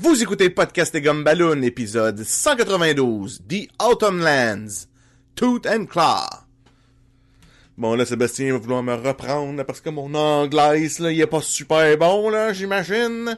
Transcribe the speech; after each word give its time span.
Vous 0.00 0.22
écoutez 0.22 0.48
podcast 0.48 0.92
des 0.92 1.00
Gumballoon, 1.00 1.60
épisode 1.62 2.22
192, 2.22 3.40
The 3.48 3.68
Autumn 3.82 4.20
Lands, 4.20 4.86
Tooth 5.34 5.66
and 5.66 5.86
Claw. 5.86 6.44
Bon, 7.76 7.96
là, 7.96 8.06
Sébastien 8.06 8.52
va 8.52 8.58
vouloir 8.58 8.84
me 8.84 8.94
reprendre, 8.94 9.64
parce 9.64 9.80
que 9.80 9.90
mon 9.90 10.14
anglais, 10.14 10.88
là, 11.00 11.10
il 11.10 11.20
est 11.20 11.26
pas 11.26 11.42
super 11.42 11.98
bon, 11.98 12.30
là, 12.30 12.52
j'imagine. 12.52 13.36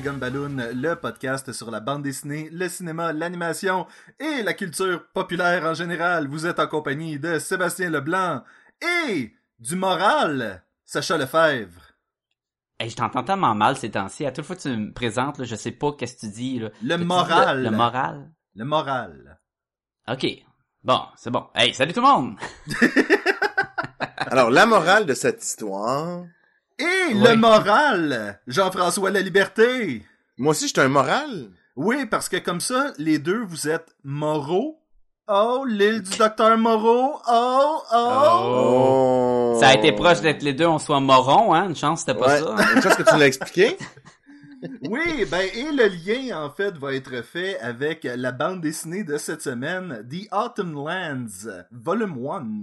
Gumballoon, 0.00 0.72
le 0.74 0.94
podcast 0.94 1.52
sur 1.52 1.70
la 1.70 1.80
bande 1.80 2.02
dessinée, 2.02 2.48
le 2.50 2.68
cinéma, 2.68 3.12
l'animation 3.12 3.86
et 4.18 4.42
la 4.42 4.52
culture 4.52 5.06
populaire 5.12 5.64
en 5.64 5.74
général. 5.74 6.26
Vous 6.28 6.46
êtes 6.46 6.58
en 6.58 6.66
compagnie 6.66 7.18
de 7.18 7.38
Sébastien 7.38 7.90
Leblanc 7.90 8.42
et 8.82 9.32
du 9.58 9.76
moral, 9.76 10.64
Sacha 10.84 11.16
Lefebvre. 11.16 11.92
Hey, 12.78 12.90
je 12.90 12.96
t'entends 12.96 13.22
tellement 13.22 13.54
mal 13.54 13.76
ces 13.76 13.90
temps-ci. 13.90 14.26
À 14.26 14.32
toute 14.32 14.44
fois 14.44 14.56
que 14.56 14.62
tu 14.62 14.76
me 14.76 14.92
présentes, 14.92 15.38
là, 15.38 15.44
je 15.44 15.54
sais 15.54 15.72
pas 15.72 15.92
qu'est-ce 15.92 16.14
que 16.14 16.20
tu 16.20 16.32
dis. 16.32 16.58
Là. 16.58 16.70
Le 16.82 16.96
dis 16.96 17.04
moral. 17.04 17.58
Le, 17.58 17.70
le 17.70 17.76
moral? 17.76 18.30
Le 18.54 18.64
moral. 18.64 19.40
OK. 20.08 20.26
Bon, 20.82 21.00
c'est 21.16 21.30
bon. 21.30 21.46
Hey, 21.54 21.72
salut 21.72 21.92
tout 21.92 22.00
le 22.00 22.06
monde! 22.06 22.36
Alors, 24.18 24.50
la 24.50 24.66
morale 24.66 25.06
de 25.06 25.14
cette 25.14 25.42
histoire... 25.42 26.24
Et 26.78 26.84
Oui. 27.12 27.14
le 27.22 27.36
moral, 27.36 28.40
Jean-François 28.46 29.10
La 29.10 29.20
Liberté. 29.20 30.04
Moi 30.38 30.50
aussi, 30.52 30.66
j'étais 30.66 30.80
un 30.80 30.88
moral. 30.88 31.50
Oui, 31.76 32.06
parce 32.06 32.28
que 32.28 32.36
comme 32.38 32.60
ça, 32.60 32.92
les 32.98 33.18
deux, 33.18 33.44
vous 33.44 33.68
êtes 33.68 33.94
Moreau. 34.04 34.80
Oh, 35.28 35.64
l'île 35.66 36.02
du 36.02 36.16
docteur 36.18 36.56
Moreau. 36.58 37.14
Oh, 37.30 37.76
oh. 37.94 39.52
Oh. 39.54 39.56
Ça 39.60 39.68
a 39.68 39.74
été 39.74 39.92
proche 39.92 40.20
d'être 40.20 40.42
les 40.42 40.52
deux, 40.52 40.66
on 40.66 40.78
soit 40.78 41.00
moron, 41.00 41.54
hein? 41.54 41.68
Une 41.68 41.76
chance, 41.76 42.00
c'était 42.00 42.14
pas 42.18 42.26
Ouais, 42.26 42.40
ça. 42.40 42.72
une 42.74 42.82
chose 42.82 42.94
que 42.96 43.02
tu 43.02 43.16
l'as 43.18 43.26
expliqué. 43.26 43.76
Oui, 44.88 45.26
ben, 45.30 45.46
et 45.54 45.72
le 45.72 45.88
lien, 45.88 46.42
en 46.42 46.48
fait, 46.48 46.74
va 46.78 46.94
être 46.94 47.20
fait 47.22 47.60
avec 47.60 48.04
la 48.04 48.32
bande 48.32 48.62
dessinée 48.62 49.04
de 49.04 49.18
cette 49.18 49.42
semaine, 49.42 50.08
The 50.10 50.26
Autumn 50.32 50.72
Lands, 50.72 51.50
volume 51.70 52.16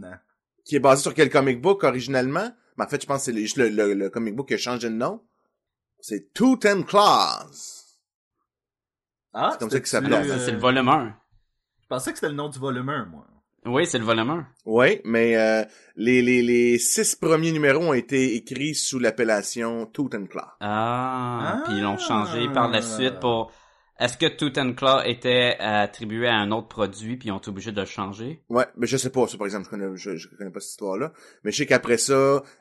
1. 0.03 0.17
qui 0.65 0.75
est 0.77 0.79
basé 0.79 1.03
sur 1.03 1.13
quel 1.13 1.29
comic 1.29 1.61
book 1.61 1.83
originalement? 1.83 2.49
Ben, 2.77 2.85
en 2.85 2.87
fait, 2.87 3.01
je 3.01 3.07
pense 3.07 3.19
que 3.19 3.23
c'est 3.25 3.31
le, 3.33 3.41
juste 3.41 3.57
le, 3.57 3.69
le- 3.69 3.93
le 3.93 4.09
comic 4.09 4.35
book 4.35 4.47
qui 4.49 4.53
a 4.55 4.57
changé 4.57 4.89
de 4.89 4.95
nom. 4.95 5.21
C'est 5.99 6.33
Tooth 6.33 6.65
and 6.65 6.83
Claws. 6.83 7.97
Ah, 9.33 9.49
C'est 9.53 9.59
comme 9.59 9.69
ça 9.69 9.77
qu'il 9.79 9.87
s'appelait. 9.87 10.17
euh, 10.29 10.39
C'est 10.45 10.51
le 10.51 10.57
volume 10.59 10.89
1. 10.89 11.13
Je 11.83 11.87
pensais 11.87 12.11
que 12.11 12.17
c'était 12.17 12.29
le 12.29 12.35
nom 12.35 12.49
du 12.49 12.59
volume 12.59 12.89
1, 12.89 13.05
moi. 13.05 13.27
Oui, 13.65 13.85
c'est 13.85 13.99
le 13.99 14.05
volume 14.05 14.29
1. 14.31 14.47
Oui, 14.65 15.01
mais 15.05 15.35
euh, 15.37 15.63
les, 15.95 16.21
les, 16.23 16.41
les 16.41 16.79
six 16.79 17.15
premiers 17.15 17.51
numéros 17.51 17.81
ont 17.83 17.93
été 17.93 18.35
écrits 18.35 18.73
sous 18.73 18.97
l'appellation 18.97 19.85
Tooth 19.85 20.15
and 20.15 20.25
Claw. 20.25 20.41
Ah, 20.59 21.39
Ah. 21.59 21.61
puis 21.65 21.75
ils 21.75 21.83
l'ont 21.83 21.97
changé 21.99 22.47
par 22.53 22.69
la 22.69 22.81
suite 22.81 23.19
pour... 23.19 23.51
Est-ce 24.01 24.17
que 24.17 24.25
Tooth 24.25 24.57
and 24.57 24.73
Claw 24.73 25.03
était 25.05 25.57
attribué 25.59 26.27
à 26.27 26.35
un 26.35 26.49
autre 26.51 26.67
produit, 26.67 27.17
puis 27.17 27.27
ils 27.29 27.31
ont 27.31 27.37
été 27.37 27.49
obligés 27.49 27.71
de 27.71 27.79
le 27.79 27.85
changer? 27.85 28.43
Ouais, 28.49 28.65
mais 28.75 28.87
je 28.87 28.97
sais 28.97 29.11
pas, 29.11 29.27
ça 29.27 29.37
par 29.37 29.45
exemple, 29.45 29.65
je 29.65 29.69
connais, 29.69 29.95
je, 29.95 30.15
je 30.15 30.27
connais 30.27 30.49
pas 30.49 30.59
cette 30.59 30.71
histoire-là. 30.71 31.13
Mais 31.43 31.51
je 31.51 31.57
sais 31.57 31.65
qu'après 31.67 31.97
ça, 31.97 32.13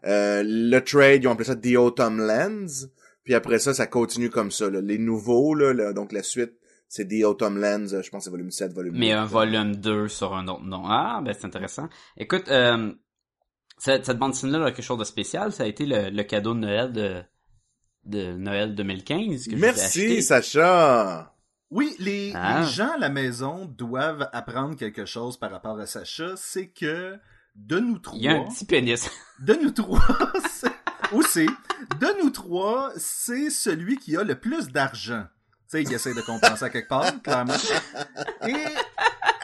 euh, 0.04 0.42
le 0.44 0.78
trade, 0.80 1.24
ils 1.24 1.28
ont 1.28 1.32
appelé 1.32 1.46
ça 1.46 1.56
The 1.56 1.76
Autumn 1.76 2.18
Lands. 2.20 2.88
Puis 3.24 3.34
après 3.34 3.58
ça, 3.58 3.72
ça 3.72 3.86
continue 3.86 4.28
comme 4.28 4.50
ça. 4.50 4.68
là. 4.68 4.80
Les 4.82 4.98
nouveaux, 4.98 5.54
là, 5.54 5.72
là, 5.72 5.92
donc 5.94 6.12
la 6.12 6.22
suite, 6.22 6.52
c'est 6.88 7.06
The 7.08 7.24
Autumn 7.24 7.58
Lands, 7.58 7.92
euh, 7.94 8.02
je 8.02 8.10
pense 8.10 8.20
que 8.20 8.24
c'est 8.24 8.30
volume 8.30 8.50
7, 8.50 8.72
volume 8.74 8.98
Mais 8.98 9.06
8. 9.08 9.12
un 9.12 9.24
volume 9.24 9.76
2 9.76 10.08
sur 10.08 10.34
un 10.34 10.46
autre 10.48 10.64
nom. 10.64 10.82
Ah, 10.86 11.20
ben 11.24 11.32
c'est 11.32 11.46
intéressant. 11.46 11.88
Écoute, 12.18 12.48
euh, 12.48 12.92
cette, 13.78 14.04
cette 14.04 14.18
bande 14.18 14.32
dessinée-là 14.32 14.66
a 14.66 14.72
quelque 14.72 14.84
chose 14.84 14.98
de 14.98 15.04
spécial. 15.04 15.52
Ça 15.52 15.62
a 15.62 15.66
été 15.66 15.86
le, 15.86 16.10
le 16.10 16.22
cadeau 16.22 16.52
de 16.52 16.58
Noël 16.58 16.92
de, 16.92 17.22
de 18.04 18.32
Noël 18.34 18.74
2015 18.74 19.44
que 19.46 19.50
je 19.52 19.56
vous 19.56 19.56
ai 19.56 19.66
Merci. 19.66 20.22
Sacha! 20.22 21.34
Oui, 21.70 21.94
les, 22.00 22.32
Ah. 22.34 22.60
les 22.60 22.66
gens 22.68 22.92
à 22.94 22.98
la 22.98 23.08
maison 23.10 23.64
doivent 23.66 24.28
apprendre 24.32 24.76
quelque 24.76 25.04
chose 25.04 25.36
par 25.36 25.50
rapport 25.52 25.78
à 25.78 25.86
Sacha, 25.86 26.32
c'est 26.36 26.68
que 26.68 27.16
de 27.54 27.78
nous 27.78 27.98
trois... 27.98 28.18
Il 28.18 28.24
y 28.24 28.28
a 28.28 28.32
un 28.36 28.44
petit 28.44 28.64
pénis. 28.64 29.08
De 29.40 29.54
nous 29.54 29.70
trois, 29.70 30.00
c'est, 31.28 31.46
de 31.46 32.22
nous 32.22 32.30
trois, 32.30 32.90
c'est 32.96 33.50
celui 33.50 33.96
qui 33.98 34.16
a 34.16 34.22
le 34.24 34.34
plus 34.38 34.68
d'argent. 34.68 35.24
Tu 35.70 35.78
sais, 35.78 35.82
il 35.82 35.92
essaie 35.92 36.14
de 36.14 36.20
compenser 36.20 36.64
à 36.64 36.70
quelque 36.70 36.88
part, 36.88 37.22
clairement. 37.22 37.54
Et 38.46 38.64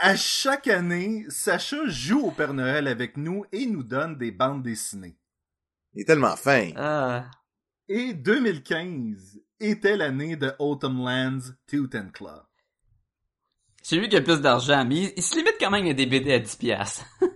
à 0.03 0.17
chaque 0.17 0.67
année, 0.69 1.25
Sacha 1.29 1.79
joue 1.87 2.21
au 2.27 2.31
Père 2.31 2.53
Noël 2.55 2.89
avec 2.89 3.17
nous 3.17 3.45
et 3.53 3.67
nous 3.67 3.83
donne 3.85 4.17
des 4.19 4.33
bandes 4.33 4.63
dessinées. 4.63 5.17
Il 5.95 6.03
est 6.03 6.05
tellement 6.05 6.37
fin. 6.37 6.71
Ah. 6.77 7.25
Et 7.89 8.15
2015 8.15 9.41
était 9.61 9.97
l'année 9.97 10.37
de 10.37 10.53
Autumn 10.59 10.99
Lands 11.05 11.53
Tooth 11.67 11.95
and 11.95 12.11
Claw. 12.13 12.43
C'est 13.83 13.97
lui 13.97 14.09
qui 14.09 14.17
a 14.17 14.19
le 14.19 14.25
plus 14.25 14.41
d'argent, 14.41 14.85
mais 14.85 14.97
il, 14.97 15.13
il 15.17 15.23
se 15.23 15.37
limite 15.37 15.55
quand 15.61 15.71
même 15.71 15.87
à 15.87 15.93
des 15.93 16.07
BD 16.07 16.33
à 16.33 16.41
10 16.41 16.57
piastres. 16.57 17.05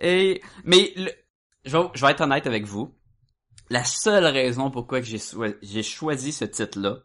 Et, 0.00 0.40
mais, 0.64 0.92
le- 0.96 1.12
je, 1.64 1.76
vais, 1.76 1.84
je 1.94 2.04
vais 2.04 2.12
être 2.12 2.20
honnête 2.22 2.46
avec 2.46 2.64
vous. 2.64 2.94
La 3.68 3.84
seule 3.84 4.24
raison 4.26 4.70
pourquoi 4.70 5.00
que 5.00 5.06
j'ai 5.06 5.18
j'ai 5.62 5.82
choisi 5.82 6.32
ce 6.32 6.44
titre-là, 6.44 6.98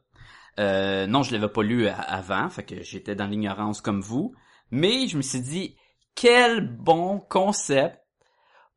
euh, 0.59 1.05
non, 1.07 1.22
je 1.23 1.34
l'avais 1.34 1.51
pas 1.51 1.61
lu 1.63 1.88
a- 1.88 1.95
avant, 2.00 2.50
fait 2.50 2.63
que 2.63 2.81
j'étais 2.81 3.16
dans 3.16 3.28
l'ignorance 3.28 3.81
comme 3.81 4.01
vous, 4.01 4.34
mais 4.72 5.07
je 5.07 5.17
me 5.17 5.22
suis 5.22 5.41
dit, 5.41 5.78
quel 6.16 6.66
bon 6.67 7.19
concept 7.19 8.00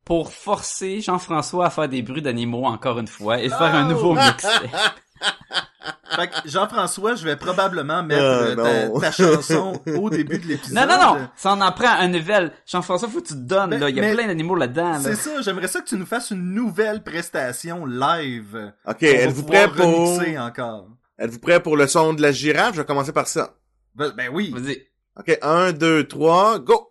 pour 0.09 0.33
forcer 0.33 1.01
Jean-François 1.01 1.67
à 1.67 1.69
faire 1.69 1.87
des 1.87 2.01
bruits 2.01 2.23
d'animaux 2.23 2.65
encore 2.65 2.97
une 2.97 3.07
fois 3.07 3.39
et 3.39 3.47
faire 3.47 3.75
un 3.75 3.87
nouveau 3.87 4.15
mixtape. 4.15 4.63
Fait 6.15 6.27
que 6.29 6.49
Jean-François, 6.49 7.13
je 7.13 7.23
vais 7.23 7.35
probablement 7.35 8.01
mettre 8.01 8.23
Ah, 8.23 8.59
euh, 8.59 8.99
ta, 8.99 9.11
chanson 9.11 9.79
au 9.85 10.09
début 10.09 10.39
de 10.39 10.47
l'épisode. 10.47 10.75
Non, 10.75 10.87
non, 10.87 10.97
non! 10.99 11.27
Ça 11.35 11.51
en 11.51 11.61
en 11.61 11.71
prend 11.71 11.91
un 11.91 12.07
nouvel. 12.07 12.51
Jean-François, 12.65 13.07
faut 13.07 13.21
que 13.21 13.27
tu 13.27 13.35
te 13.35 13.39
donnes, 13.39 13.69
Ben, 13.69 13.79
là. 13.79 13.89
Il 13.91 13.95
y 13.97 13.99
a 13.99 14.01
mais- 14.01 14.15
plein 14.15 14.25
d'animaux 14.25 14.55
là-dedans, 14.55 14.93
là. 14.93 14.99
C'est 14.99 15.15
ça, 15.15 15.41
j'aimerais 15.41 15.67
ça 15.67 15.79
que 15.79 15.87
tu 15.87 15.95
nous 15.95 16.07
fasses 16.07 16.31
une 16.31 16.55
nouvelle 16.55 17.03
prestation 17.03 17.85
live. 17.85 18.73
Ok, 18.87 19.03
êtes-vous 19.03 19.43
prêt 19.43 19.69
pour... 19.71 20.19
encore. 20.39 20.87
Êtes-vous 21.19 21.39
prêt 21.39 21.61
pour 21.61 21.77
le 21.77 21.85
son 21.85 22.13
de 22.13 22.23
la 22.23 22.31
girafe? 22.31 22.73
Je 22.73 22.81
vais 22.81 22.87
commencer 22.87 23.13
par 23.13 23.27
ça. 23.27 23.53
Ben, 23.93 24.11
ben 24.17 24.29
oui. 24.33 24.51
Vas-y. 24.57 24.87
Ok, 25.19 25.37
un, 25.43 25.71
deux, 25.71 26.07
trois, 26.07 26.57
go! 26.57 26.88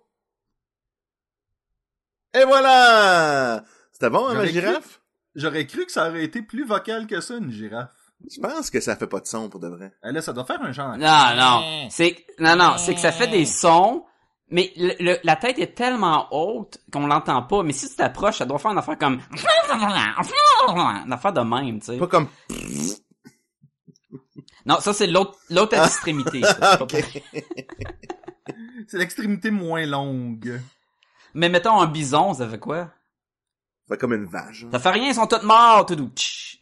Et 2.34 2.44
voilà! 2.44 3.65
C'était 3.93 4.11
bon, 4.11 4.27
hein, 4.28 4.34
ma 4.34 4.47
girafe? 4.47 5.00
J'aurais 5.34 5.66
cru 5.66 5.87
que 5.87 5.93
ça 5.93 6.09
aurait 6.09 6.25
été 6.25 6.43
plus 6.43 6.65
vocal 6.66 7.06
que 7.06 7.21
ça, 7.21 7.37
une 7.37 7.50
girafe. 7.50 7.91
Je 8.31 8.41
pense 8.41 8.70
que 8.70 8.81
ça 8.81 8.97
fait 8.97 9.06
pas 9.06 9.20
de 9.20 9.26
son 9.26 9.49
pour 9.49 9.61
de 9.61 9.69
vrai. 9.69 9.93
Eh, 10.05 10.11
Là, 10.12 10.20
ça 10.23 10.32
doit 10.32 10.44
faire 10.44 10.61
un 10.62 10.73
genre. 10.73 10.97
Non, 10.97 11.37
non. 11.37 11.88
C'est, 11.91 12.17
non, 12.41 12.56
non, 12.56 12.75
c'est 12.76 12.94
que 12.94 13.00
ça 13.00 13.12
fait 13.12 13.29
des 13.29 13.47
sons, 13.47 14.05
mais 14.50 14.73
le- 14.76 14.97
le- 14.99 15.19
la 15.23 15.37
tête 15.37 15.58
est 15.61 15.75
tellement 15.76 16.26
haute 16.32 16.79
qu'on 16.93 17.06
l'entend 17.06 17.43
pas. 17.44 17.62
Mais 17.62 17.73
si 17.73 17.88
tu 17.88 17.94
t'approches, 17.94 18.38
ça 18.38 18.44
doit 18.47 18.58
faire 18.58 18.73
une 18.73 18.79
affaire 18.79 18.99
comme, 18.99 19.20
une 19.31 21.12
affaire 21.12 21.32
de 21.32 21.41
même, 21.41 21.79
tu 21.81 21.87
sais. 21.87 21.97
Pas 21.99 22.06
comme... 22.08 22.29
Non, 24.67 24.81
ça 24.81 24.93
c'est 24.93 25.06
l'autre, 25.06 25.38
l'autre 25.50 25.79
extrémité. 25.79 26.43
ça. 26.43 26.53
C'est 26.55 26.58
pas 26.61 26.79
Ok. 26.82 26.91
pareil. 26.91 27.23
C'est 28.88 28.99
l'extrémité 28.99 29.50
moins 29.50 29.87
longue. 29.87 30.61
Mais 31.35 31.49
mettons 31.49 31.81
un 31.81 31.87
bison, 31.87 32.35
ça 32.35 32.49
fait 32.49 32.59
quoi? 32.59 32.91
Fait 33.89 33.97
comme 33.97 34.13
une 34.13 34.27
vache. 34.27 34.67
Ça 34.71 34.79
fait 34.79 34.91
rien, 34.91 35.09
ils 35.09 35.15
sont 35.15 35.27
tous 35.27 35.43
morts, 35.45 35.87
tout 35.87 35.97
doux. 35.97 36.11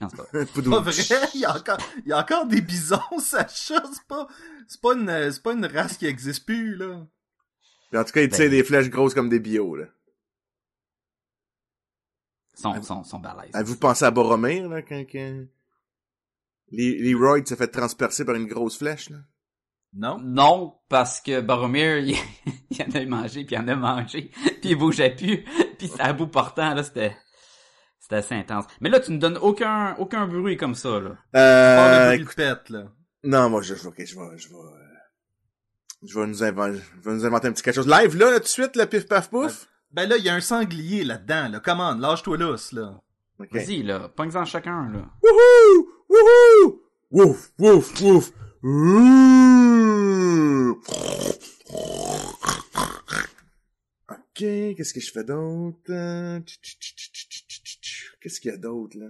Non, 0.01 0.09
c'est 0.09 0.17
pas. 0.71 0.81
Vrai, 0.81 0.93
il 1.35 1.41
y 1.41 1.45
a 1.45 1.57
encore, 1.57 1.79
il 2.05 2.09
y 2.09 2.13
a 2.13 2.19
encore 2.21 2.47
des 2.47 2.61
bisons, 2.61 3.01
Sacha, 3.19 3.83
c'est 3.93 4.07
pas, 4.07 4.29
c'est 4.69 4.81
pas 4.81 4.95
une, 4.95 5.33
c'est 5.33 5.43
pas 5.43 5.53
une 5.55 5.67
race 5.67 5.97
qui 5.97 6.07
existe 6.07 6.45
plus, 6.47 6.77
là. 6.77 7.05
Puis 7.91 7.99
en 8.01 8.05
tout 8.05 8.13
cas, 8.13 8.21
il 8.23 8.29
Ben. 8.29 8.37
tire 8.37 8.51
des 8.51 8.63
flèches 8.65 8.91
grosses 8.91 9.15
comme 9.15 9.29
des 9.29 9.41
bio, 9.41 9.75
là. 9.77 9.87
Ils 12.59 12.83
sont 13.05 13.19
balèzes. 13.21 13.51
Avez-vous 13.55 13.77
pensé 13.77 14.05
à 14.05 14.11
Boromir, 14.11 14.69
là, 14.69 14.83
quand, 14.83 15.05
quand... 15.11 15.45
Les- 16.73 16.99
Leroy 16.99 17.45
s'est 17.45 17.55
fait 17.57 17.69
transpercer 17.69 18.25
par 18.25 18.35
une 18.35 18.47
grosse 18.47 18.79
flèche, 18.79 19.11
là? 19.11 19.19
Non? 19.97 20.19
Non, 20.23 20.75
parce 20.89 21.21
que 21.21 21.41
Boromir, 21.41 21.99
il, 22.05 22.17
il 22.71 22.83
en 22.83 22.91
a 22.95 23.05
mangé, 23.07 23.45
puis 23.45 23.57
il 23.57 23.59
en 23.59 23.69
a 23.69 23.75
mangé, 23.77 24.31
puis 24.61 24.71
il 24.71 24.77
bougeait 24.77 25.15
plus, 25.15 25.43
puis 25.79 25.89
c'était 25.89 26.03
à 26.03 26.13
bout 26.13 26.27
portant, 26.29 26.75
là, 26.75 26.83
c'était... 26.83 27.17
C'était 27.99 28.17
assez 28.17 28.35
intense. 28.37 28.67
Mais 28.81 28.89
là, 28.89 29.01
tu 29.01 29.11
ne 29.11 29.19
donnes 29.19 29.39
aucun, 29.39 29.97
aucun 29.99 30.29
bruit 30.29 30.57
comme 30.57 30.77
ça, 30.77 31.01
là. 31.01 31.17
Pas 31.33 32.13
Euh, 32.13 32.19
de 32.19 32.25
pète, 32.35 32.69
là. 32.71 32.85
non, 33.25 33.51
moi, 33.51 33.63
je, 33.63 33.75
je, 33.75 33.89
ok, 33.89 33.97
je 33.99 34.15
vais, 34.15 34.39
je 34.39 34.49
vais, 34.49 34.55
je 36.07 36.21
vais 36.21 36.27
nous 36.29 36.45
inventer, 36.45 36.79
je 37.03 37.09
vais 37.11 37.17
nous 37.17 37.27
inventer 37.27 37.49
un 37.49 37.53
petit 37.53 37.65
quelque 37.65 37.75
chose. 37.75 37.89
Live, 37.89 38.17
là, 38.17 38.31
là, 38.31 38.37
tout 38.37 38.45
de 38.45 38.49
suite, 38.49 38.77
le 38.77 38.87
pif 38.87 39.09
paf 39.09 39.29
pouf? 39.29 39.67
Ben 39.91 40.09
là, 40.09 40.19
il 40.19 40.25
y 40.25 40.29
a 40.29 40.35
un 40.35 40.41
sanglier 40.41 41.03
là-dedans, 41.03 41.49
là. 41.49 41.59
Commande, 41.59 42.01
lâche-toi 42.01 42.37
lousse, 42.37 42.71
là. 42.73 43.01
Ok. 43.41 43.49
Vas-y, 43.53 43.83
là, 43.83 44.09
pogne-en 44.09 44.45
chacun, 44.45 44.89
là. 44.89 45.01
Wouhou! 45.25 45.89
Wouhou! 46.09 46.81
Wouf, 47.11 47.51
wouf, 47.59 48.01
wouf. 48.03 48.31
Ok, 54.09 54.17
qu'est-ce 54.39 54.93
que 54.93 55.01
je 55.01 55.13
fais 55.13 55.23
d'autre? 55.23 55.79
Qu'est-ce 58.21 58.41
qu'il 58.41 58.51
y 58.51 58.55
a 58.55 58.57
d'autre, 58.57 58.99
là? 58.99 59.07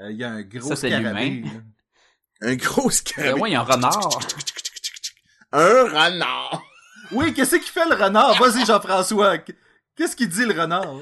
Euh, 0.00 0.10
il 0.10 0.18
y 0.18 0.24
a 0.24 0.30
un 0.30 0.42
gros 0.42 0.68
Ça, 0.68 0.76
scarabée. 0.76 1.44
Un 2.42 2.56
gros 2.56 2.90
scarabée. 2.90 3.32
Ben 3.32 3.40
oui, 3.40 3.50
il 3.50 3.52
y 3.54 3.56
a 3.56 3.60
un 3.60 3.64
renard. 3.64 4.18
un 5.52 5.84
renard! 5.84 6.62
Oui, 7.12 7.32
qu'est-ce 7.32 7.56
qu'il 7.56 7.62
fait, 7.64 7.88
le 7.88 7.94
renard? 7.94 8.38
Vas-y, 8.38 8.66
Jean-François. 8.66 9.38
Qu'est-ce 9.96 10.14
qu'il 10.14 10.28
dit, 10.28 10.44
le 10.44 10.60
renard? 10.60 10.96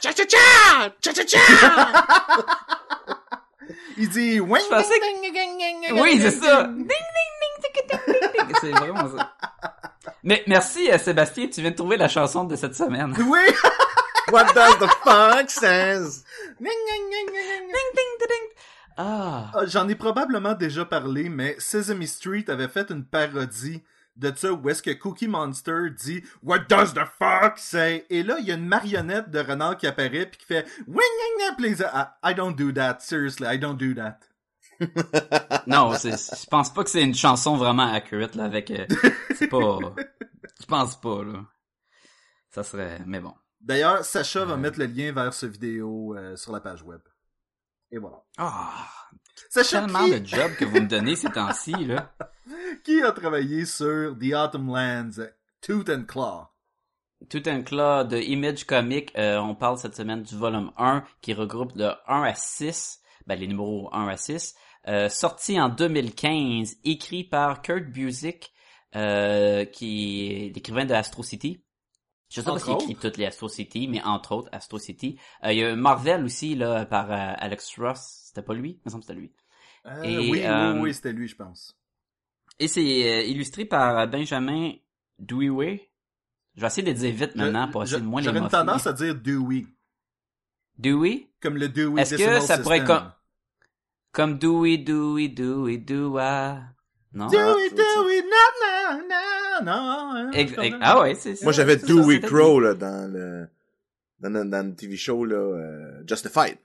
Cha-cha-cha! 0.00 0.94
Cha-cha-cha! 1.02 2.76
Il 3.96 4.08
dit... 4.08 4.40
Oui, 4.40 4.58
que- 4.68 6.00
Oui, 6.00 6.18
c'est 6.20 6.30
ça. 6.30 6.64
Ding, 6.64 6.86
ding, 6.86 6.88
ding. 6.88 8.54
C'est 8.60 8.70
vraiment 8.70 9.16
ça. 9.16 9.32
Mais 10.22 10.42
merci, 10.46 10.90
euh, 10.90 10.98
Sébastien, 10.98 11.48
tu 11.48 11.60
viens 11.60 11.70
de 11.70 11.76
trouver 11.76 11.96
la 11.96 12.08
chanson 12.08 12.44
de 12.44 12.56
cette 12.56 12.74
semaine. 12.74 13.14
Oui! 13.18 13.54
What 14.32 14.44
does 14.54 14.76
the 14.78 14.88
fox 15.02 15.54
says? 15.54 16.24
Ding, 16.60 16.68
ding, 16.68 17.10
ding, 17.10 17.26
ding. 17.32 18.48
Ah. 18.96 19.50
Ah, 19.54 19.66
J'en 19.66 19.88
ai 19.88 19.94
probablement 19.94 20.52
déjà 20.54 20.84
parlé, 20.84 21.28
mais 21.28 21.56
Sesame 21.58 22.06
Street 22.06 22.44
avait 22.48 22.68
fait 22.68 22.90
une 22.90 23.04
parodie 23.04 23.82
de 24.16 24.32
ça 24.34 24.52
où 24.52 24.68
est-ce 24.68 24.82
que 24.82 24.90
Cookie 24.90 25.28
Monster 25.28 25.90
dit 25.90 26.22
What 26.42 26.60
does 26.68 26.92
the 26.94 27.06
fox 27.18 27.62
say? 27.62 28.06
Et 28.10 28.22
là, 28.22 28.38
il 28.40 28.46
y 28.46 28.52
a 28.52 28.54
une 28.54 28.66
marionnette 28.66 29.30
de 29.30 29.38
renard 29.38 29.76
qui 29.76 29.86
apparaît 29.86 30.26
puis 30.26 30.38
qui 30.38 30.46
fait 30.46 30.66
Wing, 30.86 31.56
please. 31.56 31.80
I, 31.80 32.06
I 32.30 32.34
don't 32.34 32.54
do 32.54 32.72
that. 32.72 32.98
Seriously, 33.00 33.46
I 33.46 33.58
don't 33.58 33.76
do 33.76 33.94
that. 33.94 34.18
Non, 35.66 35.92
je 35.92 36.48
pense 36.48 36.72
pas 36.72 36.84
que 36.84 36.90
c'est 36.90 37.02
une 37.02 37.14
chanson 37.14 37.56
vraiment 37.56 37.92
accurate, 37.92 38.34
là, 38.34 38.44
avec, 38.44 38.70
euh, 38.70 38.86
c'est 39.34 39.48
pas, 39.48 39.78
je 40.58 40.66
pense 40.66 40.98
pas, 41.00 41.22
là. 41.22 41.44
Ça 42.50 42.64
serait, 42.64 43.00
mais 43.06 43.20
bon. 43.20 43.34
D'ailleurs, 43.60 44.04
Sacha 44.04 44.44
va 44.44 44.56
mettre 44.56 44.78
le 44.78 44.86
lien 44.86 45.12
vers 45.12 45.34
ce 45.34 45.46
vidéo 45.46 46.16
euh, 46.16 46.34
sur 46.36 46.52
la 46.52 46.60
page 46.60 46.82
web. 46.82 47.00
Et 47.90 47.98
voilà. 47.98 48.22
Ah. 48.38 48.88
Sacha, 49.50 49.82
Tellement 49.82 50.04
qui, 50.04 50.20
de 50.20 50.26
jobs 50.26 50.54
que 50.56 50.64
vous 50.64 50.80
me 50.80 50.88
donnez 50.88 51.16
ces 51.16 51.30
temps-ci, 51.30 51.72
là. 51.72 52.12
qui 52.84 53.02
a 53.02 53.12
travaillé 53.12 53.64
sur 53.64 54.16
The 54.18 54.34
Autumn 54.34 54.68
Lands, 54.68 55.24
Tooth 55.60 55.88
and 55.88 56.04
Claw? 56.06 56.48
Tout 57.28 57.42
un 57.46 57.60
clas 57.62 58.04
de 58.04 58.16
Image 58.16 58.64
Comic, 58.64 59.12
euh, 59.18 59.38
on 59.38 59.54
parle 59.54 59.76
cette 59.76 59.94
semaine 59.94 60.22
du 60.22 60.34
volume 60.34 60.72
1 60.78 61.04
qui 61.20 61.34
regroupe 61.34 61.76
de 61.76 61.90
1 62.06 62.22
à 62.22 62.34
6, 62.34 63.00
ben 63.26 63.38
les 63.38 63.46
numéros 63.46 63.90
1 63.92 64.08
à 64.08 64.16
6, 64.16 64.54
euh, 64.88 65.10
sorti 65.10 65.60
en 65.60 65.68
2015, 65.68 66.76
écrit 66.84 67.24
par 67.24 67.60
Kurt 67.60 67.84
Busiek, 67.84 68.50
euh, 68.96 69.66
qui 69.66 70.26
est 70.26 70.54
l'écrivain 70.54 70.86
de 70.86 70.94
Astro 70.94 71.22
City. 71.22 71.62
Je 72.30 72.40
sais 72.40 72.44
pas 72.44 72.58
s'il 72.58 72.74
écrit 72.74 72.94
toutes 72.94 73.16
les 73.16 73.26
Astro 73.26 73.48
City, 73.48 73.88
mais 73.88 74.00
entre 74.02 74.32
autres 74.32 74.48
Astro 74.52 74.78
City. 74.78 75.18
Euh, 75.44 75.52
il 75.52 75.58
y 75.58 75.64
a 75.64 75.74
Marvel 75.74 76.24
aussi 76.24 76.54
là 76.54 76.86
par 76.86 77.10
euh, 77.10 77.34
Alex 77.36 77.76
Ross, 77.78 78.22
c'était 78.26 78.42
pas 78.42 78.54
lui, 78.54 78.70
il 78.70 78.80
me 78.84 78.90
semble 78.90 79.02
que 79.02 79.08
c'était 79.08 79.20
lui. 79.20 79.32
Euh, 79.86 80.02
Et, 80.02 80.30
oui, 80.30 80.42
euh, 80.44 80.74
oui, 80.74 80.80
oui, 80.80 80.94
c'était 80.94 81.12
lui, 81.12 81.26
je 81.26 81.36
pense. 81.36 81.76
Et 82.58 82.68
c'est 82.68 82.80
euh, 82.80 83.22
illustré 83.24 83.64
par 83.64 84.06
Benjamin 84.08 84.72
Dewey. 85.18 85.90
Je 86.54 86.60
vais 86.60 86.66
essayer 86.66 86.82
de 86.82 86.92
le 86.92 86.94
dire 86.96 87.14
vite 87.14 87.34
maintenant 87.34 87.68
pour 87.68 87.82
essayer 87.82 88.00
de 88.00 88.06
moins 88.06 88.20
les 88.20 88.26
J'aurais 88.26 88.40
une 88.40 88.48
tendance 88.48 88.86
à 88.86 88.92
dire 88.92 89.14
Dewey. 89.14 89.66
Dewey? 90.78 91.30
Comme 91.40 91.56
le 91.56 91.68
Dewey 91.68 92.02
Est-ce 92.02 92.16
que 92.16 92.40
ça 92.40 92.58
pourrait 92.58 92.78
être 92.78 93.18
Comme 94.12 94.38
Dewey, 94.38 94.78
Dewey, 94.78 95.28
Dewey, 95.28 95.78
Dewey. 95.78 96.60
Non? 97.12 97.26
Dewey, 97.26 97.42
Ah, 97.42 97.56
c'est 97.70 97.76
ça. 97.76 98.02
Dewey, 98.02 98.22
non, 98.22 99.08
non, 99.08 99.64
non, 99.64 100.24
non. 100.24 100.78
ah 100.80 101.00
ouais, 101.00 101.14
c'est 101.16 101.42
Moi, 101.42 101.52
j'avais 101.52 101.78
ça, 101.78 101.86
Dewey 101.86 102.14
c'était 102.16 102.26
Crow, 102.28 102.60
là, 102.60 102.74
dans 102.74 103.12
le, 103.12 103.48
dans, 104.20 104.32
le- 104.32 104.44
dans 104.48 104.66
le 104.66 104.74
TV 104.76 104.96
show, 104.96 105.24
là, 105.24 105.36
euh, 105.36 106.02
Justified. 106.06 106.58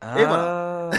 Ah, 0.00 0.20
Et 0.20 0.24
voilà. 0.26 0.90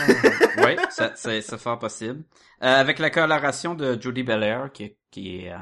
ça, 0.89 1.11
c'est, 1.15 1.41
c'est 1.41 1.57
fort 1.59 1.77
possible. 1.77 2.23
Euh, 2.63 2.79
avec 2.79 2.97
la 2.99 3.09
coloration 3.11 3.75
de 3.75 4.01
Judy 4.01 4.23
Belair, 4.23 4.71
qui, 4.73 4.95
qui 5.11 5.47
euh, 5.47 5.57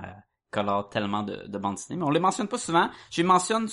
colore 0.54 0.90
tellement 0.90 1.24
de, 1.24 1.48
de 1.48 1.58
bandes 1.58 1.76
dessinées, 1.76 1.98
mais 1.98 2.06
on 2.06 2.10
les 2.12 2.20
mentionne 2.20 2.48
pas 2.48 2.58
souvent. 2.58 2.90
Je 3.12 3.22
les 3.22 3.28
mentionne 3.28 3.68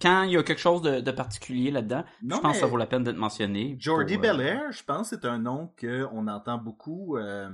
quand 0.00 0.22
il 0.24 0.32
y 0.32 0.36
a 0.36 0.42
quelque 0.42 0.60
chose 0.60 0.82
de, 0.82 1.00
de 1.00 1.10
particulier 1.10 1.70
là-dedans. 1.70 2.04
Je 2.22 2.28
pense 2.36 2.52
que 2.52 2.58
ça 2.60 2.66
vaut 2.66 2.76
la 2.76 2.86
peine 2.86 3.02
d'être 3.02 3.16
mentionné. 3.16 3.76
Jordi 3.80 4.16
pour, 4.18 4.24
euh, 4.24 4.32
Belair, 4.32 4.72
je 4.72 4.84
pense, 4.84 5.08
c'est 5.08 5.24
un 5.24 5.38
nom 5.38 5.72
qu'on 5.80 6.28
entend 6.28 6.58
beaucoup. 6.58 7.16
Euh, 7.16 7.48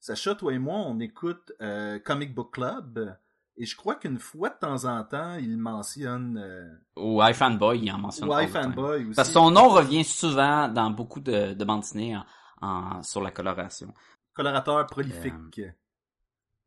Sacha, 0.00 0.34
toi 0.34 0.52
et 0.52 0.58
moi, 0.58 0.76
on 0.86 1.00
écoute 1.00 1.52
euh, 1.60 1.98
Comic 1.98 2.34
Book 2.34 2.54
Club. 2.54 3.16
Et 3.56 3.66
je 3.66 3.76
crois 3.76 3.94
qu'une 3.94 4.18
fois 4.18 4.48
de 4.50 4.56
temps 4.58 4.84
en 4.84 5.04
temps, 5.04 5.36
il 5.36 5.56
mentionne 5.56 6.38
euh, 6.42 6.68
Ou 6.96 7.22
iFanboy, 7.22 7.78
il 7.80 7.92
en 7.92 7.98
mentionne 7.98 8.24
all 8.30 8.36
Ouais, 8.38 8.46
the 8.48 8.52
time. 8.52 8.62
Fanboy 8.62 9.04
aussi. 9.06 9.14
Parce 9.14 9.28
que 9.28 9.34
son 9.34 9.50
nom 9.52 9.68
revient 9.68 10.02
souvent 10.04 10.66
dans 10.68 10.90
beaucoup 10.90 11.20
de, 11.20 11.54
de 11.54 11.64
bandes 11.64 11.82
dessinées 11.82 12.16
en, 12.16 12.24
en- 12.66 13.02
sur 13.04 13.20
la 13.20 13.30
coloration. 13.30 13.94
Colorateur 14.34 14.84
prolifique. 14.86 15.60
Euh, 15.60 15.70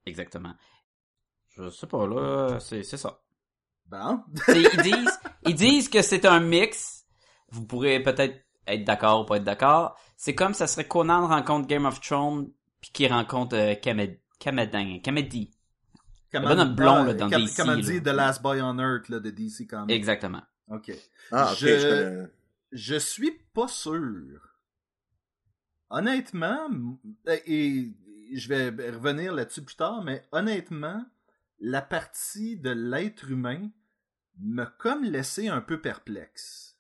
Exactement. 0.05 0.53
Je 1.57 1.69
sais 1.69 1.88
pas, 1.88 2.06
là, 2.07 2.59
c'est, 2.59 2.83
c'est 2.83 2.98
ça. 2.98 3.19
Bon. 3.88 4.21
Ils 4.50 4.81
disent, 4.83 5.19
ils 5.45 5.56
disent 5.56 5.89
que 5.89 6.01
c'est 6.01 6.25
un 6.25 6.39
mix. 6.39 7.06
Vous 7.50 7.65
pourrez 7.65 8.01
peut-être 8.04 8.36
être 8.68 8.83
d'accord 8.83 9.21
ou 9.21 9.25
pas 9.25 9.38
être 9.38 9.44
d'accord. 9.44 9.98
C'est 10.18 10.36
comme 10.36 10.54
ça 10.54 10.68
serait 10.68 10.87
Conan 10.87 11.28
rencontre 11.28 11.68
Game 11.68 11.85
of 11.85 12.02
Thrones 12.02 12.52
puis 12.81 12.92
qui 12.92 13.07
rencontre 13.07 13.56
euh, 13.56 13.73
Kamed- 13.76 14.19
Kamadin, 14.40 14.99
Kamedi. 14.99 15.52
Bonhomme 16.33 16.76
blond, 16.76 17.04
là, 17.06 17.14
dans 17.14 17.30
comme, 17.30 17.45
DC, 17.81 18.04
The 18.04 18.07
Last 18.07 18.42
Boy 18.42 18.61
on 18.61 18.78
Earth 18.78 19.07
là, 19.09 19.19
de 19.19 19.30
DC 19.31 19.66
Comics. 19.68 19.95
Exactement. 19.95 20.42
Ok. 20.69 20.92
Ah, 21.31 21.52
ok, 21.54 21.57
Je- 21.57 21.68
je. 21.68 22.28
Je 22.73 22.95
suis 22.95 23.31
pas 23.54 23.69
sûr. 23.69 24.42
Honnêtement, 25.90 26.68
et 27.45 27.87
je 28.33 28.47
vais 28.49 28.68
revenir 28.90 29.31
là-dessus 29.33 29.61
plus 29.64 29.78
tard, 29.78 30.04
mais 30.04 30.21
honnêtement, 30.33 31.06
la 31.59 31.81
partie 31.81 32.57
de 32.57 32.69
l'être 32.69 33.30
humain 33.30 33.69
m'a 34.40 34.66
comme 34.66 35.04
laissé 35.04 35.47
un 35.47 35.61
peu 35.61 35.81
perplexe. 35.81 36.78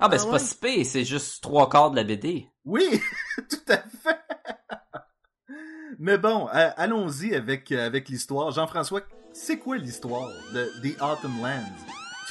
Ah 0.00 0.08
ben 0.08 0.16
Ah 0.16 0.18
c'est 0.18 0.24
ouais? 0.26 0.30
pas 0.32 0.38
si 0.38 0.56
pire, 0.56 0.86
c'est 0.86 1.04
juste 1.04 1.42
trois 1.42 1.68
quarts 1.68 1.90
de 1.90 1.96
la 1.96 2.04
BD. 2.04 2.48
Oui, 2.64 3.00
tout 3.48 3.72
à 3.72 3.78
fait. 3.78 4.20
Mais 5.98 6.18
bon, 6.18 6.46
allons-y 6.46 7.34
avec, 7.34 7.70
euh, 7.70 7.86
avec 7.86 8.08
l'histoire. 8.08 8.50
Jean-François, 8.50 9.02
c'est 9.32 9.58
quoi 9.58 9.76
l'histoire 9.76 10.28
de 10.52 10.66
The 10.82 11.00
Autumn 11.00 11.40
Lands, 11.40 11.72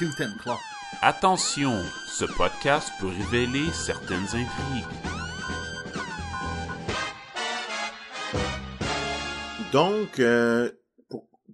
and 0.00 0.38
Claw? 0.42 0.56
Attention, 1.00 1.82
ce 2.06 2.24
podcast 2.24 2.92
peut 3.00 3.08
révéler 3.08 3.70
certaines 3.72 4.24
intrigues. 4.26 4.84
Donc, 9.72 10.20
euh, 10.20 10.70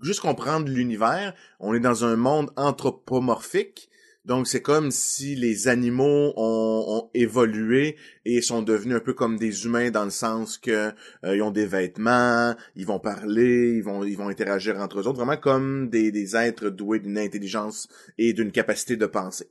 juste 0.03 0.21
comprendre 0.21 0.69
l'univers, 0.69 1.35
on 1.59 1.75
est 1.75 1.81
dans 1.81 2.05
un 2.05 2.17
monde 2.17 2.51
anthropomorphique. 2.57 3.89
Donc, 4.27 4.47
c'est 4.47 4.61
comme 4.61 4.91
si 4.91 5.35
les 5.35 5.67
animaux 5.67 6.35
ont, 6.37 6.85
ont 6.87 7.11
évolué 7.15 7.97
et 8.27 8.43
sont 8.43 8.61
devenus 8.61 8.97
un 8.97 9.01
peu 9.01 9.15
comme 9.15 9.39
des 9.39 9.65
humains 9.65 9.91
dans 9.91 10.05
le 10.05 10.11
sens 10.11 10.59
que 10.59 10.93
euh, 11.25 11.37
ils 11.37 11.43
ont 11.43 11.51
des 11.51 11.65
vêtements, 11.65 12.55
ils 12.77 12.87
vont 12.87 13.01
parler, 13.01 13.77
ils 13.77 13.83
vont 13.83 14.05
ils 14.05 14.19
vont 14.19 14.29
interagir 14.29 14.77
entre 14.79 15.01
eux 15.01 15.07
autres, 15.07 15.17
vraiment 15.17 15.39
comme 15.39 15.89
des, 15.89 16.13
des 16.13 16.37
êtres 16.37 16.69
doués 16.69 17.01
d'une 17.01 17.19
intelligence 17.19 17.89
et 18.19 18.35
d'une 18.35 18.53
capacité 18.53 18.97
de 18.97 19.07
penser. 19.07 19.49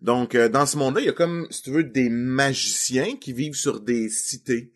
Donc, 0.00 0.34
euh, 0.34 0.48
dans 0.48 0.66
ce 0.66 0.78
monde-là, 0.78 1.02
il 1.02 1.06
y 1.06 1.10
a 1.10 1.12
comme, 1.12 1.46
si 1.50 1.62
tu 1.62 1.70
veux, 1.70 1.84
des 1.84 2.08
magiciens 2.08 3.16
qui 3.16 3.32
vivent 3.32 3.54
sur 3.54 3.80
des 3.80 4.08
cités 4.08 4.72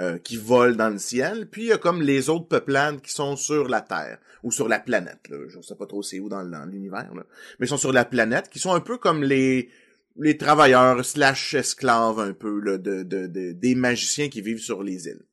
euh, 0.00 0.18
qui 0.18 0.36
volent 0.36 0.76
dans 0.76 0.88
le 0.88 0.98
ciel, 0.98 1.46
puis 1.50 1.62
il 1.62 1.68
y 1.68 1.72
a 1.72 1.78
comme 1.78 2.02
les 2.02 2.30
autres 2.30 2.48
peuplades 2.48 3.00
qui 3.02 3.12
sont 3.12 3.36
sur 3.36 3.68
la 3.68 3.80
Terre, 3.80 4.18
ou 4.42 4.50
sur 4.50 4.68
la 4.68 4.80
planète, 4.80 5.28
là. 5.28 5.36
je 5.48 5.60
sais 5.60 5.74
pas 5.74 5.86
trop 5.86 6.02
c'est 6.02 6.18
où 6.18 6.28
dans, 6.28 6.42
l'univers, 6.64 7.12
là. 7.14 7.24
mais 7.58 7.66
ils 7.66 7.68
sont 7.68 7.76
sur 7.76 7.92
la 7.92 8.04
planète, 8.04 8.48
qui 8.48 8.58
sont 8.58 8.72
un 8.72 8.80
peu 8.80 8.98
comme 8.98 9.22
les 9.22 9.68
les 10.16 10.36
travailleurs 10.36 11.04
slash 11.04 11.54
esclaves 11.54 12.20
un 12.20 12.32
peu 12.32 12.60
là, 12.60 12.78
de, 12.78 13.02
de, 13.02 13.26
de- 13.26 13.52
des 13.52 13.74
magiciens 13.74 14.28
qui 14.28 14.42
vivent 14.42 14.60
sur 14.60 14.82
les 14.82 15.06
îles. 15.06 15.24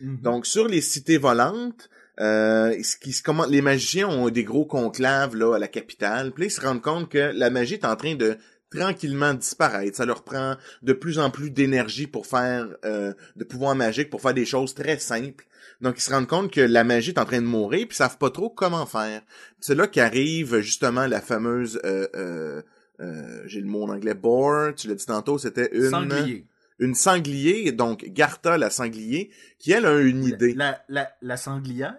Mhm. 0.00 0.20
Donc 0.22 0.46
sur 0.46 0.68
les 0.68 0.80
cités 0.80 1.18
volantes, 1.18 1.90
euh, 2.20 2.76
ce 2.82 2.96
qui 2.96 3.12
se 3.12 3.22
comment 3.22 3.46
les 3.46 3.62
magiciens 3.62 4.08
ont 4.08 4.28
des 4.28 4.44
gros 4.44 4.66
conclaves 4.66 5.36
là 5.36 5.54
à 5.54 5.58
la 5.58 5.68
capitale. 5.68 6.32
Puis 6.32 6.46
ils 6.46 6.50
se 6.50 6.60
rendent 6.60 6.82
compte 6.82 7.10
que 7.10 7.32
la 7.34 7.50
magie 7.50 7.74
est 7.74 7.84
en 7.84 7.96
train 7.96 8.14
de 8.14 8.36
tranquillement 8.70 9.34
disparaître. 9.34 9.96
Ça 9.96 10.06
leur 10.06 10.22
prend 10.22 10.56
de 10.82 10.92
plus 10.92 11.18
en 11.18 11.30
plus 11.30 11.50
d'énergie 11.50 12.06
pour 12.06 12.26
faire 12.26 12.68
euh, 12.84 13.12
de 13.36 13.44
pouvoir 13.44 13.74
magique 13.74 14.10
pour 14.10 14.20
faire 14.20 14.34
des 14.34 14.46
choses 14.46 14.74
très 14.74 14.98
simples. 14.98 15.46
Donc 15.80 15.96
ils 15.98 16.02
se 16.02 16.10
rendent 16.10 16.26
compte 16.26 16.52
que 16.52 16.60
la 16.60 16.84
magie 16.84 17.10
est 17.10 17.18
en 17.18 17.24
train 17.24 17.40
de 17.40 17.46
mourir 17.46 17.86
puis 17.88 17.94
ils 17.94 17.96
savent 17.96 18.18
pas 18.18 18.30
trop 18.30 18.50
comment 18.50 18.86
faire. 18.86 19.22
C'est 19.60 19.74
là 19.74 19.86
qu'arrive 19.86 20.60
justement 20.60 21.06
la 21.06 21.20
fameuse 21.20 21.80
euh, 21.84 22.06
euh, 22.14 22.62
euh, 23.00 23.42
j'ai 23.46 23.60
le 23.60 23.66
mot 23.66 23.84
en 23.84 23.88
anglais 23.88 24.14
boar, 24.14 24.74
tu 24.74 24.88
l'as 24.88 24.94
dit 24.94 25.06
tantôt, 25.06 25.38
c'était 25.38 25.70
une 25.72 25.90
Sanglier. 25.90 26.46
une 26.78 26.94
sanglier, 26.94 27.72
donc 27.72 28.04
Garta 28.08 28.58
la 28.58 28.68
sanglier, 28.68 29.30
qui 29.58 29.72
elle 29.72 29.86
a 29.86 29.98
une 30.00 30.24
idée. 30.24 30.52
La, 30.52 30.82
la, 30.88 31.10
la 31.22 31.36
sanglière? 31.38 31.96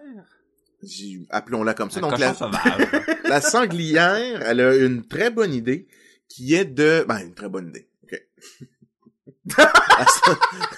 Appelons-la 1.30 1.74
comme 1.74 1.90
ça. 1.90 1.98
Un 1.98 2.02
Donc 2.02 2.18
la, 2.18 2.34
sauvage. 2.34 2.88
la 3.24 3.40
sanglière, 3.40 4.42
elle 4.42 4.60
a 4.60 4.76
une 4.76 5.04
très 5.04 5.30
bonne 5.30 5.52
idée 5.52 5.88
qui 6.34 6.54
est 6.54 6.64
de... 6.64 7.04
Ben, 7.06 7.18
une 7.18 7.34
très 7.34 7.48
bonne 7.48 7.68
idée. 7.68 7.86
OK. 8.04 8.22
San- 9.56 10.36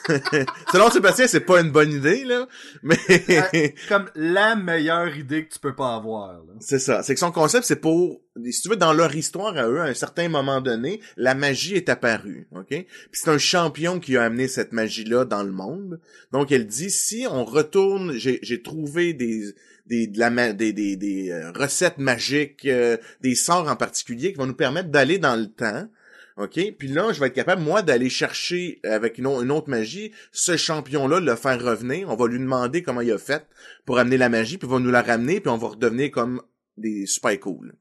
Selon 0.73 0.91
Sébastien, 0.91 1.27
c'est 1.27 1.41
pas 1.41 1.61
une 1.61 1.71
bonne 1.71 1.93
idée, 1.93 2.25
là, 2.25 2.49
mais 2.83 2.97
Comme 3.89 4.11
la 4.15 4.57
meilleure 4.57 5.17
idée 5.17 5.47
que 5.47 5.53
tu 5.53 5.59
peux 5.59 5.75
pas 5.75 5.95
avoir. 5.95 6.41
c'est 6.61 6.79
ça. 6.79 7.03
C'est 7.03 7.15
que 7.15 7.21
son 7.21 7.31
concept, 7.33 7.65
c'est 7.67 7.77
pour, 7.81 8.21
si 8.51 8.63
tu 8.63 8.69
veux, 8.69 8.77
dans 8.77 8.93
leur 8.93 9.15
histoire 9.15 9.57
à 9.57 9.69
eux, 9.69 9.81
à 9.81 9.85
un 9.85 9.95
certain 9.95 10.29
moment 10.29 10.61
donné, 10.61 11.01
la 11.17 11.35
magie 11.35 11.75
est 11.75 11.89
apparue, 11.89 12.49
ok? 12.53 12.69
Puis 12.69 12.87
c'est 13.13 13.31
un 13.31 13.39
champion 13.39 14.01
qui 14.01 14.17
a 14.17 14.25
amené 14.25 14.49
cette 14.49 14.73
magie-là 14.73 15.25
dans 15.25 15.43
le 15.43 15.53
monde. 15.53 16.01
Donc 16.33 16.51
elle 16.51 16.67
dit, 16.67 16.91
si 16.91 17.27
on 17.31 17.45
retourne, 17.45 18.13
j'ai 18.15 18.39
j'ai 18.43 18.63
trouvé 18.63 19.13
des 19.15 19.55
des, 19.87 21.31
euh, 21.31 21.53
recettes 21.53 21.99
magiques, 21.99 22.65
euh, 22.67 22.97
des 23.21 23.35
sorts 23.35 23.69
en 23.69 23.77
particulier 23.77 24.33
qui 24.33 24.39
vont 24.39 24.47
nous 24.47 24.55
permettre 24.55 24.91
d'aller 24.91 25.19
dans 25.19 25.37
le 25.37 25.47
temps. 25.47 25.89
OK? 26.37 26.59
Puis 26.79 26.89
là, 26.89 27.13
je 27.13 27.21
vais 27.21 27.29
être 27.29 27.35
capable, 27.35 27.63
moi, 27.63 27.83
d'aller 27.83 28.09
chercher 28.09 28.81
avec 28.83 29.19
une, 29.19 29.27
une 29.27 29.53
autre 29.53 29.71
magie, 29.71 30.11
ce 30.33 30.57
champion-là, 30.57 31.21
le 31.21 31.37
faire 31.37 31.63
revenir. 31.63 32.09
On 32.11 32.17
va 32.17 32.27
lui 32.27 32.41
demander 32.41 32.83
comment 32.83 33.03
il 33.03 33.13
a 33.13 33.19
fait 33.19 33.47
pour 33.85 33.99
amener 33.99 34.17
la 34.17 34.29
magie, 34.29 34.59
puis 34.59 34.67
il 34.67 34.73
va 34.73 34.81
nous 34.81 34.91
la 34.91 35.03
ramener, 35.03 35.41
puis 35.41 35.51
on 35.51 35.59
va 35.59 35.69
redevenir 35.69 36.11
comme 36.11 36.43
des 36.77 37.07
super 37.07 37.39
cool. 37.39 37.75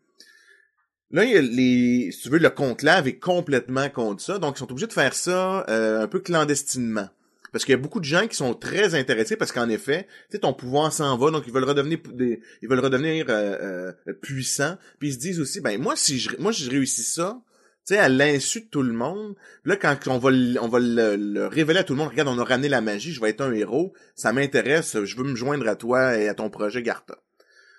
Là, 1.13 1.25
il 1.25 1.31
y 1.31 1.37
a 1.37 1.41
les, 1.41 2.11
si 2.11 2.21
tu 2.21 2.29
veux, 2.29 2.39
le 2.39 2.49
conclave 2.49 3.07
est 3.07 3.19
complètement 3.19 3.87
contre 3.89 4.21
ça, 4.21 4.39
donc 4.39 4.55
ils 4.55 4.59
sont 4.59 4.71
obligés 4.71 4.87
de 4.87 4.93
faire 4.93 5.13
ça 5.13 5.63
euh, 5.69 6.01
un 6.01 6.07
peu 6.07 6.19
clandestinement. 6.19 7.07
Parce 7.53 7.65
qu'il 7.65 7.71
y 7.71 7.75
a 7.75 7.81
beaucoup 7.81 7.99
de 7.99 8.05
gens 8.05 8.27
qui 8.27 8.35
sont 8.35 8.55
très 8.55 8.95
intéressés 8.95 9.37
parce 9.37 9.51
qu'en 9.51 9.69
effet, 9.69 10.07
tu 10.29 10.31
sais, 10.31 10.39
ton 10.39 10.53
pouvoir 10.53 10.91
s'en 10.91 11.15
va, 11.17 11.29
donc 11.29 11.43
ils 11.47 11.53
veulent 11.53 11.63
redevenir 11.63 13.25
euh, 13.29 13.91
euh, 14.07 14.13
puissants. 14.21 14.75
Puis 14.99 15.09
ils 15.09 15.13
se 15.13 15.19
disent 15.19 15.39
aussi, 15.39 15.61
ben 15.61 15.79
moi 15.79 15.95
si 15.95 16.17
je, 16.17 16.35
moi 16.39 16.51
je 16.51 16.67
réussis 16.69 17.03
ça, 17.03 17.39
tu 17.85 17.93
sais, 17.93 17.99
à 17.99 18.09
l'insu 18.09 18.61
de 18.61 18.65
tout 18.65 18.81
le 18.81 18.91
monde. 18.91 19.35
Là, 19.65 19.75
quand 19.75 19.95
on 20.07 20.17
va, 20.17 20.31
le 20.31 21.45
révéler 21.45 21.79
à 21.79 21.83
tout 21.83 21.93
le 21.93 21.99
monde, 21.99 22.09
regarde, 22.09 22.29
on 22.29 22.39
a 22.39 22.43
ramené 22.43 22.69
la 22.69 22.81
magie, 22.81 23.13
je 23.13 23.21
vais 23.21 23.29
être 23.29 23.41
un 23.41 23.53
héros, 23.53 23.93
ça 24.15 24.33
m'intéresse, 24.33 25.03
je 25.03 25.15
veux 25.15 25.23
me 25.23 25.35
joindre 25.35 25.67
à 25.67 25.75
toi 25.75 26.17
et 26.17 26.27
à 26.27 26.33
ton 26.33 26.49
projet 26.49 26.81
Garta. 26.81 27.19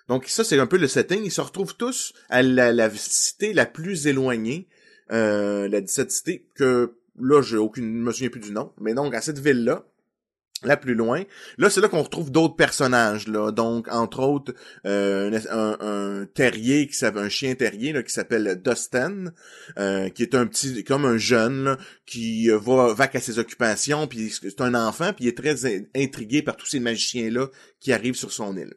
Donc 0.09 0.27
ça, 0.29 0.45
c'est 0.45 0.59
un 0.59 0.67
peu 0.67 0.77
le 0.77 0.87
setting. 0.87 1.23
Ils 1.25 1.33
se 1.33 1.41
retrouvent 1.41 1.77
tous 1.77 2.13
à 2.29 2.43
la, 2.43 2.73
la 2.73 2.91
cité 2.91 3.53
la 3.53 3.67
plus 3.67 4.07
éloignée, 4.07 4.69
euh, 5.11 5.67
la 5.69 5.81
17 5.81 6.11
cité, 6.11 6.47
que 6.55 6.95
là, 7.21 7.43
j'ai 7.43 7.57
aucune, 7.57 7.99
je 7.99 8.03
me 8.03 8.13
souviens 8.13 8.31
plus 8.31 8.41
du 8.41 8.53
nom, 8.53 8.73
mais 8.81 8.95
donc 8.95 9.15
à 9.15 9.21
cette 9.21 9.39
ville-là, 9.39 9.85
la 10.65 10.77
plus 10.77 10.95
loin. 10.95 11.25
Là, 11.59 11.71
c'est 11.71 11.81
là 11.81 11.89
qu'on 11.89 12.03
retrouve 12.03 12.31
d'autres 12.31 12.57
personnages, 12.57 13.29
là. 13.29 13.51
Donc, 13.51 13.89
entre 13.91 14.21
autres, 14.21 14.55
euh, 14.87 15.39
un, 15.51 16.27
terrier 16.27 16.87
qui 16.87 16.95
s'appelle 16.95 17.25
un 17.25 17.29
chien 17.29 17.55
terrier 17.55 17.93
là, 17.93 18.03
qui 18.03 18.13
s'appelle 18.13 18.61
Dustin, 18.65 19.33
euh, 19.79 20.09
qui 20.09 20.23
est 20.23 20.35
un 20.35 20.47
petit, 20.47 20.85
comme 20.85 21.05
un 21.05 21.19
jeune 21.19 21.77
qui 22.07 22.51
euh, 22.51 22.59
va 22.59 22.95
vac 22.95 23.15
à 23.15 23.21
ses 23.21 23.39
occupations, 23.39 24.07
puis 24.07 24.31
c'est 24.31 24.61
un 24.61 24.75
enfant, 24.75 25.13
puis 25.13 25.27
il 25.27 25.29
est 25.29 25.37
très 25.37 25.67
in- 25.67 25.85
intrigué 25.95 26.43
par 26.43 26.57
tous 26.57 26.67
ces 26.67 26.81
magiciens 26.81 27.31
là 27.31 27.49
qui 27.81 27.93
arrivent 27.93 28.15
sur 28.17 28.33
son 28.33 28.57
île. 28.57 28.75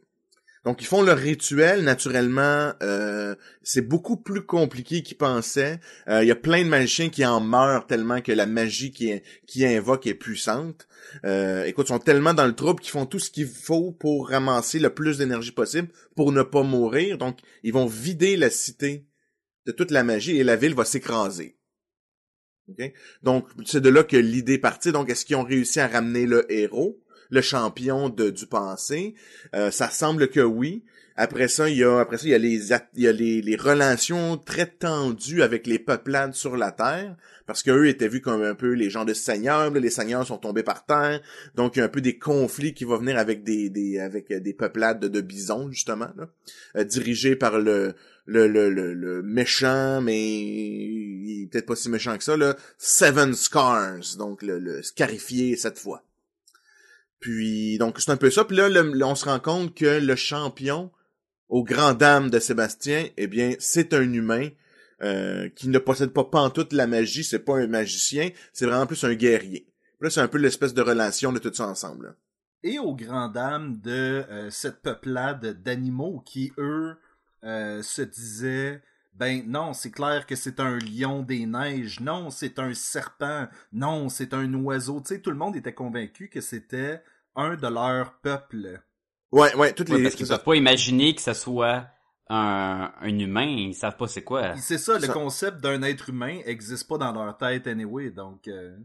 Donc, 0.68 0.82
ils 0.82 0.86
font 0.86 1.02
leur 1.02 1.18
rituel, 1.18 1.86
naturellement, 1.86 2.74
euh, 2.84 3.36
c'est 3.64 3.88
beaucoup 3.88 4.18
plus 4.18 4.46
compliqué 4.46 5.02
qu'ils 5.02 5.16
pensaient. 5.16 5.80
Euh, 6.10 6.26
Il 6.26 6.28
y 6.28 6.32
a 6.32 6.36
plein 6.36 6.62
de 6.62 6.68
magiciens 6.68 7.08
qui 7.08 7.26
en 7.26 7.40
meurent 7.40 7.88
tellement 7.88 8.20
que 8.20 8.34
la 8.34 8.46
magie 8.46 8.92
qui, 8.92 9.14
qui 9.48 9.66
invoque 9.66 10.08
est 10.08 10.14
puissante. 10.14 10.90
Euh, 11.24 11.64
écoute, 11.64 11.86
ils 11.88 11.94
sont 11.94 12.00
tellement 12.00 12.34
dans 12.34 12.46
le 12.46 12.54
trouble 12.54 12.82
qu'ils 12.82 12.92
font 12.92 13.06
tout 13.06 13.18
ce 13.18 13.32
qu'il 13.32 13.48
faut 13.48 13.94
pour 13.94 14.28
ramasser 14.28 14.80
le 14.80 14.90
plus 14.90 15.20
d'énergie 15.20 15.54
possible 15.54 15.88
pour 16.18 16.34
ne 16.34 16.44
pas 16.44 16.64
mourir. 16.64 17.18
Donc, 17.18 17.40
ils 17.64 17.72
vont 17.72 17.86
vider 17.86 18.36
la 18.36 18.50
cité 18.50 19.08
de 19.68 19.72
toute 19.72 19.92
la 19.92 20.04
magie 20.04 20.36
et 20.36 20.44
la 20.44 20.58
ville 20.58 20.76
va 20.76 20.84
s'écraser. 20.84 21.58
Ok? 22.68 22.92
Donc, 23.24 23.48
c'est 23.66 23.80
de 23.80 23.88
là 23.88 24.04
que 24.04 24.18
l'idée 24.18 24.58
partit. 24.58 24.92
Donc, 24.92 25.10
est-ce 25.10 25.24
qu'ils 25.24 25.38
ont 25.38 25.46
réussi 25.46 25.80
à 25.80 25.88
ramener 25.88 26.26
le 26.26 26.46
héros, 26.52 27.00
le 27.30 27.42
champion 27.42 28.10
de, 28.10 28.30
du 28.30 28.48
passé? 28.48 29.16
Euh, 29.56 29.72
ça 29.72 29.90
semble 29.90 30.30
que 30.30 30.40
oui. 30.42 30.84
Après 31.20 31.48
ça, 31.48 31.68
il 31.68 31.78
y 31.78 31.84
a, 31.84 32.00
après 32.00 32.20
ça, 32.20 32.28
il 32.28 32.36
les, 32.36 32.70
il 32.96 33.10
les, 33.10 33.56
relations 33.56 34.38
très 34.38 34.68
tendues 34.68 35.42
avec 35.42 35.66
les 35.66 35.80
peuplades 35.80 36.36
sur 36.36 36.56
la 36.56 36.72
terre, 36.72 37.16
parce 37.48 37.64
qu'eux 37.64 37.88
étaient 37.88 38.08
vus 38.08 38.22
comme 38.22 38.44
un 38.44 38.54
peu 38.54 38.74
les 38.74 38.92
gens 38.92 39.04
de 39.04 39.16
seigneurs, 39.16 39.72
les 39.72 39.90
seigneurs 39.90 40.28
sont 40.28 40.38
tombés 40.38 40.62
par 40.62 40.86
terre, 40.86 41.20
donc 41.56 41.76
il 41.76 41.80
y 41.80 41.82
a 41.82 41.86
un 41.86 41.90
peu 41.90 42.02
des 42.02 42.20
conflits 42.20 42.76
qui 42.76 42.84
vont 42.84 43.00
venir 43.00 43.18
avec 43.18 43.44
des, 43.44 43.98
avec 44.00 44.32
des 44.32 44.54
peuplades 44.54 45.00
de, 45.00 45.08
de 45.08 45.22
bisons, 45.22 45.72
justement, 45.72 46.10
là, 46.18 46.30
euh, 46.76 46.84
dirigés 46.84 47.36
par 47.36 47.58
le, 47.58 47.96
le, 48.28 48.48
le, 48.48 48.70
le, 48.70 48.94
le 48.94 49.24
méchant, 49.24 50.02
mais 50.02 50.20
il 50.24 51.44
est 51.44 51.48
peut-être 51.48 51.66
pas 51.66 51.76
si 51.76 51.90
méchant 51.90 52.16
que 52.16 52.24
ça, 52.24 52.38
là, 52.38 52.56
Seven 52.78 53.34
Scars, 53.34 54.18
donc 54.20 54.44
le, 54.44 54.60
le 54.60 54.84
scarifié 54.84 55.56
cette 55.56 55.80
fois. 55.80 56.04
Puis, 57.20 57.78
donc, 57.78 58.00
c'est 58.00 58.12
un 58.12 58.18
peu 58.18 58.30
ça. 58.30 58.46
Puis 58.46 58.58
là, 58.58 58.70
on 59.06 59.16
se 59.16 59.26
rend 59.26 59.40
compte 59.40 59.76
que 59.76 60.00
le 60.00 60.16
champion, 60.16 60.92
aux 61.50 61.64
grandes 61.64 61.98
dames 61.98 62.30
de 62.30 62.40
Sébastien, 62.40 63.08
eh 63.18 63.28
bien, 63.28 63.54
c'est 63.60 63.94
un 63.94 64.14
humain 64.14 64.50
euh, 65.02 65.50
qui 65.50 65.70
ne 65.70 65.80
possède 65.80 66.12
pas 66.12 66.24
pantoute 66.24 66.74
la 66.74 66.88
magie. 66.88 67.24
C'est 67.24 67.40
pas 67.40 67.58
un 67.58 67.68
magicien, 67.68 68.30
c'est 68.54 68.66
vraiment 68.66 68.86
plus 68.88 69.04
un 69.04 69.16
guerrier. 69.16 69.68
Là, 70.02 70.10
c'est 70.10 70.22
un 70.22 70.28
peu 70.28 70.38
l'espèce 70.38 70.74
de 70.74 70.82
relation 70.82 71.32
de 71.32 71.40
tout 71.40 71.54
ça 71.54 71.68
ensemble. 71.68 72.16
Et 72.64 72.80
aux 72.80 72.96
grandes 72.96 73.34
dames 73.34 73.80
de 73.82 74.26
euh, 74.30 74.50
cette 74.50 74.82
peuplade 74.82 75.62
d'animaux 75.64 76.22
qui, 76.26 76.54
eux, 76.58 76.98
euh, 77.44 77.82
se 77.82 78.02
disaient 78.02 78.82
ben 79.18 79.44
non, 79.48 79.74
c'est 79.74 79.92
clair 79.92 80.26
que 80.26 80.36
c'est 80.36 80.60
un 80.60 80.78
lion 80.78 81.24
des 81.24 81.46
neiges, 81.46 82.00
non, 82.00 82.30
c'est 82.30 82.60
un 82.60 82.74
serpent, 82.74 83.48
non, 83.74 84.10
c'est 84.10 84.34
un 84.34 84.54
oiseau. 84.54 85.02
Tu 85.02 85.16
sais, 85.16 85.22
tout 85.22 85.32
le 85.32 85.38
monde 85.38 85.56
était 85.56 85.74
convaincu 85.74 86.30
que 86.30 86.42
c'était 86.42 87.02
un 87.36 87.56
de 87.56 87.68
leur 87.68 88.20
peuple. 88.20 88.82
Ouais, 89.32 89.54
ouais, 89.56 89.74
toutes 89.74 89.90
Ouais, 89.90 89.98
les... 89.98 90.04
parce 90.04 90.16
qu'ils 90.16 90.28
peuvent 90.28 90.44
pas 90.44 90.56
imaginer 90.56 91.16
que 91.16 91.22
ça 91.22 91.34
soit 91.34 91.88
un, 92.30 92.94
un 93.00 93.20
humain, 93.20 93.46
ils 93.48 93.74
savent 93.76 93.98
pas 93.98 94.08
c'est 94.08 94.24
quoi. 94.24 94.56
C'est 94.58 94.78
ça, 94.78 95.00
le 95.00 95.08
Ça- 95.08 95.14
concept 95.14 95.62
d'un 95.62 95.82
être 95.84 96.10
humain 96.10 96.40
existe 96.46 96.88
pas 96.88 96.98
dans 96.98 97.12
leur 97.14 97.38
tête 97.38 97.68
anyway, 97.68 98.12
donc... 98.12 98.48
euh, 98.48 98.78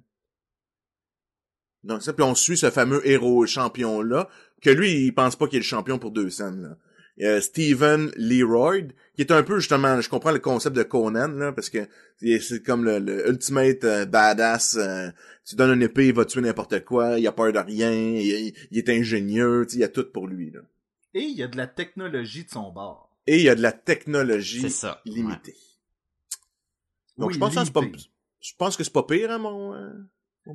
Donc 1.85 2.03
ça, 2.03 2.13
puis 2.13 2.23
on 2.25 2.35
suit 2.35 2.57
ce 2.57 2.71
fameux 2.71 3.07
héros 3.07 3.45
champion-là, 3.47 4.29
que 4.63 4.71
lui, 4.71 5.07
il 5.07 5.13
pense 5.15 5.35
pas 5.37 5.47
qu'il 5.49 5.57
est 5.57 5.61
le 5.61 5.65
champion 5.65 5.99
pour 5.99 6.13
deux 6.13 6.31
scènes. 6.31 6.63
Là. 6.63 6.77
A 7.25 7.41
Steven 7.41 8.11
Leroy, 8.17 8.89
qui 9.15 9.23
est 9.23 9.31
un 9.31 9.43
peu 9.43 9.59
justement, 9.59 10.01
je 10.01 10.09
comprends 10.09 10.33
le 10.33 10.39
concept 10.39 10.77
de 10.77 10.83
Conan, 10.83 11.29
là, 11.29 11.53
parce 11.53 11.71
que 11.71 11.87
c'est 12.19 12.63
comme 12.65 12.85
le, 12.85 12.99
le 12.99 13.29
ultimate 13.29 13.85
euh, 13.85 14.07
badass. 14.07 14.77
euh, 14.77 15.09
tu 15.45 15.57
donnes 15.57 15.73
une 15.75 15.83
épée, 15.83 16.09
il 16.09 16.15
va 16.15 16.25
tuer 16.25 16.41
n'importe 16.41 16.85
quoi, 16.85 17.19
il 17.19 17.27
a 17.27 17.33
peur 17.33 17.53
de 17.53 17.59
rien, 17.59 17.93
il, 17.93 18.55
il 18.71 18.79
est 18.79 18.89
ingénieux, 18.89 19.65
tu 19.67 19.73
sais, 19.73 19.77
il 19.79 19.81
y 19.81 19.85
a 19.85 19.89
tout 19.89 20.07
pour 20.13 20.27
lui. 20.27 20.51
Là. 20.51 20.61
Et 21.15 21.23
il 21.23 21.37
y 21.37 21.43
a 21.43 21.49
de 21.49 21.57
la 21.57 21.67
technologie 21.67 22.45
de 22.45 22.51
son 22.51 22.71
bord. 22.73 23.11
Et 23.27 23.37
il 23.37 23.43
y 23.43 23.49
a 23.49 23.55
de 23.55 23.63
la 23.63 23.73
technologie 23.73 24.71
ça. 24.71 25.01
limitée. 25.05 25.57
Donc 27.19 27.29
Oui, 27.29 27.35
je 27.35 27.39
pense 27.39 27.55
que 27.55 27.65
c'est 27.65 27.73
pas, 27.73 27.83
je 28.41 28.53
pense 28.57 28.77
que 28.77 28.85
c'est 28.85 28.93
pas 28.93 29.03
pire, 29.05 29.31
hein, 29.31 29.39
mon. 29.39 29.75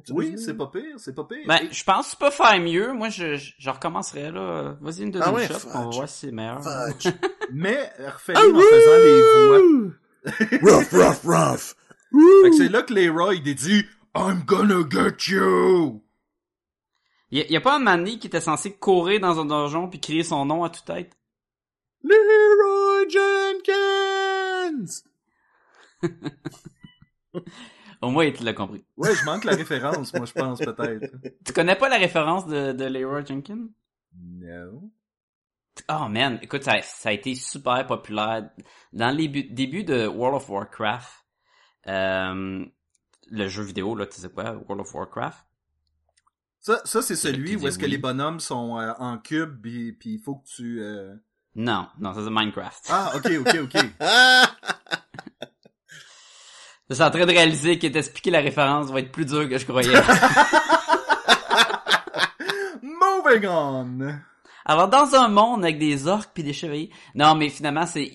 Oui, 0.09 0.37
c'est 0.37 0.55
pas 0.57 0.67
pire, 0.67 0.95
c'est 0.97 1.15
pas 1.15 1.23
pire. 1.23 1.45
Ben, 1.47 1.59
Et- 1.63 1.71
je 1.73 1.83
pense 1.83 2.07
que 2.07 2.11
tu 2.11 2.17
peux 2.17 2.29
faire 2.29 2.59
mieux. 2.59 2.91
Moi, 2.93 3.07
je, 3.09 3.35
je, 3.37 3.53
je 3.57 3.69
recommencerai 3.69 4.31
là. 4.31 4.75
Vas-y, 4.81 5.03
une 5.03 5.11
deuxième 5.11 5.33
Ah 5.33 5.33
ouais, 5.33 5.47
shot, 5.47 5.53
fudge. 5.59 5.71
on 5.73 5.83
va 5.85 5.89
voir 5.95 6.09
si 6.09 6.25
c'est 6.27 6.31
meilleur. 6.31 6.59
Mais 7.53 7.91
refais-le 7.99 8.39
en 8.39 8.59
faisant 8.59 8.97
les 9.03 9.21
voix. 10.59 10.73
rough, 10.77 10.91
rough, 10.91 11.23
rough. 11.23 11.75
Fait 12.43 12.49
que 12.49 12.55
c'est 12.57 12.69
là 12.69 12.81
que 12.83 12.93
Leroy 12.93 13.35
il 13.35 13.55
dit 13.55 13.85
I'm 14.15 14.43
gonna 14.45 14.81
get 14.89 15.31
you! 15.31 16.01
Y 17.31 17.41
a, 17.41 17.45
y 17.51 17.55
a 17.57 17.61
pas 17.61 17.75
un 17.75 17.79
Manny 17.79 18.19
qui 18.19 18.27
était 18.27 18.39
censé 18.41 18.73
courir 18.73 19.19
dans 19.19 19.39
un 19.39 19.45
donjon 19.45 19.89
puis 19.89 19.99
crier 19.99 20.23
son 20.23 20.45
nom 20.45 20.63
à 20.63 20.69
toute 20.69 20.85
tête? 20.85 21.17
Leroy 22.03 23.07
Jenkins! 23.09 25.03
Au 28.01 28.09
moins, 28.09 28.31
tu 28.31 28.43
l'as 28.43 28.53
compris. 28.53 28.83
Ouais, 28.95 29.13
je 29.15 29.23
manque 29.25 29.43
la 29.43 29.55
référence, 29.55 30.13
moi, 30.13 30.25
je 30.25 30.33
pense, 30.33 30.59
peut-être. 30.59 31.11
Tu 31.45 31.53
connais 31.53 31.75
pas 31.75 31.89
la 31.89 31.97
référence 31.97 32.45
de, 32.47 32.71
de 32.73 32.85
Leroy 32.85 33.25
Jenkins? 33.25 33.67
No. 34.19 34.91
Oh 35.89 36.07
man, 36.09 36.39
écoute, 36.41 36.63
ça, 36.63 36.81
ça 36.81 37.09
a 37.09 37.11
été 37.11 37.35
super 37.35 37.85
populaire. 37.85 38.49
Dans 38.93 39.15
les 39.15 39.27
bu- 39.27 39.43
débuts 39.49 39.83
de 39.83 40.07
World 40.07 40.37
of 40.37 40.49
Warcraft, 40.49 41.25
euh, 41.87 42.65
le 43.29 43.47
jeu 43.47 43.63
vidéo, 43.63 43.95
là, 43.95 44.07
tu 44.07 44.19
sais 44.19 44.29
quoi, 44.29 44.53
World 44.53 44.81
of 44.81 44.93
Warcraft? 44.93 45.45
Ça, 46.59 46.81
ça 46.83 47.01
c'est 47.01 47.15
celui 47.15 47.55
où 47.55 47.67
est-ce 47.67 47.77
que 47.77 47.85
les 47.85 47.97
bonhommes 47.99 48.39
sont 48.39 48.79
euh, 48.79 48.91
en 48.97 49.17
cube, 49.19 49.61
puis 49.61 49.93
puis 49.93 50.15
il 50.15 50.19
faut 50.19 50.35
que 50.37 50.47
tu... 50.47 50.81
euh, 50.81 51.15
Non, 51.55 51.87
non, 51.99 52.13
ça 52.13 52.23
c'est 52.23 52.29
Minecraft. 52.31 52.85
Ah, 52.89 53.13
ok, 53.15 53.31
ok, 53.41 53.57
ok. 53.63 53.83
Je 56.89 56.95
suis 56.95 57.03
en 57.03 57.11
train 57.11 57.25
de 57.25 57.31
réaliser 57.31 57.77
que 57.79 57.87
t'expliquer 57.87 58.31
la 58.31 58.39
référence 58.39 58.89
va 58.91 58.99
être 58.99 59.11
plus 59.11 59.25
dur 59.25 59.49
que 59.49 59.57
je 59.57 59.65
croyais. 59.65 59.93
Moving 62.81 63.45
on! 63.47 63.99
Alors, 64.65 64.87
dans 64.89 65.15
un 65.15 65.27
monde 65.29 65.63
avec 65.63 65.79
des 65.79 66.07
orques 66.07 66.31
puis 66.33 66.43
des 66.43 66.53
chevaliers... 66.53 66.89
Non, 67.15 67.35
mais 67.35 67.49
finalement, 67.49 67.85
c'est 67.85 68.11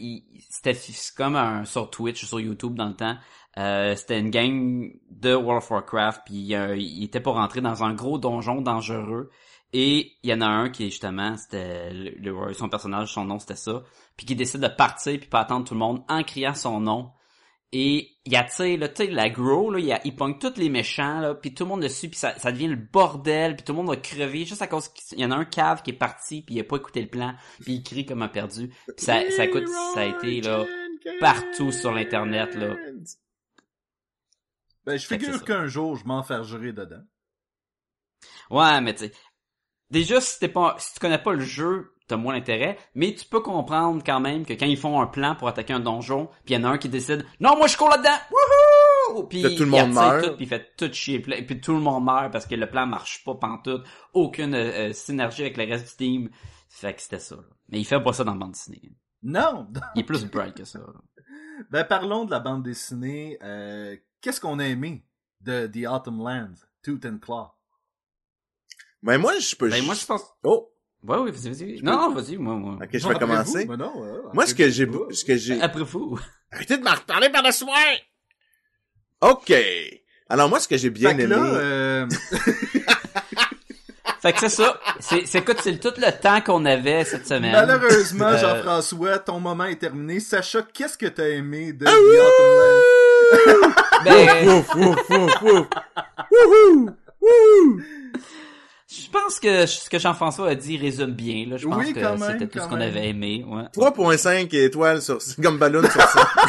c'était 0.50 0.78
comme 1.16 1.36
un 1.36 1.64
sur 1.64 1.90
Twitch, 1.90 2.24
sur 2.24 2.40
YouTube 2.40 2.74
dans 2.74 2.88
le 2.88 2.94
temps. 2.94 3.16
Euh, 3.58 3.94
c'était 3.96 4.18
une 4.20 4.30
gang 4.30 4.90
de 5.10 5.34
World 5.34 5.62
of 5.62 5.70
Warcraft, 5.70 6.22
puis 6.26 6.54
euh, 6.54 6.76
il 6.76 7.04
était 7.04 7.20
pour 7.20 7.34
rentrer 7.34 7.60
dans 7.60 7.82
un 7.84 7.92
gros 7.94 8.18
donjon 8.18 8.60
dangereux. 8.62 9.30
Et 9.74 10.12
il 10.22 10.30
y 10.30 10.34
en 10.34 10.40
a 10.42 10.46
un 10.46 10.68
qui 10.70 10.84
est 10.86 10.90
justement, 10.90 11.36
c'était 11.36 11.90
le- 11.90 12.52
son 12.52 12.68
personnage, 12.68 13.12
son 13.12 13.24
nom 13.24 13.38
c'était 13.38 13.56
ça, 13.56 13.82
puis 14.16 14.26
qui 14.26 14.36
décide 14.36 14.60
de 14.60 14.68
partir 14.68 15.18
puis 15.18 15.28
pas 15.28 15.40
attendre 15.40 15.66
tout 15.66 15.74
le 15.74 15.80
monde 15.80 16.02
en 16.08 16.22
criant 16.22 16.54
son 16.54 16.80
nom. 16.80 17.10
Et 17.74 18.18
il 18.26 18.36
attire, 18.36 18.78
là, 18.78 18.88
tu 18.88 19.06
sais, 19.06 19.10
la 19.10 19.30
grow, 19.30 19.70
là, 19.70 19.78
il, 19.78 19.98
il 20.04 20.14
pogne 20.14 20.38
tous 20.38 20.58
les 20.58 20.68
méchants, 20.68 21.20
là, 21.20 21.34
puis 21.34 21.54
tout 21.54 21.64
le 21.64 21.70
monde 21.70 21.82
dessus, 21.82 22.10
puis 22.10 22.18
ça, 22.18 22.38
ça 22.38 22.52
devient 22.52 22.68
le 22.68 22.76
bordel, 22.76 23.56
puis 23.56 23.64
tout 23.64 23.72
le 23.72 23.78
monde 23.78 23.88
va 23.88 23.96
crever, 23.96 24.44
juste 24.44 24.60
à 24.60 24.66
cause 24.66 24.88
qu'il 24.88 25.18
y 25.18 25.24
en 25.24 25.30
a 25.30 25.36
un 25.36 25.46
cave 25.46 25.82
qui 25.82 25.90
est 25.90 25.94
parti, 25.94 26.42
puis 26.42 26.56
il 26.56 26.60
a 26.60 26.64
pas 26.64 26.76
écouté 26.76 27.00
le 27.00 27.08
plan, 27.08 27.34
puis 27.62 27.76
il 27.76 27.82
crie 27.82 28.04
comme 28.04 28.20
un 28.20 28.28
perdu. 28.28 28.68
Puis 28.68 29.06
ça, 29.06 29.22
ça 29.30 29.46
coûte, 29.46 29.68
ça 29.94 30.00
a 30.00 30.04
été, 30.04 30.42
là, 30.42 30.66
partout 31.18 31.72
sur 31.72 31.92
l'internet, 31.92 32.54
là. 32.54 32.76
Ben, 34.84 34.98
je 34.98 35.06
figure 35.06 35.42
qu'un 35.44 35.66
jour, 35.66 35.96
je 35.96 36.04
m'enfergerai 36.04 36.72
dedans. 36.72 37.04
Ouais, 38.50 38.80
mais 38.82 38.94
tu 38.94 39.06
sais, 39.06 39.12
déjà, 39.90 40.20
si 40.20 40.38
t'es 40.38 40.48
pas, 40.48 40.76
si 40.78 40.92
tu 40.94 41.00
connais 41.00 41.22
pas 41.22 41.32
le 41.32 41.44
jeu, 41.44 41.94
t'as 42.08 42.16
moins 42.16 42.34
d'intérêt, 42.34 42.78
mais 42.94 43.14
tu 43.14 43.24
peux 43.24 43.40
comprendre 43.40 44.02
quand 44.04 44.20
même 44.20 44.44
que 44.44 44.52
quand 44.52 44.66
ils 44.66 44.76
font 44.76 45.00
un 45.00 45.06
plan 45.06 45.34
pour 45.34 45.48
attaquer 45.48 45.72
un 45.72 45.80
donjon, 45.80 46.26
puis 46.44 46.54
il 46.54 46.58
y 46.58 46.60
en 46.60 46.64
a 46.64 46.68
un 46.68 46.78
qui 46.78 46.88
décide, 46.88 47.24
non, 47.40 47.56
moi 47.56 47.66
je 47.66 47.76
cours 47.76 47.88
là-dedans, 47.90 48.10
wouhou! 48.30 49.24
Puis 49.28 49.42
tout 49.56 49.64
le 49.64 49.70
monde 49.70 49.92
meurt. 49.92 50.24
tout, 50.24 50.36
puis 50.36 50.44
il 50.44 50.48
fait 50.48 50.74
tout 50.76 50.92
chier, 50.92 51.20
puis 51.20 51.60
tout 51.60 51.72
le 51.74 51.80
monde 51.80 52.04
meurt 52.04 52.32
parce 52.32 52.46
que 52.46 52.54
le 52.54 52.68
plan 52.68 52.86
marche 52.86 53.22
pas 53.24 53.34
pantoute, 53.34 53.84
aucune 54.14 54.54
euh, 54.54 54.88
euh, 54.88 54.92
synergie 54.92 55.42
avec 55.42 55.56
le 55.56 55.64
reste 55.64 55.88
du 55.90 55.96
team. 55.96 56.30
Fait 56.68 56.94
que 56.94 57.02
c'était 57.02 57.18
ça. 57.18 57.36
là. 57.36 57.42
Mais 57.68 57.80
il 57.80 57.84
fait 57.84 58.02
pas 58.02 58.12
ça 58.12 58.24
dans 58.24 58.32
la 58.32 58.38
bande 58.38 58.52
dessinée. 58.52 58.80
Non! 59.22 59.68
Il 59.94 60.00
est 60.00 60.04
plus 60.04 60.24
bright 60.24 60.54
que 60.54 60.64
ça. 60.64 60.78
là. 60.78 60.86
Ben, 61.70 61.84
parlons 61.84 62.24
de 62.24 62.30
la 62.30 62.40
bande 62.40 62.62
dessinée. 62.64 63.38
Euh, 63.42 63.94
Qu'est-ce 64.20 64.40
qu'on 64.40 64.58
a 64.58 64.64
aimé 64.66 65.04
de 65.42 65.66
The 65.66 65.86
Autumn 65.88 66.18
Lands, 66.18 66.54
Tooth 66.82 67.04
and 67.04 67.18
Claw? 67.20 67.52
Ben, 69.02 69.18
moi, 69.18 69.38
je 69.38 69.54
peux... 69.54 69.68
Ben 69.68 69.84
moi 69.84 69.94
je 69.94 70.06
pense. 70.06 70.22
Oh! 70.44 70.72
Ouais, 71.04 71.18
oui, 71.18 71.30
vas-y, 71.32 71.48
vas-y. 71.52 71.82
Non, 71.82 71.92
non, 72.10 72.14
vas-y, 72.14 72.36
moi, 72.36 72.54
moi. 72.54 72.74
Ok, 72.82 72.88
je 72.92 73.08
vais 73.08 73.14
commencer. 73.18 73.64
vous? 73.64 73.76
Non, 73.76 73.92
euh, 74.04 74.20
Moi, 74.32 74.46
ce 74.46 74.54
que 74.54 74.68
j'ai... 74.70 74.88
Ce 75.10 75.24
que 75.24 75.36
j'ai... 75.36 75.60
Après 75.62 75.82
vous. 75.82 76.18
Arrêtez 76.52 76.76
de 76.78 76.82
me 76.82 76.90
reparler 76.90 77.28
par-dessus 77.30 77.64
moi! 77.64 77.74
OK. 79.20 79.52
Alors, 80.28 80.48
moi, 80.48 80.60
ce 80.60 80.68
que 80.68 80.76
j'ai 80.76 80.90
bien 80.90 81.10
Fait 81.10 81.16
que 81.16 81.22
aimé... 81.22 81.34
là, 81.34 81.42
euh, 81.44 82.06
Fait 84.22 84.32
que 84.32 84.38
c'est 84.38 84.48
ça. 84.50 84.78
C'est, 85.00 85.26
c'est, 85.26 85.38
écoute, 85.38 85.56
c'est 85.60 85.80
tout 85.80 85.92
le 85.96 86.12
temps 86.20 86.40
qu'on 86.40 86.64
avait 86.64 87.04
cette 87.04 87.26
semaine. 87.26 87.50
malheureusement, 87.50 88.26
Euh, 88.28 88.38
Jean-François, 88.38 89.18
ton 89.18 89.40
moment 89.40 89.64
est 89.64 89.74
terminé. 89.80 90.20
Sacha, 90.20 90.62
qu'est-ce 90.72 90.96
que 90.96 91.06
t'as 91.06 91.28
aimé 91.28 91.72
de 91.72 91.84
Ah 91.84 91.90
The 91.90 92.20
Autumn 93.44 93.60
Lands? 93.60 93.74
Ben, 94.04 94.62
Je 98.94 99.08
pense 99.10 99.40
que 99.40 99.64
ce 99.66 99.88
que 99.88 99.98
Jean-François 99.98 100.50
a 100.50 100.54
dit 100.54 100.76
résume 100.76 101.12
bien. 101.12 101.46
Là. 101.48 101.56
Je 101.56 101.66
pense 101.66 101.78
Oui, 101.78 101.94
que 101.94 102.00
c'était 102.30 102.46
tout 102.46 102.58
ce 102.58 102.68
qu'on 102.68 102.80
avait 102.80 103.08
aimé. 103.08 103.42
Ouais. 103.46 103.62
3.5 103.74 104.54
étoiles 104.54 105.00
sur... 105.00 105.18
Comme 105.42 105.58
ballon 105.58 105.80
sur 105.82 106.02
ça. 106.02 106.28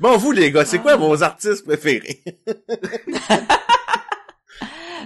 bon, 0.00 0.16
vous, 0.18 0.32
les 0.32 0.52
gars, 0.52 0.64
c'est 0.64 0.78
quoi 0.78 0.96
vos 0.96 1.22
artistes 1.22 1.64
préférés? 1.64 2.22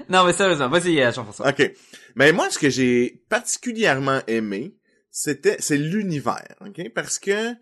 Non, 0.09 0.25
mais 0.25 0.33
sérieusement, 0.33 0.69
vas-y, 0.69 1.01
euh, 1.01 1.12
Jean-François. 1.12 1.51
OK. 1.51 1.71
Mais 2.16 2.33
moi, 2.33 2.51
ce 2.51 2.59
que 2.59 2.69
j'ai 2.69 3.23
particulièrement 3.29 4.21
aimé, 4.27 4.75
c'était, 5.12 5.55
c'est 5.61 5.77
l'univers, 5.77 6.57
OK? 6.66 6.88
Parce 6.93 7.21
que 7.21 7.53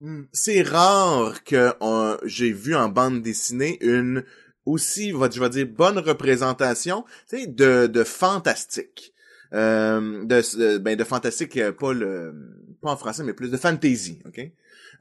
Hmm. 0.00 0.24
c'est 0.32 0.60
rare 0.62 1.42
que 1.44 1.72
on- 1.80 2.18
j'ai 2.24 2.52
vu 2.52 2.76
en 2.76 2.88
bande 2.90 3.22
dessinée 3.22 3.78
une 3.80 4.22
aussi, 4.68 5.10
je 5.10 5.40
vais 5.40 5.48
dire, 5.48 5.66
bonne 5.66 5.98
représentation, 5.98 7.04
de, 7.32 7.86
de 7.86 8.04
fantastique. 8.04 9.14
Euh, 9.54 10.24
de, 10.24 10.78
ben, 10.78 10.94
de 10.94 11.04
fantastique, 11.04 11.56
euh, 11.56 11.72
pas 11.72 11.94
le, 11.94 12.34
pas 12.82 12.90
en 12.90 12.96
français, 12.96 13.24
mais 13.24 13.32
plus 13.32 13.50
de 13.50 13.56
fantasy, 13.56 14.18
OK? 14.26 14.40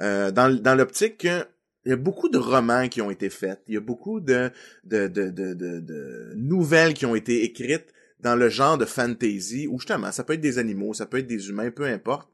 Euh, 0.02 0.32
dans, 0.32 0.50
dans 0.62 0.76
l'optique 0.76 1.18
que 1.18 1.44
il 1.86 1.90
y 1.90 1.94
a 1.94 1.98
beaucoup 1.98 2.30
de 2.30 2.38
romans 2.38 2.88
qui 2.88 3.02
ont 3.02 3.12
été 3.12 3.30
faits, 3.30 3.62
il 3.68 3.74
y 3.74 3.78
a 3.78 3.82
beaucoup 3.82 4.20
de, 4.20 4.52
de, 4.84 5.08
de, 5.08 5.30
de, 5.30 5.54
de, 5.54 5.80
de 5.80 6.34
nouvelles 6.36 6.94
qui 6.94 7.06
ont 7.06 7.16
été 7.16 7.44
écrites 7.44 7.94
dans 8.20 8.36
le 8.36 8.50
genre 8.50 8.78
de 8.78 8.86
fantasy, 8.86 9.68
où 9.68 9.80
justement, 9.80 10.12
ça 10.12 10.24
peut 10.24 10.34
être 10.34 10.42
des 10.42 10.60
animaux, 10.60 10.94
ça 10.94 11.06
peut 11.06 11.20
être 11.20 11.28
des 11.28 11.50
humains, 11.50 11.72
peu 11.72 11.86
importe. 11.86 12.30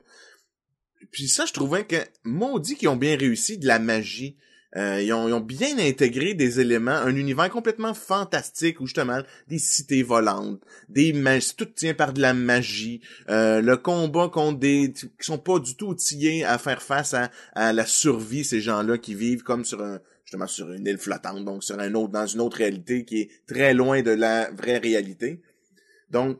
Puis 1.11 1.27
ça, 1.27 1.45
je 1.45 1.53
trouvais 1.53 1.85
que, 1.85 1.97
maudit 2.23 2.75
qu'ils 2.75 2.89
ont 2.89 2.95
bien 2.95 3.15
réussi 3.15 3.57
de 3.57 3.67
la 3.67 3.79
magie. 3.79 4.37
Euh, 4.75 5.01
ils, 5.01 5.13
ont, 5.13 5.27
ils 5.27 5.33
ont 5.33 5.39
bien 5.39 5.77
intégré 5.77 6.33
des 6.33 6.59
éléments, 6.59 6.91
un 6.91 7.15
univers 7.15 7.49
complètement 7.49 7.93
fantastique 7.93 8.79
où 8.81 8.87
justement 8.87 9.21
des 9.47 9.59
cités 9.59 10.01
volantes, 10.01 10.59
des 10.89 11.13
mag- 11.13 11.43
tout 11.55 11.65
tient 11.65 11.93
par 11.93 12.11
de 12.11 12.21
la 12.21 12.33
magie, 12.33 12.99
euh, 13.29 13.61
le 13.61 13.77
combat 13.77 14.29
contre 14.29 14.59
des 14.59 14.91
qui 14.91 15.07
sont 15.19 15.37
pas 15.37 15.59
du 15.59 15.75
tout 15.75 15.89
outillés 15.89 16.43
à 16.43 16.57
faire 16.57 16.81
face 16.81 17.13
à, 17.13 17.29
à 17.53 17.71
la 17.71 17.85
survie 17.85 18.43
ces 18.43 18.61
gens-là 18.61 18.97
qui 18.97 19.13
vivent 19.13 19.43
comme 19.43 19.63
sur 19.63 19.81
un 19.83 19.99
justement 20.25 20.47
sur 20.47 20.71
une 20.71 20.87
île 20.87 20.97
flottante, 20.97 21.45
donc 21.45 21.63
sur 21.63 21.79
un 21.79 21.93
autre 21.93 22.11
dans 22.11 22.25
une 22.25 22.41
autre 22.41 22.57
réalité 22.57 23.05
qui 23.05 23.21
est 23.21 23.29
très 23.45 23.75
loin 23.75 24.01
de 24.01 24.11
la 24.11 24.49
vraie 24.51 24.79
réalité. 24.79 25.39
Donc 26.09 26.39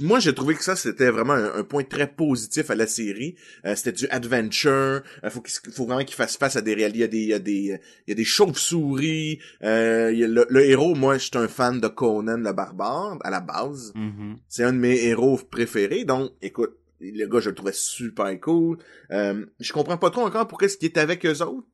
moi, 0.00 0.20
j'ai 0.20 0.34
trouvé 0.34 0.54
que 0.54 0.64
ça, 0.64 0.74
c'était 0.74 1.10
vraiment 1.10 1.34
un, 1.34 1.54
un 1.58 1.62
point 1.64 1.84
très 1.84 2.06
positif 2.06 2.70
à 2.70 2.74
la 2.74 2.86
série. 2.86 3.36
Euh, 3.64 3.74
c'était 3.76 3.92
du 3.92 4.08
adventure. 4.08 5.02
Il 5.22 5.30
faut, 5.30 5.42
qu'il- 5.42 5.72
faut 5.72 5.84
vraiment 5.84 6.04
qu'il 6.04 6.14
fasse 6.14 6.36
face 6.38 6.56
à 6.56 6.62
des 6.62 6.74
réalités. 6.74 6.98
Il 6.98 7.00
y 7.00 7.04
a 7.04 7.08
des, 7.08 7.18
il 7.18 7.28
y 7.28 7.34
a 7.34 7.38
des, 7.38 7.80
il 8.06 8.08
y 8.08 8.12
a 8.12 8.14
des 8.14 8.24
chauves-souris. 8.24 9.38
Euh, 9.62 10.12
il 10.14 10.32
le, 10.32 10.46
le 10.48 10.64
héros, 10.64 10.94
moi, 10.94 11.18
je 11.18 11.24
suis 11.24 11.36
un 11.38 11.48
fan 11.48 11.80
de 11.80 11.88
Conan 11.88 12.38
le 12.38 12.52
barbare, 12.52 13.18
à 13.22 13.30
la 13.30 13.40
base. 13.40 13.92
Mhm. 13.94 14.36
C'est 14.48 14.64
un 14.64 14.72
de 14.72 14.78
mes 14.78 15.04
héros 15.04 15.38
préférés. 15.50 16.04
Donc, 16.04 16.32
écoute, 16.40 16.76
le 17.00 17.26
gars, 17.26 17.40
je 17.40 17.50
le 17.50 17.54
trouvais 17.54 17.72
super 17.74 18.40
cool. 18.40 18.78
Euh, 19.10 19.44
je 19.60 19.72
comprends 19.72 19.98
pas 19.98 20.08
trop 20.10 20.22
encore 20.22 20.48
pourquoi 20.48 20.66
est-ce 20.66 20.78
qu'il 20.78 20.88
est 20.88 20.96
avec 20.98 21.24
eux 21.26 21.42
autres. 21.42 21.66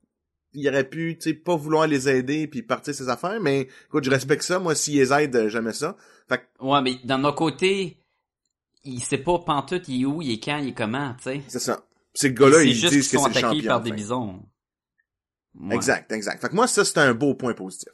Il 0.53 0.67
aurait 0.69 0.87
pu, 0.87 1.17
tu 1.17 1.29
sais, 1.29 1.33
pas 1.33 1.55
vouloir 1.55 1.87
les 1.87 2.07
aider 2.09 2.47
puis 2.47 2.61
partir 2.61 2.93
ses 2.93 3.09
affaires, 3.09 3.39
mais 3.41 3.67
écoute, 3.87 4.03
je 4.03 4.09
respecte 4.11 4.43
ça. 4.43 4.59
Moi, 4.59 4.75
s'ils 4.75 4.95
les 4.97 5.11
aident, 5.11 5.47
j'aimais 5.47 5.73
ça. 5.73 5.95
Fait 6.29 6.37
que, 6.39 6.63
Ouais, 6.63 6.81
mais 6.81 6.95
d'un 7.03 7.23
autre 7.23 7.37
côté, 7.37 7.97
il 8.83 9.01
sait 9.01 9.17
pas 9.17 9.39
pantoute, 9.39 9.87
il 9.87 10.03
est 10.03 10.05
où, 10.05 10.21
il 10.21 10.31
est 10.31 10.39
quand, 10.43 10.57
il 10.57 10.69
est 10.69 10.73
comment, 10.73 11.13
tu 11.15 11.23
sais. 11.23 11.41
c'est 11.47 11.59
ça. 11.59 11.83
Ces 12.13 12.31
gars-là, 12.33 12.57
C'est 12.59 12.67
ils 12.69 12.73
disent 12.73 12.89
qu'ils 13.09 13.17
que 13.17 13.23
sont 13.23 13.31
c'est 13.33 13.39
champion. 13.39 13.67
par 13.67 13.81
des 13.81 13.91
bisons. 13.91 14.43
Ouais. 15.59 15.75
Exact, 15.75 16.11
exact. 16.11 16.41
Fait 16.41 16.49
que 16.49 16.55
moi, 16.55 16.67
ça, 16.67 16.85
c'était 16.85 16.99
un 16.99 17.13
beau 17.13 17.33
point 17.35 17.53
positif. 17.53 17.89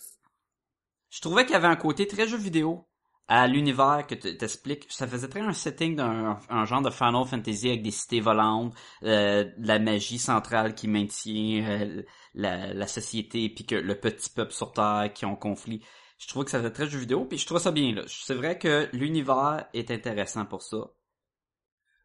Je 1.09 1.21
trouvais 1.21 1.43
qu'il 1.45 1.53
y 1.53 1.57
avait 1.57 1.67
un 1.67 1.75
côté 1.75 2.07
très 2.07 2.27
jeu 2.27 2.37
vidéo 2.37 2.85
à 3.27 3.47
l'univers 3.47 4.05
que 4.07 4.15
tu 4.15 4.35
t'expliques. 4.37 4.87
Ça 4.89 5.07
faisait 5.07 5.27
très 5.27 5.39
un 5.41 5.53
setting 5.53 5.95
d'un 5.95 6.39
un 6.49 6.65
genre 6.65 6.81
de 6.81 6.89
Final 6.89 7.25
Fantasy 7.25 7.69
avec 7.69 7.83
des 7.83 7.91
cités 7.91 8.21
volantes, 8.21 8.73
euh, 9.03 9.43
de 9.57 9.67
la 9.67 9.79
magie 9.79 10.17
centrale 10.19 10.73
qui 10.75 10.87
maintient 10.87 11.63
euh, 11.69 12.01
la, 12.33 12.73
la 12.73 12.87
société, 12.87 13.49
puis 13.49 13.65
que 13.65 13.75
le 13.75 13.99
petit 13.99 14.29
peuple 14.29 14.51
sur 14.53 14.71
Terre 14.73 15.11
qui 15.13 15.25
ont 15.25 15.35
conflit. 15.35 15.83
Je 16.17 16.27
trouvais 16.27 16.45
que 16.45 16.51
ça 16.51 16.59
faisait 16.59 16.71
très 16.71 16.87
jeu 16.89 16.99
vidéo, 16.99 17.25
puis 17.25 17.37
je 17.37 17.45
trouve 17.45 17.59
ça 17.59 17.71
bien 17.71 17.93
là. 17.93 18.03
C'est 18.07 18.35
vrai 18.35 18.57
que 18.59 18.89
l'univers 18.93 19.67
est 19.73 19.89
intéressant 19.91 20.45
pour 20.45 20.61
ça. 20.63 20.89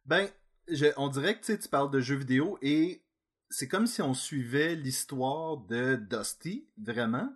Ben, 0.05 0.29
je- 0.67 0.93
on 0.97 1.09
dirait 1.09 1.35
que 1.35 1.39
tu 1.45 1.53
sais, 1.53 1.59
tu 1.59 1.69
parles 1.69 1.91
de 1.91 1.99
jeux 1.99 2.15
vidéo 2.15 2.57
et 2.61 3.03
c'est 3.49 3.67
comme 3.67 3.87
si 3.87 4.01
on 4.01 4.13
suivait 4.13 4.75
l'histoire 4.75 5.57
de 5.57 5.95
Dusty, 5.95 6.67
vraiment. 6.77 7.29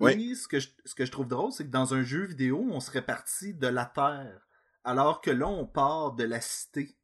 Oui. 0.00 0.30
Et 0.30 0.34
ce 0.34 0.48
que, 0.48 0.58
je, 0.58 0.68
ce 0.84 0.94
que 0.94 1.04
je 1.04 1.12
trouve 1.12 1.28
drôle, 1.28 1.52
c'est 1.52 1.64
que 1.64 1.70
dans 1.70 1.94
un 1.94 2.02
jeu 2.02 2.24
vidéo, 2.24 2.66
on 2.70 2.80
serait 2.80 3.04
parti 3.04 3.54
de 3.54 3.66
la 3.68 3.84
Terre, 3.86 4.46
alors 4.84 5.20
que 5.20 5.30
là, 5.30 5.46
on 5.46 5.66
part 5.66 6.12
de 6.12 6.24
la 6.24 6.40
cité. 6.40 6.96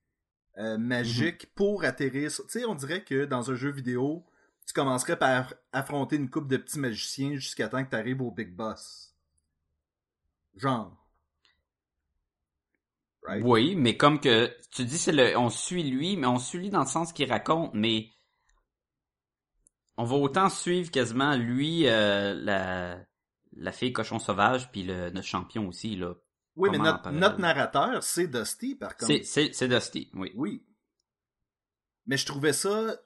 euh, 0.56 0.76
magique 0.76 1.54
pour 1.54 1.84
atterrir. 1.84 2.32
Tu 2.32 2.42
sais, 2.48 2.64
on 2.64 2.74
dirait 2.74 3.04
que 3.04 3.24
dans 3.26 3.52
un 3.52 3.54
jeu 3.54 3.70
vidéo, 3.70 4.26
tu 4.68 4.74
commencerais 4.74 5.18
par 5.18 5.54
affronter 5.72 6.16
une 6.16 6.28
coupe 6.28 6.46
de 6.46 6.58
petits 6.58 6.78
magiciens 6.78 7.36
jusqu'à 7.36 7.68
temps 7.68 7.82
que 7.82 7.88
tu 7.88 7.96
arrives 7.96 8.20
au 8.20 8.30
Big 8.30 8.54
Boss. 8.54 9.16
Genre. 10.56 10.94
Right? 13.22 13.42
Oui, 13.42 13.76
mais 13.76 13.96
comme 13.96 14.20
que 14.20 14.54
tu 14.70 14.84
dis 14.84 14.98
c'est 14.98 15.12
le 15.12 15.38
on 15.38 15.48
suit 15.48 15.84
lui, 15.84 16.18
mais 16.18 16.26
on 16.26 16.38
suit 16.38 16.58
lui 16.58 16.70
dans 16.70 16.80
le 16.80 16.86
sens 16.86 17.14
qu'il 17.14 17.30
raconte, 17.30 17.72
mais 17.72 18.10
on 19.96 20.04
va 20.04 20.16
autant 20.16 20.50
suivre 20.50 20.90
quasiment 20.90 21.34
lui 21.34 21.88
euh, 21.88 22.34
la 22.34 22.98
la 23.52 23.72
fille 23.72 23.94
cochon 23.94 24.18
sauvage 24.18 24.70
puis 24.70 24.82
le 24.82 25.08
notre 25.08 25.26
champion 25.26 25.66
aussi 25.66 25.96
là. 25.96 26.12
Oui, 26.56 26.68
mais 26.70 26.76
Comment 26.76 26.92
notre, 26.92 27.10
notre 27.10 27.38
narrateur, 27.38 28.02
c'est 28.02 28.26
Dusty, 28.26 28.74
par 28.74 28.96
contre. 28.98 29.06
C'est 29.06 29.22
c'est 29.22 29.54
c'est 29.54 29.68
Dusty, 29.68 30.10
oui. 30.12 30.32
Oui. 30.34 30.62
Mais 32.06 32.18
je 32.18 32.26
trouvais 32.26 32.52
ça 32.52 32.98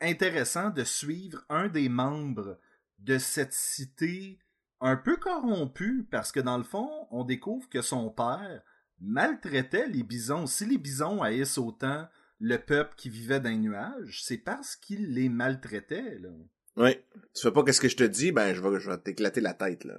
intéressant 0.00 0.70
de 0.70 0.84
suivre 0.84 1.44
un 1.48 1.68
des 1.68 1.88
membres 1.88 2.58
de 2.98 3.18
cette 3.18 3.52
cité 3.52 4.38
un 4.80 4.96
peu 4.96 5.16
corrompue, 5.16 6.06
parce 6.10 6.30
que 6.32 6.40
dans 6.40 6.58
le 6.58 6.64
fond, 6.64 7.06
on 7.10 7.24
découvre 7.24 7.68
que 7.68 7.82
son 7.82 8.10
père 8.10 8.62
maltraitait 9.00 9.88
les 9.88 10.02
bisons. 10.02 10.46
Si 10.46 10.66
les 10.66 10.78
bisons 10.78 11.22
haïssent 11.22 11.58
autant 11.58 12.08
le 12.40 12.58
peuple 12.58 12.94
qui 12.96 13.08
vivait 13.10 13.40
dans 13.40 13.50
les 13.50 13.56
nuages, 13.56 14.22
c'est 14.22 14.38
parce 14.38 14.76
qu'il 14.76 15.14
les 15.14 15.28
maltraitait, 15.28 16.18
là. 16.18 16.30
Oui. 16.76 16.96
Tu 17.34 17.42
fais 17.42 17.50
pas 17.50 17.64
qu'est-ce 17.64 17.80
que 17.80 17.88
je 17.88 17.96
te 17.96 18.04
dis, 18.04 18.30
ben 18.30 18.54
je 18.54 18.62
vais, 18.62 18.78
je 18.78 18.90
vais 18.90 18.98
t'éclater 18.98 19.40
la 19.40 19.54
tête, 19.54 19.84
là. 19.84 19.98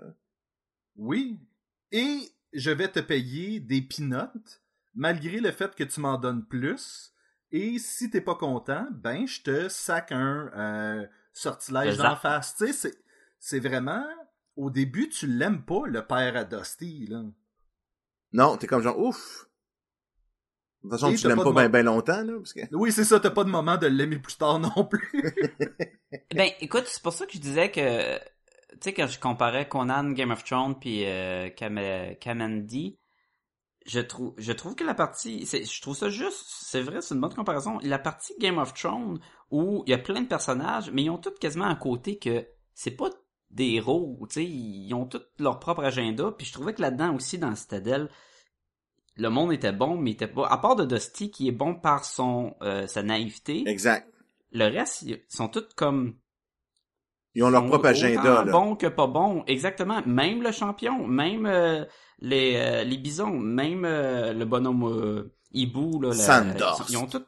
Oui. 0.96 1.40
Et 1.92 2.32
je 2.54 2.72
vais 2.72 2.88
te 2.88 3.00
payer 3.00 3.60
des 3.60 3.82
pinottes, 3.82 4.62
malgré 4.94 5.42
le 5.42 5.52
fait 5.52 5.76
que 5.76 5.84
tu 5.84 6.00
m'en 6.00 6.18
donnes 6.18 6.46
plus. 6.46 7.14
Et 7.52 7.80
si 7.80 8.10
t'es 8.10 8.22
pas 8.22 8.36
content, 8.36 8.88
ben 8.92 9.26
je 9.28 9.42
te 9.42 9.70
sac 9.70 10.12
un 10.12 10.52
euh, 10.56 11.08
sortilège 11.34 11.98
d'en 11.98 12.16
face. 12.16 12.56
Tu 12.56 12.68
sais, 12.68 12.74
c'est, 12.74 12.98
c'est 13.40 13.60
vraiment... 13.60 14.06
Au 14.56 14.70
début, 14.70 15.08
tu 15.10 15.26
l'aimes 15.26 15.64
pas, 15.64 15.84
le 15.88 16.06
père 16.06 16.36
à 16.36 16.44
Dusty, 16.44 17.08
là. 17.08 17.24
Non, 18.34 18.58
t'es 18.58 18.68
comme 18.68 18.82
genre, 18.82 19.00
ouf. 19.00 19.48
De 20.84 20.90
toute 20.90 20.92
façon, 21.00 21.12
Et 21.12 21.16
tu 21.16 21.28
l'aimes 21.28 21.38
pas 21.38 21.44
pas 21.46 21.52
bien 21.52 21.70
ben 21.70 21.86
longtemps, 21.86 22.24
là, 22.24 22.34
parce 22.38 22.54
que... 22.54 22.62
Oui, 22.74 22.92
c'est 22.92 23.04
ça, 23.04 23.20
t'as 23.20 23.32
pas 23.32 23.44
de 23.44 23.50
moment 23.50 23.78
de 23.78 23.88
l'aimer 23.88 24.20
plus 24.20 24.38
tard 24.38 24.60
non 24.60 24.86
plus. 24.86 25.10
Ben 26.32 26.52
écoute, 26.60 26.86
c'est 26.88 27.02
pour 27.02 27.14
ça 27.14 27.26
que 27.26 27.34
je 27.34 27.40
disais 27.40 27.72
que 27.72 28.18
tu 28.18 28.78
sais 28.82 28.94
quand 28.94 29.08
je 29.08 29.20
comparais 29.20 29.68
Conan, 29.68 30.12
Game 30.12 30.32
of 30.32 30.44
Thrones 30.44 30.80
puis 30.80 31.06
euh, 31.06 31.50
Kam- 31.50 32.16
Kamandi, 32.20 32.99
je 33.90 34.00
trouve 34.00 34.34
je 34.38 34.52
trouve 34.52 34.76
que 34.76 34.84
la 34.84 34.94
partie 34.94 35.46
c'est 35.46 35.64
je 35.66 35.82
trouve 35.82 35.96
ça 35.96 36.10
juste, 36.10 36.46
c'est 36.48 36.82
vrai, 36.82 37.02
c'est 37.02 37.16
une 37.16 37.22
bonne 37.22 37.34
comparaison. 37.34 37.80
La 37.82 37.98
partie 38.00 38.34
Game 38.40 38.58
of 38.60 38.74
Thrones 38.74 39.20
où 39.52 39.84
il 39.88 39.92
y 39.92 39.94
a 39.94 39.98
plein 39.98 40.22
de 40.22 40.28
personnages, 40.28 40.92
mais 40.92 41.04
ils 41.04 41.10
ont 41.10 41.18
tous 41.18 41.34
quasiment 41.40 41.66
un 41.66 41.76
côté 41.76 42.18
que 42.20 42.46
c'est 42.74 42.92
pas 42.92 43.10
des 43.50 43.72
héros, 43.74 44.20
tu 44.30 44.36
sais, 44.36 44.46
ils 44.46 44.94
ont 44.94 45.08
tous 45.08 45.24
leur 45.40 45.60
propre 45.60 45.84
agenda, 45.84 46.32
puis 46.38 46.46
je 46.46 46.54
trouvais 46.54 46.74
que 46.76 46.84
là-dedans 46.84 47.16
aussi 47.16 47.40
dans 47.40 47.56
Citadel 47.56 48.10
le 49.16 49.30
monde 49.30 49.52
était 49.52 49.74
bon, 49.74 49.98
mais 49.98 50.12
il 50.12 50.14
était 50.14 50.28
pas. 50.28 50.48
À 50.48 50.58
part 50.60 50.76
de 50.78 50.86
Dusty 50.86 51.30
qui 51.30 51.48
est 51.50 51.52
bon 51.52 51.76
par 51.76 52.06
son 52.06 52.56
euh, 52.62 52.88
sa 52.88 53.04
naïveté, 53.04 53.64
Exact. 53.68 54.08
le 54.52 54.66
reste 54.66 55.02
ils 55.02 55.20
sont 55.28 55.50
tous 55.50 55.68
comme 55.76 56.16
Ils 57.34 57.44
ont 57.44 57.50
leur 57.50 57.66
propre 57.66 57.88
agenda, 57.88 58.46
là. 58.46 58.52
bon 58.52 58.76
que 58.76 58.88
pas 58.88 59.08
bon, 59.08 59.44
exactement. 59.48 60.02
Même 60.06 60.42
le 60.42 60.52
champion, 60.52 61.06
même 61.08 61.46
euh, 61.48 61.84
les, 62.20 62.56
euh, 62.58 62.84
les 62.84 62.98
bisons, 62.98 63.38
même 63.40 63.86
euh, 63.86 64.34
le 64.34 64.46
bonhomme 64.46 64.84
euh, 64.84 65.34
hibou, 65.52 66.02
là. 66.02 66.10
la- 66.10 66.14
Sandor. 66.16 66.86
Ils 66.90 66.98
ont 66.98 67.08
tout... 67.08 67.24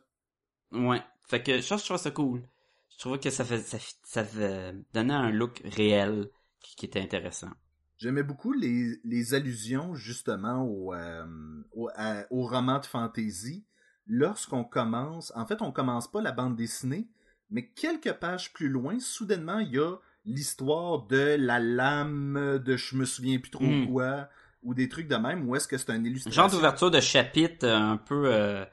Ouais. 0.72 1.02
Fait 1.28 1.42
que 1.44 1.62
ça, 1.62 1.78
je 1.78 1.86
trouve 1.86 1.98
ça 1.98 2.12
cool. 2.12 2.42
Je 2.90 2.98
trouvais 3.00 3.20
que 3.20 3.30
ça 3.30 3.44
fait, 3.46 3.60
ça, 3.60 3.78
ça 4.04 4.24
fait- 4.24 4.76
donnait 4.94 5.14
un 5.14 5.32
look 5.32 5.62
réel 5.66 6.30
qui, 6.60 6.76
qui 6.76 6.86
était 6.86 7.02
intéressant. 7.02 7.50
J'aimais 7.98 8.24
beaucoup 8.24 8.52
les, 8.54 9.00
les 9.04 9.34
allusions 9.34 9.94
justement 9.96 10.64
au, 10.64 10.94
euh, 10.94 11.26
au, 11.74 11.90
à- 11.96 12.26
au 12.32 12.46
roman 12.48 12.80
de 12.80 12.86
fantasy. 12.86 13.66
Lorsqu'on 14.08 14.64
commence, 14.64 15.32
en 15.36 15.46
fait, 15.46 15.62
on 15.62 15.72
commence 15.72 16.12
pas 16.12 16.22
la 16.22 16.32
bande 16.32 16.56
dessinée, 16.56 17.08
mais 17.50 17.68
quelques 17.70 18.14
pages 18.14 18.52
plus 18.54 18.68
loin, 18.70 19.00
soudainement, 19.00 19.60
il 19.60 19.72
y 19.74 19.78
a 19.80 19.96
l'histoire 20.26 21.04
de 21.08 21.36
la 21.40 21.60
lame 21.60 22.60
de 22.64 22.76
je 22.78 22.96
me 22.96 23.06
souviens 23.06 23.40
plus 23.40 23.52
trop 23.52 23.64
Mm. 23.64 23.88
quoi, 23.92 24.30
ou 24.64 24.74
des 24.74 24.90
trucs 24.90 25.08
de 25.08 25.16
même, 25.16 25.48
ou 25.50 25.56
est-ce 25.56 25.68
que 25.68 25.78
c'est 25.78 25.90
un 25.90 25.96
Un 25.96 26.04
illustration? 26.06 26.44
genre 26.44 26.52
d'ouverture 26.52 26.92
de 26.92 27.00
chapitre 27.00 27.66
euh, 27.68 27.76
un 27.78 27.98
peu 27.98 28.24
euh, 28.34 28.64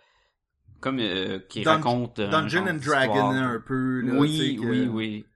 comme 0.81 0.99
euh, 1.01 1.39
qui 1.49 1.63
Dun- 1.63 1.75
raconte 1.77 2.19
un 2.21 2.29
Dungeon 2.29 2.67
and 2.69 2.75
Dragon 2.85 3.31
un 3.31 3.61
peu. 3.61 4.01
Là, 4.03 4.15
Oui, 4.21 4.59
que- 4.61 4.67
oui, 4.67 4.87
oui. 4.87 5.27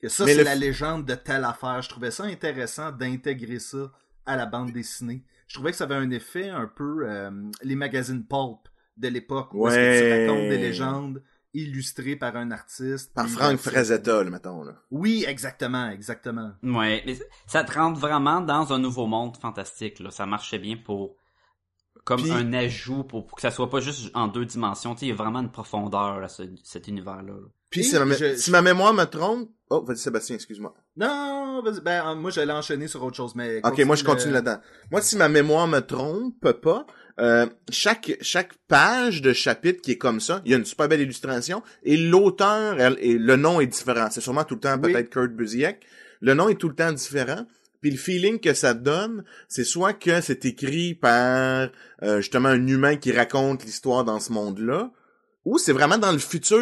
Que 0.00 0.08
ça, 0.08 0.26
c'est 0.26 0.34
le 0.36 0.42
la 0.42 0.54
légende 0.56 1.06
de 1.06 1.14
telle 1.14 1.44
affaire. 1.44 1.80
Je 1.80 1.88
trouvais 1.88 2.10
ça 2.10 2.24
intéressant 2.24 2.90
d'intégrer 2.90 3.58
ça 3.60 3.92
à 4.26 4.36
la 4.36 4.46
bande 4.46 4.72
dessinée. 4.72 5.24
Je 5.46 5.54
trouvais 5.54 5.70
que 5.70 5.76
ça 5.76 5.84
avait 5.84 5.94
un 5.94 6.10
effet 6.10 6.48
un 6.48 6.66
peu 6.66 7.06
euh, 7.08 7.30
les 7.62 7.76
magazines 7.76 8.24
pulp 8.26 8.68
de 8.96 9.08
l'époque 9.08 9.54
où 9.54 9.68
est-ce 9.68 9.76
que 9.76 10.24
tu 10.24 10.30
racontes 10.30 10.48
des 10.48 10.58
légendes 10.58 11.22
illustrées 11.54 12.16
par 12.16 12.36
un 12.36 12.50
artiste. 12.50 13.12
Par 13.14 13.28
Frank. 13.28 13.58
Frazetta, 13.58 14.24
mettons, 14.24 14.62
là. 14.64 14.72
Oui, 14.90 15.24
exactement, 15.28 15.88
exactement. 15.90 16.52
Ouais, 16.62 17.02
mais 17.06 17.16
ça 17.46 17.62
te 17.64 17.72
rentre 17.72 18.00
vraiment 18.00 18.40
dans 18.40 18.72
un 18.72 18.78
nouveau 18.78 19.06
monde 19.06 19.36
fantastique. 19.36 20.00
Là. 20.00 20.10
Ça 20.10 20.26
marchait 20.26 20.58
bien 20.58 20.76
pour 20.76 21.16
comme 22.04 22.22
Puis- 22.22 22.32
un 22.32 22.52
ajout 22.52 23.04
pour, 23.04 23.26
pour 23.26 23.36
que 23.36 23.42
ça 23.42 23.50
soit 23.50 23.70
pas 23.70 23.80
juste 23.80 24.10
en 24.14 24.26
deux 24.28 24.44
dimensions. 24.44 24.94
Tu 24.94 25.00
sais, 25.00 25.06
il 25.06 25.08
y 25.10 25.12
a 25.12 25.14
vraiment 25.14 25.40
une 25.40 25.52
profondeur 25.52 26.22
à 26.22 26.28
ce- 26.28 26.42
cet 26.64 26.88
univers-là. 26.88 27.32
là. 27.34 27.48
Puis 27.70 27.84
si, 27.84 27.96
ma, 27.98 28.12
je- 28.14 28.34
si 28.36 28.50
ma 28.50 28.60
mémoire 28.60 28.92
me 28.92 29.04
trompe... 29.04 29.48
Oh, 29.70 29.82
vas-y, 29.86 29.96
Sébastien, 29.98 30.34
excuse-moi. 30.36 30.74
Non, 30.96 31.62
vas-y, 31.64 31.80
ben, 31.80 32.06
euh, 32.06 32.14
moi, 32.16 32.30
j'allais 32.30 32.52
enchaîner 32.52 32.86
sur 32.88 33.02
autre 33.04 33.16
chose, 33.16 33.34
mais... 33.34 33.60
Ok, 33.64 33.78
moi 33.86 33.96
je 33.96 34.04
continue 34.04 34.28
le- 34.32 34.34
là-dedans. 34.40 34.60
Moi, 34.90 35.00
si 35.00 35.16
ma 35.16 35.28
mémoire 35.28 35.66
me 35.68 35.80
trompe 35.80 36.50
pas, 36.60 36.86
euh, 37.20 37.46
chaque 37.70 38.16
chaque 38.20 38.54
page 38.68 39.22
de 39.22 39.32
chapitre 39.32 39.80
qui 39.82 39.92
est 39.92 39.98
comme 39.98 40.20
ça, 40.20 40.42
il 40.44 40.50
y 40.50 40.54
a 40.54 40.58
une 40.58 40.64
super 40.64 40.88
belle 40.88 41.00
illustration 41.00 41.62
et 41.82 41.96
l'auteur 41.96 42.80
elle, 42.80 42.96
et 43.00 43.18
le 43.18 43.36
nom 43.36 43.60
est 43.60 43.66
différent. 43.66 44.08
C'est 44.10 44.20
sûrement 44.20 44.44
tout 44.44 44.54
le 44.54 44.60
temps 44.60 44.78
Oui. 44.82 44.92
peut-être 44.92 45.10
Kurt 45.10 45.32
Busiek. 45.32 45.80
Le 46.20 46.34
nom 46.34 46.48
est 46.48 46.54
tout 46.54 46.68
le 46.68 46.74
temps 46.74 46.92
différent. 46.92 47.46
Puis 47.80 47.90
le 47.90 47.96
feeling 47.96 48.38
que 48.38 48.54
ça 48.54 48.74
donne, 48.74 49.24
c'est 49.48 49.64
soit 49.64 49.92
que 49.92 50.20
c'est 50.20 50.44
écrit 50.44 50.94
par 50.94 51.68
euh, 52.02 52.20
justement 52.20 52.48
un 52.48 52.66
humain 52.66 52.96
qui 52.96 53.10
raconte 53.10 53.64
l'histoire 53.64 54.04
dans 54.04 54.20
ce 54.20 54.32
monde-là, 54.32 54.92
ou 55.44 55.58
c'est 55.58 55.72
vraiment 55.72 55.98
dans 55.98 56.12
le 56.12 56.18
futur, 56.18 56.56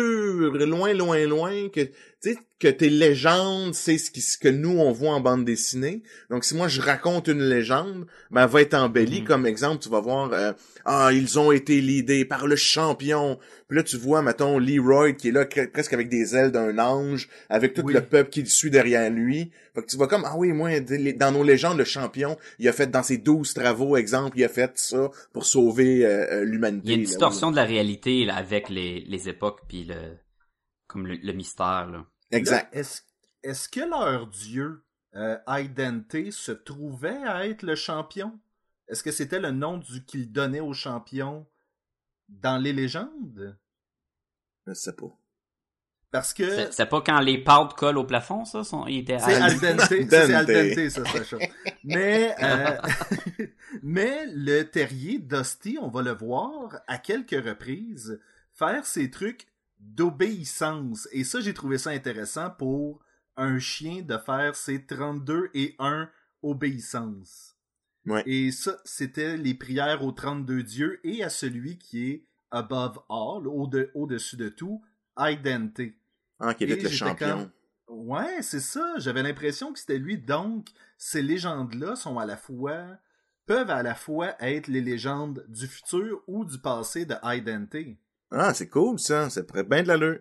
loin, 0.54 0.94
loin, 0.94 1.26
loin, 1.26 1.68
que 1.68 1.82
tu 2.22 2.32
sais 2.34 2.38
que 2.58 2.68
tes 2.68 2.90
légendes, 2.90 3.72
c'est 3.74 3.96
ce, 3.96 4.10
qui, 4.10 4.20
ce 4.20 4.36
que 4.36 4.48
nous 4.48 4.78
on 4.78 4.92
voit 4.92 5.12
en 5.12 5.20
bande 5.20 5.44
dessinée. 5.46 6.02
Donc 6.28 6.44
si 6.44 6.54
moi 6.54 6.68
je 6.68 6.80
raconte 6.82 7.28
une 7.28 7.42
légende, 7.42 8.06
ben 8.30 8.42
elle 8.44 8.50
va 8.50 8.60
être 8.60 8.74
embellie. 8.74 9.22
Mhm. 9.22 9.26
Comme 9.26 9.46
exemple, 9.46 9.82
tu 9.82 9.88
vas 9.88 10.00
voir 10.00 10.30
euh, 10.34 10.52
ah 10.84 11.10
ils 11.12 11.38
ont 11.38 11.50
été 11.52 11.80
leadés 11.80 12.26
par 12.26 12.46
le 12.46 12.56
champion. 12.56 13.38
Puis 13.68 13.76
là 13.78 13.82
tu 13.82 13.96
vois 13.96 14.20
mettons 14.20 14.58
Leroy 14.58 15.12
qui 15.12 15.28
est 15.28 15.32
là 15.32 15.46
que- 15.46 15.64
presque 15.66 15.94
avec 15.94 16.10
des 16.10 16.36
ailes 16.36 16.50
d'un 16.52 16.78
ange, 16.78 17.28
avec 17.48 17.72
tout 17.72 17.82
Oui. 17.82 17.94
le 17.94 18.02
peuple 18.02 18.28
qui 18.28 18.40
le 18.42 18.48
suit 18.48 18.70
derrière 18.70 19.08
lui. 19.10 19.50
Fait 19.74 19.80
que 19.80 19.86
tu 19.86 19.96
vas 19.96 20.06
comme 20.06 20.24
ah 20.26 20.34
oui 20.36 20.52
moi 20.52 20.70
dans 20.80 21.32
nos 21.32 21.42
légendes 21.42 21.78
le 21.78 21.84
champion 21.84 22.36
il 22.58 22.68
a 22.68 22.72
fait 22.74 22.90
dans 22.90 23.02
ses 23.02 23.16
12 23.16 23.54
travaux 23.54 23.96
exemple 23.96 24.36
il 24.38 24.44
a 24.44 24.48
fait 24.48 24.72
ça 24.74 25.10
pour 25.32 25.46
sauver 25.46 26.04
euh, 26.04 26.26
euh, 26.40 26.44
l'humanité. 26.44 26.82
Il 26.84 26.90
y 26.90 26.92
a 26.92 26.96
une 26.96 27.02
là, 27.04 27.08
distorsion 27.08 27.50
de 27.50 27.56
la 27.56 27.64
réalité 27.64 28.26
là, 28.26 28.36
avec 28.36 28.68
les, 28.68 29.00
les 29.08 29.28
époques 29.30 29.60
puis 29.66 29.84
le 29.84 29.94
comme 30.90 31.06
le, 31.06 31.16
le 31.16 31.32
mystère. 31.32 31.86
Là. 31.86 32.04
Exact. 32.30 32.74
Est-ce 33.42 33.68
que 33.68 33.80
leur 33.80 34.26
dieu, 34.26 34.84
euh, 35.14 35.38
Idente, 35.48 36.30
se 36.30 36.52
trouvait 36.52 37.22
à 37.24 37.46
être 37.46 37.62
le 37.62 37.74
champion? 37.74 38.38
Est-ce 38.88 39.02
que 39.02 39.12
c'était 39.12 39.40
le 39.40 39.50
nom 39.52 39.78
du 39.78 40.04
qu'il 40.04 40.30
donnait 40.32 40.60
au 40.60 40.72
champion 40.74 41.46
dans 42.28 42.58
les 42.58 42.72
légendes? 42.72 43.56
Je 44.66 44.74
sais 44.74 44.94
pas. 44.94 45.16
Parce 46.10 46.34
que... 46.34 46.70
C'est 46.72 46.86
pas 46.86 47.00
quand 47.02 47.20
les 47.20 47.38
pâtes 47.42 47.74
collent 47.74 47.98
au 47.98 48.04
plafond, 48.04 48.44
ça? 48.44 48.64
Sont, 48.64 48.84
il 48.88 48.98
était 48.98 49.20
C'est 49.20 49.34
Al- 49.36 49.60
dente, 49.60 49.80
c'est 49.88 50.14
al 50.34 50.44
dente. 50.46 50.90
ça, 50.90 51.04
Sacha. 51.04 51.36
Mais, 51.84 52.34
euh, 52.42 52.76
mais 53.84 54.26
le 54.26 54.64
terrier 54.64 55.18
Dusty, 55.20 55.78
on 55.80 55.88
va 55.88 56.02
le 56.02 56.10
voir 56.12 56.80
à 56.88 56.98
quelques 56.98 57.30
reprises 57.44 58.20
faire 58.52 58.84
ces 58.84 59.08
trucs 59.10 59.46
d'obéissance. 59.80 61.08
Et 61.12 61.24
ça, 61.24 61.40
j'ai 61.40 61.54
trouvé 61.54 61.78
ça 61.78 61.90
intéressant 61.90 62.50
pour 62.50 63.00
un 63.36 63.58
chien 63.58 64.02
de 64.02 64.16
faire 64.18 64.54
ses 64.56 64.84
32 64.84 65.50
et 65.54 65.74
1 65.78 66.08
obéissance. 66.42 67.56
Ouais. 68.06 68.22
Et 68.26 68.50
ça, 68.50 68.78
c'était 68.84 69.36
les 69.36 69.54
prières 69.54 70.04
aux 70.04 70.12
32 70.12 70.62
dieux 70.62 71.00
et 71.04 71.22
à 71.22 71.28
celui 71.28 71.78
qui 71.78 72.10
est 72.10 72.24
above 72.50 72.98
all, 73.08 73.46
au-de- 73.46 73.90
au-dessus 73.94 74.36
de 74.36 74.48
tout, 74.48 74.82
Idente. 75.18 75.80
Ah, 76.38 76.54
qui 76.54 76.64
était 76.64 76.82
le 76.84 76.88
champion. 76.88 77.28
comme, 77.28 77.50
Ouais, 78.06 78.40
c'est 78.40 78.60
ça. 78.60 78.94
J'avais 78.98 79.22
l'impression 79.22 79.72
que 79.72 79.78
c'était 79.78 79.98
lui. 79.98 80.16
Donc, 80.16 80.68
ces 80.96 81.22
légendes-là 81.22 81.96
sont 81.96 82.18
à 82.18 82.24
la 82.26 82.36
fois 82.36 82.86
peuvent 83.46 83.70
à 83.70 83.82
la 83.82 83.96
fois 83.96 84.36
être 84.38 84.68
les 84.68 84.80
légendes 84.80 85.44
du 85.48 85.66
futur 85.66 86.22
ou 86.28 86.44
du 86.44 86.58
passé 86.60 87.04
de 87.04 87.16
Idente. 87.24 87.74
Ah, 88.30 88.54
c'est 88.54 88.68
cool, 88.68 88.98
ça. 88.98 89.28
Ça 89.30 89.42
pourrait 89.42 89.64
bien 89.64 89.82
de 89.82 89.88
l'allure. 89.88 90.18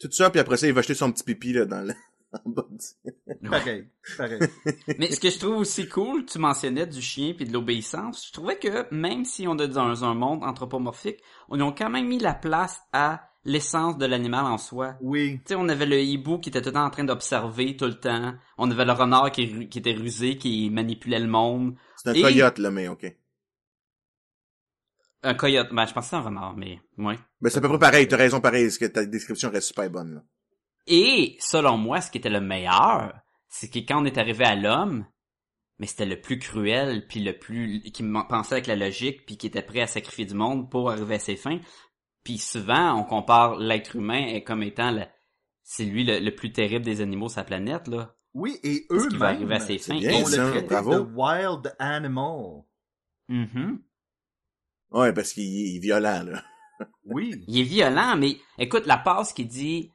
Tout 0.00 0.10
ça, 0.10 0.30
puis 0.30 0.40
après 0.40 0.56
ça, 0.56 0.66
il 0.66 0.72
va 0.72 0.82
jeter 0.82 0.94
son 0.94 1.12
petit 1.12 1.24
pipi, 1.24 1.52
là, 1.52 1.64
dans 1.64 1.82
le... 1.82 1.94
Pareil, 3.50 3.88
pareil. 4.16 4.40
Mais 4.98 5.10
ce 5.10 5.20
que 5.20 5.28
je 5.30 5.38
trouve 5.38 5.56
aussi 5.58 5.86
cool, 5.88 6.24
tu 6.24 6.38
mentionnais 6.38 6.86
du 6.86 7.02
chien 7.02 7.34
puis 7.36 7.44
de 7.44 7.52
l'obéissance, 7.52 8.26
je 8.28 8.32
trouvais 8.32 8.58
que 8.58 8.86
même 8.94 9.24
si 9.26 9.46
on 9.46 9.58
est 9.58 9.68
dans 9.68 10.04
un 10.04 10.14
monde 10.14 10.42
anthropomorphique, 10.42 11.18
on 11.50 11.60
a 11.60 11.72
quand 11.72 11.90
même 11.90 12.06
mis 12.08 12.18
la 12.18 12.32
place 12.34 12.80
à 12.92 13.20
l'essence 13.44 13.98
de 13.98 14.06
l'animal 14.06 14.46
en 14.46 14.56
soi. 14.56 14.94
Oui. 15.02 15.40
Tu 15.44 15.48
sais, 15.48 15.54
on 15.56 15.68
avait 15.68 15.84
le 15.84 16.00
hibou 16.00 16.38
qui 16.38 16.48
était 16.48 16.62
tout 16.62 16.68
le 16.70 16.74
temps 16.74 16.84
en 16.86 16.90
train 16.90 17.04
d'observer 17.04 17.76
tout 17.76 17.84
le 17.86 17.98
temps. 17.98 18.34
On 18.56 18.70
avait 18.70 18.84
le 18.84 18.92
renard 18.92 19.30
qui, 19.32 19.68
qui 19.68 19.78
était 19.80 19.92
rusé, 19.92 20.38
qui 20.38 20.70
manipulait 20.70 21.20
le 21.20 21.28
monde. 21.28 21.74
C'est 21.96 22.10
un 22.10 22.14
Et- 22.14 22.22
coyote, 22.22 22.58
là, 22.58 22.70
mais 22.70 22.88
OK. 22.88 23.14
Un 25.24 25.34
coyote, 25.34 25.68
ben 25.72 25.86
je 25.86 25.92
pensais 25.92 26.06
c'était 26.06 26.16
un 26.16 26.22
renard, 26.22 26.56
mais 26.56 26.80
ouais. 26.98 27.18
Mais 27.40 27.50
c'est 27.50 27.58
à 27.58 27.60
peu 27.60 27.68
près 27.68 27.78
pareil, 27.78 28.08
t'as 28.08 28.16
raison 28.16 28.40
pareil, 28.40 28.64
parce 28.66 28.78
que 28.78 28.86
ta 28.86 29.04
description 29.06 29.50
reste 29.50 29.68
super 29.68 29.88
bonne, 29.90 30.14
là. 30.14 30.22
Et, 30.88 31.36
selon 31.38 31.76
moi, 31.78 32.00
ce 32.00 32.10
qui 32.10 32.18
était 32.18 32.28
le 32.30 32.40
meilleur, 32.40 33.14
c'est 33.48 33.70
que 33.70 33.78
quand 33.78 34.02
on 34.02 34.04
est 34.04 34.18
arrivé 34.18 34.44
à 34.44 34.56
l'homme, 34.56 35.06
mais 35.78 35.86
c'était 35.86 36.06
le 36.06 36.20
plus 36.20 36.38
cruel, 36.38 37.06
puis 37.06 37.20
le 37.20 37.38
plus... 37.38 37.82
qui 37.82 38.02
pensait 38.28 38.54
avec 38.54 38.66
la 38.66 38.76
logique, 38.76 39.24
puis 39.26 39.36
qui 39.36 39.46
était 39.46 39.62
prêt 39.62 39.80
à 39.80 39.86
sacrifier 39.86 40.24
du 40.24 40.34
monde 40.34 40.70
pour 40.70 40.90
arriver 40.90 41.14
à 41.16 41.18
ses 41.20 41.36
fins. 41.36 41.60
Puis 42.24 42.38
souvent, 42.38 42.98
on 43.00 43.04
compare 43.04 43.56
l'être 43.56 43.96
humain 43.96 44.40
comme 44.40 44.62
étant 44.62 44.90
le... 44.90 45.02
C'est 45.62 45.84
lui 45.84 46.02
le, 46.04 46.18
le 46.18 46.34
plus 46.34 46.52
terrible 46.52 46.84
des 46.84 47.00
animaux 47.00 47.28
sur 47.28 47.40
la 47.40 47.44
planète, 47.44 47.86
là. 47.86 48.16
Oui, 48.34 48.58
et 48.64 48.86
qu'il 48.86 48.96
va 48.96 48.96
eux-mêmes, 48.96 49.22
arriver 49.22 49.54
à 49.54 49.60
ses 49.60 49.78
fins. 49.78 49.98
bien, 49.98 50.14
on 50.14 50.20
Et- 50.20 50.24
ça, 50.24 50.50
le 50.52 50.60
bravo. 50.62 50.94
de 50.94 50.98
wild 51.14 51.74
animal. 51.78 52.62
Mhm. 53.28 53.80
Ouais, 54.92 55.12
parce 55.12 55.32
qu'il 55.32 55.76
est 55.76 55.78
violent, 55.78 56.22
là. 56.24 56.42
Oui. 57.04 57.44
Il 57.46 57.60
est 57.60 57.64
violent, 57.64 58.16
mais 58.16 58.38
écoute, 58.58 58.86
la 58.86 58.96
passe 58.96 59.32
qui 59.32 59.44
dit 59.44 59.92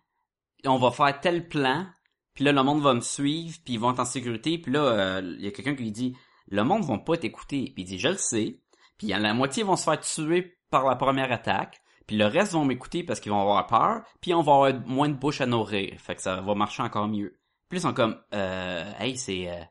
on 0.66 0.78
va 0.78 0.92
faire 0.92 1.20
tel 1.20 1.48
plan, 1.48 1.86
puis 2.34 2.44
là 2.44 2.52
le 2.52 2.64
monde 2.64 2.82
va 2.82 2.94
me 2.94 3.02
suivre, 3.02 3.58
puis 3.64 3.76
ils 3.76 3.80
vont 3.80 3.92
être 3.92 4.00
en 4.00 4.06
sécurité, 4.06 4.58
puis 4.58 4.72
là 4.72 4.82
euh, 4.82 5.36
il 5.38 5.46
y 5.46 5.48
a 5.48 5.52
quelqu'un 5.52 5.76
qui 5.76 5.84
lui 5.84 5.92
dit 5.92 6.18
le 6.50 6.64
monde 6.64 6.86
va 6.86 6.98
pas 6.98 7.18
t'écouter, 7.18 7.72
puis 7.74 7.84
il 7.84 7.86
dit 7.86 8.00
je 8.00 8.10
le 8.10 8.18
sais, 8.18 8.60
puis 8.98 9.08
la 9.08 9.34
moitié 9.34 9.64
vont 9.64 9.76
se 9.76 9.84
faire 9.84 10.00
tuer 10.00 10.58
par 10.70 10.86
la 10.86 10.96
première 10.96 11.32
attaque, 11.32 11.82
puis 12.06 12.18
le 12.18 12.26
reste 12.26 12.54
vont 12.54 12.66
m'écouter 12.66 13.04
parce 13.04 13.20
qu'ils 13.20 13.32
vont 13.32 13.42
avoir 13.42 13.68
peur, 13.68 14.04
puis 14.22 14.34
on 14.34 14.42
va 14.42 14.54
avoir 14.54 14.88
moins 14.88 15.10
de 15.10 15.16
bouche 15.16 15.42
à 15.42 15.46
nourrir, 15.46 16.00
fait 16.00 16.16
que 16.16 16.22
ça 16.22 16.42
va 16.42 16.56
marcher 16.56 16.84
encore 16.84 17.08
mieux. 17.08 17.40
Puis 17.70 17.80
ils 17.80 17.82
sont 17.82 17.94
comme 17.94 18.18
euh, 18.34 18.92
hey 19.00 19.18
c'est 19.18 19.50
euh, 19.50 19.64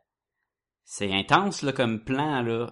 c'est 0.85 1.13
intense 1.13 1.63
là 1.63 1.73
comme 1.73 2.05
plan 2.05 2.43
là, 2.43 2.71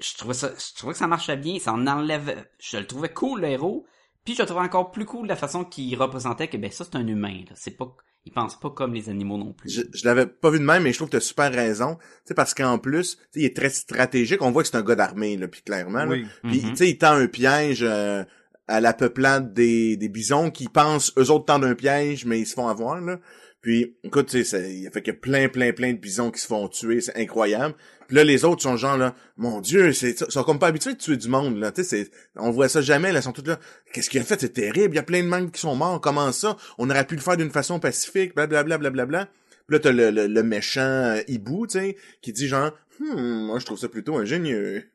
je 0.00 0.14
trouvais 0.16 0.34
ça, 0.34 0.50
je 0.56 0.76
trouvais 0.76 0.92
que 0.92 0.98
ça 0.98 1.06
marchait 1.06 1.36
bien, 1.36 1.58
ça 1.58 1.72
en 1.72 1.86
enlève, 1.86 2.44
je 2.60 2.76
le 2.78 2.86
trouvais 2.86 3.08
cool 3.12 3.40
le 3.40 3.48
héros, 3.48 3.86
puis 4.24 4.34
je 4.34 4.42
le 4.42 4.46
trouvais 4.46 4.64
encore 4.64 4.90
plus 4.90 5.04
cool 5.04 5.26
la 5.26 5.36
façon 5.36 5.64
qu'il 5.64 5.96
représentait 5.96 6.48
que 6.48 6.56
ben 6.56 6.70
ça 6.70 6.84
c'est 6.84 6.96
un 6.96 7.06
humain, 7.06 7.42
là. 7.48 7.54
c'est 7.56 7.76
pas, 7.76 7.94
il 8.24 8.32
pense 8.32 8.58
pas 8.60 8.70
comme 8.70 8.94
les 8.94 9.08
animaux 9.08 9.38
non 9.38 9.52
plus. 9.52 9.70
Je, 9.70 9.82
je 9.92 10.04
l'avais 10.04 10.26
pas 10.26 10.50
vu 10.50 10.58
de 10.60 10.64
même, 10.64 10.82
mais 10.82 10.92
je 10.92 10.98
trouve 10.98 11.08
que 11.08 11.16
t'as 11.16 11.20
super 11.20 11.50
raison. 11.52 11.96
Tu 11.96 12.04
sais, 12.26 12.34
parce 12.34 12.52
qu'en 12.52 12.78
plus, 12.78 13.16
tu 13.16 13.22
sais, 13.32 13.40
il 13.40 13.44
est 13.46 13.56
très 13.56 13.70
stratégique. 13.70 14.42
On 14.42 14.50
voit 14.50 14.62
que 14.62 14.68
c'est 14.68 14.76
un 14.76 14.82
gars 14.82 14.96
d'armée, 14.96 15.36
là, 15.38 15.48
puis 15.48 15.62
clairement, 15.62 16.04
là. 16.04 16.10
Oui. 16.10 16.26
Puis, 16.42 16.60
Mhm. 16.62 16.70
tu 16.70 16.76
sais, 16.76 16.90
il 16.90 16.98
tend 16.98 17.12
un 17.12 17.26
piège 17.26 17.82
euh, 17.82 18.22
à 18.66 18.80
la 18.82 18.92
peuplade 18.92 19.54
des, 19.54 19.96
des 19.96 20.08
bisons 20.10 20.50
qui 20.50 20.68
pensent, 20.68 21.10
eux 21.18 21.30
autres 21.30 21.46
tendent 21.46 21.64
un 21.64 21.74
piège, 21.74 22.26
mais 22.26 22.38
ils 22.40 22.46
se 22.46 22.52
font 22.54 22.68
avoir, 22.68 23.00
là. 23.00 23.18
Puis, 23.60 23.96
écoute, 24.04 24.28
tu 24.28 24.44
sais, 24.44 24.72
il 24.72 24.88
fait 24.90 25.08
a 25.08 25.12
plein, 25.12 25.48
plein, 25.48 25.72
plein 25.72 25.92
de 25.92 25.98
bisons 25.98 26.30
qui 26.30 26.40
se 26.40 26.46
font 26.46 26.68
tuer, 26.68 27.00
c'est 27.00 27.16
incroyable. 27.16 27.74
Puis 28.06 28.16
là, 28.16 28.22
les 28.22 28.44
autres 28.44 28.62
sont 28.62 28.76
genre 28.76 28.96
là, 28.96 29.16
mon 29.36 29.60
Dieu, 29.60 29.92
c'est, 29.92 30.30
sont 30.30 30.44
comme 30.44 30.60
pas 30.60 30.68
habitués 30.68 30.94
de 30.94 30.98
tuer 30.98 31.16
du 31.16 31.28
monde, 31.28 31.58
là. 31.58 31.72
Tu 31.72 31.82
sais, 31.82 32.08
on 32.36 32.50
voit 32.50 32.68
ça 32.68 32.80
jamais, 32.80 33.12
là, 33.12 33.18
ils 33.18 33.22
sont 33.22 33.32
tous 33.32 33.44
là. 33.46 33.58
Qu'est-ce 33.92 34.10
qu'il 34.10 34.20
a 34.20 34.24
fait? 34.24 34.40
C'est 34.40 34.52
terrible, 34.52 34.94
il 34.94 34.96
y 34.96 35.00
a 35.00 35.02
plein 35.02 35.22
de 35.22 35.28
membres 35.28 35.50
qui 35.50 35.60
sont 35.60 35.74
morts, 35.74 36.00
comment 36.00 36.30
ça? 36.30 36.56
On 36.78 36.88
aurait 36.88 37.06
pu 37.06 37.16
le 37.16 37.20
faire 37.20 37.36
d'une 37.36 37.50
façon 37.50 37.80
pacifique, 37.80 38.34
blablabla, 38.34 38.78
blablabla. 38.78 39.26
Puis 39.66 39.76
là, 39.76 39.80
t'as 39.80 39.92
le, 39.92 40.10
le, 40.10 40.28
le 40.28 40.42
méchant 40.44 40.80
euh, 40.80 41.20
hibou, 41.26 41.66
tu 41.66 41.78
sais, 41.78 41.96
qui 42.22 42.32
dit 42.32 42.46
genre, 42.46 42.70
hmm, 43.00 43.46
moi, 43.46 43.58
je 43.58 43.66
trouve 43.66 43.78
ça 43.78 43.88
plutôt 43.88 44.16
ingénieux. 44.16 44.88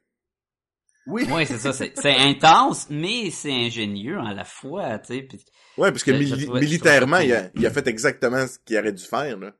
Oui. 1.05 1.25
C'est 1.45 1.57
ça, 1.57 1.73
c'est, 1.73 1.93
intense, 2.05 2.87
mais 2.89 3.29
c'est 3.29 3.51
ingénieux 3.51 4.19
à 4.19 4.33
la 4.33 4.45
fois, 4.45 4.99
tu 4.99 5.13
sais. 5.15 5.21
puis- 5.23 5.43
Ouais, 5.77 5.91
parce 5.91 6.03
que 6.03 6.13
Je- 6.13 6.17
je 6.23 6.23
mili- 6.35 6.43
trouvais- 6.45 6.61
je 6.61 6.65
militairement, 6.65 7.17
il 7.17 7.33
a, 7.33 7.49
il 7.55 7.65
a 7.65 7.71
fait 7.71 7.87
exactement 7.87 8.45
ce 8.47 8.57
qu'il 8.59 8.77
aurait 8.77 8.93
dû 8.93 9.03
faire, 9.03 9.37
là. 9.37 9.53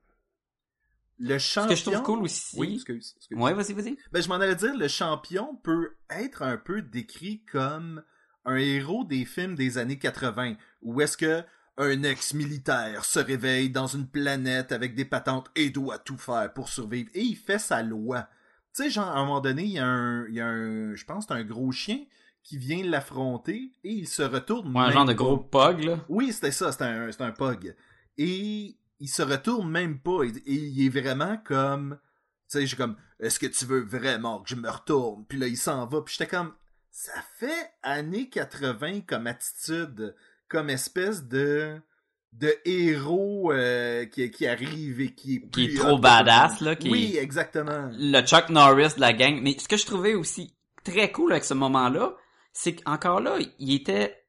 Le 1.20 1.38
Ce 1.40 1.46
champion. 1.54 1.70
que 1.70 1.76
je 1.76 1.84
trouve 1.84 2.02
cool 2.04 2.24
aussi. 2.24 2.56
Oui, 2.60 2.74
excuse. 2.76 3.14
excuse. 3.18 3.38
Ouais, 3.38 3.54
vas-y, 3.54 3.74
vas-y. 3.74 3.98
Ben, 4.12 4.22
je 4.22 4.28
m'en 4.30 4.36
allais 4.36 4.56
dire, 4.56 4.76
le 4.76 4.88
champion 4.88 5.56
peut 5.64 5.96
être 6.10 6.42
un 6.42 6.58
peu 6.58 6.82
décrit 6.82 7.44
comme 7.52 8.04
un 8.46 8.56
héros 8.56 9.04
des 9.06 9.24
films 9.26 9.56
des 9.56 9.78
années 9.78 10.00
80, 10.00 10.56
où 10.82 11.02
est-ce 11.02 11.16
que 11.18 11.44
un 11.78 12.04
ex-militaire 12.04 13.04
se 13.06 13.20
réveille 13.20 13.70
dans 13.70 13.88
une 13.88 14.08
planète 14.08 14.72
avec 14.72 14.96
des 14.96 15.06
patentes 15.06 15.50
et 15.56 15.70
doit 15.70 15.98
tout 16.00 16.18
faire 16.18 16.52
pour 16.54 16.70
survivre, 16.70 17.10
et 17.14 17.22
il 17.22 17.36
fait 17.36 17.60
sa 17.60 17.82
loi. 17.84 18.28
Tu 18.76 18.84
sais, 18.84 18.90
genre, 18.90 19.08
à 19.08 19.20
un 19.20 19.26
moment 19.26 19.42
donné, 19.42 19.64
il 19.64 19.72
y 19.72 19.80
a 19.80 19.86
un, 19.86 20.28
il 20.28 20.36
y 20.36 20.42
a 20.42 20.48
un 20.48 20.96
je 20.96 21.06
pense, 21.06 21.26
c'est 21.28 21.34
un 21.34 21.44
gros 21.44 21.72
chien 21.72 22.00
qui 22.44 22.58
vient 22.58 22.84
l'affronter, 22.84 23.72
et 23.84 23.92
il 23.92 24.08
se 24.08 24.22
retourne. 24.22 24.76
Ouais, 24.76 24.84
un 24.84 24.92
genre 24.92 25.06
de 25.06 25.14
gros 25.14 25.38
pug, 25.38 25.84
là. 25.84 26.04
Oui, 26.10 26.34
c'était 26.34 26.52
ça, 26.52 26.72
c'était 26.72 26.84
un, 26.86 27.10
un 27.20 27.32
pug. 27.32 27.76
Et 28.18 28.78
il 29.00 29.08
se 29.08 29.22
retourne 29.22 29.70
même 29.70 30.00
pas. 30.00 30.24
Et, 30.24 30.30
et 30.46 30.54
il 30.54 30.86
est 30.86 31.02
vraiment 31.02 31.38
comme. 31.38 32.00
Tu 32.50 32.60
sais, 32.60 32.66
j'ai 32.66 32.76
comme. 32.76 32.98
Est-ce 33.20 33.40
que 33.40 33.48
tu 33.48 33.66
veux 33.66 33.82
vraiment 33.82 34.42
que 34.42 34.50
je 34.50 34.56
me 34.56 34.70
retourne? 34.70 35.26
Puis 35.26 35.38
là, 35.38 35.48
il 35.48 35.58
s'en 35.58 35.86
va. 35.86 36.02
Puis 36.02 36.16
j'étais 36.18 36.30
comme. 36.30 36.54
Ça 36.92 37.14
fait 37.38 37.72
années 37.82 38.30
80 38.30 39.02
comme 39.02 39.28
attitude. 39.28 40.16
Comme 40.48 40.70
espèce 40.70 41.24
de. 41.28 41.82
De 42.40 42.54
héros 42.66 43.52
euh, 43.52 44.06
qui, 44.06 44.30
qui 44.32 44.48
arrive 44.48 45.00
et 45.02 45.14
qui 45.14 45.36
est 45.36 45.50
Qui 45.52 45.66
est 45.66 45.78
trop 45.78 45.98
badass, 46.00 46.62
là, 46.62 46.76
qui- 46.76 46.90
Oui, 46.90 47.16
exactement. 47.20 47.90
le 47.94 48.22
Chuck 48.22 48.50
Norris 48.50 48.96
de 48.96 49.02
la 49.02 49.14
gang. 49.14 49.40
Mais 49.42 49.56
ce 49.58 49.68
que 49.68 49.78
je 49.78 49.86
trouvais 49.86 50.16
aussi 50.16 50.54
très 50.84 51.12
cool 51.12 51.32
avec 51.32 51.44
ce 51.46 51.54
moment-là, 51.54 52.16
c'est 52.52 52.76
qu'encore 52.76 53.20
là, 53.20 53.38
il 53.60 53.74
était, 53.74 54.26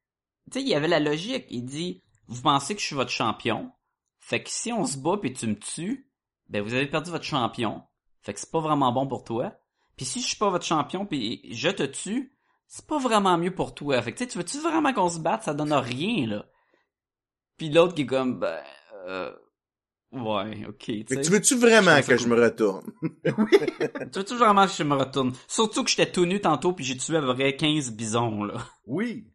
tu 0.53 0.59
sais, 0.59 0.63
il 0.63 0.69
y 0.69 0.75
avait 0.75 0.89
la 0.89 1.01
logique. 1.01 1.47
Il 1.51 1.65
dit, 1.65 2.03
vous 2.29 2.43
pensez 2.43 2.75
que 2.75 2.81
je 2.81 2.87
suis 2.87 2.95
votre 2.95 3.11
champion? 3.11 3.73
Fait 4.21 4.43
que 4.43 4.51
si 4.51 4.73
on 4.73 4.85
se 4.87 4.97
bat 4.99 5.17
puis 5.21 5.33
tu 5.33 5.47
me 5.47 5.59
tues, 5.59 6.07
ben 6.49 6.63
vous 6.63 6.75
avez 6.75 6.87
perdu 6.87 7.11
votre 7.11 7.25
champion. 7.25 7.83
Fait 8.23 8.33
que 8.35 8.41
c'est 8.41 8.51
pas 8.51 8.61
vraiment 8.61 8.93
bon 8.93 9.07
pour 9.07 9.25
toi. 9.25 9.53
Puis 9.97 10.07
si 10.07 10.21
je 10.21 10.27
suis 10.29 10.37
pas 10.37 10.51
votre 10.51 10.65
champion 10.65 11.07
puis 11.07 11.43
je 11.53 11.69
te 11.71 11.83
tue, 11.83 12.33
c'est 12.67 12.87
pas 12.87 12.99
vraiment 12.99 13.37
mieux 13.39 13.55
pour 13.55 13.75
toi. 13.75 14.01
Fait 14.03 14.13
que 14.13 14.19
tu 14.25 14.31
sais, 14.31 14.45
tu 14.45 14.59
vraiment 14.61 14.93
qu'on 14.93 15.09
se 15.09 15.19
batte? 15.19 15.43
Ça 15.45 15.55
donne 15.55 15.73
rien, 15.73 16.27
là. 16.27 16.47
Puis 17.57 17.71
l'autre 17.71 17.95
qui 17.95 18.03
est 18.03 18.07
comme, 18.07 18.39
ben, 18.39 18.61
euh, 19.07 19.33
ouais, 20.13 20.67
ok, 20.69 20.85
sais. 21.09 21.21
tu 21.21 21.31
veux-tu 21.31 21.57
vraiment 21.57 21.97
Je 21.97 22.07
que 22.07 22.17
je 22.17 22.29
me 22.29 22.41
retourne? 22.41 22.93
Tu 23.25 24.19
veux-tu 24.19 24.37
vraiment 24.37 24.67
que 24.67 24.73
je 24.73 24.83
me 24.83 24.95
retourne? 24.95 25.33
Surtout 25.47 25.85
que 25.85 25.91
j'étais 25.91 26.11
tout 26.11 26.27
nu 26.27 26.41
tantôt 26.41 26.73
puis 26.73 26.85
j'ai 26.85 26.97
tué 26.97 27.17
à 27.17 27.21
peu 27.21 27.35
près 27.35 27.57
15 27.57 27.93
bisons, 27.93 28.45
là. 28.45 28.55
Oui. 28.87 29.27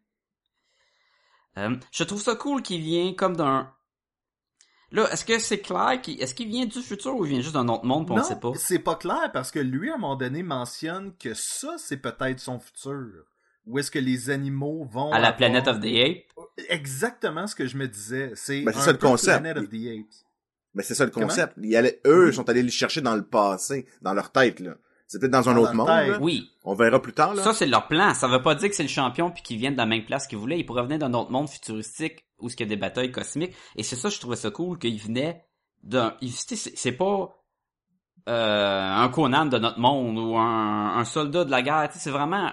Euh, 1.58 1.76
je 1.90 2.04
trouve 2.04 2.20
ça 2.20 2.36
cool 2.36 2.62
qu'il 2.62 2.80
vient 2.80 3.12
comme 3.14 3.36
d'un... 3.36 3.72
Là, 4.92 5.08
est-ce 5.12 5.24
que 5.24 5.38
c'est 5.38 5.60
clair 5.60 6.00
qu'il... 6.02 6.20
Est-ce 6.20 6.34
qu'il 6.34 6.48
vient 6.48 6.66
du 6.66 6.80
futur 6.80 7.14
ou 7.14 7.24
il 7.24 7.30
vient 7.30 7.40
juste 7.40 7.54
d'un 7.54 7.68
autre 7.68 7.84
monde 7.84 8.06
pis 8.06 8.12
on 8.12 8.16
non, 8.16 8.24
sait 8.24 8.40
pas? 8.40 8.52
c'est 8.56 8.80
pas 8.80 8.96
clair 8.96 9.30
parce 9.32 9.50
que 9.50 9.60
lui, 9.60 9.90
à 9.90 9.94
un 9.94 9.98
moment 9.98 10.16
donné, 10.16 10.42
mentionne 10.42 11.16
que 11.16 11.32
ça, 11.34 11.76
c'est 11.78 11.98
peut-être 11.98 12.40
son 12.40 12.58
futur. 12.58 13.29
Où 13.70 13.78
est-ce 13.78 13.90
que 13.90 13.98
les 13.98 14.30
animaux 14.30 14.84
vont... 14.90 15.12
À 15.12 15.18
la 15.20 15.28
avoir- 15.28 15.36
Planet 15.36 15.68
of 15.68 15.80
the 15.80 15.86
Apes? 15.86 16.46
Exactement 16.68 17.46
ce 17.46 17.54
que 17.54 17.66
je 17.66 17.76
me 17.76 17.86
disais. 17.86 18.32
C'est 18.34 18.62
Ben, 18.62 18.72
ça 18.72 18.92
le 18.92 18.98
concept. 18.98 19.42
Planet 19.42 19.62
of 19.62 19.68
the 19.70 19.74
Apes. 19.86 20.14
Mais 20.74 20.82
c'est 20.82 20.94
ça 20.94 21.04
le 21.04 21.10
concept. 21.10 21.54
Ils 21.62 21.74
allaient, 21.76 22.00
eux 22.06 22.26
Oui. 22.28 22.34
sont 22.34 22.48
allés 22.48 22.62
les 22.62 22.70
chercher 22.70 23.00
dans 23.00 23.14
le 23.16 23.24
passé, 23.24 23.86
dans 24.02 24.12
leur 24.14 24.30
tête, 24.32 24.60
là. 24.60 24.72
C'est 25.06 25.18
peut-être 25.18 25.32
dans 25.32 25.48
un 25.48 25.54
Dans 25.54 25.62
autre 25.62 25.74
monde, 25.74 25.88
là. 25.88 26.18
Oui. 26.20 26.48
On 26.62 26.74
verra 26.74 27.02
plus 27.02 27.12
tard, 27.12 27.34
là. 27.34 27.42
Ça, 27.42 27.52
c'est 27.52 27.66
leur 27.66 27.88
plan. 27.88 28.14
Ça 28.14 28.28
veut 28.28 28.42
pas 28.42 28.54
dire 28.54 28.68
que 28.68 28.76
c'est 28.76 28.84
le 28.84 28.88
champion 28.88 29.30
puis 29.32 29.42
qu'ils 29.42 29.58
viennent 29.58 29.72
de 29.72 29.78
la 29.78 29.86
même 29.86 30.04
place 30.04 30.26
qu'ils 30.28 30.38
voulaient. 30.38 30.58
Ils 30.60 30.64
pourraient 30.64 30.84
venir 30.84 30.98
d'un 31.00 31.12
autre 31.14 31.32
monde 31.32 31.48
futuristique 31.48 32.24
où 32.38 32.48
il 32.48 32.60
y 32.60 32.62
a 32.62 32.66
des 32.66 32.76
batailles 32.76 33.10
cosmiques. 33.10 33.54
Et 33.76 33.82
c'est 33.82 33.96
ça, 33.96 34.08
je 34.08 34.20
trouvais 34.20 34.36
ça 34.36 34.50
cool 34.52 34.78
qu'ils 34.78 35.00
venaient 35.00 35.44
d'un... 35.82 36.14
C'est 36.22 36.92
pas 36.92 37.36
euh, 38.28 38.90
un 38.96 39.08
Conan 39.08 39.46
de 39.46 39.58
notre 39.58 39.80
monde 39.80 40.16
ou 40.16 40.36
un, 40.38 40.96
un 40.98 41.04
soldat 41.04 41.44
de 41.44 41.50
la 41.50 41.62
guerre. 41.62 41.88
C'est 41.92 42.10
vraiment 42.10 42.52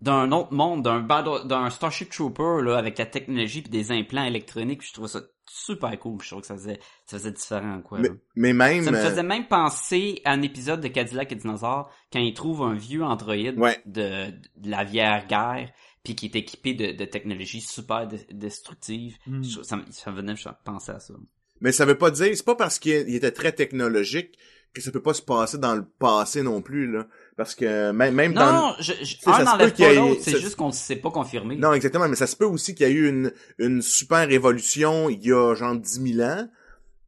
d'un 0.00 0.32
autre 0.32 0.52
monde, 0.52 0.82
d'un 0.82 1.00
battle- 1.00 1.46
d'un 1.46 1.70
Starship 1.70 2.10
Trooper 2.10 2.62
là, 2.62 2.76
avec 2.76 2.98
la 2.98 3.06
technologie 3.06 3.62
puis 3.62 3.70
des 3.70 3.90
implants 3.92 4.24
électroniques. 4.24 4.82
Je 4.82 4.92
trouvais 4.92 5.08
ça 5.08 5.22
super 5.48 5.98
cool. 5.98 6.20
Je 6.22 6.26
trouvais 6.28 6.40
que 6.42 6.46
ça 6.46 6.54
faisait, 6.56 6.78
ça 7.06 7.18
faisait 7.18 7.30
différent. 7.32 7.80
quoi. 7.82 7.98
mais, 8.00 8.10
mais 8.36 8.52
même, 8.52 8.84
Ça 8.84 8.90
me 8.90 8.96
euh, 8.98 9.08
faisait 9.10 9.22
même 9.22 9.46
penser 9.46 10.20
à 10.24 10.32
un 10.32 10.42
épisode 10.42 10.80
de 10.80 10.88
Cadillac 10.88 11.32
et 11.32 11.36
Dinosaures 11.36 11.90
quand 12.12 12.18
ils 12.18 12.34
trouvent 12.34 12.62
un 12.62 12.74
vieux 12.74 13.02
androïde 13.04 13.58
Ouais. 13.58 13.80
de, 13.86 14.30
de 14.56 14.70
la 14.70 14.84
vieille 14.84 15.26
guerre 15.28 15.70
puis 16.02 16.14
qui 16.14 16.26
est 16.26 16.36
équipé 16.36 16.74
de, 16.74 16.92
de 16.92 17.04
technologies 17.06 17.62
super 17.62 18.06
de- 18.06 18.18
destructives. 18.30 19.16
Je- 19.42 19.62
Ça, 19.62 19.76
me- 19.76 19.84
ça 19.90 20.10
me 20.10 20.16
venait 20.16 20.34
penser 20.64 20.92
à 20.92 21.00
ça. 21.00 21.14
mais 21.60 21.72
ça 21.72 21.86
veut 21.86 21.96
pas 21.98 22.10
dire, 22.10 22.28
c'est 22.36 22.44
pas 22.44 22.56
parce 22.56 22.78
qu'il 22.78 23.08
il 23.08 23.14
était 23.14 23.30
très 23.32 23.52
technologique 23.52 24.36
que 24.74 24.80
ça 24.82 24.90
peut 24.90 25.00
pas 25.02 25.14
se 25.14 25.22
passer 25.22 25.56
dans 25.56 25.74
le 25.76 25.84
passé 25.84 26.42
non 26.42 26.60
plus, 26.60 26.90
là. 26.90 27.06
Parce 27.36 27.54
que 27.56 27.90
même, 27.90 28.14
même 28.14 28.32
dans... 28.32 28.52
Non, 28.68 28.74
je, 28.78 28.92
je, 29.02 29.16
ça 29.18 29.36
un 29.36 29.44
n'enlève 29.44 29.74
pas 29.74 29.92
l'autre, 29.92 30.20
c'est 30.22 30.38
juste 30.38 30.54
qu'on 30.54 30.68
ne 30.68 30.72
sait 30.72 30.96
pas 30.96 31.10
confirmer. 31.10 31.56
Non, 31.56 31.72
exactement, 31.72 32.08
mais 32.08 32.14
ça 32.14 32.28
se 32.28 32.36
peut 32.36 32.44
aussi 32.44 32.74
qu'il 32.76 32.86
y 32.86 32.90
a 32.90 32.92
eu 32.92 33.08
une, 33.08 33.32
une 33.58 33.82
super 33.82 34.28
révolution 34.28 35.10
il 35.10 35.24
y 35.24 35.32
a 35.32 35.54
genre 35.56 35.74
10 35.74 36.14
000 36.14 36.28
ans, 36.28 36.48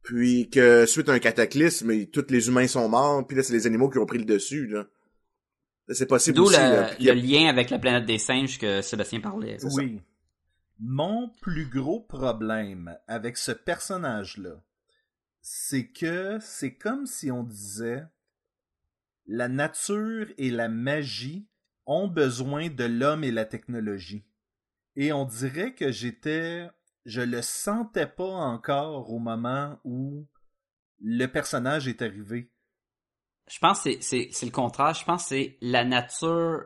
puis 0.03 0.49
que 0.49 0.85
suite 0.85 1.07
à 1.07 1.13
un 1.13 1.19
cataclysme, 1.19 2.05
tous 2.07 2.25
les 2.29 2.49
humains 2.49 2.67
sont 2.67 2.89
morts, 2.89 3.25
puis 3.25 3.37
là, 3.37 3.43
c'est 3.43 3.53
les 3.53 3.67
animaux 3.67 3.89
qui 3.89 3.99
ont 3.99 4.05
pris 4.05 4.17
le 4.17 4.25
dessus, 4.25 4.67
là. 4.67 4.85
C'est 5.89 6.05
possible 6.07 6.35
D'où 6.35 6.43
aussi, 6.47 6.57
a- 6.57 6.91
le 6.99 7.13
lien 7.13 7.47
avec 7.47 7.69
la 7.69 7.79
planète 7.79 8.05
des 8.05 8.17
singes 8.17 8.59
que 8.59 8.81
Sébastien 8.81 9.21
parlait. 9.21 9.55
C'est 9.57 9.69
ça? 9.69 9.75
Oui. 9.81 10.01
Mon 10.79 11.29
plus 11.41 11.65
gros 11.69 12.01
problème 12.01 12.93
avec 13.07 13.37
ce 13.37 13.53
personnage-là, 13.53 14.61
c'est 15.41 15.87
que 15.87 16.37
c'est 16.41 16.73
comme 16.73 17.05
si 17.05 17.31
on 17.31 17.41
disait 17.43 18.03
la 19.27 19.47
nature 19.47 20.27
et 20.37 20.49
la 20.49 20.69
magie 20.69 21.47
ont 21.85 22.07
besoin 22.07 22.69
de 22.69 22.85
l'homme 22.85 23.23
et 23.23 23.31
la 23.31 23.45
technologie. 23.45 24.25
Et 24.95 25.13
on 25.13 25.25
dirait 25.25 25.73
que 25.75 25.91
j'étais 25.91 26.67
je 27.05 27.21
le 27.21 27.41
sentais 27.41 28.07
pas 28.07 28.25
encore 28.25 29.09
au 29.11 29.19
moment 29.19 29.79
où 29.85 30.27
le 30.99 31.25
personnage 31.27 31.87
est 31.87 32.01
arrivé. 32.01 32.51
Je 33.49 33.59
pense 33.59 33.81
que 33.81 34.01
c'est- 34.01 34.29
le 34.43 34.51
contraire. 34.51 34.93
Je 34.93 35.05
pense 35.05 35.23
que 35.23 35.29
c'est 35.29 35.57
la 35.61 35.85
nature 35.85 36.65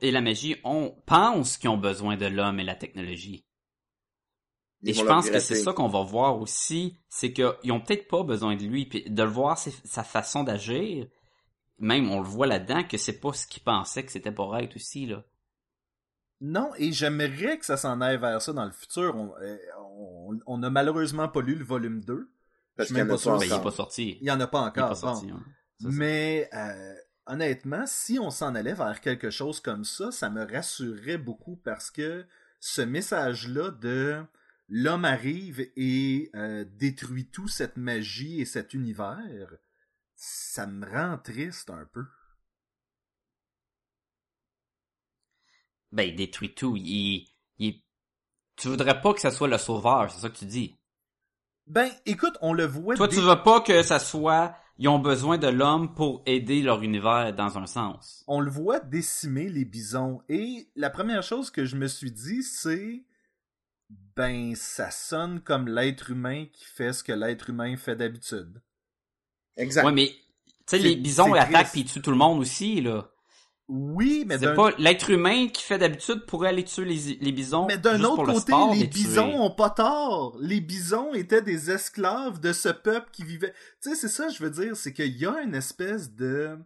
et 0.00 0.12
la 0.12 0.20
magie 0.20 0.56
on 0.64 0.90
pense 1.06 1.58
qu'ils 1.58 1.70
ont 1.70 1.76
besoin 1.76 2.16
de 2.16 2.26
l'homme 2.26 2.60
et 2.60 2.64
la 2.64 2.76
technologie. 2.76 3.47
Ils 4.82 4.90
Et 4.90 4.92
je 4.94 5.04
pense 5.04 5.28
que 5.30 5.38
c'est 5.38 5.56
ça 5.56 5.72
qu'on 5.72 5.88
va 5.88 6.02
voir 6.02 6.38
aussi, 6.40 6.96
c'est 7.08 7.32
qu'ils 7.32 7.72
ont 7.72 7.80
peut-être 7.80 8.08
pas 8.08 8.22
besoin 8.22 8.56
de 8.56 8.64
lui, 8.64 8.86
puis 8.86 9.04
de 9.08 9.22
le 9.22 9.28
voir 9.28 9.58
c'est- 9.58 9.84
sa 9.86 10.04
façon 10.04 10.44
d'agir, 10.44 11.06
même 11.78 12.10
on 12.10 12.20
le 12.20 12.26
voit 12.26 12.46
là-dedans 12.46 12.84
que 12.84 12.96
c'est 12.96 13.20
pas 13.20 13.32
ce 13.32 13.46
qu'ils 13.46 13.62
pensaient 13.62 14.04
que 14.04 14.12
c'était 14.12 14.32
pour 14.32 14.56
être 14.56 14.76
aussi 14.76 15.06
là. 15.06 15.24
Non, 16.40 16.70
et 16.76 16.92
j'aimerais 16.92 17.58
que 17.58 17.66
ça 17.66 17.76
s'en 17.76 18.00
aille 18.00 18.18
vers 18.18 18.40
ça 18.40 18.52
dans 18.52 18.64
le 18.64 18.70
futur. 18.70 19.16
On, 19.16 19.34
euh, 19.42 19.56
on, 19.80 20.38
on 20.46 20.62
a 20.62 20.70
malheureusement 20.70 21.28
pas 21.28 21.40
lu 21.42 21.56
le 21.56 21.64
volume 21.64 22.00
2. 22.04 22.30
Parce 22.76 22.90
Je 22.90 22.94
qu'il 22.94 23.02
même 23.04 23.08
pas 23.08 23.14
Ben, 23.38 23.60
pas 23.60 23.70
sorti. 23.72 24.18
Il 24.20 24.26
y 24.26 24.30
en 24.30 24.38
a 24.38 24.46
pas 24.46 24.60
Il 24.60 24.64
est 24.66 24.68
encore. 24.82 24.88
pas 24.90 24.94
sorti. 24.94 25.26
bon. 25.26 25.34
hein. 25.36 25.44
Ça, 25.80 25.88
Mais 25.90 26.48
euh, 26.54 26.94
honnêtement, 27.26 27.82
si 27.86 28.20
on 28.20 28.30
s'en 28.30 28.54
allait 28.54 28.74
vers 28.74 29.00
quelque 29.00 29.30
chose 29.30 29.58
comme 29.58 29.84
ça, 29.84 30.12
ça 30.12 30.30
me 30.30 30.44
rassurerait 30.44 31.18
beaucoup 31.18 31.56
parce 31.56 31.90
que 31.90 32.24
ce 32.60 32.82
message-là 32.82 33.72
de 33.72 34.22
l'homme 34.68 35.04
arrive 35.04 35.60
et 35.76 36.30
euh, 36.34 36.64
détruit 36.64 37.26
tout 37.26 37.48
cette 37.48 37.76
magie 37.76 38.40
et 38.40 38.44
cet 38.44 38.74
univers, 38.74 39.56
ça 40.14 40.66
me 40.66 40.86
rend 40.86 41.18
triste 41.18 41.70
un 41.70 41.86
peu. 41.86 42.04
Ben, 45.92 46.02
il 46.02 46.16
détruit 46.16 46.54
tout. 46.54 46.76
Il, 46.76 47.26
il, 47.58 47.82
tu 48.56 48.68
voudrais 48.68 49.00
pas 49.00 49.14
que 49.14 49.20
ça 49.20 49.30
soit 49.30 49.48
le 49.48 49.58
sauveur, 49.58 50.10
c'est 50.10 50.20
ça 50.20 50.28
que 50.28 50.36
tu 50.36 50.44
dis? 50.44 50.76
Ben, 51.66 51.90
écoute, 52.06 52.36
on 52.40 52.52
le 52.52 52.64
voit. 52.66 52.94
Toi, 52.94 53.08
dès- 53.08 53.16
tu 53.16 53.22
veux 53.22 53.42
pas 53.42 53.60
que 53.60 53.82
ça 53.82 53.98
soit, 53.98 54.54
ils 54.78 54.88
ont 54.88 54.98
besoin 54.98 55.38
de 55.38 55.48
l'homme 55.48 55.94
pour 55.94 56.22
aider 56.26 56.62
leur 56.62 56.82
univers 56.82 57.34
dans 57.34 57.58
un 57.58 57.66
sens. 57.66 58.24
on 58.26 58.40
le 58.40 58.50
voit 58.50 58.80
décimer 58.80 59.48
les 59.48 59.64
bisons. 59.64 60.22
Et 60.28 60.68
la 60.76 60.90
première 60.90 61.22
chose 61.22 61.50
que 61.50 61.64
je 61.64 61.76
me 61.76 61.86
suis 61.86 62.10
dit, 62.12 62.42
c'est 62.42 63.04
ben 63.90 64.54
ça 64.54 64.90
sonne 64.90 65.40
comme 65.40 65.68
l'être 65.68 66.10
humain 66.10 66.46
qui 66.52 66.64
fait 66.64 66.92
ce 66.92 67.02
que 67.02 67.12
l'être 67.12 67.50
humain 67.50 67.76
fait 67.76 67.96
d'habitude. 67.96 68.60
Exact. 69.56 69.84
Ouais, 69.84 69.92
mais, 69.92 70.08
tu 70.66 70.76
sais, 70.76 70.78
les 70.78 70.96
bisons, 70.96 71.32
attaquent 71.34 71.74
ils 71.74 71.84
tuent 71.84 72.02
tout 72.02 72.10
le 72.10 72.16
monde 72.16 72.40
aussi, 72.40 72.80
là. 72.80 73.10
Oui, 73.68 74.24
mais 74.26 74.38
C'est 74.38 74.54
pas, 74.54 74.70
l'être 74.78 75.10
humain 75.10 75.48
qui 75.48 75.62
fait 75.62 75.76
d'habitude 75.76 76.24
pourrait 76.24 76.48
aller 76.48 76.64
tuer 76.64 76.86
les, 76.86 77.18
les 77.20 77.32
bisons. 77.32 77.66
mais 77.66 77.76
d'un 77.76 78.02
autre 78.02 78.14
pour 78.14 78.26
le 78.26 78.32
côté, 78.32 78.46
sport 78.52 78.72
les 78.72 78.88
tuer. 78.88 78.88
bisons 78.88 79.42
ont 79.42 79.50
pas 79.50 79.68
tort. 79.68 80.38
Les 80.40 80.60
bisons 80.60 81.12
étaient 81.12 81.42
des 81.42 81.70
esclaves 81.70 82.40
de 82.40 82.54
ce 82.54 82.70
peuple 82.70 83.10
qui 83.12 83.24
vivait. 83.24 83.52
Tu 83.82 83.90
sais, 83.90 83.94
c'est 83.96 84.08
ça, 84.08 84.30
je 84.30 84.42
veux 84.42 84.50
dire, 84.50 84.74
c'est 84.74 84.94
qu'il 84.94 85.16
y 85.18 85.26
a 85.26 85.42
une 85.42 85.54
espèce 85.54 86.14
de. 86.14 86.58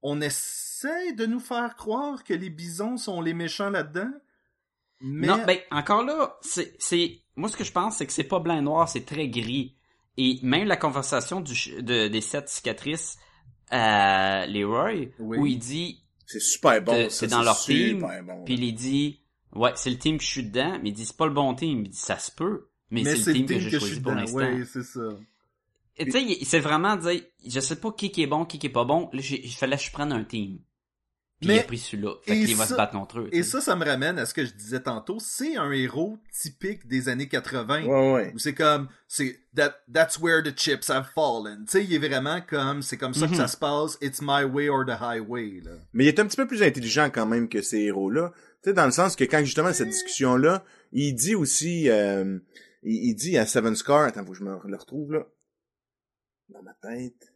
On 0.00 0.22
essaie 0.22 1.12
de 1.12 1.26
nous 1.26 1.40
faire 1.40 1.76
croire 1.76 2.24
que 2.24 2.32
les 2.32 2.50
bisons 2.50 2.96
sont 2.96 3.20
les 3.20 3.34
méchants 3.34 3.68
là-dedans. 3.68 4.10
Mais 5.00 5.26
Non, 5.26 5.44
ben, 5.46 5.58
encore 5.70 6.02
là, 6.04 6.38
c'est, 6.40 6.74
c'est, 6.78 7.20
moi, 7.36 7.48
ce 7.48 7.56
que 7.56 7.64
je 7.64 7.72
pense, 7.72 7.96
c'est 7.96 8.06
que 8.06 8.12
c'est 8.12 8.24
pas 8.24 8.40
blanc 8.40 8.58
et 8.58 8.62
noir, 8.62 8.88
c'est 8.88 9.04
très 9.04 9.28
gris. 9.28 9.74
Et 10.16 10.38
même 10.42 10.66
la 10.66 10.76
conversation 10.76 11.40
du, 11.40 11.54
de, 11.82 12.08
des 12.08 12.20
sept 12.20 12.48
cicatrices 12.48 13.16
à 13.70 14.46
Leroy, 14.46 15.10
Oui. 15.18 15.38
où 15.38 15.46
il 15.46 15.58
dit, 15.58 16.02
C'est 16.26 16.40
super 16.40 16.82
bon. 16.82 16.92
que 16.92 17.08
ça, 17.08 17.20
c'est 17.20 17.26
dans 17.28 17.42
leur 17.42 17.58
team, 17.60 18.00
bon, 18.00 18.44
puis 18.44 18.54
il 18.54 18.72
dit, 18.74 19.20
ouais, 19.54 19.72
c'est 19.76 19.90
le 19.90 19.98
team 19.98 20.18
que 20.18 20.24
je 20.24 20.28
suis 20.28 20.42
dedans, 20.44 20.78
mais 20.82 20.88
il 20.90 20.92
dit, 20.92 21.06
c'est 21.06 21.16
pas 21.16 21.26
le 21.26 21.32
bon 21.34 21.54
team. 21.54 21.84
Il 21.84 21.90
dit, 21.90 21.96
ça 21.96 22.18
se 22.18 22.30
peut, 22.32 22.68
mais, 22.90 23.04
c'est 23.04 23.32
le 23.32 23.32
team 23.34 23.46
que 23.46 23.58
j'ai 23.60 23.78
choisi 23.78 24.00
pour 24.00 24.12
dedans. 24.12 24.20
l'instant. 24.22 24.38
Ouais, 24.38 24.64
c'est 24.64 24.82
ça. 24.82 25.00
Et 26.00 26.04
tu 26.06 26.12
sais, 26.12 26.22
il- 26.22 26.46
c'est 26.46 26.60
vraiment 26.60 26.96
dire, 26.96 27.20
je 27.44 27.60
sais 27.60 27.76
pas 27.76 27.90
qui 27.92 28.10
qui 28.12 28.22
est 28.22 28.26
bon, 28.28 28.44
qui 28.44 28.58
qui 28.58 28.66
est 28.68 28.70
pas 28.70 28.84
bon, 28.84 29.10
là, 29.12 29.20
il 29.22 29.52
fallait 29.52 29.76
que 29.76 29.82
je 29.82 29.90
prenne 29.92 30.12
un 30.12 30.24
team. 30.24 30.58
Puis 31.40 31.46
Mais- 31.48 31.56
il 31.56 31.60
a 31.60 31.62
pris 31.62 31.78
celui-là. 31.78 32.14
Fait 32.24 32.36
et 32.36 32.44
qu'il 32.44 32.56
va 32.56 32.64
ça- 32.64 32.70
se 32.70 32.74
battre 32.76 32.92
contre 32.92 33.20
eux. 33.20 33.28
Et 33.30 33.44
ça, 33.44 33.60
ça 33.60 33.76
me 33.76 33.84
ramène 33.84 34.18
à 34.18 34.26
ce 34.26 34.34
que 34.34 34.44
je 34.44 34.52
disais 34.54 34.80
tantôt. 34.80 35.18
C'est 35.20 35.56
un 35.56 35.70
héros 35.70 36.18
typique 36.32 36.88
des 36.88 37.08
années 37.08 37.28
80. 37.28 37.84
Ouais, 37.84 38.12
ouais. 38.12 38.32
Où 38.34 38.38
c'est 38.40 38.54
comme, 38.54 38.88
c'est, 39.06 39.38
that, 39.54 39.76
that's 39.92 40.18
where 40.18 40.42
the 40.42 40.52
chips 40.58 40.90
have 40.90 41.06
fallen. 41.14 41.64
Tu 41.66 41.70
sais, 41.70 41.84
il 41.84 41.94
est 41.94 41.98
vraiment 42.08 42.40
comme, 42.40 42.82
c'est 42.82 42.96
comme 42.96 43.14
ça 43.14 43.28
que 43.28 43.36
ça 43.36 43.46
se 43.46 43.56
passe. 43.56 43.96
It's 44.02 44.20
my 44.20 44.42
way 44.42 44.68
or 44.68 44.84
the 44.84 45.00
highway, 45.00 45.60
là. 45.64 45.70
Mais 45.92 46.06
il 46.06 46.08
est 46.08 46.18
un 46.18 46.26
petit 46.26 46.36
peu 46.36 46.46
plus 46.48 46.60
intelligent 46.62 47.08
quand 47.08 47.26
même 47.26 47.48
que 47.48 47.62
ces 47.62 47.78
héros-là. 47.82 48.32
Tu 48.64 48.70
sais, 48.70 48.74
dans 48.74 48.86
le 48.86 48.90
sens 48.90 49.14
que 49.14 49.22
quand 49.22 49.38
justement 49.44 49.72
cette 49.72 49.90
discussion-là, 49.90 50.64
il 50.90 51.14
dit 51.14 51.36
aussi, 51.36 51.88
euh, 51.88 52.36
il, 52.82 53.10
il 53.10 53.14
dit 53.14 53.38
à 53.38 53.46
Seven 53.46 53.76
Scar, 53.76 54.00
attends, 54.02 54.24
faut 54.24 54.32
que 54.32 54.38
je 54.38 54.42
me 54.42 54.58
le 54.66 54.76
retrouve 54.76 55.12
là, 55.12 55.24
dans 56.48 56.62
ma 56.64 56.74
tête. 56.82 57.32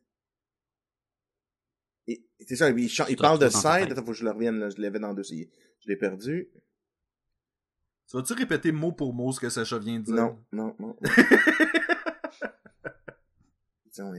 C'est 2.46 2.56
ça, 2.56 2.70
il, 2.70 3.16
parle 3.16 3.38
de 3.38 3.48
dans 3.48 3.60
tête. 3.60 3.90
attends, 3.92 4.04
faut 4.04 4.12
que 4.12 4.18
je 4.18 4.24
le 4.24 4.30
revienne 4.30 4.58
là, 4.58 4.70
je 4.70 4.80
l'avais 4.80 4.98
dans 4.98 5.14
deux, 5.14 5.22
je 5.22 5.46
l'ai 5.86 5.96
perdu. 5.96 6.48
Tu 8.08 8.16
vas-tu 8.16 8.32
répéter 8.34 8.72
mot 8.72 8.92
pour 8.92 9.14
mot 9.14 9.32
ce 9.32 9.40
que 9.40 9.48
Sacha 9.48 9.78
vient 9.78 9.98
de 9.98 10.04
dire? 10.04 10.14
Non, 10.14 10.38
non, 10.52 10.76
non. 10.78 10.96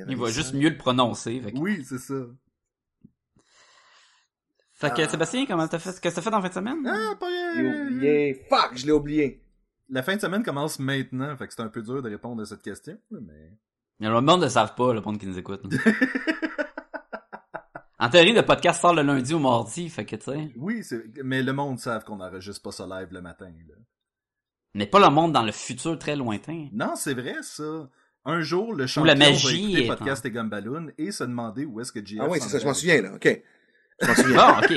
Il 0.07 0.17
va 0.17 0.29
juste 0.29 0.53
mieux 0.53 0.69
le 0.69 0.77
prononcer. 0.77 1.41
Fait 1.41 1.51
que, 1.51 1.57
Oui, 1.57 1.83
c'est 1.87 1.97
ça. 1.97 2.13
Fait 4.73 4.93
que, 4.93 5.01
Ah. 5.01 5.09
Sébastien, 5.09 5.45
comment 5.45 5.67
t'as 5.67 5.79
fait? 5.79 5.99
Qu'est-ce 5.99 6.15
que 6.15 6.21
t'as 6.21 6.29
fait 6.29 6.35
en 6.35 6.41
fin 6.41 6.49
de 6.49 6.53
semaine? 6.53 6.85
Ah, 6.85 7.15
pas 7.19 7.27
J'ai 7.55 7.67
oublié. 7.67 8.45
Fuck, 8.49 8.71
je 8.75 8.85
l'ai 8.85 8.91
oublié. 8.91 9.43
La 9.89 10.03
fin 10.03 10.15
de 10.15 10.21
semaine 10.21 10.43
commence 10.43 10.79
maintenant, 10.79 11.35
fait 11.37 11.47
que 11.47 11.53
c'est 11.53 11.61
un 11.61 11.69
peu 11.69 11.81
dur 11.81 12.01
de 12.01 12.09
répondre 12.09 12.41
à 12.41 12.45
cette 12.45 12.61
question, 12.61 12.97
mais... 13.11 13.51
Le 13.99 14.09
monde 14.21 14.39
ne 14.39 14.45
le 14.45 14.49
savent 14.49 14.75
pas, 14.75 14.93
le 14.93 15.01
monde 15.01 15.17
qui 15.17 15.27
nous 15.27 15.37
écoute. 15.37 15.61
en 18.03 18.09
théorie, 18.09 18.33
le 18.33 18.43
podcast 18.43 18.81
sort 18.81 18.93
le 18.93 19.01
lundi 19.01 19.33
ou 19.33 19.39
mardi, 19.39 19.89
fait 19.89 20.03
que, 20.03 20.17
tu 20.17 20.25
sais. 20.25 20.51
Oui, 20.57 20.83
mais 21.23 21.41
le 21.41 21.53
monde 21.53 21.79
savent 21.79 22.03
qu'on 22.03 22.19
enregistre 22.19 22.61
pas 22.61 22.73
ça 22.73 22.85
live 22.85 23.07
le 23.11 23.21
matin, 23.21 23.49
là. 23.65 23.75
Mais 24.73 24.87
pas 24.87 24.99
le 24.99 25.09
monde 25.09 25.31
dans 25.31 25.43
le 25.43 25.53
futur 25.53 25.97
très 25.97 26.17
lointain. 26.17 26.67
Non, 26.73 26.95
c'est 26.97 27.13
vrai, 27.13 27.35
ça. 27.43 27.89
Un 28.25 28.41
jour, 28.41 28.73
le 28.73 28.83
Où 28.83 28.87
champion 28.87 29.05
la 29.05 29.15
magie 29.15 29.61
va 29.61 29.79
écouter 29.79 29.85
est 29.85 29.87
podcast 29.87 30.25
et 30.25 30.31
Gumballoon 30.31 30.87
et 30.97 31.11
se 31.11 31.23
demander 31.23 31.63
où 31.63 31.79
est-ce 31.79 31.93
que 31.93 32.05
JF 32.05 32.19
Ah 32.21 32.27
oui, 32.29 32.39
c'est 32.41 32.49
ça, 32.49 32.59
je 32.59 32.65
m'en 32.65 32.73
souviens 32.73 33.01
là, 33.01 33.13
ok. 33.15 33.41
Je 34.01 34.07
m'en 34.07 34.15
souviens. 34.15 34.37
Ah, 34.39 34.61
ok. 34.63 34.73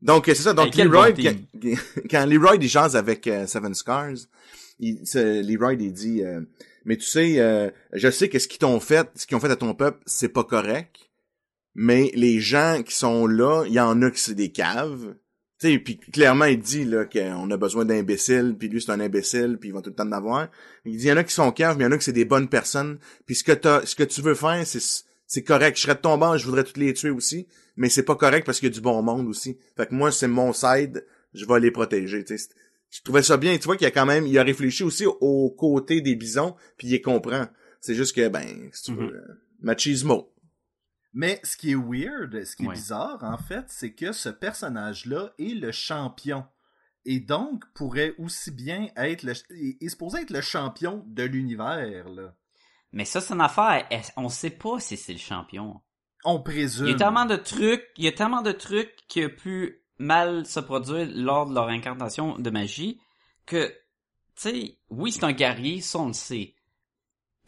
Donc, 0.00 0.24
c'est 0.26 0.34
ça. 0.36 0.54
Donc, 0.54 0.74
Leroy, 0.74 1.12
bon 1.12 1.36
quand, 2.10 2.24
Leroy 2.24 2.56
il 2.56 2.68
jase 2.68 2.96
avec 2.96 3.26
euh, 3.26 3.46
Seven 3.46 3.74
Scars, 3.74 4.16
il, 4.78 5.02
Leroy, 5.14 5.74
il 5.74 5.92
dit, 5.92 6.22
euh, 6.22 6.40
mais 6.88 6.96
tu 6.96 7.04
sais, 7.04 7.38
euh, 7.38 7.68
je 7.92 8.10
sais 8.10 8.30
que 8.30 8.38
ce 8.38 8.48
qu'ils 8.48 8.60
t'ont 8.60 8.80
fait, 8.80 9.10
ce 9.14 9.26
qu'ils 9.26 9.36
ont 9.36 9.40
fait 9.40 9.50
à 9.50 9.56
ton 9.56 9.74
peuple, 9.74 10.00
c'est 10.06 10.30
pas 10.30 10.42
correct, 10.42 11.10
mais 11.74 12.10
les 12.14 12.40
gens 12.40 12.82
qui 12.82 12.94
sont 12.94 13.26
là, 13.26 13.64
il 13.66 13.74
y 13.74 13.78
en 13.78 14.00
a 14.00 14.10
qui 14.10 14.18
c'est 14.18 14.34
des 14.34 14.50
caves. 14.50 15.14
Tu 15.60 15.68
sais, 15.68 15.78
puis 15.80 15.98
clairement, 15.98 16.46
il 16.46 16.58
dit 16.58 16.86
là 16.86 17.04
qu'on 17.04 17.50
a 17.50 17.56
besoin 17.58 17.84
d'imbéciles, 17.84 18.56
puis 18.58 18.70
lui 18.70 18.80
c'est 18.80 18.90
un 18.90 19.00
imbécile, 19.00 19.58
puis 19.60 19.68
il 19.68 19.74
va 19.74 19.82
tout 19.82 19.90
le 19.90 19.96
temps 19.96 20.08
en 20.08 20.12
avoir. 20.12 20.48
Il 20.86 20.96
dit 20.96 21.04
il 21.04 21.08
y 21.08 21.12
en 21.12 21.18
a 21.18 21.24
qui 21.24 21.34
sont 21.34 21.52
caves, 21.52 21.76
mais 21.76 21.84
il 21.84 21.88
y 21.88 21.90
en 21.90 21.92
a 21.92 21.98
qui 21.98 22.04
c'est 22.04 22.12
des 22.12 22.24
bonnes 22.24 22.48
personnes. 22.48 22.98
Puis 23.26 23.34
ce 23.34 23.44
que 23.44 24.04
tu 24.04 24.22
veux 24.22 24.34
faire, 24.34 24.66
c'est 24.66 25.04
c'est 25.26 25.42
correct. 25.42 25.76
Je 25.76 25.82
serais 25.82 25.94
de 25.94 26.38
je 26.38 26.46
voudrais 26.46 26.64
toutes 26.64 26.78
les 26.78 26.94
tuer 26.94 27.10
aussi, 27.10 27.46
mais 27.76 27.90
c'est 27.90 28.02
pas 28.02 28.16
correct 28.16 28.46
parce 28.46 28.60
qu'il 28.60 28.70
y 28.70 28.72
a 28.72 28.74
du 28.74 28.80
bon 28.80 29.02
monde 29.02 29.28
aussi. 29.28 29.58
Fait 29.76 29.86
que 29.86 29.94
moi, 29.94 30.10
c'est 30.10 30.26
mon 30.26 30.54
side, 30.54 31.04
je 31.34 31.44
vais 31.44 31.60
les 31.60 31.70
protéger. 31.70 32.24
Je 32.90 33.02
trouvais 33.02 33.22
ça 33.22 33.36
bien. 33.36 33.56
Tu 33.58 33.64
vois 33.64 33.76
qu'il 33.76 33.84
y 33.84 33.88
a 33.88 33.90
quand 33.90 34.06
même, 34.06 34.26
il 34.26 34.38
a 34.38 34.42
réfléchi 34.42 34.82
aussi 34.82 35.04
au 35.06 35.50
côté 35.50 36.00
des 36.00 36.16
bisons, 36.16 36.56
puis 36.76 36.88
il 36.88 36.90
les 36.92 37.02
comprend. 37.02 37.46
C'est 37.80 37.94
juste 37.94 38.14
que 38.16 38.28
ben, 38.28 38.70
si 38.72 38.84
tu 38.84 38.94
veux, 38.94 39.06
Mhm. 39.08 39.14
euh, 39.14 39.34
machismo. 39.60 40.32
Mais 41.12 41.40
ce 41.42 41.56
qui 41.56 41.72
est 41.72 41.74
weird, 41.74 42.44
ce 42.44 42.56
qui 42.56 42.64
est 42.64 42.68
Ouais. 42.68 42.74
bizarre, 42.74 43.22
en 43.22 43.38
fait, 43.38 43.64
c'est 43.68 43.92
que 43.92 44.12
ce 44.12 44.28
personnage-là 44.28 45.32
est 45.38 45.54
le 45.54 45.72
champion. 45.72 46.44
Et 47.04 47.20
donc, 47.20 47.64
pourrait 47.74 48.14
aussi 48.18 48.50
bien 48.50 48.88
être 48.96 49.22
le, 49.22 49.32
est 49.32 49.82
est 49.82 49.88
supposé 49.88 50.20
être 50.22 50.30
le 50.30 50.40
champion 50.42 51.04
de 51.06 51.22
l'univers, 51.22 52.08
là. 52.08 52.34
Mais 52.92 53.04
ça, 53.04 53.20
c'est 53.20 53.34
une 53.34 53.40
affaire. 53.40 53.86
On 54.16 54.28
sait 54.28 54.50
pas 54.50 54.80
si 54.80 54.96
c'est 54.96 55.12
le 55.12 55.18
champion. 55.18 55.80
On 56.24 56.40
présume. 56.42 56.86
Il 56.86 56.92
y 56.92 56.94
a 56.94 56.98
tellement 56.98 57.26
de 57.26 57.36
trucs, 57.36 57.84
il 57.96 58.04
y 58.04 58.08
a 58.08 58.12
tellement 58.12 58.42
de 58.42 58.52
trucs 58.52 58.94
qui 59.08 59.24
ont 59.24 59.30
pu 59.30 59.82
mal 59.98 60.46
se 60.46 60.60
produire 60.60 61.08
lors 61.14 61.46
de 61.46 61.54
leur 61.54 61.68
incarnation 61.68 62.38
de 62.38 62.50
magie 62.50 63.00
que, 63.46 63.68
tu 63.68 63.74
sais, 64.36 64.78
oui, 64.90 65.12
c'est 65.12 65.24
un 65.24 65.32
guerrier, 65.32 65.80
ça 65.80 65.98
on 65.98 66.08
le 66.08 66.12
sait. 66.12 66.54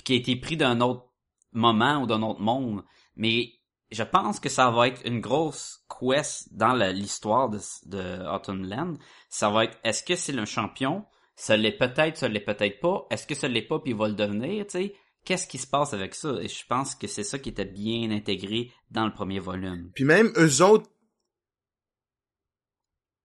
Qui 0.05 0.15
a 0.15 0.17
été 0.17 0.37
pris 0.37 0.57
d'un 0.57 0.81
autre 0.81 1.07
moment 1.53 2.03
ou 2.03 2.07
d'un 2.07 2.23
autre 2.23 2.41
monde. 2.41 2.85
Mais 3.17 3.53
je 3.91 4.03
pense 4.03 4.41
que 4.41 4.49
ça 4.49 4.71
va 4.71 4.89
être 4.89 5.03
une 5.05 5.21
grosse 5.21 5.85
quest 5.89 6.53
dans 6.55 6.75
l'histoire 6.75 7.49
de, 7.49 7.59
de 7.87 8.27
Autumn 8.27 8.67
Land. 8.67 8.95
Ça 9.29 9.51
va 9.51 9.65
être, 9.65 9.79
est-ce 9.85 10.03
que 10.03 10.17
c'est 10.17 10.33
le 10.33 10.45
champion? 10.45 11.05
Ça 11.37 11.57
l'est 11.57 11.77
peut-être, 11.77 12.17
ça 12.17 12.29
l'est 12.29 12.41
peut-être 12.41 12.81
pas. 12.81 13.07
Est-ce 13.11 13.27
que 13.27 13.35
ça 13.35 13.49
l'est 13.49 13.63
pas 13.63 13.79
puis 13.79 13.93
il 13.93 13.97
va 13.97 14.09
le 14.09 14.15
devenir, 14.15 14.67
tu 14.67 14.73
sais? 14.73 14.95
Qu'est-ce 15.25 15.47
qui 15.47 15.59
se 15.59 15.67
passe 15.67 15.93
avec 15.93 16.15
ça? 16.15 16.31
Et 16.41 16.49
je 16.49 16.67
pense 16.67 16.95
que 16.95 17.07
c'est 17.07 17.25
ça 17.25 17.39
qui 17.39 17.51
était 17.51 17.67
bien 17.67 18.11
intégré 18.11 18.73
dans 18.91 19.05
le 19.05 19.13
premier 19.13 19.39
volume. 19.39 19.91
Puis 19.95 20.05
même 20.05 20.33
eux 20.37 20.63
autres, 20.63 20.89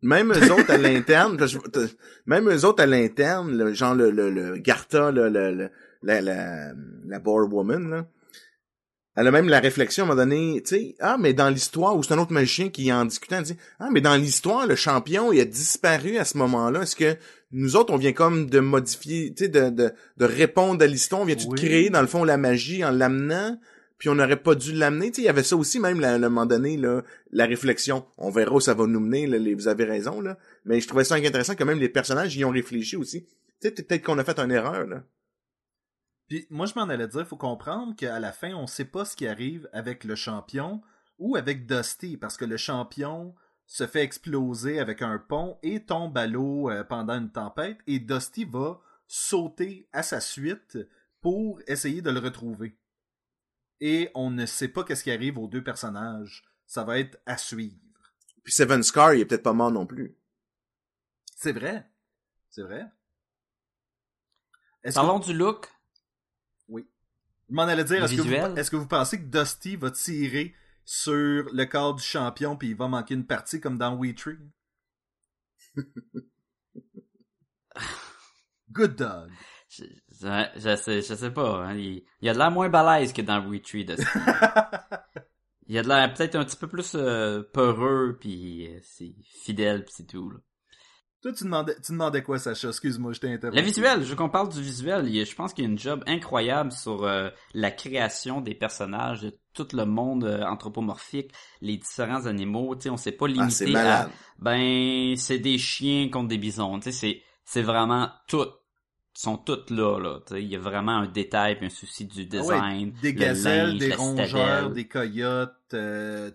même 0.06 0.32
eux 0.32 0.51
autres 0.51 0.72
à 0.72 0.78
l'interne, 0.78 1.38
même 2.26 2.49
eux 2.49 2.64
autres 2.66 2.84
à 2.84 2.86
l'interne, 2.86 3.58
le- 3.58 3.74
genre 3.74 3.95
le, 3.95 4.12
le, 4.12 4.30
le 4.30 4.58
Garta, 4.58 5.12
le, 5.12 5.30
le- 5.30 5.70
la, 6.03 6.22
la, 6.22 6.72
la 7.08 7.20
Boar 7.20 7.51
Woman, 7.51 7.89
là, 7.89 8.06
elle 9.18 9.28
a 9.28 9.32
même 9.32 9.47
la 9.47 9.62
réflexion 9.62 10.03
à 10.03 10.06
un 10.06 10.10
moment 10.10 10.22
donné, 10.24 10.62
tu 10.66 10.76
sais, 10.76 10.95
ah, 10.99 11.18
mais 11.18 11.34
dans 11.34 11.49
l'histoire, 11.49 11.95
ou 11.95 12.03
c'est 12.03 12.14
un 12.14 12.18
autre 12.18 12.34
magicien 12.34 12.70
qui 12.70 12.91
en 12.91 13.06
discutant 13.06 13.41
dit, 13.41 13.56
ah, 13.80 13.88
mais 13.91 14.01
dans 14.01 14.16
l'histoire, 14.16 14.68
le 14.68 14.76
champion, 14.76 15.32
il 15.32 15.39
a 15.39 15.45
disparu 15.45 16.18
à 16.18 16.26
ce 16.26 16.38
moment-là. 16.38 16.82
Est-ce 16.82 16.97
que 16.97 17.16
nous 17.51 17.78
autres, 17.78 17.93
on 17.93 17.97
vient 17.97 18.12
comme 18.12 18.49
de 18.49 18.60
modifier, 18.60 19.34
tu 19.34 19.45
sais, 19.45 19.49
de, 19.49 19.70
de, 19.70 19.91
de 20.18 20.26
répondre 20.26 20.84
à 20.84 20.88
l'histoire, 20.88 21.22
on 21.22 21.26
vient 21.26 21.38
de 21.38 21.45
Oui. 21.47 21.56
créer, 21.58 21.89
dans 21.89 22.01
le 22.01 22.08
fond, 22.08 22.26
la 22.26 22.36
magie 22.38 22.84
en 22.84 22.91
l'amenant? 22.91 23.58
Puis 23.98 24.10
on 24.10 24.16
n'aurait 24.16 24.41
pas 24.41 24.56
dû 24.56 24.74
l'amener. 24.74 25.12
Tu 25.12 25.22
il 25.22 25.26
y 25.26 25.30
avait 25.30 25.43
ça 25.43 25.56
aussi 25.56 25.80
même, 25.80 26.04
à 26.04 26.14
un 26.14 26.20
moment 26.20 26.46
donné, 26.46 26.80
la 27.32 27.46
réflexion. 27.46 28.06
On 28.18 28.30
verra 28.30 28.56
où 28.56 28.60
ça 28.60 28.74
va 28.74 28.88
nous 28.88 29.00
mener, 29.00 29.54
vous 29.54 29.68
avez 29.68 29.86
raison, 29.86 30.22
là. 30.22 30.38
Mais 30.66 30.82
je 30.82 30.88
trouvais 30.88 31.04
ça 31.04 31.16
intéressant 31.16 31.56
que 31.56 31.64
même 31.64 31.80
les 31.80 31.89
personnages 31.89 32.36
y 32.36 32.43
ont 32.43 32.50
réfléchi 32.50 32.98
aussi. 32.98 33.26
Tu 33.26 33.70
sais, 33.70 33.72
peut-être 33.72 34.04
qu'on 34.04 34.18
a 34.18 34.24
fait 34.24 34.39
une 34.39 34.52
erreur, 34.52 34.86
là. 34.86 35.04
Puis 36.28 36.48
moi, 36.50 36.66
je 36.66 36.74
m'en 36.76 36.89
allais 36.89 37.08
dire, 37.08 37.28
faut 37.28 37.38
comprendre 37.38 37.96
qu'à 37.96 38.20
la 38.20 38.32
fin, 38.32 38.54
on 38.56 38.68
sait 38.68 38.86
pas 38.86 39.06
ce 39.06 39.16
qui 39.16 39.28
arrive 39.28 39.70
avec 39.74 40.04
le 40.04 40.16
champion 40.16 40.82
ou 41.20 41.36
avec 41.36 41.66
Dusty, 41.66 42.18
parce 42.18 42.36
que 42.36 42.46
le 42.46 42.58
champion 42.58 43.36
se 43.68 43.88
fait 43.88 44.04
exploser 44.04 44.80
avec 44.80 45.02
un 45.02 45.18
pont 45.18 45.58
et 45.64 45.86
tombe 45.86 46.18
à 46.18 46.28
l'eau 46.28 46.70
euh, 46.70 46.84
pendant 46.84 47.16
une 47.16 47.32
tempête, 47.32 47.78
et 47.88 48.00
Dusty 48.00 48.46
va 48.46 48.82
sauter 49.08 49.88
à 49.93 50.04
sa 50.04 50.20
suite 50.20 50.78
pour 51.22 51.62
essayer 51.68 52.02
de 52.02 52.12
le 52.12 52.20
retrouver. 52.20 52.76
Et 53.82 54.09
on 54.15 54.30
ne 54.32 54.45
sait 54.45 54.67
pas 54.69 54.84
qu'est-ce 54.84 55.03
qui 55.03 55.11
arrive 55.11 55.38
aux 55.38 55.47
deux 55.47 55.63
personnages. 55.63 56.43
Ça 56.65 56.84
va 56.84 56.97
être 56.99 57.19
à 57.26 57.38
suivre. 57.38 57.76
Puis 58.43 58.53
Seven 58.53 58.82
Scar, 58.84 59.13
il 59.13 59.21
est 59.21 59.26
peut-être 59.26 59.43
pas 59.43 59.53
mort 59.53 59.71
non 59.71 59.86
plus. 59.86 60.15
C'est 61.36 61.51
vrai. 61.51 61.89
C'est 62.49 62.61
vrai. 62.63 62.86
Est-ce 64.84 64.95
que- 64.95 64.99
Parlons 65.01 65.19
du 65.19 65.34
look. 65.34 65.67
Je 67.47 67.53
m'en 67.53 67.63
allais 67.63 67.84
dire, 67.84 68.03
est-ce 68.03 68.15
que, 68.15 68.21
vous, 68.21 68.57
est-ce 68.57 68.71
que 68.71 68.76
vous 68.76 68.88
pensez 68.88 69.19
que 69.19 69.26
Dusty 69.26 69.76
va 69.76 69.91
tirer 69.91 70.55
sur 70.84 71.13
le 71.53 71.65
corps 71.65 71.93
du 71.93 72.01
champion 72.01 72.57
puis 72.57 72.69
il 72.69 72.76
va 72.76 72.88
manquer 72.88 73.13
une 73.13 73.28
partie 73.28 73.61
comme 73.61 73.78
dans 73.78 73.95
We 73.95 74.15
Tree? 74.15 74.39
Good 78.71 78.95
dog. 78.95 79.32
Je, 80.22 80.45
je, 80.55 80.76
sais, 80.76 81.01
je 81.01 81.13
sais 81.13 81.32
pas. 81.32 81.66
hein, 81.66 81.76
Il, 81.78 82.03
il 82.22 82.30
a 82.30 82.34
de 82.34 82.38
l'air 82.38 82.51
moins 82.51 82.70
balèze 82.70 83.11
que 83.13 83.22
dans 83.22 83.41
Retreat. 83.49 83.88
de 83.88 83.95
Il 85.68 85.78
a 85.80 85.84
de 85.84 85.88
l'air 85.88 86.13
peut-être 86.13 86.36
un 86.36 86.45
petit 86.45 86.57
peu 86.57 86.68
plus 86.68 86.91
euh, 86.95 87.41
peureux, 87.53 88.18
puis 88.20 88.68
euh, 88.68 88.80
c'est 88.84 89.16
fidèle, 89.43 89.84
puis 89.84 89.93
c'est 89.97 90.05
tout. 90.07 90.30
Là. 90.30 90.38
Toi, 91.24 91.34
tu 91.34 91.43
demandais, 91.45 91.76
tu 91.84 91.91
demandais 91.93 92.22
quoi, 92.22 92.38
Sacha? 92.38 92.68
Excuse-moi, 92.68 93.13
je 93.13 93.20
t'ai 93.20 93.34
interrompu. 93.34 93.57
Le 93.59 93.66
visuel, 93.66 94.03
je 94.03 94.09
veux 94.09 94.16
qu'on 94.16 94.30
parle 94.30 94.49
du 94.49 94.61
visuel. 94.61 95.07
Il 95.09 95.26
je 95.26 95.36
pense 95.36 95.53
qu'il 95.53 95.63
y 95.63 95.68
a 95.68 95.72
une 95.72 95.80
job 95.80 96.03
incroyable 96.05 96.72
sur 96.72 97.03
euh, 97.03 97.30
la 97.55 97.72
création 97.72 98.41
des 98.41 98.53
personnages, 98.53 99.22
de 99.22 99.34
tout 99.55 99.68
le 99.74 99.86
monde 99.86 100.24
anthropomorphique, 100.47 101.32
les 101.61 101.78
différents 101.78 102.28
animaux. 102.28 102.76
Tu 102.76 102.84
sais, 102.84 102.89
on 102.91 102.97
s'est 102.97 103.11
pas 103.13 103.26
Ah, 103.26 103.30
limité 103.30 103.76
à 103.76 104.09
ben 104.38 105.16
c'est 105.18 105.39
des 105.39 105.57
chiens 105.57 106.09
contre 106.09 106.28
des 106.28 106.38
bisons. 106.38 106.78
Tu 106.80 106.91
sais, 106.91 106.91
c'est 106.91 107.22
c'est 107.43 107.63
vraiment 107.63 108.09
tout 108.28 108.45
sont 109.16 109.38
toutes 109.38 109.70
là 109.70 109.99
là. 109.99 110.20
Il 110.32 110.47
y 110.47 110.55
a 110.55 110.59
vraiment 110.59 110.91
un 110.97 111.07
détail 111.07 111.55
puis 111.57 111.68
un 111.68 111.70
souci 111.70 112.05
du 112.05 112.28
Ah 112.34 112.36
ouais, 112.36 112.41
design, 112.41 112.93
des 113.01 113.11
le 113.11 113.20
gazelles, 113.20 113.70
linge, 113.70 113.80
des 113.80 113.93
rongeurs, 113.95 114.70
des 114.72 114.88
coyotes, 114.88 115.55
euh, 115.74 116.32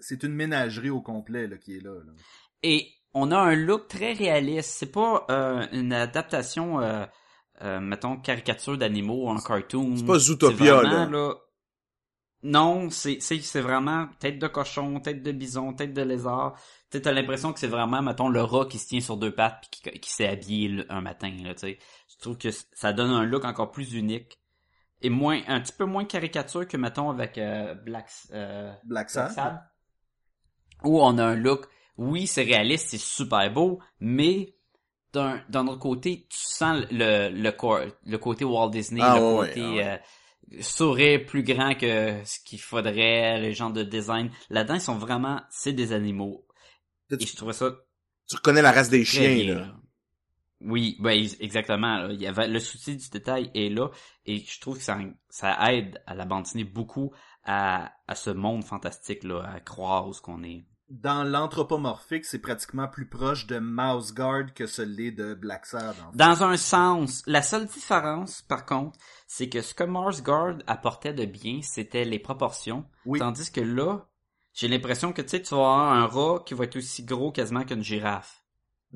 c'est 0.00 0.22
une 0.22 0.34
ménagerie 0.34 0.90
au 0.90 1.00
complet 1.00 1.46
là, 1.46 1.56
qui 1.56 1.76
est 1.76 1.80
là. 1.80 1.94
là. 1.94 2.12
Et 2.62 2.88
on 3.14 3.30
a 3.30 3.38
un 3.38 3.54
look 3.54 3.88
très 3.88 4.12
réaliste. 4.12 4.70
C'est 4.70 4.92
pas 4.92 5.24
euh, 5.30 5.66
une 5.72 5.92
adaptation, 5.92 6.80
euh, 6.80 7.06
mettons, 7.80 8.16
caricature 8.16 8.76
d'animaux 8.76 9.28
en 9.28 9.38
cartoon. 9.38 9.96
C'est 9.96 10.04
pas 10.04 10.18
Zootopia, 10.18 10.74
vraiment, 10.74 11.10
là. 11.10 11.34
Non, 12.42 12.90
c'est 12.90 13.60
vraiment 13.60 14.08
tête 14.20 14.38
de 14.38 14.46
cochon, 14.46 15.00
tête 15.00 15.22
de 15.22 15.32
bison, 15.32 15.72
tête 15.72 15.94
de 15.94 16.02
lézard. 16.02 16.54
Tu 16.90 17.00
t'as 17.00 17.10
l'impression 17.10 17.52
que 17.52 17.58
c'est 17.58 17.66
vraiment, 17.66 18.02
mettons, 18.02 18.28
le 18.28 18.42
rat 18.42 18.66
qui 18.66 18.78
se 18.78 18.86
tient 18.86 19.00
sur 19.00 19.16
deux 19.16 19.34
pattes 19.34 19.66
puis 19.72 19.90
qui, 19.90 19.98
qui 19.98 20.10
s'est 20.10 20.28
habillé 20.28 20.84
un 20.88 21.00
matin. 21.00 21.32
Là, 21.42 21.54
tu 21.54 21.60
sais. 21.60 21.78
Je 22.18 22.22
trouve 22.22 22.38
que 22.38 22.48
ça 22.50 22.92
donne 22.92 23.10
un 23.10 23.24
look 23.24 23.44
encore 23.44 23.70
plus 23.70 23.92
unique 23.94 24.38
et 25.02 25.10
moins 25.10 25.42
un 25.48 25.60
petit 25.60 25.72
peu 25.72 25.84
moins 25.84 26.04
caricature 26.04 26.66
que 26.66 26.76
mettons 26.76 27.10
avec 27.10 27.36
euh, 27.38 27.74
Black 27.74 28.10
euh, 28.32 28.72
Black 28.84 29.10
Black 29.12 29.30
Sad. 29.30 29.62
Où 30.84 31.00
on 31.00 31.18
a 31.18 31.24
un 31.24 31.34
look, 31.36 31.66
oui, 31.96 32.26
c'est 32.26 32.42
réaliste, 32.42 32.88
c'est 32.90 32.98
super 32.98 33.50
beau, 33.52 33.80
mais 34.00 34.54
d'un 35.12 35.42
d'un 35.48 35.66
autre 35.66 35.80
côté, 35.80 36.26
tu 36.28 36.38
sens 36.38 36.84
le 36.90 37.28
le, 37.30 37.52
le 38.04 38.18
côté 38.18 38.44
Walt 38.44 38.70
Disney, 38.70 39.00
Ah, 39.02 39.16
le 39.18 39.22
ouais, 39.24 39.48
côté 39.48 39.62
ouais. 39.62 39.84
euh, 40.52 40.62
sourire 40.62 41.24
plus 41.26 41.42
grand 41.42 41.74
que 41.74 42.22
ce 42.24 42.38
qu'il 42.40 42.60
faudrait, 42.60 43.40
les 43.40 43.52
gens 43.54 43.70
de 43.70 43.82
design. 43.82 44.30
Là-dedans, 44.50 44.74
ils 44.74 44.80
sont 44.80 44.98
vraiment, 44.98 45.40
c'est 45.50 45.72
des 45.72 45.92
animaux. 45.92 46.46
Tu, 47.08 47.16
Et 47.20 47.26
je 47.26 47.36
trouvais 47.36 47.52
ça 47.52 47.70
tu 48.28 48.36
reconnais 48.36 48.62
la 48.62 48.72
race 48.72 48.88
des 48.90 49.04
chiens, 49.04 49.34
bien, 49.34 49.54
là. 49.54 49.60
là. 49.60 49.76
Oui, 50.60 50.96
ben 51.00 51.10
ex- 51.10 51.36
exactement. 51.40 51.98
là. 51.98 52.12
Il 52.12 52.20
y 52.20 52.26
avait 52.26 52.48
le 52.48 52.60
souci 52.60 52.96
du 52.96 53.08
détail 53.10 53.50
est 53.54 53.68
là 53.68 53.90
et 54.24 54.38
je 54.38 54.60
trouve 54.60 54.78
que 54.78 54.82
ça, 54.84 54.98
ça 55.28 55.72
aide 55.72 56.02
à 56.06 56.14
la 56.14 56.24
bande 56.24 56.44
dessinée 56.44 56.64
beaucoup 56.64 57.12
à, 57.44 57.92
à 58.06 58.14
ce 58.14 58.30
monde 58.30 58.64
fantastique 58.64 59.22
là, 59.22 59.42
à 59.42 59.60
croire 59.60 60.08
où 60.08 60.12
ce 60.12 60.22
qu'on 60.22 60.42
est. 60.42 60.64
Dans 60.88 61.24
l'anthropomorphique, 61.24 62.24
c'est 62.24 62.38
pratiquement 62.38 62.86
plus 62.86 63.08
proche 63.08 63.48
de 63.48 63.58
Mouse 63.58 64.14
Guard 64.14 64.54
que 64.54 64.66
celui 64.66 65.12
de 65.12 65.34
Black 65.34 65.66
en 65.74 65.78
fait. 65.80 66.16
Dans 66.16 66.44
un 66.44 66.56
sens, 66.56 67.24
la 67.26 67.42
seule 67.42 67.66
différence, 67.66 68.42
par 68.42 68.64
contre, 68.64 68.96
c'est 69.26 69.48
que 69.48 69.62
ce 69.62 69.74
que 69.74 69.82
Mars 69.82 70.22
Guard 70.22 70.58
apportait 70.68 71.12
de 71.12 71.24
bien, 71.24 71.60
c'était 71.60 72.04
les 72.04 72.20
proportions. 72.20 72.84
Oui. 73.04 73.18
Tandis 73.18 73.50
que 73.50 73.60
là, 73.60 74.06
j'ai 74.52 74.68
l'impression 74.68 75.12
que 75.12 75.22
tu 75.22 75.30
sais, 75.30 75.42
tu 75.42 75.54
vas 75.54 75.60
avoir 75.60 75.92
un 75.92 76.06
rat 76.06 76.44
qui 76.46 76.54
va 76.54 76.64
être 76.64 76.76
aussi 76.76 77.04
gros 77.04 77.32
quasiment 77.32 77.64
qu'une 77.64 77.82
girafe. 77.82 78.44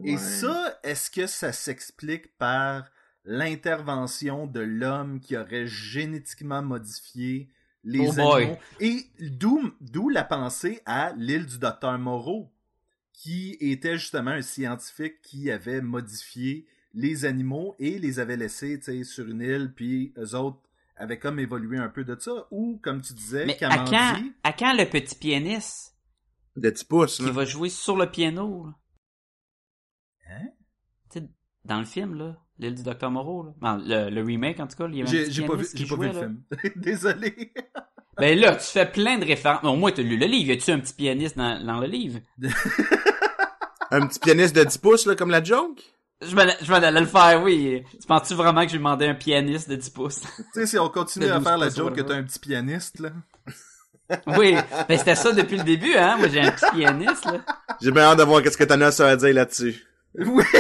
Et 0.03 0.17
ça, 0.17 0.79
est-ce 0.83 1.11
que 1.11 1.27
ça 1.27 1.53
s'explique 1.53 2.37
par 2.39 2.91
l'intervention 3.25 4.47
de 4.47 4.61
l'homme 4.61 5.21
qui 5.21 5.37
aurait 5.37 5.67
génétiquement 5.67 6.63
modifié 6.63 7.49
les 7.85 8.09
Oh 8.09 8.13
boy. 8.13 8.43
animaux? 8.45 8.59
Et 8.81 9.07
d'où, 9.21 9.73
d'où 9.81 10.09
la 10.09 10.25
pensée 10.25 10.81
à 10.87 11.13
l'île 11.17 11.47
du 11.47 11.59
docteur 11.59 11.99
Moreau, 11.99 12.51
qui 13.13 13.57
était 13.61 13.99
justement 13.99 14.31
un 14.31 14.43
scientifique 14.43 15.21
qui 15.23 15.51
avait 15.51 15.83
modifié 15.83 16.67
les 16.95 17.25
animaux 17.25 17.77
et 17.79 17.99
les 17.99 18.19
avait 18.19 18.37
laissés 18.37 18.79
tu 18.79 18.87
sais, 18.87 19.05
sur 19.05 19.29
une 19.29 19.43
île, 19.43 19.73
puis 19.75 20.13
eux 20.17 20.35
autres 20.35 20.61
avaient 20.97 21.19
comme 21.19 21.39
évolué 21.39 21.79
un 21.79 21.89
peu 21.89 22.05
de 22.05 22.17
ça. 22.19 22.47
Ou, 22.51 22.79
comme 22.83 23.01
tu 23.01 23.13
disais, 23.15 23.47
Mais 23.47 23.63
à 23.65 23.79
quand, 23.85 24.15
à 24.43 24.53
quand 24.53 24.73
le 24.75 24.85
petit 24.89 25.15
pianiste 25.15 25.95
qui 26.55 27.23
là. 27.23 27.31
va 27.31 27.45
jouer 27.45 27.69
sur 27.69 27.97
le 27.97 28.11
piano? 28.11 28.67
Hein? 30.31 30.49
Tu 31.13 31.19
sais, 31.19 31.29
dans 31.65 31.79
le 31.79 31.85
film, 31.85 32.15
là, 32.15 32.37
l'île 32.59 32.75
du 32.75 32.83
Docteur 32.83 33.11
Moreau, 33.11 33.45
là. 33.45 33.53
Non, 33.61 33.83
le, 33.85 34.11
le 34.11 34.23
remake, 34.23 34.61
en 34.61 34.67
tout 34.67 34.77
cas, 34.77 34.87
il 34.89 34.97
y 34.97 35.03
avait 35.03 35.27
un 35.27 35.31
J'ai, 35.31 35.43
pas 35.47 35.55
vu, 35.55 35.65
pianiste 35.65 35.77
qui 35.77 35.87
j'ai 35.87 35.97
pas 35.97 36.03
vu 36.03 36.09
le 36.09 36.15
là. 36.15 36.21
film. 36.21 36.43
Désolé. 36.77 37.53
Ben 38.19 38.39
là, 38.39 38.55
tu 38.55 38.67
fais 38.67 38.85
plein 38.85 39.17
de 39.17 39.25
références. 39.25 39.65
Au 39.65 39.77
moins, 39.77 39.93
t'as 39.93 40.03
lu 40.03 40.19
le 40.19 40.27
livre. 40.27 40.51
Y 40.51 40.53
a-tu 40.53 40.71
un 40.73 40.81
petit 40.81 40.93
pianiste 40.93 41.39
dans, 41.39 41.65
dans 41.65 41.79
le 41.81 41.87
livre? 41.87 42.21
Un 43.91 44.07
petit 44.07 44.19
pianiste 44.21 44.55
de 44.55 44.63
10 44.63 44.79
pouces, 44.79 45.07
là, 45.07 45.17
comme 45.17 45.31
la 45.31 45.43
joke? 45.43 45.81
Je 46.21 46.35
m'en 46.37 46.77
allais 46.77 47.01
le 47.01 47.07
faire, 47.07 47.43
oui. 47.43 47.83
Tu 47.99 48.07
penses-tu 48.07 48.35
vraiment 48.35 48.63
que 48.65 48.69
j'ai 48.71 48.77
demandé 48.77 49.07
un 49.07 49.15
pianiste 49.15 49.71
de 49.71 49.77
10 49.77 49.91
pouces? 49.91 50.21
Tu 50.21 50.45
sais, 50.53 50.67
si 50.67 50.79
on 50.79 50.89
continue 50.91 51.27
à 51.27 51.37
12 51.39 51.45
faire 51.45 51.57
la 51.59 51.71
joke 51.71 51.97
que 51.97 52.03
t'as 52.03 52.15
un 52.15 52.23
petit 52.23 52.39
pianiste, 52.39 53.01
là. 53.01 53.11
oui. 54.37 54.55
Ben 54.87 54.99
c'était 54.99 55.15
ça 55.15 55.33
depuis 55.33 55.57
le 55.57 55.65
début, 55.65 55.95
hein. 55.97 56.19
Moi, 56.19 56.29
j'ai 56.29 56.41
un 56.41 56.51
petit 56.53 56.71
pianiste, 56.77 57.25
là. 57.25 57.41
J'ai 57.81 57.91
bien 57.91 58.03
hâte 58.03 58.19
de 58.19 58.25
voir 58.25 58.43
qu'est-ce 58.43 58.59
que 58.59 58.65
t'en 58.65 58.81
as 58.83 59.01
à 59.01 59.17
dire 59.17 59.35
là-dessus. 59.35 59.87
Oui. 60.15 60.45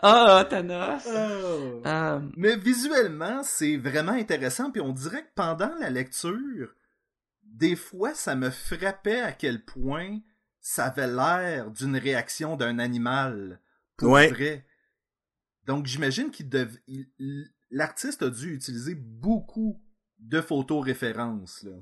Ah, 0.00 0.46
Thanos! 0.48 1.02
Oh. 1.08 1.82
Euh, 1.84 2.20
Mais 2.36 2.56
visuellement, 2.56 3.42
c'est 3.42 3.76
vraiment 3.76 4.12
intéressant, 4.12 4.70
puis 4.70 4.80
on 4.80 4.92
dirait 4.92 5.22
que 5.24 5.32
pendant 5.34 5.74
la 5.80 5.90
lecture, 5.90 6.72
des 7.42 7.74
fois, 7.74 8.14
ça 8.14 8.36
me 8.36 8.50
frappait 8.50 9.20
à 9.20 9.32
quel 9.32 9.64
point 9.64 10.20
ça 10.60 10.84
avait 10.86 11.08
l'air 11.08 11.70
d'une 11.72 11.96
réaction 11.96 12.54
d'un 12.56 12.78
animal. 12.78 13.60
Pour 13.96 14.10
Ouais. 14.10 14.28
vrai. 14.28 14.64
Donc, 15.66 15.86
j'imagine 15.86 16.30
qu'il 16.30 16.48
dev... 16.48 16.76
l'artiste 17.70 18.22
a 18.22 18.30
dû 18.30 18.54
utiliser 18.54 18.94
beaucoup 18.94 19.82
de 20.20 20.40
photos 20.40 20.84
références, 20.84 21.64
là. 21.64 21.72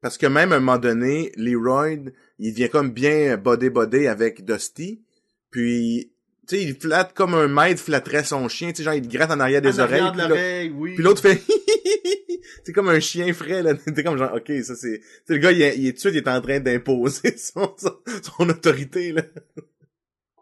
Parce 0.00 0.16
que 0.18 0.26
même 0.26 0.52
à 0.52 0.56
un 0.56 0.60
moment 0.60 0.78
donné, 0.78 1.32
Leroy, 1.36 1.96
il 2.38 2.52
devient 2.52 2.68
comme 2.70 2.90
bien 2.90 3.36
bodé-bodé 3.36 4.08
avec 4.08 4.44
Dusty. 4.44 5.02
Puis, 5.50 6.12
tu 6.48 6.56
sais, 6.56 6.62
il 6.62 6.74
flatte 6.74 7.12
comme 7.14 7.34
un 7.34 7.48
maître 7.48 7.82
flatterait 7.82 8.24
son 8.24 8.48
chien. 8.48 8.70
Tu 8.70 8.76
sais, 8.76 8.82
genre, 8.84 8.94
il 8.94 9.02
te 9.06 9.12
gratte 9.14 9.30
en 9.30 9.40
arrière 9.40 9.60
des 9.62 9.78
En 9.80 9.84
oreilles. 9.84 10.00
arrière 10.00 10.28
de 10.28 10.34
puis 10.68 10.70
oui. 10.76 10.94
Puis 10.94 11.04
l'autre 11.04 11.20
fait 11.22 11.42
c'est 12.64 12.72
comme 12.72 12.88
un 12.88 13.00
chien 13.00 13.32
frais 13.32 13.62
là, 13.62 13.74
t'es 13.74 14.02
comme 14.04 14.16
genre 14.18 14.34
OK, 14.34 14.50
ça 14.62 14.74
c'est 14.74 14.98
tu 15.00 15.04
sais, 15.26 15.32
le 15.34 15.38
gars 15.38 15.52
il 15.52 15.62
est, 15.62 15.78
il 15.78 15.86
est 15.86 15.90
tout 15.92 15.96
de 15.96 16.00
suite 16.00 16.14
il 16.14 16.18
est 16.18 16.28
en 16.28 16.40
train 16.40 16.60
d'imposer 16.60 17.36
son, 17.38 17.74
son, 17.78 17.96
son 18.22 18.48
autorité 18.48 19.12
là. 19.12 19.22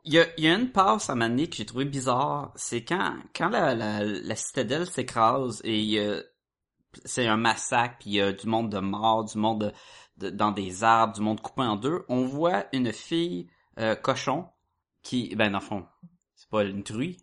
Il 0.05 0.15
y 0.15 0.19
a, 0.19 0.27
il 0.39 0.45
y 0.45 0.49
a 0.49 0.55
une 0.55 0.71
passe 0.71 1.11
à 1.11 1.15
Mané 1.15 1.49
que 1.49 1.57
j'ai 1.57 1.67
trouvé 1.67 1.85
bizarre. 1.85 2.53
C'est 2.57 2.83
quand, 2.83 3.15
quand 3.37 3.51
la, 3.51 3.75
la, 3.75 4.03
la 4.05 4.37
citadelle 4.37 4.87
s'écrase 4.87 5.61
et 5.65 5.79
il 5.79 5.91
y 5.91 5.99
a- 5.99 6.23
c'est 7.05 7.27
un 7.27 7.37
massacre, 7.37 7.97
puis 8.01 8.11
il 8.11 8.15
y 8.15 8.21
a 8.21 8.33
du 8.33 8.47
monde 8.47 8.71
de 8.71 8.79
mort, 8.79 9.25
du 9.25 9.39
monde 9.39 9.73
de- 10.19 10.27
de- 10.29 10.31
dans 10.35 10.51
des 10.53 10.83
arbres, 10.85 11.15
du 11.15 11.21
monde 11.21 11.41
coupé 11.41 11.63
en 11.63 11.77
deux. 11.77 12.05
On 12.09 12.25
voit 12.25 12.67
une 12.73 12.93
fille 12.93 13.49
euh, 13.79 13.95
cochon 13.95 14.47
qui, 15.03 15.35
ben 15.37 15.51
dans 15.53 15.59
le 15.61 15.65
fond, 15.65 15.87
c'est 16.35 16.51
pas 16.51 16.65
une 16.65 16.83
truie, 16.83 17.17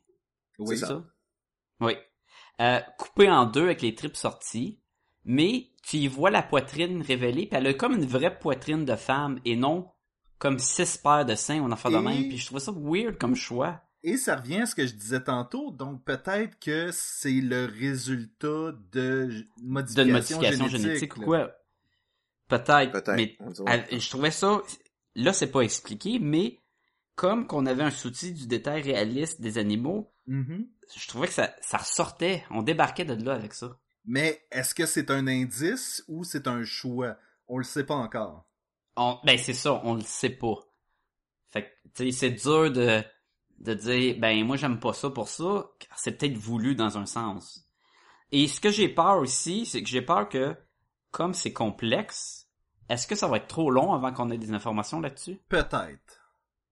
Oui. 0.59 0.77
c'est 0.77 0.85
ça? 0.85 1.03
Oui. 1.81 1.93
Euh, 2.61 2.79
coupée 2.97 3.29
en 3.29 3.45
deux 3.45 3.63
avec 3.65 3.81
les 3.81 3.93
tripes 3.93 4.15
sorties, 4.15 4.79
mais 5.25 5.71
tu 5.83 5.97
y 5.97 6.07
vois 6.07 6.29
la 6.31 6.41
poitrine 6.41 7.01
révélée, 7.01 7.47
puis 7.47 7.57
elle 7.57 7.67
a 7.67 7.73
comme 7.73 7.93
une 7.95 8.05
vraie 8.05 8.39
poitrine 8.39 8.85
de 8.85 8.95
femme 8.95 9.39
et 9.43 9.55
non 9.57 9.91
comme 10.37 10.59
six 10.59 10.97
paires 10.97 11.25
de 11.25 11.35
seins 11.35 11.59
ou 11.59 11.65
en 11.65 11.75
de 11.91 11.97
Et- 11.97 12.01
même. 12.01 12.27
Puis 12.29 12.37
je 12.37 12.45
trouvais 12.45 12.61
ça 12.61 12.71
weird 12.75 13.17
comme 13.17 13.35
choix. 13.35 13.81
Et 14.07 14.17
ça 14.17 14.35
revient 14.35 14.61
à 14.61 14.65
ce 14.67 14.75
que 14.75 14.85
je 14.85 14.93
disais 14.93 15.23
tantôt, 15.23 15.71
donc 15.71 16.03
peut-être 16.05 16.59
que 16.59 16.91
c'est 16.91 17.41
le 17.41 17.65
résultat 17.65 18.73
de 18.91 19.29
j- 19.29 19.49
De 19.57 19.63
modification, 19.63 20.37
modification 20.37 20.67
génétique. 20.67 20.81
génétique 20.83 21.13
quoi? 21.15 21.51
Peut-être. 22.47 22.91
Peut-être. 22.91 23.15
Mais 23.15 23.35
elle- 23.67 23.99
je 23.99 24.09
trouvais 24.09 24.29
ça, 24.31 24.61
là 25.15 25.33
c'est 25.33 25.49
pas 25.51 25.61
expliqué, 25.61 26.19
mais 26.19 26.59
comme 27.15 27.47
qu'on 27.47 27.65
avait 27.65 27.81
un 27.83 27.89
souci 27.91 28.31
du 28.33 28.45
détail 28.45 28.81
réaliste 28.83 29.41
des 29.41 29.57
animaux, 29.57 30.13
Mhm. 30.27 30.67
je 30.95 31.07
trouvais 31.07 31.27
que 31.27 31.33
ça, 31.33 31.55
ça 31.61 31.77
ressortait. 31.77 32.43
On 32.51 32.61
débarquait 32.61 33.05
de 33.05 33.15
là 33.23 33.33
avec 33.33 33.53
ça. 33.53 33.79
Mais 34.05 34.45
est-ce 34.51 34.75
que 34.75 34.85
c'est 34.85 35.09
un 35.09 35.25
indice 35.27 36.03
ou 36.07 36.23
c'est 36.23 36.47
un 36.47 36.63
choix? 36.63 37.17
On 37.47 37.57
le 37.57 37.63
sait 37.63 37.85
pas 37.85 37.95
encore. 37.95 38.47
On, 38.97 39.17
ben 39.23 39.37
c'est 39.39 39.53
ça, 39.53 39.81
on 39.83 39.95
le 39.95 40.01
sait 40.01 40.29
pas. 40.29 40.55
Fait 41.49 41.63
que, 41.63 41.67
tu 41.95 42.11
sais, 42.11 42.11
c'est 42.11 42.31
dur 42.31 42.71
de, 42.71 43.03
de 43.59 43.73
dire, 43.73 44.15
ben 44.19 44.43
moi 44.45 44.57
j'aime 44.57 44.79
pas 44.79 44.93
ça 44.93 45.09
pour 45.09 45.27
ça, 45.27 45.65
car 45.79 45.97
c'est 45.97 46.17
peut-être 46.17 46.37
voulu 46.37 46.75
dans 46.75 46.97
un 46.97 47.05
sens. 47.05 47.67
Et 48.31 48.47
ce 48.47 48.59
que 48.59 48.71
j'ai 48.71 48.89
peur 48.89 49.17
aussi, 49.17 49.65
c'est 49.65 49.81
que 49.81 49.89
j'ai 49.89 50.01
peur 50.01 50.27
que, 50.29 50.55
comme 51.11 51.33
c'est 51.33 51.53
complexe, 51.53 52.47
est-ce 52.89 53.07
que 53.07 53.15
ça 53.15 53.27
va 53.27 53.37
être 53.37 53.47
trop 53.47 53.71
long 53.71 53.93
avant 53.93 54.11
qu'on 54.13 54.29
ait 54.31 54.37
des 54.37 54.51
informations 54.51 54.99
là-dessus? 54.99 55.39
Peut-être. 55.49 56.21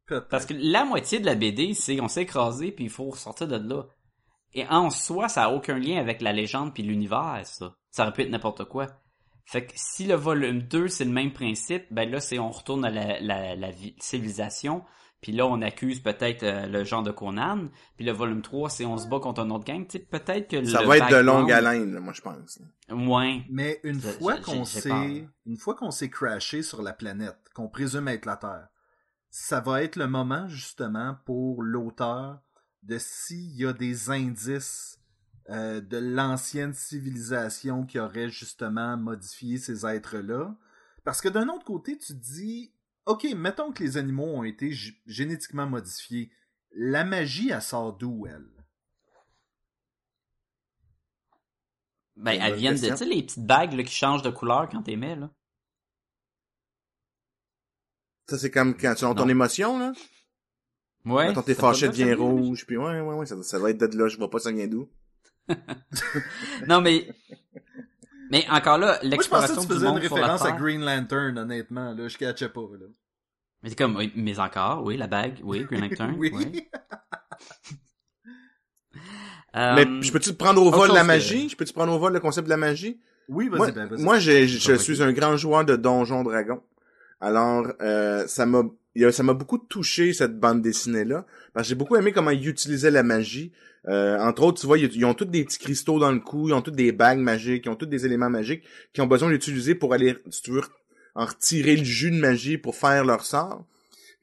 Peut-être. 0.06 0.28
Parce 0.28 0.46
que 0.46 0.54
la 0.58 0.84
moitié 0.84 1.20
de 1.20 1.26
la 1.26 1.36
BD, 1.36 1.74
c'est 1.74 2.00
on 2.02 2.08
s'est 2.08 2.24
écrasé 2.24 2.72
puis 2.72 2.86
il 2.86 2.90
faut 2.90 3.16
sortir 3.16 3.48
de 3.48 3.56
là. 3.56 3.84
Et 4.54 4.68
en 4.68 4.90
soi, 4.90 5.30
ça 5.30 5.46
a 5.46 5.50
aucun 5.50 5.80
lien 5.80 5.98
avec 5.98 6.22
la 6.22 6.34
légende 6.34 6.74
puis 6.74 6.84
l'univers, 6.84 7.42
ça. 7.46 7.76
Ça 7.90 8.04
aurait 8.04 8.14
pu 8.14 8.22
être 8.22 8.30
n'importe 8.30 8.66
quoi. 8.66 8.88
Fait 9.46 9.66
que 9.66 9.72
si 9.76 10.06
le 10.06 10.16
volume 10.16 10.62
2, 10.62 10.88
c'est 10.88 11.06
le 11.06 11.12
même 11.12 11.34
principe, 11.34 11.86
ben 11.92 12.10
là, 12.10 12.20
c'est 12.20 12.40
on 12.40 12.50
retourne 12.52 12.86
à 12.86 12.90
la, 12.90 13.20
la, 13.20 13.56
la 13.56 13.72
vi- 13.72 13.96
civilisation, 14.00 14.84
puis 15.24 15.32
là, 15.32 15.48
on 15.48 15.62
accuse 15.62 16.02
peut-être 16.02 16.44
euh, 16.44 16.68
le 16.68 16.84
genre 16.84 17.02
de 17.02 17.12
Conan, 17.12 17.70
puis 17.96 18.06
le 18.06 18.12
volume 18.12 18.42
3, 18.42 18.70
c'est 18.70 18.86
on 18.86 18.98
se 18.98 19.08
bat 19.08 19.20
contre 19.20 19.42
un 19.42 19.50
autre 19.52 19.64
gang, 19.64 19.88
tu 19.88 19.98
sais, 19.98 20.00
peut-être 20.00 20.50
que 20.50 20.64
Ça 20.66 20.82
le 20.82 20.88
va 20.88 20.98
être 20.98 21.10
de 21.10 21.16
longue 21.16 21.50
haleine 21.52 21.94
là, 21.94 22.02
moi 22.02 22.12
je 22.14 22.22
pense. 22.22 22.60
Ouais. 22.92 23.44
Mais 23.50 23.80
une 23.84 24.02
fois 24.02 24.36
qu'on 24.38 24.66
s'est, 24.66 25.26
une 25.46 25.58
fois 25.58 25.76
qu'on 25.76 25.92
s'est 25.92 26.10
crashé 26.10 26.62
sur 26.62 26.82
la 26.82 26.92
planète, 26.92 27.38
qu'on 27.56 27.70
présume 27.70 28.10
être 28.10 28.26
la 28.26 28.36
Terre, 28.36 28.68
ça 29.30 29.62
va 29.62 29.82
être 29.82 29.96
le 29.96 30.08
moment 30.08 30.50
justement 30.50 31.16
pour 31.26 31.64
l'auteur 31.64 32.40
de 32.84 32.98
s'il 33.00 33.56
y 33.56 33.66
a 33.66 33.72
des 33.72 34.10
indices 34.10 35.00
euh, 35.50 35.80
de 35.80 35.98
l'ancienne 35.98 36.74
civilisation 36.74 37.86
qui 37.86 37.98
aurait 37.98 38.30
justement 38.30 38.98
modifié 38.98 39.58
ces 39.58 39.86
êtres-là. 39.86 40.54
Parce 41.06 41.22
que 41.22 41.30
d'un 41.30 41.48
autre 41.48 41.64
côté, 41.64 41.98
tu 41.98 42.14
te 42.14 42.20
dis, 42.20 42.73
ok, 43.06 43.26
mettons 43.36 43.72
que 43.72 43.84
les 43.84 43.98
animaux 43.98 44.26
ont 44.26 44.44
été 44.44 44.72
génétiquement 45.06 45.68
modifiés. 45.68 46.32
La 46.72 47.04
magie, 47.04 47.50
elle 47.50 47.62
sort 47.62 47.94
d'où, 47.94 48.26
elle? 48.28 48.50
Ben, 52.16 52.40
elles 52.42 52.56
viennent 52.56 52.76
de, 52.76 52.88
tu 52.88 52.98
sais, 52.98 53.06
les 53.06 53.24
petites 53.24 53.46
bagues 53.46 53.74
là, 53.74 53.84
qui 53.84 53.94
changent 53.94 54.22
de 54.22 54.30
couleur 54.30 54.70
quand 54.70 54.84
t'es 54.84 54.96
mets, 54.96 55.16
là. 55.16 55.32
Ça 58.30 58.38
c'est 58.38 58.52
comme 58.52 58.78
quand 58.78 58.96
tu 58.96 59.06
as 59.06 59.14
ton 59.14 59.28
émotion 59.28 59.78
là. 59.78 59.92
Ouais. 61.06 61.34
quand 61.34 61.44
t'es 61.44 61.56
fâché 61.56 61.90
devient 61.90 62.14
rouge 62.14 62.66
puis 62.66 62.78
ouais 62.78 63.02
ouais 63.02 63.14
ouais 63.14 63.26
ça, 63.26 63.42
ça 63.44 63.60
doit 63.60 63.72
être 63.72 63.84
de 63.86 63.98
là, 63.98 64.08
je 64.08 64.18
vois 64.18 64.30
pas 64.30 64.40
ça 64.40 64.52
vient 64.52 64.68
d'où. 64.68 64.90
Non, 66.68 66.80
mais... 66.82 67.14
Mais 68.34 68.46
encore 68.50 68.78
là, 68.80 68.88
Moi, 68.88 68.94
je 68.96 69.00
pensais 69.00 69.10
l'exploration 69.10 69.56
que 69.56 69.62
tu 69.62 69.68
du 69.68 69.74
faisais 69.76 69.86
une 69.86 69.94
monde 69.94 70.02
sur 70.04 70.16
la 70.18 70.22
référence 70.24 70.46
à. 70.46 70.52
Green 70.52 70.82
Lantern, 70.84 71.38
honnêtement. 71.38 71.94
Là, 71.94 72.08
je 72.08 72.18
catchais 72.18 72.50
pas. 72.50 72.62
Là. 72.62 72.88
Mais 73.62 73.70
c'est 73.70 73.76
comme, 73.78 73.96
oui, 73.96 74.12
mais 74.16 74.38
encore, 74.40 74.84
oui, 74.84 74.98
la 74.98 75.08
bague, 75.08 75.40
oui, 75.44 75.64
Green 75.70 75.82
Lantern, 75.88 76.16
oui. 76.18 76.32
oui. 76.34 76.68
Euh, 79.56 79.76
Mais 79.76 79.86
je 80.04 80.12
peux-tu 80.12 80.32
te 80.32 80.36
prendre 80.36 80.64
au 80.66 80.72
vol 80.72 80.92
la 80.94 81.02
que- 81.02 81.06
magie? 81.06 81.48
Je 81.48 81.56
peux-tu 81.56 81.74
prendre 81.74 81.94
au 81.94 82.00
vol 82.00 82.12
le 82.12 82.20
concept 82.20 82.46
de 82.46 82.50
la 82.50 82.58
magie? 82.58 83.00
Oui, 83.30 83.50
vas-y, 83.50 83.58
Moi, 83.60 83.72
ben, 83.72 83.86
vas-y. 83.86 84.02
moi 84.04 84.18
j'ai- 84.20 84.48
je 84.48 84.74
suis 84.74 85.04
un 85.04 85.12
grand 85.14 85.38
joueur 85.38 85.64
de 85.64 85.76
Donjon 85.76 86.24
Dragon. 86.24 86.60
Alors, 87.22 87.68
euh, 87.80 88.26
ça 88.26 88.48
m'a, 88.48 88.64
ça 89.12 89.24
m'a 89.24 89.34
beaucoup 89.34 89.58
touché 89.58 90.14
cette 90.14 90.40
bande 90.40 90.62
dessinée 90.62 91.06
là, 91.06 91.26
parce 91.54 91.66
que 91.66 91.70
j'ai 91.70 91.76
beaucoup 91.76 91.96
aimé 91.96 92.12
comment 92.12 92.32
ils 92.32 92.48
utilisaient 92.48 92.92
la 92.92 93.04
magie. 93.04 93.52
Euh, 93.88 94.18
entre 94.20 94.44
autres, 94.44 94.62
tu 94.62 94.68
vois, 94.68 94.78
ils, 94.78 95.06
ont 95.06 95.14
tous 95.14 95.26
des 95.26 95.44
petits 95.44 95.60
cristaux 95.60 96.00
dans 96.00 96.12
le 96.12 96.20
cou, 96.20 96.50
ils 96.50 96.54
ont 96.54 96.62
tous 96.62 96.72
des 96.72 96.92
bagues 96.92 97.20
magiques, 97.20 97.64
ils 97.66 97.70
ont 97.70 97.76
tous 97.76 97.86
des 97.86 98.06
éléments 98.06 98.30
magiques 98.30 98.64
qui 98.94 99.02
ont 99.02 99.08
besoin 99.08 99.30
d'utiliser 99.30 99.76
pour 99.76 99.94
aller, 99.94 100.16
si 100.30 100.42
tu 100.42 100.52
veux, 100.52 100.62
en 101.16 101.26
retirer 101.26 101.76
le 101.76 101.84
jus 101.84 102.12
de 102.12 102.18
magie 102.18 102.58
pour 102.58 102.76
faire 102.76 103.04
leur 103.04 103.26
sort. 103.26 103.66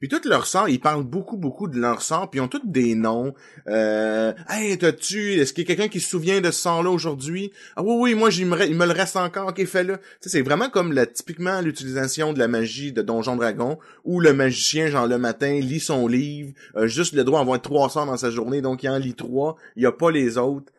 Puis 0.01 0.09
tous 0.09 0.27
leurs 0.27 0.47
sorts, 0.47 0.67
ils 0.67 0.79
parlent 0.79 1.03
beaucoup, 1.03 1.37
beaucoup 1.37 1.67
de 1.67 1.77
leurs 1.79 2.01
sorts, 2.01 2.27
puis 2.31 2.39
ils 2.39 2.41
ont 2.41 2.47
tous 2.47 2.65
des 2.65 2.95
noms. 2.95 3.35
Euh, 3.67 4.33
hey, 4.49 4.75
t'as-tu, 4.75 5.33
est-ce 5.33 5.53
qu'il 5.53 5.63
y 5.63 5.71
a 5.71 5.75
quelqu'un 5.75 5.89
qui 5.89 5.99
se 5.99 6.09
souvient 6.09 6.41
de 6.41 6.49
ce 6.49 6.59
sort-là 6.59 6.89
aujourd'hui? 6.89 7.51
Ah 7.75 7.83
oui, 7.83 7.93
oui, 7.95 8.15
moi, 8.15 8.29
il 8.31 8.47
me 8.47 8.85
le 8.85 8.91
reste 8.93 9.15
encore, 9.15 9.49
ok, 9.49 9.63
fais-le. 9.63 9.99
C'est 10.19 10.41
vraiment 10.41 10.71
comme 10.71 10.91
la, 10.91 11.05
typiquement 11.05 11.61
l'utilisation 11.61 12.33
de 12.33 12.39
la 12.39 12.47
magie 12.47 12.91
de 12.91 13.03
Donjon 13.03 13.35
Dragon, 13.35 13.77
où 14.03 14.19
le 14.19 14.33
magicien, 14.33 14.87
genre 14.87 15.05
le 15.05 15.19
matin, 15.19 15.59
lit 15.59 15.79
son 15.79 16.07
livre, 16.07 16.51
a 16.73 16.87
juste 16.87 17.13
le 17.13 17.23
droit 17.23 17.37
d'avoir 17.37 17.61
trois 17.61 17.87
sorts 17.89 18.07
dans 18.07 18.17
sa 18.17 18.31
journée, 18.31 18.61
donc 18.61 18.81
il 18.81 18.89
en 18.89 18.97
lit 18.97 19.13
trois, 19.13 19.55
il 19.75 19.83
y 19.83 19.85
a 19.85 19.91
pas 19.91 20.09
les 20.09 20.39
autres. 20.39 20.73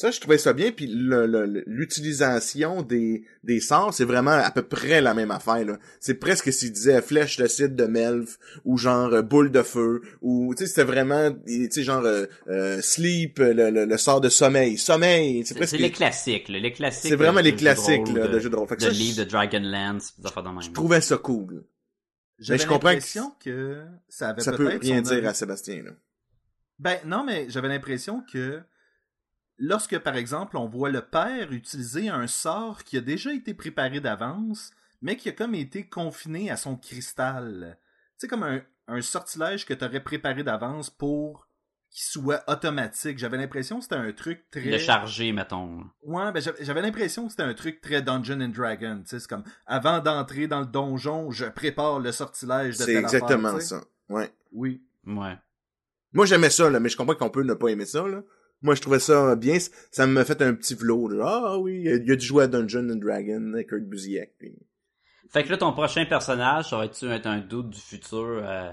Ça, 0.00 0.12
je 0.12 0.20
trouvais 0.20 0.38
ça 0.38 0.52
bien, 0.52 0.70
puis 0.70 0.86
le- 0.86 1.26
le- 1.26 1.64
l'utilisation 1.66 2.82
des, 2.82 3.24
des 3.42 3.58
sorts, 3.58 3.92
c'est 3.92 4.04
vraiment 4.04 4.30
à 4.30 4.52
peu 4.52 4.62
près 4.62 5.00
la 5.00 5.12
même 5.12 5.32
affaire. 5.32 5.64
là. 5.64 5.76
C'est 5.98 6.14
presque 6.14 6.52
s'il 6.52 6.70
disait 6.72 7.02
flèche 7.02 7.36
de 7.36 7.48
cidre 7.48 7.74
de 7.74 7.84
Melf, 7.86 8.38
ou 8.64 8.78
genre 8.78 9.12
euh, 9.12 9.22
boule 9.22 9.50
de 9.50 9.62
feu, 9.62 10.02
ou 10.22 10.54
tu 10.54 10.62
sais, 10.62 10.68
c'était 10.68 10.84
vraiment, 10.84 11.32
tu 11.44 11.68
sais, 11.72 11.82
genre 11.82 12.04
euh, 12.04 12.26
euh, 12.46 12.80
sleep, 12.80 13.40
le, 13.40 13.70
le, 13.70 13.84
le 13.86 13.96
sort 13.98 14.20
de 14.20 14.28
sommeil, 14.28 14.78
sommeil, 14.78 15.44
c'est 15.44 15.56
presque... 15.56 15.70
c'est 15.72 15.78
les 15.78 15.90
classiques, 15.90 16.48
là, 16.48 16.60
les 16.60 16.72
classiques. 16.72 17.08
C'est 17.10 17.16
vraiment 17.16 17.40
de- 17.40 17.46
les 17.46 17.52
de 17.52 17.56
classiques 17.58 18.06
rôle, 18.06 18.18
là, 18.20 18.28
de, 18.28 18.38
jeux 18.38 18.50
de 18.50 18.56
rôle. 18.56 18.68
Fait 18.68 18.76
que 18.76 18.80
de 18.82 18.86
ça, 18.86 18.92
livres 18.92 19.16
je, 19.16 19.22
de 19.24 19.28
Dragonlance, 19.28 20.14
des 20.20 20.26
affaires 20.26 20.44
de 20.44 20.48
même. 20.50 20.62
je 20.62 20.70
trouvais 20.70 21.00
ça 21.00 21.16
cool. 21.16 21.64
J'avais 22.38 22.60
je 22.60 22.68
comprends 22.68 22.90
que 22.90 22.94
l'impression 22.94 23.32
que 23.44 23.82
ça 24.08 24.28
avait 24.28 24.42
Ça 24.42 24.52
peut 24.52 24.68
rien 24.80 25.02
dire 25.02 25.26
à 25.26 25.34
Sébastien. 25.34 25.82
Là. 25.82 25.90
Ben 26.78 26.98
non, 27.04 27.24
mais 27.24 27.46
j'avais 27.48 27.66
l'impression 27.66 28.22
que 28.32 28.60
lorsque, 29.58 29.98
par 29.98 30.16
exemple, 30.16 30.56
on 30.56 30.66
voit 30.66 30.90
le 30.90 31.02
père 31.02 31.52
utiliser 31.52 32.08
un 32.08 32.26
sort 32.26 32.84
qui 32.84 32.96
a 32.96 33.00
déjà 33.00 33.32
été 33.32 33.54
préparé 33.54 34.00
d'avance, 34.00 34.70
mais 35.02 35.16
qui 35.16 35.28
a 35.28 35.32
comme 35.32 35.54
été 35.54 35.86
confiné 35.86 36.50
à 36.50 36.56
son 36.56 36.76
cristal. 36.76 37.78
C'est 38.16 38.28
comme 38.28 38.42
un, 38.42 38.62
un 38.88 39.02
sortilège 39.02 39.66
que 39.66 39.74
tu 39.74 39.84
aurais 39.84 40.02
préparé 40.02 40.42
d'avance 40.42 40.90
pour 40.90 41.46
qui 41.90 42.04
soit 42.04 42.42
automatique. 42.48 43.18
J'avais 43.18 43.38
l'impression 43.38 43.78
que 43.78 43.84
c'était 43.84 43.94
un 43.94 44.12
truc 44.12 44.50
très... 44.50 44.60
Le 44.60 44.78
charger, 44.78 45.32
mettons. 45.32 45.84
Ouais, 46.02 46.30
ben 46.32 46.42
j'avais 46.60 46.82
l'impression 46.82 47.24
que 47.24 47.30
c'était 47.30 47.44
un 47.44 47.54
truc 47.54 47.80
très 47.80 48.02
Dungeon 48.02 48.40
and 48.40 48.48
Dragon. 48.48 49.00
Tu 49.02 49.08
sais, 49.08 49.20
c'est 49.20 49.28
comme, 49.28 49.44
avant 49.66 50.00
d'entrer 50.00 50.48
dans 50.48 50.60
le 50.60 50.66
donjon, 50.66 51.30
je 51.30 51.46
prépare 51.46 52.00
le 52.00 52.12
sortilège 52.12 52.76
de 52.76 52.84
C'est 52.84 52.94
exactement 52.94 53.48
affaire, 53.48 53.62
ça. 53.62 53.80
Ouais. 54.08 54.30
Oui. 54.52 54.82
Ouais. 55.06 55.38
Moi, 56.12 56.26
j'aimais 56.26 56.50
ça, 56.50 56.68
là, 56.68 56.78
mais 56.80 56.88
je 56.88 56.96
comprends 56.96 57.14
qu'on 57.14 57.30
peut 57.30 57.42
ne 57.42 57.54
pas 57.54 57.68
aimer 57.68 57.86
ça, 57.86 58.06
là. 58.06 58.22
Moi, 58.62 58.74
je 58.74 58.80
trouvais 58.80 58.98
ça 58.98 59.36
bien. 59.36 59.58
Ça 59.90 60.06
me 60.06 60.24
fait 60.24 60.42
un 60.42 60.54
petit 60.54 60.74
là. 60.74 61.42
Ah 61.44 61.58
oui, 61.58 61.82
il 61.84 61.88
a, 61.88 61.94
il 61.96 62.10
a 62.10 62.16
dû 62.16 62.26
jouer 62.26 62.44
à 62.44 62.46
Dungeon 62.48 62.90
and 62.90 62.96
Dragon 62.96 63.52
avec 63.52 63.68
Kurt 63.68 63.84
Busiek. 63.84 64.36
Puis... 64.38 64.58
Fait 65.30 65.44
que 65.44 65.50
là, 65.50 65.58
ton 65.58 65.72
prochain 65.72 66.04
personnage, 66.06 66.70
ça 66.70 66.76
aurait-tu 66.76 67.06
être 67.10 67.26
un 67.26 67.40
doute 67.40 67.70
du 67.70 67.80
futur 67.80 68.40
euh, 68.42 68.72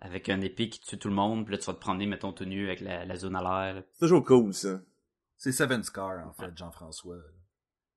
avec 0.00 0.28
un 0.28 0.40
épée 0.40 0.68
qui 0.68 0.80
tue 0.80 0.98
tout 0.98 1.08
le 1.08 1.14
monde, 1.14 1.44
puis 1.44 1.52
là, 1.52 1.58
tu 1.58 1.66
vas 1.66 1.74
te 1.74 1.80
promener, 1.80 2.06
mettons, 2.06 2.34
nu 2.46 2.66
avec 2.66 2.80
la, 2.80 3.04
la 3.04 3.16
zone 3.16 3.36
à 3.36 3.42
l'air. 3.42 3.82
C'est 3.92 4.06
toujours 4.06 4.24
cool, 4.24 4.54
ça. 4.54 4.80
C'est 5.36 5.52
Seven 5.52 5.82
Scar, 5.82 6.26
en 6.26 6.32
fait, 6.32 6.56
Jean-François. 6.56 7.18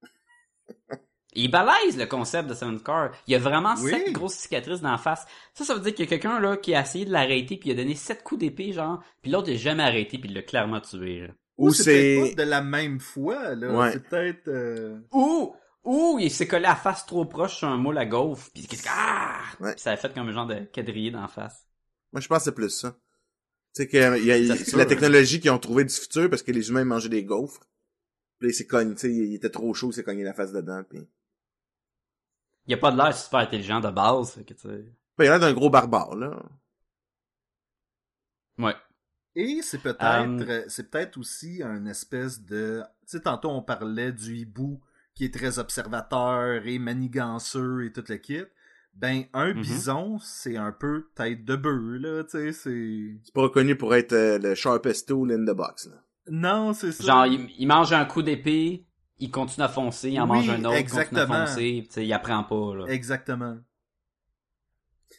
Il 1.34 1.52
balèze 1.52 1.96
le 1.98 2.06
concept 2.08 2.50
de 2.50 2.54
Seven 2.56 2.80
Scar. 2.80 3.12
Il 3.28 3.34
y 3.34 3.36
a 3.36 3.40
vraiment 3.40 3.76
Oui. 3.82 3.92
sept 3.92 4.12
grosses 4.14 4.34
cicatrices 4.34 4.82
dans 4.82 4.92
la 4.92 4.98
face. 4.98 5.26
Ça, 5.54 5.64
ça 5.64 5.76
veut 5.76 5.82
dire 5.82 5.94
qu'il 5.94 6.06
y 6.06 6.08
a 6.08 6.10
quelqu'un 6.10 6.40
là 6.40 6.58
qui 6.58 6.74
a 6.74 6.82
essayé 6.82 7.06
de 7.06 7.12
l'arrêter 7.12 7.58
puis 7.58 7.70
il 7.70 7.74
a 7.74 7.76
donné 7.76 7.94
sept 7.96 8.24
coups 8.24 8.40
d'épée, 8.40 8.74
genre, 8.74 9.04
puis 9.22 9.32
l'autre 9.32 9.50
il 9.50 9.56
a 9.56 9.58
jamais 9.58 9.84
arrêté 9.84 10.18
puis 10.18 10.30
il 10.30 10.34
l'a 10.36 10.42
clairement 10.42 10.82
tué. 10.82 11.22
là. 11.28 11.34
Ou 11.58 11.72
c'est 11.72 11.84
c'est... 11.84 12.18
peut-être 12.22 12.36
pas 12.38 12.46
de 12.46 12.50
la 12.50 12.62
même 12.62 13.00
fois, 13.00 13.54
là. 13.56 13.72
Ouais. 13.72 13.92
C'est 13.92 14.08
peut-être... 14.08 14.48
euh, 14.48 14.98
Ou, 15.12 15.54
ou 15.84 16.18
il 16.20 16.32
s'est 16.32 16.48
collé 16.48 16.66
à 16.66 16.70
la 16.70 16.76
face 16.76 17.06
trop 17.06 17.26
proche 17.26 17.58
sur 17.58 17.68
un 17.68 17.78
moule 17.78 17.98
à 18.00 18.06
gaufre 18.06 18.50
puis 18.54 18.68
ah! 18.90 19.42
Ouais. 19.60 19.74
Puis 19.74 19.82
ça 19.82 19.92
a 19.92 19.98
fait 19.98 20.12
comme 20.14 20.30
un 20.30 20.34
genre 20.34 20.48
de 20.48 20.62
quadrillé 20.74 21.12
dans 21.12 21.22
la 21.22 21.28
face. 21.28 21.68
Moi, 22.12 22.22
je 22.22 22.28
pense 22.28 22.40
que 22.40 22.44
c'est 22.46 22.56
plus 22.56 22.70
ça. 22.72 22.92
Tu 23.76 23.84
sais 23.84 23.88
que 23.88 24.18
il 24.18 24.26
y 24.26 24.32
a- 24.32 24.56
peut, 24.56 24.78
la 24.78 24.84
hein. 24.84 24.86
technologie 24.88 25.40
qu'ils 25.40 25.52
ont 25.52 25.60
trouvé 25.60 25.84
du 25.86 25.94
futur 25.94 26.28
parce 26.28 26.42
que 26.42 26.52
les 26.52 26.70
humains 26.70 26.86
mangeaient 26.86 27.08
des 27.10 27.24
gaufres. 27.24 27.60
Puis 28.40 28.48
là, 28.48 28.52
il 28.52 28.56
s'est 28.56 28.66
cogné, 28.66 28.96
tu 28.96 29.02
sais, 29.02 29.14
il 29.14 29.36
était 29.36 29.50
trop 29.52 29.72
chaud, 29.76 29.90
il 29.92 29.94
s'est 29.94 30.04
cogné 30.04 30.24
la 30.24 30.34
face 30.34 30.52
dedans. 30.54 30.82
Puis... 30.90 31.02
Il 32.70 32.74
a 32.76 32.78
pas 32.78 32.92
de 32.92 32.98
l'air 32.98 33.16
super 33.18 33.40
intelligent 33.40 33.80
de 33.80 33.90
base, 33.90 34.40
que. 34.48 34.54
Ben, 35.18 35.26
il 35.26 35.28
a 35.28 35.32
l'air 35.32 35.40
d'un 35.40 35.54
gros 35.54 35.70
barbare, 35.72 36.16
là. 36.16 36.42
Ouais. 38.58 38.76
Et 39.36 39.62
c'est 39.62 39.80
peut-être 39.82 40.24
Um, 40.26 40.42
euh, 40.42 40.64
c'est 40.68 40.90
peut-être 40.90 41.18
aussi 41.18 41.62
un 41.64 41.86
espèce 41.86 42.42
de 42.44 42.82
tu 43.02 43.18
sais 43.18 43.22
tantôt 43.22 43.50
on 43.50 43.62
parlait 43.62 44.12
du 44.12 44.36
hibou 44.38 44.82
qui 45.16 45.26
est 45.26 45.34
très 45.34 45.60
observateur 45.60 46.66
et 46.66 46.78
maniganceux 46.80 47.86
et 47.86 47.92
tout 47.94 48.04
le 48.10 48.18
kit. 48.18 48.44
Ben 48.94 49.26
un 49.34 49.54
Mhm. 49.54 49.62
bison, 49.62 50.20
c'est 50.20 50.58
un 50.58 50.72
peu 50.72 51.10
tête 51.16 51.46
de 51.46 51.56
bœuf 51.56 52.02
là, 52.02 52.24
tu 52.24 52.32
sais, 52.32 52.52
c'est 52.52 53.20
C'est 53.24 53.34
pas 53.34 53.44
reconnu 53.44 53.76
pour 53.78 53.96
être 53.96 54.14
euh, 54.14 54.40
le 54.40 54.56
sharpest 54.56 55.08
tool 55.08 55.32
in 55.32 55.46
the 55.46 55.56
box, 55.56 55.88
là. 55.88 56.04
Non, 56.28 56.74
c'est 56.74 56.92
ça. 56.92 57.04
Genre, 57.04 57.26
il, 57.28 57.50
il 57.58 57.68
mange 57.68 57.94
un 57.94 58.06
coup 58.06 58.22
d'épée, 58.24 58.86
il 59.20 59.32
continue 59.32 59.66
à 59.66 59.70
foncer, 59.70 60.10
il 60.10 60.20
en 60.20 60.30
Oui, 60.30 60.38
mange 60.38 60.50
un 60.50 60.66
autre, 60.66 60.78
il 60.78 60.84
continue 60.84 61.02
exactement. 61.02 61.34
à 61.34 61.46
foncer, 61.48 61.84
tu 61.88 61.94
sais, 61.94 62.06
il 62.06 62.14
apprend 62.14 62.44
pas, 62.44 62.76
là. 62.76 62.86
Exactement. 62.88 63.58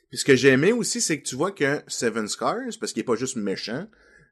Puis 0.08 0.18
ce 0.18 0.24
que 0.24 0.34
j'ai 0.36 0.48
aimé 0.48 0.72
aussi, 0.72 1.00
c'est 1.00 1.20
que 1.20 1.28
tu 1.28 1.36
vois 1.36 1.52
que 1.52 1.82
Seven 1.86 2.26
Scars, 2.28 2.76
parce 2.80 2.92
qu'il 2.92 3.00
est 3.00 3.04
pas 3.04 3.14
juste 3.14 3.36
méchant, 3.36 3.86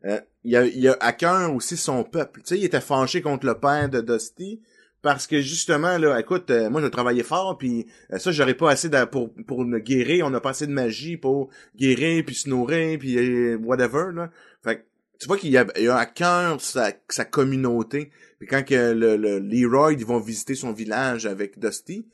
euh, 0.04 0.20
il, 0.44 0.56
a, 0.56 0.64
il 0.64 0.88
a 0.88 0.96
à 1.00 1.12
cœur 1.12 1.54
aussi 1.54 1.76
son 1.76 2.04
peuple. 2.04 2.40
Tu 2.40 2.48
sais, 2.48 2.58
il 2.58 2.64
était 2.64 2.80
fâché 2.80 3.20
contre 3.22 3.46
le 3.46 3.58
père 3.58 3.88
de 3.88 4.00
Dusty, 4.00 4.60
parce 5.02 5.28
que 5.28 5.40
justement, 5.40 5.96
là, 5.98 6.18
écoute, 6.18 6.50
euh, 6.50 6.70
moi, 6.70 6.80
je 6.80 6.86
travaillais 6.88 7.22
fort, 7.22 7.56
puis 7.56 7.86
euh, 8.12 8.18
ça, 8.18 8.32
j'aurais 8.32 8.54
pas 8.54 8.70
assez 8.70 8.88
de, 8.88 9.04
pour, 9.04 9.32
pour 9.46 9.64
me 9.64 9.78
guérir, 9.78 10.26
on 10.26 10.30
n'a 10.30 10.40
pas 10.40 10.50
assez 10.50 10.66
de 10.66 10.72
magie 10.72 11.16
pour 11.16 11.50
guérir, 11.76 12.24
puis 12.24 12.34
se 12.34 12.48
nourrir, 12.48 12.98
puis 12.98 13.16
euh, 13.16 13.56
whatever, 13.58 14.06
là. 14.12 14.30
Fait 14.62 14.78
que, 14.78 14.82
tu 15.18 15.26
vois 15.26 15.38
qu'il 15.38 15.56
a, 15.56 15.66
il 15.78 15.88
a 15.88 15.96
à 15.96 16.06
cœur 16.06 16.60
sa, 16.60 16.92
sa 17.08 17.24
communauté. 17.24 18.10
Puis 18.38 18.48
quand 18.48 18.64
que 18.64 18.92
le, 18.92 19.16
le 19.16 19.38
Leroy, 19.40 19.94
ils 19.94 20.04
vont 20.06 20.20
visiter 20.20 20.54
son 20.54 20.72
village 20.72 21.26
avec 21.26 21.58
Dusty, 21.58 22.06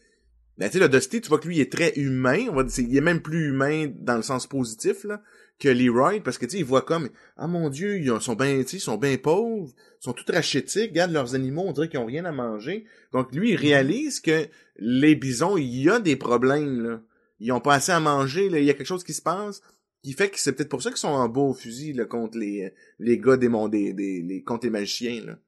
ben, 0.56 0.70
tu 0.70 0.74
sais, 0.74 0.78
le 0.78 0.88
Dusty, 0.88 1.20
tu 1.20 1.28
vois 1.28 1.38
que 1.38 1.48
lui, 1.48 1.56
il 1.56 1.60
est 1.60 1.72
très 1.72 1.92
humain. 1.96 2.46
On 2.50 2.54
va 2.54 2.62
dire, 2.62 2.86
il 2.88 2.96
est 2.96 3.00
même 3.00 3.20
plus 3.20 3.48
humain 3.48 3.90
dans 3.98 4.16
le 4.16 4.22
sens 4.22 4.46
positif, 4.46 5.04
là, 5.04 5.20
que 5.58 5.68
Leroy, 5.68 6.20
parce 6.20 6.38
que, 6.38 6.46
tu 6.46 6.52
sais, 6.52 6.58
il 6.58 6.64
voit 6.64 6.82
comme, 6.82 7.08
ah, 7.36 7.48
mon 7.48 7.68
Dieu, 7.70 7.98
ils 7.98 8.10
ont- 8.12 8.20
sont 8.20 8.36
bien, 8.36 8.60
ils 8.60 8.80
sont 8.80 8.96
bien 8.96 9.16
pauvres, 9.16 9.72
ils 10.00 10.04
sont 10.04 10.12
tout 10.12 10.24
rachetés, 10.32 10.82
regarde 10.82 11.10
leurs 11.10 11.34
animaux, 11.34 11.64
on 11.66 11.72
dirait 11.72 11.88
qu'ils 11.88 11.98
ont 11.98 12.06
rien 12.06 12.24
à 12.24 12.32
manger. 12.32 12.84
Donc, 13.12 13.34
lui, 13.34 13.50
il 13.50 13.56
réalise 13.56 14.20
que 14.20 14.46
les 14.76 15.16
bisons, 15.16 15.56
il 15.56 15.82
y 15.82 15.90
a 15.90 15.98
des 15.98 16.16
problèmes, 16.16 16.82
là. 16.82 17.00
Ils 17.40 17.50
ont 17.52 17.60
pas 17.60 17.74
assez 17.74 17.92
à 17.92 17.98
manger. 18.00 18.46
Il 18.46 18.64
y 18.64 18.70
a 18.70 18.74
quelque 18.74 18.86
chose 18.86 19.04
qui 19.04 19.12
se 19.12 19.20
passe, 19.20 19.60
qui 20.04 20.12
fait 20.12 20.30
que 20.30 20.38
c'est 20.38 20.52
peut-être 20.52 20.68
pour 20.68 20.82
ça 20.82 20.90
qu'ils 20.90 20.98
sont 20.98 21.08
en 21.08 21.28
beau 21.28 21.54
fusil, 21.54 21.94
là, 21.94 22.04
contre 22.04 22.38
les, 22.38 22.72
les 22.98 23.18
gars 23.18 23.36
des 23.36 23.48
mondes, 23.48 23.72
des, 23.72 23.92
des, 23.94 24.22
les, 24.22 24.44
contre 24.44 24.66
les 24.66 24.70
magiciens, 24.70 25.24
là. 25.24 25.38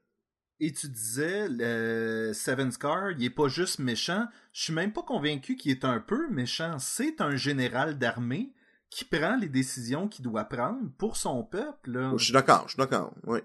Et 0.59 0.73
tu 0.73 0.89
disais, 0.89 1.49
le 1.51 2.33
Seven 2.33 2.73
Scar, 2.73 3.11
il 3.11 3.23
est 3.23 3.29
pas 3.29 3.49
juste 3.49 3.79
méchant. 3.79 4.27
Je 4.55 4.63
suis 4.63 4.73
même 4.73 4.91
pas 4.91 5.03
convaincu 5.03 5.55
qu'il 5.55 5.71
est 5.71 5.85
un 5.85 6.01
peu 6.01 6.31
méchant. 6.31 6.79
C'est 6.79 7.21
un 7.21 7.37
général 7.37 7.99
d'armée 7.99 8.55
qui 8.89 9.05
prend 9.05 9.37
les 9.37 9.51
décisions 9.51 10.09
qu'il 10.09 10.25
doit 10.25 10.45
prendre 10.45 10.91
pour 10.97 11.19
son 11.19 11.45
peuple. 11.45 11.91
Là. 11.91 12.15
Je 12.17 12.25
suis 12.25 12.33
d'accord, 12.33 12.63
je 12.69 12.73
suis 12.73 12.79
d'accord, 12.79 13.13
oui. 13.25 13.41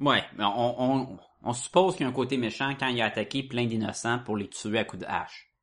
Ouais, 0.00 0.24
mais 0.36 0.42
on, 0.42 0.82
on, 0.82 1.18
on 1.42 1.52
suppose 1.52 1.94
qu'il 1.94 2.02
y 2.02 2.06
a 2.06 2.10
un 2.10 2.12
côté 2.12 2.36
méchant 2.36 2.74
quand 2.76 2.88
il 2.88 3.00
a 3.00 3.06
attaqué 3.06 3.44
plein 3.44 3.66
d'innocents 3.66 4.18
pour 4.18 4.36
les 4.36 4.48
tuer 4.48 4.80
à 4.80 4.84
coups 4.84 5.02
de 5.02 5.06
hache. 5.06 5.53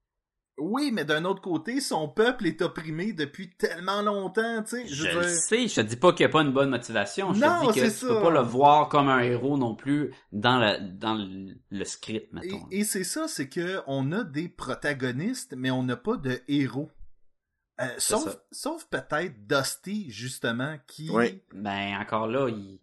Oui, 0.64 0.92
mais 0.94 1.04
d'un 1.06 1.26
autre 1.26 1.42
côté, 1.42 1.82
son 1.82 2.08
peuple 2.08 2.46
est 2.48 2.62
opprimé 2.62 3.14
depuis 3.14 3.50
tellement 3.50 4.02
longtemps, 4.02 4.62
tu 4.64 4.78
sais. 4.78 4.88
Je 4.88 5.08
veux 5.10 5.24
sais, 5.28 5.68
je 5.68 5.76
te 5.76 5.82
dis 5.82 5.96
pas 5.96 6.14
qu'il 6.14 6.26
n'y 6.26 6.30
a 6.30 6.34
pas 6.34 6.42
une 6.44 6.54
bonne 6.54 6.70
motivation. 6.70 7.34
Je 7.34 7.40
Non, 7.42 7.68
te 7.68 7.74
dis 7.74 7.80
que 7.80 7.90
c'est 7.90 8.00
tu 8.00 8.08
ça. 8.08 8.14
peux 8.16 8.22
pas 8.22 8.30
le 8.30 8.42
voir 8.42 8.88
comme 8.90 9.10
un 9.10 9.20
héros 9.22 9.58
non 9.58 9.76
plus 9.76 10.14
dans 10.32 10.60
le, 10.60 10.80
dans 10.80 11.16
le, 11.16 11.56
le 11.70 11.84
script, 11.86 12.30
Et, 12.32 12.36
mettons. 12.52 12.68
et 12.70 12.84
c'est 12.84 13.04
ça, 13.04 13.28
c'est 13.28 13.50
que 13.50 13.82
on 13.88 14.12
a 14.12 14.24
des 14.24 14.48
protagonistes, 14.50 15.56
mais 15.58 15.72
on 15.72 15.84
n'a 15.84 15.98
pas 15.98 16.18
de 16.18 16.40
héros. 16.48 16.90
Euh, 17.80 17.88
sauf 17.98 18.26
ça. 18.26 18.44
sauf 18.52 18.86
peut-être 18.86 19.48
Dusty, 19.48 20.12
justement, 20.12 20.78
qui... 20.86 21.10
Oui. 21.10 21.42
Ben, 21.54 21.98
encore 22.00 22.28
là, 22.28 22.48
il, 22.50 22.80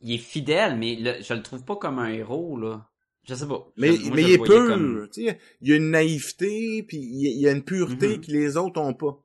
il 0.00 0.14
est 0.14 0.18
fidèle, 0.18 0.76
mais 0.78 0.96
le- 0.96 1.22
je 1.22 1.34
le 1.34 1.42
trouve 1.42 1.64
pas 1.64 1.76
comme 1.76 1.98
un 1.98 2.08
héros, 2.08 2.56
là. 2.58 2.88
Je 3.28 3.34
sais 3.34 3.46
pas. 3.46 3.66
Mais, 3.76 3.90
moi, 3.90 4.10
mais 4.14 4.22
je 4.22 4.28
il 4.28 4.32
est 4.34 4.38
pur, 4.38 4.66
comme- 4.68 5.08
tu 5.12 5.24
sais, 5.24 5.38
il 5.60 5.68
y 5.68 5.72
a 5.72 5.76
une 5.76 5.90
naïveté, 5.90 6.82
puis 6.84 6.96
il 6.98 7.40
y 7.40 7.48
a- 7.48 7.52
une 7.52 7.64
pureté 7.64 8.16
Mhm. 8.16 8.20
que 8.20 8.30
les 8.30 8.56
autres 8.56 8.80
ont 8.80 8.94
pas. 8.94 9.20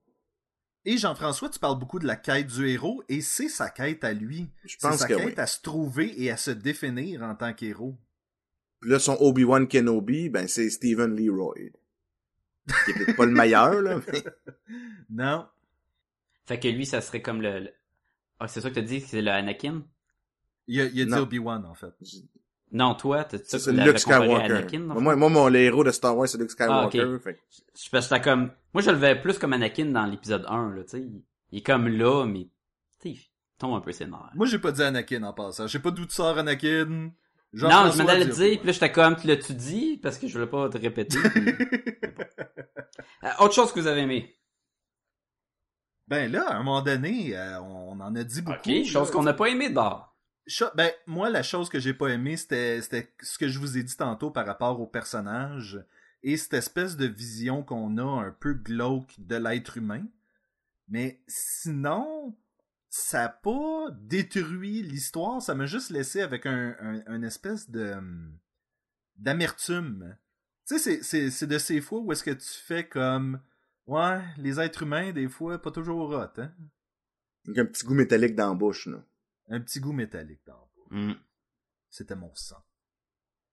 Et 0.86 0.98
Jean-François, 0.98 1.50
tu 1.50 1.60
parles 1.60 1.78
beaucoup 1.78 2.00
de 2.00 2.08
la 2.08 2.16
quête 2.16 2.48
du 2.48 2.68
héros, 2.68 3.04
et 3.08 3.22
c'est 3.22 3.48
sa 3.50 3.70
quête 3.70 4.04
à 4.04 4.14
lui. 4.14 4.50
Je 4.66 4.76
C'est 4.80 4.82
pense 4.88 5.00
sa 5.00 5.08
que 5.08 5.14
quête 5.14 5.26
oui. 5.28 5.34
à 5.38 5.46
se 5.46 5.62
trouver 5.62 6.20
et 6.24 6.32
à 6.32 6.38
se 6.38 6.50
définir 6.50 7.22
en 7.22 7.36
tant 7.36 7.54
qu'héros. 7.54 7.96
Puis 8.80 8.90
là, 8.90 8.98
son 8.98 9.16
Obi-Wan 9.20 9.68
Kenobi, 9.68 10.30
ben 10.30 10.48
c'est 10.48 10.72
Stephen 10.72 11.16
Leroy. 11.16 11.54
Qui 12.86 12.92
est 12.92 12.94
peut-être 12.96 13.16
pas 13.16 13.26
le 13.28 13.32
meilleur, 13.34 13.80
là, 13.82 14.00
mais... 14.08 14.24
Non. 15.10 15.46
Fait 16.48 16.60
que 16.60 16.68
lui, 16.68 16.88
ça 16.88 17.02
serait 17.02 17.22
comme 17.22 17.42
le... 17.44 17.60
le- 17.60 17.74
Ah, 18.40 18.48
c'est 18.48 18.62
ça 18.62 18.70
que 18.72 18.76
t'as 18.76 18.82
dit, 18.82 19.02
que 19.02 19.08
c'est 19.08 19.22
le 19.22 19.30
Anakin? 19.30 19.86
Il 20.68 20.82
a, 20.82 20.86
il 20.86 21.02
a 21.02 21.06
dit. 21.06 21.22
Obi-Wan, 21.22 21.64
en 21.66 21.76
fait. 21.76 21.94
Non, 22.74 22.96
toi, 22.96 23.26
t'as 23.26 23.38
C'est 23.44 23.72
Luke 23.72 24.00
Skywalker. 24.00 24.54
Anakin, 24.54 24.80
moi, 24.80 25.16
moi, 25.16 25.30
mon 25.30 25.48
le 25.50 25.60
héros 25.60 25.84
de 25.84 25.92
Star 25.92 26.18
Wars, 26.18 26.28
c'est 26.28 26.38
Luke 26.38 26.52
Skywalker. 26.52 27.02
Ah, 27.02 27.06
ok. 27.16 27.22
fait 27.22 27.40
Je 27.76 27.90
pense 27.90 28.08
que 28.08 28.24
comme... 28.24 28.52
Moi, 28.74 28.82
je 28.82 28.92
le 28.92 28.98
verrais 28.98 29.22
plus 29.22 29.38
comme 29.38 29.54
Anakin 29.54 29.86
dans 29.86 30.06
l'épisode 30.06 30.46
1, 30.48 30.76
là, 30.76 30.84
tu 30.84 30.90
sais. 30.90 31.00
Il, 31.02 31.22
il 31.52 31.58
est 31.60 31.62
comme 31.66 31.88
là, 31.90 32.26
mais... 32.26 32.46
Tu 32.46 32.50
sais, 33.00 33.10
il 33.10 33.20
tombe 33.58 33.76
un 33.76 33.82
peu 33.82 33.92
ses 33.92 34.06
nerfs. 34.06 34.32
Moi, 34.36 34.46
j'ai 34.48 34.60
pas 34.60 34.72
dit 34.72 34.82
Anakin 34.84 35.24
en 35.24 35.34
passant. 35.34 35.68
Je 35.68 35.72
sais 35.74 35.80
pas 35.80 35.92
d'où 35.92 36.06
tu 36.06 36.14
sors 36.16 36.38
Anakin. 36.38 37.12
Non, 37.54 37.92
je 37.92 38.02
m'en 38.02 38.08
allais 38.08 38.24
le 38.24 38.32
dire, 38.32 38.58
puis 38.60 38.68
là, 38.68 38.72
j'étais 38.72 38.92
comme, 38.94 39.18
tu 39.18 39.28
l'as-tu 39.28 39.54
dit? 39.54 40.00
Parce 40.02 40.18
que 40.18 40.26
je 40.28 40.34
voulais 40.34 40.48
pas 40.50 40.70
te 40.70 40.78
répéter. 40.78 41.18
puis- 41.34 41.46
Euh, 43.24 43.30
autre 43.40 43.54
chose 43.54 43.72
que 43.74 43.80
vous 43.82 43.88
avez 43.88 44.02
aimé? 44.02 44.36
Ben 46.08 46.32
là, 46.32 46.50
à 46.50 46.56
un 46.56 46.64
moment 46.64 46.82
donné, 46.82 47.38
euh, 47.38 47.60
on 47.62 48.00
en 48.00 48.16
a 48.16 48.24
dit 48.24 48.42
beaucoup. 48.42 48.58
Ok, 48.58 48.84
chose 48.86 49.12
qu'on 49.12 49.24
n'a 49.24 49.34
pas 49.34 49.48
aimé. 49.48 49.70
Cha- 49.74 50.11
Ben, 50.76 50.92
moi, 51.06 51.30
la 51.30 51.44
chose 51.44 51.70
que 51.70 51.80
j'ai 51.80 51.94
pas 51.94 52.10
aimé, 52.10 52.36
c'était 52.36 52.82
ce 53.22 53.38
que 53.38 53.48
je 53.48 53.60
vous 53.60 53.78
ai 53.78 53.84
dit 53.84 53.96
tantôt 53.96 54.32
par 54.32 54.46
rapport 54.46 54.80
au 54.80 54.88
personnage 54.88 55.84
et 56.24 56.38
cette 56.38 56.54
espèce 56.54 56.98
de 56.98 57.06
vision 57.06 57.64
qu'on 57.64 57.98
a 57.98 58.26
un 58.26 58.32
peu 58.32 58.54
glauque 58.54 59.14
de 59.18 59.36
l'être 59.36 59.78
humain. 59.78 60.06
Mais 60.88 61.24
sinon, 61.28 62.38
ça 62.90 63.26
a 63.26 63.30
pas 63.30 63.90
détruit 64.02 64.84
l'histoire, 64.84 65.42
ça 65.42 65.56
m'a 65.56 65.66
juste 65.66 65.90
laissé 65.90 66.22
avec 66.22 66.46
un, 66.46 66.76
un, 67.08 67.24
espèce 67.24 67.70
de 67.70 67.94
hum, 67.94 68.38
d'amertume. 69.16 70.18
Tu 70.68 70.78
sais, 70.78 71.02
c'est 71.02 71.48
de 71.48 71.58
ces 71.58 71.82
fois 71.82 72.00
où 72.00 72.12
est-ce 72.12 72.24
que 72.24 72.32
tu 72.32 72.50
fais 72.50 72.88
comme 72.88 73.42
ouais, 73.88 74.22
les 74.38 74.60
êtres 74.60 74.84
humains 74.84 75.12
des 75.12 75.30
fois 75.30 75.62
pas 75.62 75.72
toujours 75.72 76.12
hot, 76.12 76.42
hein? 76.42 76.52
Avec 77.48 77.58
un 77.58 77.66
petit 77.66 77.86
goût 77.86 77.96
métallique 77.96 78.36
dans 78.36 78.50
la 78.50 78.56
bouche, 78.56 78.88
là. 78.88 79.04
Un 79.52 79.60
petit 79.62 79.80
goût 79.80 79.94
métallique 79.94 80.42
dans 80.48 80.70
le 80.90 81.12
Hmm. 81.12 81.16
C'était 81.90 82.16
mon 82.16 82.34
sang. 82.36 82.64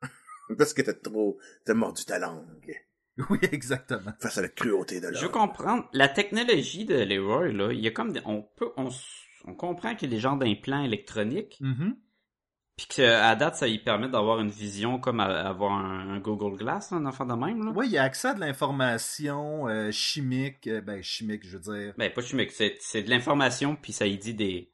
Parce 0.58 0.72
que 0.74 0.82
t'as 0.82 0.94
trop... 0.94 1.38
T'as 1.64 1.74
mordu 1.74 2.04
ta 2.04 2.18
langue. 2.18 2.74
Oui, 3.30 3.38
exactement. 3.50 4.12
Face 4.20 4.38
à 4.38 4.42
la 4.42 4.48
cruauté 4.48 5.00
de 5.00 5.08
Je 5.08 5.16
veux 5.18 5.22
l'homme. 5.24 5.32
comprendre. 5.32 5.88
La 5.92 6.08
technologie 6.08 6.84
de 6.84 6.94
Leroy, 6.94 7.48
là, 7.52 7.72
il 7.72 7.80
y 7.80 7.88
a 7.88 7.90
comme 7.90 8.12
des- 8.12 8.22
on 8.24 8.42
peut, 8.42 8.70
on, 8.76 9.54
comprend 9.56 9.96
qu'il 9.96 10.08
y 10.08 10.12
a 10.12 10.14
des 10.16 10.20
genres 10.20 10.36
d'implants 10.36 10.84
électroniques, 10.84 11.58
Mhm. 11.60 11.96
puis 12.76 12.86
qu'à 12.86 13.34
date, 13.34 13.56
ça 13.56 13.66
lui 13.66 13.80
permet 13.80 14.08
d'avoir 14.08 14.38
une 14.38 14.50
vision 14.50 15.00
comme 15.00 15.18
à- 15.18 15.48
avoir 15.48 15.72
un, 15.72 16.10
un 16.10 16.20
Google 16.20 16.56
Glass, 16.58 16.92
un 16.92 17.06
enfant 17.06 17.26
de 17.26 17.34
même, 17.34 17.64
là. 17.64 17.72
Oui, 17.74 17.86
il 17.88 17.92
y 17.92 17.98
a 17.98 18.04
accès 18.04 18.28
à 18.28 18.34
de 18.34 18.40
l'information 18.40 19.66
euh, 19.66 19.90
chimique, 19.90 20.68
euh, 20.68 20.80
ben 20.80 21.02
chimique, 21.02 21.44
je 21.44 21.56
veux 21.56 21.74
dire. 21.74 21.94
Ben, 21.98 22.12
pas 22.12 22.22
chimique, 22.22 22.52
c'est, 22.52 22.76
c'est 22.78 23.02
de 23.02 23.10
l'information, 23.10 23.74
puis 23.74 23.92
ça 23.92 24.06
y 24.06 24.16
dit 24.16 24.34
des, 24.34 24.72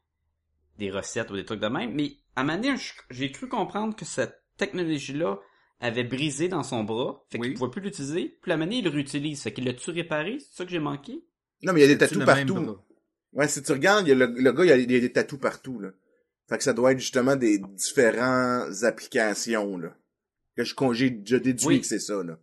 des 0.78 0.90
recettes 0.90 1.30
ou 1.30 1.36
des 1.36 1.44
trucs 1.44 1.60
de 1.60 1.66
même. 1.68 1.92
Mais 1.94 2.16
à 2.36 2.40
un 2.40 2.44
moment 2.44 2.58
donné, 2.60 2.76
je- 2.76 2.92
j'ai 3.10 3.30
cru 3.30 3.48
comprendre 3.48 3.94
que 3.96 4.04
cette 4.04 4.42
technologie-là 4.56 5.38
avait 5.80 6.04
brisé 6.04 6.48
dans 6.48 6.62
son 6.62 6.84
bras, 6.84 7.24
fait 7.30 7.38
Oui. 7.38 7.48
qu'il 7.48 7.58
pouvait 7.58 7.70
plus 7.70 7.80
l'utiliser. 7.82 8.38
Puis 8.42 8.50
à 8.50 8.54
un 8.54 8.56
moment 8.56 8.66
donné, 8.66 8.78
il 8.78 8.84
le 8.84 8.90
réutilise, 8.90 9.42
fait 9.42 9.52
qu'il 9.52 9.64
l'a-tu 9.64 9.90
réparé? 9.90 10.38
C'est 10.40 10.56
ça 10.56 10.64
que 10.64 10.70
j'ai 10.70 10.78
manqué? 10.78 11.22
Non, 11.62 11.72
mais 11.72 11.80
il 11.80 11.82
y 11.82 11.86
a 11.86 11.88
des 11.88 11.98
tatous 11.98 12.24
partout. 12.24 12.78
Ouais, 13.32 13.48
si 13.48 13.62
tu 13.62 13.72
regardes, 13.72 14.06
il 14.06 14.10
y 14.10 14.12
a 14.12 14.14
le, 14.14 14.26
le 14.26 14.52
gars, 14.52 14.64
il 14.64 14.68
y 14.68 14.72
a, 14.72 14.76
il 14.76 14.90
y 14.92 14.96
a 14.96 15.00
des 15.00 15.12
tatous 15.12 15.38
partout, 15.40 15.80
là. 15.80 15.90
Fait 16.48 16.58
que 16.58 16.62
ça 16.64 16.72
doit 16.72 16.92
être 16.92 17.00
justement 17.00 17.36
des 17.36 17.58
différentes 17.58 18.84
applications, 18.84 19.76
là. 19.78 19.94
Que 20.56 20.62
je, 20.62 20.74
j'ai 20.92 21.10
déjà 21.10 21.38
déduit 21.40 21.66
Oui. 21.66 21.80
que 21.80 21.86
c'est 21.86 21.98
ça, 21.98 22.22
là. 22.22 22.38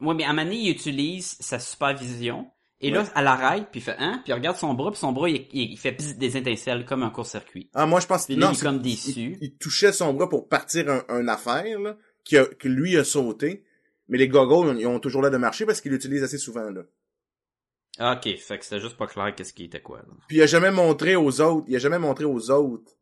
Ouais, 0.00 0.14
mais 0.14 0.24
à 0.24 0.30
un 0.30 0.32
moment 0.34 0.44
donné, 0.44 0.56
il 0.60 0.70
utilise 0.70 1.36
sa 1.40 1.58
supervision. 1.58 2.50
Et 2.82 2.90
là, 2.90 3.02
Ouais. 3.02 3.08
elle 3.16 3.26
arrête, 3.26 3.68
puis 3.70 3.80
il 3.80 3.82
fait, 3.82 3.96
hein? 3.98 4.20
Puis 4.22 4.32
il 4.32 4.34
regarde 4.34 4.56
son 4.58 4.74
bras, 4.74 4.90
puis 4.90 5.00
son 5.00 5.12
bras, 5.12 5.30
il, 5.30 5.46
il- 5.52 5.78
fait 5.78 5.92
des 6.18 6.36
étincelles 6.36 6.84
comme 6.84 7.02
un 7.02 7.10
court-circuit. 7.10 7.70
Ah, 7.72 7.86
moi, 7.86 8.00
je 8.00 8.06
pense 8.06 8.26
que 8.26 8.34
non, 8.34 8.52
il 8.52 8.58
est 8.58 8.62
comme 8.62 8.82
déçu. 8.82 9.38
il 9.40 9.56
touchait 9.56 9.92
son 9.92 10.12
bras 10.12 10.28
pour 10.28 10.46
partir 10.48 10.90
un, 10.90 11.02
un 11.08 11.26
affaire, 11.28 11.80
là, 11.80 11.96
qui 12.24 12.36
a- 12.36 12.44
que 12.44 12.68
lui 12.68 12.96
a 12.98 13.04
sauté. 13.04 13.64
Mais 14.08 14.18
les 14.18 14.28
goggles, 14.28 14.78
ils 14.78 14.86
ont 14.86 15.00
toujours 15.00 15.22
l'air 15.22 15.30
de 15.30 15.36
marcher 15.38 15.64
parce 15.66 15.80
qu'ils 15.80 15.90
l'utilisent 15.90 16.22
assez 16.22 16.38
souvent, 16.38 16.70
là. 16.70 16.82
Ah, 17.98 18.12
ok, 18.22 18.36
fait 18.38 18.58
que 18.58 18.64
c'était 18.64 18.80
juste 18.80 18.96
pas 18.98 19.06
clair 19.06 19.34
qu'est-ce 19.34 19.54
qui 19.54 19.64
était 19.64 19.80
quoi, 19.80 19.98
là. 19.98 20.12
Puis 20.28 20.36
il 20.36 20.42
a 20.42 20.46
jamais 20.46 20.70
montré 20.70 21.16
aux 21.16 21.40
autres, 21.40 21.64
il 21.68 21.76
a 21.76 21.78
jamais 21.78 21.98
montré 21.98 22.24
aux 22.26 22.50
autres 22.50 22.92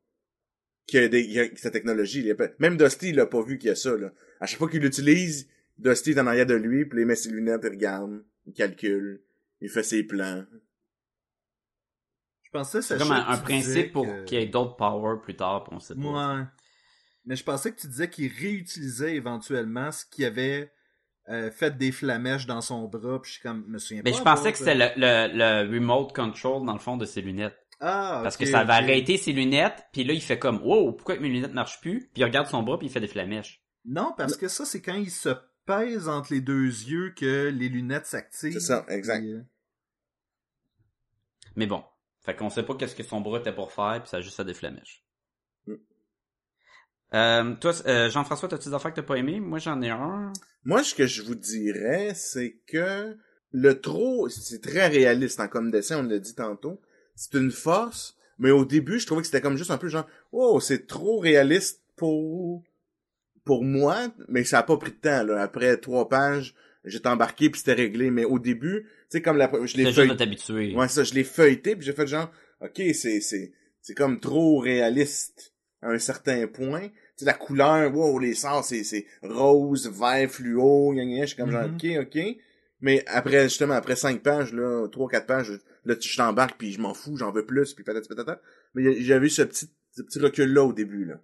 qu'il 0.87 1.01
y 1.01 1.05
a, 1.05 1.09
des, 1.09 1.39
a 1.41 1.45
cette 1.57 1.73
technologie. 1.73 2.21
Il 2.25 2.31
a 2.31 2.35
même 2.61 2.77
Dusty, 2.77 3.09
il 3.09 3.19
a 3.21 3.27
pas 3.27 3.43
vu 3.43 3.59
qu'il 3.59 3.69
y 3.69 3.73
a 3.73 3.75
ça, 3.75 3.97
là. 3.97 4.13
À 4.41 4.47
chaque 4.47 4.59
fois 4.59 4.71
qu'il 4.71 4.81
l'utilise, 4.83 5.49
Dusty 5.79 6.13
est 6.13 6.21
en 6.21 6.27
arrière 6.29 6.47
de 6.47 6.55
lui, 6.55 6.85
puis 6.87 7.01
il 7.01 7.07
met 7.07 7.17
ses 7.17 7.31
lunettes, 7.31 7.63
il 7.65 7.71
regarde, 7.71 8.23
il 8.47 8.53
calcule, 8.53 9.21
il 9.65 9.71
fait 9.71 9.83
ses 9.83 10.05
plans. 10.05 10.45
Je 12.43 12.51
pensais 12.51 12.83
C'est 12.83 12.99
Sacha, 12.99 13.05
comme 13.05 13.13
un, 13.13 13.37
que 13.39 13.43
principe 13.43 13.93
pour 13.93 14.07
que- 14.07 14.25
qu'il 14.25 14.39
y 14.39 14.43
ait 14.43 14.47
d'autres 14.47 14.77
powers 14.77 15.21
plus 15.21 15.35
tard, 15.37 15.65
puis 15.65 15.75
on 15.75 15.81
sait 15.81 15.95
pas. 15.95 16.37
Ouais. 16.39 16.45
Mais 17.25 17.37
je 17.37 17.43
pensais 17.45 17.73
que 17.73 17.81
tu 17.81 17.89
disais 17.89 18.09
qu'il 18.11 18.31
réutilisait 18.31 19.17
éventuellement 19.17 19.91
ce 19.91 20.05
qu'il 20.05 20.25
avait 20.27 20.71
euh, 21.31 21.51
fait 21.51 21.77
des 21.77 21.91
flamèches 21.91 22.47
dans 22.47 22.61
son 22.61 22.87
bras, 22.87 23.21
puis 23.23 23.31
je 23.31 23.39
suis 23.39 23.43
comme, 23.43 23.65
me 23.67 23.79
souviens 23.79 24.03
Mais 24.05 24.11
pas. 24.13 24.19
je 24.19 24.23
pensais 24.23 24.53
que 24.53 24.59
c'était 24.59 24.75
le, 24.75 24.89
le, 24.97 25.37
le 25.65 25.75
remote 25.75 26.15
control, 26.15 26.67
dans 26.67 26.75
le 26.75 26.79
fond, 26.79 26.97
de 26.99 27.07
ses 27.07 27.23
lunettes. 27.23 27.57
Ah, 27.81 28.21
Parce 28.23 28.37
que 28.37 28.45
ça 28.47 28.61
avait 28.61 28.73
ok. 28.75 28.79
arrêté 28.83 29.17
ses 29.17 29.33
lunettes, 29.33 29.85
puis 29.93 30.05
là, 30.05 30.13
il 30.13 30.21
fait 30.23 30.39
comme, 30.39 30.63
wow, 30.63 30.93
pourquoi 30.93 31.17
que 31.17 31.23
mes 31.23 31.31
lunettes 31.31 31.55
marchent 31.55 31.81
plus? 31.81 32.01
Puis 32.13 32.21
il 32.21 32.25
regarde 32.25 32.47
son 32.47 32.63
bras, 32.63 32.79
puis 32.79 32.89
il 32.89 32.91
fait 32.91 33.01
des 33.01 33.09
flamèches. 33.09 33.65
Non, 33.87 34.13
parce 34.17 34.37
que 34.37 34.49
ça, 34.49 34.65
c'est 34.67 34.81
quand 34.83 34.95
il 34.95 35.11
se 35.11 35.31
pèse 35.67 36.09
entre 36.09 36.33
les 36.33 36.41
deux 36.43 36.67
yeux 36.67 37.15
que 37.17 37.49
les 37.49 37.69
lunettes 37.71 38.07
s'activent. 38.07 38.53
C'est 38.53 38.61
ça, 38.61 38.85
exact. 38.89 39.21
Puis, 39.23 39.33
euh, 39.33 39.41
Mais 41.57 41.67
bon. 41.67 41.83
Fait 42.25 42.35
qu'on 42.35 42.51
sait 42.51 42.63
pas 42.63 42.75
qu'est-ce 42.75 42.97
que 42.97 43.03
son 43.03 43.21
bras 43.21 43.39
était 43.39 43.55
pour 43.55 43.73
faire, 43.73 44.01
puis 44.01 44.09
ça 44.09 44.19
a 44.19 44.21
juste 44.21 44.37
fait 44.37 44.45
des 44.45 44.55
flamèches. 44.55 45.05
Mm. 45.67 45.75
Euh, 47.15 47.55
toi, 47.57 47.73
euh, 47.87 48.11
Jean-François, 48.11 48.49
t'as-tu 48.49 48.71
des 48.71 48.75
affaires 48.75 48.93
que 48.93 48.97
t'as 48.97 49.07
pas 49.07 49.17
aimé? 49.17 49.41
Moi, 49.41 49.59
j'en 49.59 49.81
ai 49.83 49.91
un. 49.91 50.33
Moi, 50.65 50.83
ce 50.83 50.95
que 50.95 51.07
je 51.07 51.23
vous 51.23 51.35
dirais, 51.35 52.13
c'est 52.15 52.61
que 52.67 53.17
le 53.53 53.81
trop, 53.81 54.29
c'est 54.29 54.63
très 54.63 54.89
réaliste 54.89 55.39
en 55.39 55.49
comme 55.49 55.71
dessin, 55.71 56.01
on 56.01 56.09
l'a 56.09 56.19
dit 56.19 56.35
tantôt. 56.35 56.81
C'est 57.15 57.35
une 57.35 57.53
force, 57.53 58.17
mais 58.39 58.51
au 58.51 58.65
début, 58.65 58.99
je 58.99 59.07
trouvais 59.07 59.21
que 59.21 59.27
c'était 59.27 59.43
comme 59.43 59.57
juste 59.57 59.71
un 59.71 59.79
peu 59.79 59.89
genre, 59.89 60.07
oh, 60.33 60.59
c'est 60.61 60.87
trop 60.87 61.19
réaliste 61.19 61.83
pour 61.95 62.65
pour 63.45 63.63
moi, 63.63 64.09
mais 64.29 64.43
ça 64.43 64.61
a 64.61 64.63
pas 64.63 64.79
pris 64.79 64.93
de 64.93 64.97
temps. 64.97 65.23
Là. 65.23 65.43
Après 65.43 65.77
trois 65.77 66.09
pages, 66.09 66.55
j'étais 66.85 67.09
embarqué 67.09 67.51
puis 67.51 67.59
c'était 67.61 67.75
réglé. 67.75 68.11
Mais 68.11 68.25
au 68.25 68.39
début, 68.39 68.83
tu 68.85 68.91
sais, 69.11 69.23
comme 69.23 69.37
la, 69.37 69.51
je 69.65 69.77
l'ai 69.77 69.85
feuilleté, 69.93 70.27
ouais, 70.77 70.89
ça, 70.89 71.05
je 71.05 71.15
l'ai 71.15 71.25
feuilleté 71.25 71.77
puis 71.77 71.85
j'ai 71.87 71.93
fait 71.93 72.07
genre, 72.07 72.31
ok, 72.61 72.81
c'est 72.95 73.21
c'est 73.21 73.53
c'est 73.81 73.95
comme 73.95 74.21
trop 74.21 74.59
réaliste 74.59 75.55
à 75.83 75.91
un 75.91 75.99
certain 75.99 76.47
point. 76.47 76.89
Tu 76.89 76.95
sais, 77.19 77.25
la 77.27 77.35
couleur, 77.35 77.95
wow, 77.95 78.19
les 78.19 78.35
sorts, 78.35 78.65
c'est, 78.65 78.83
c'est 78.85 79.07
rose, 79.23 79.89
vert, 79.91 80.31
fluo, 80.31 80.93
gna, 80.95 81.05
gna, 81.05 81.23
je 81.23 81.27
suis 81.27 81.37
comme 81.37 81.51
genre, 81.51 81.69
Mhm. 81.69 81.75
ok, 82.01 82.07
ok. 82.07 82.37
Mais 82.81 83.03
après, 83.07 83.45
justement, 83.45 83.75
après 83.75 83.97
cinq 83.97 84.23
pages, 84.23 84.53
là, 84.53 84.89
trois, 84.89 85.09
quatre 85.09 85.27
pages, 85.27 85.53
là, 85.85 85.95
je 86.01 86.17
t'embarque 86.17 86.59
puis 86.59 86.73
je 86.73 86.81
m'en 86.81 86.93
fous, 86.93 87.17
j'en 87.17 87.31
veux 87.33 87.47
plus, 87.47 87.73
puis 87.75 87.85
patati 87.85 88.09
patata. 88.09 88.41
Mais 88.75 89.01
j'avais 89.03 89.27
eu 89.27 89.31
ce 89.31 89.43
petit, 89.43 89.71
ce 89.93 90.03
petit 90.03 90.19
recul-là 90.19 90.65
au 90.65 90.73
début, 90.73 91.05
là. 91.05 91.21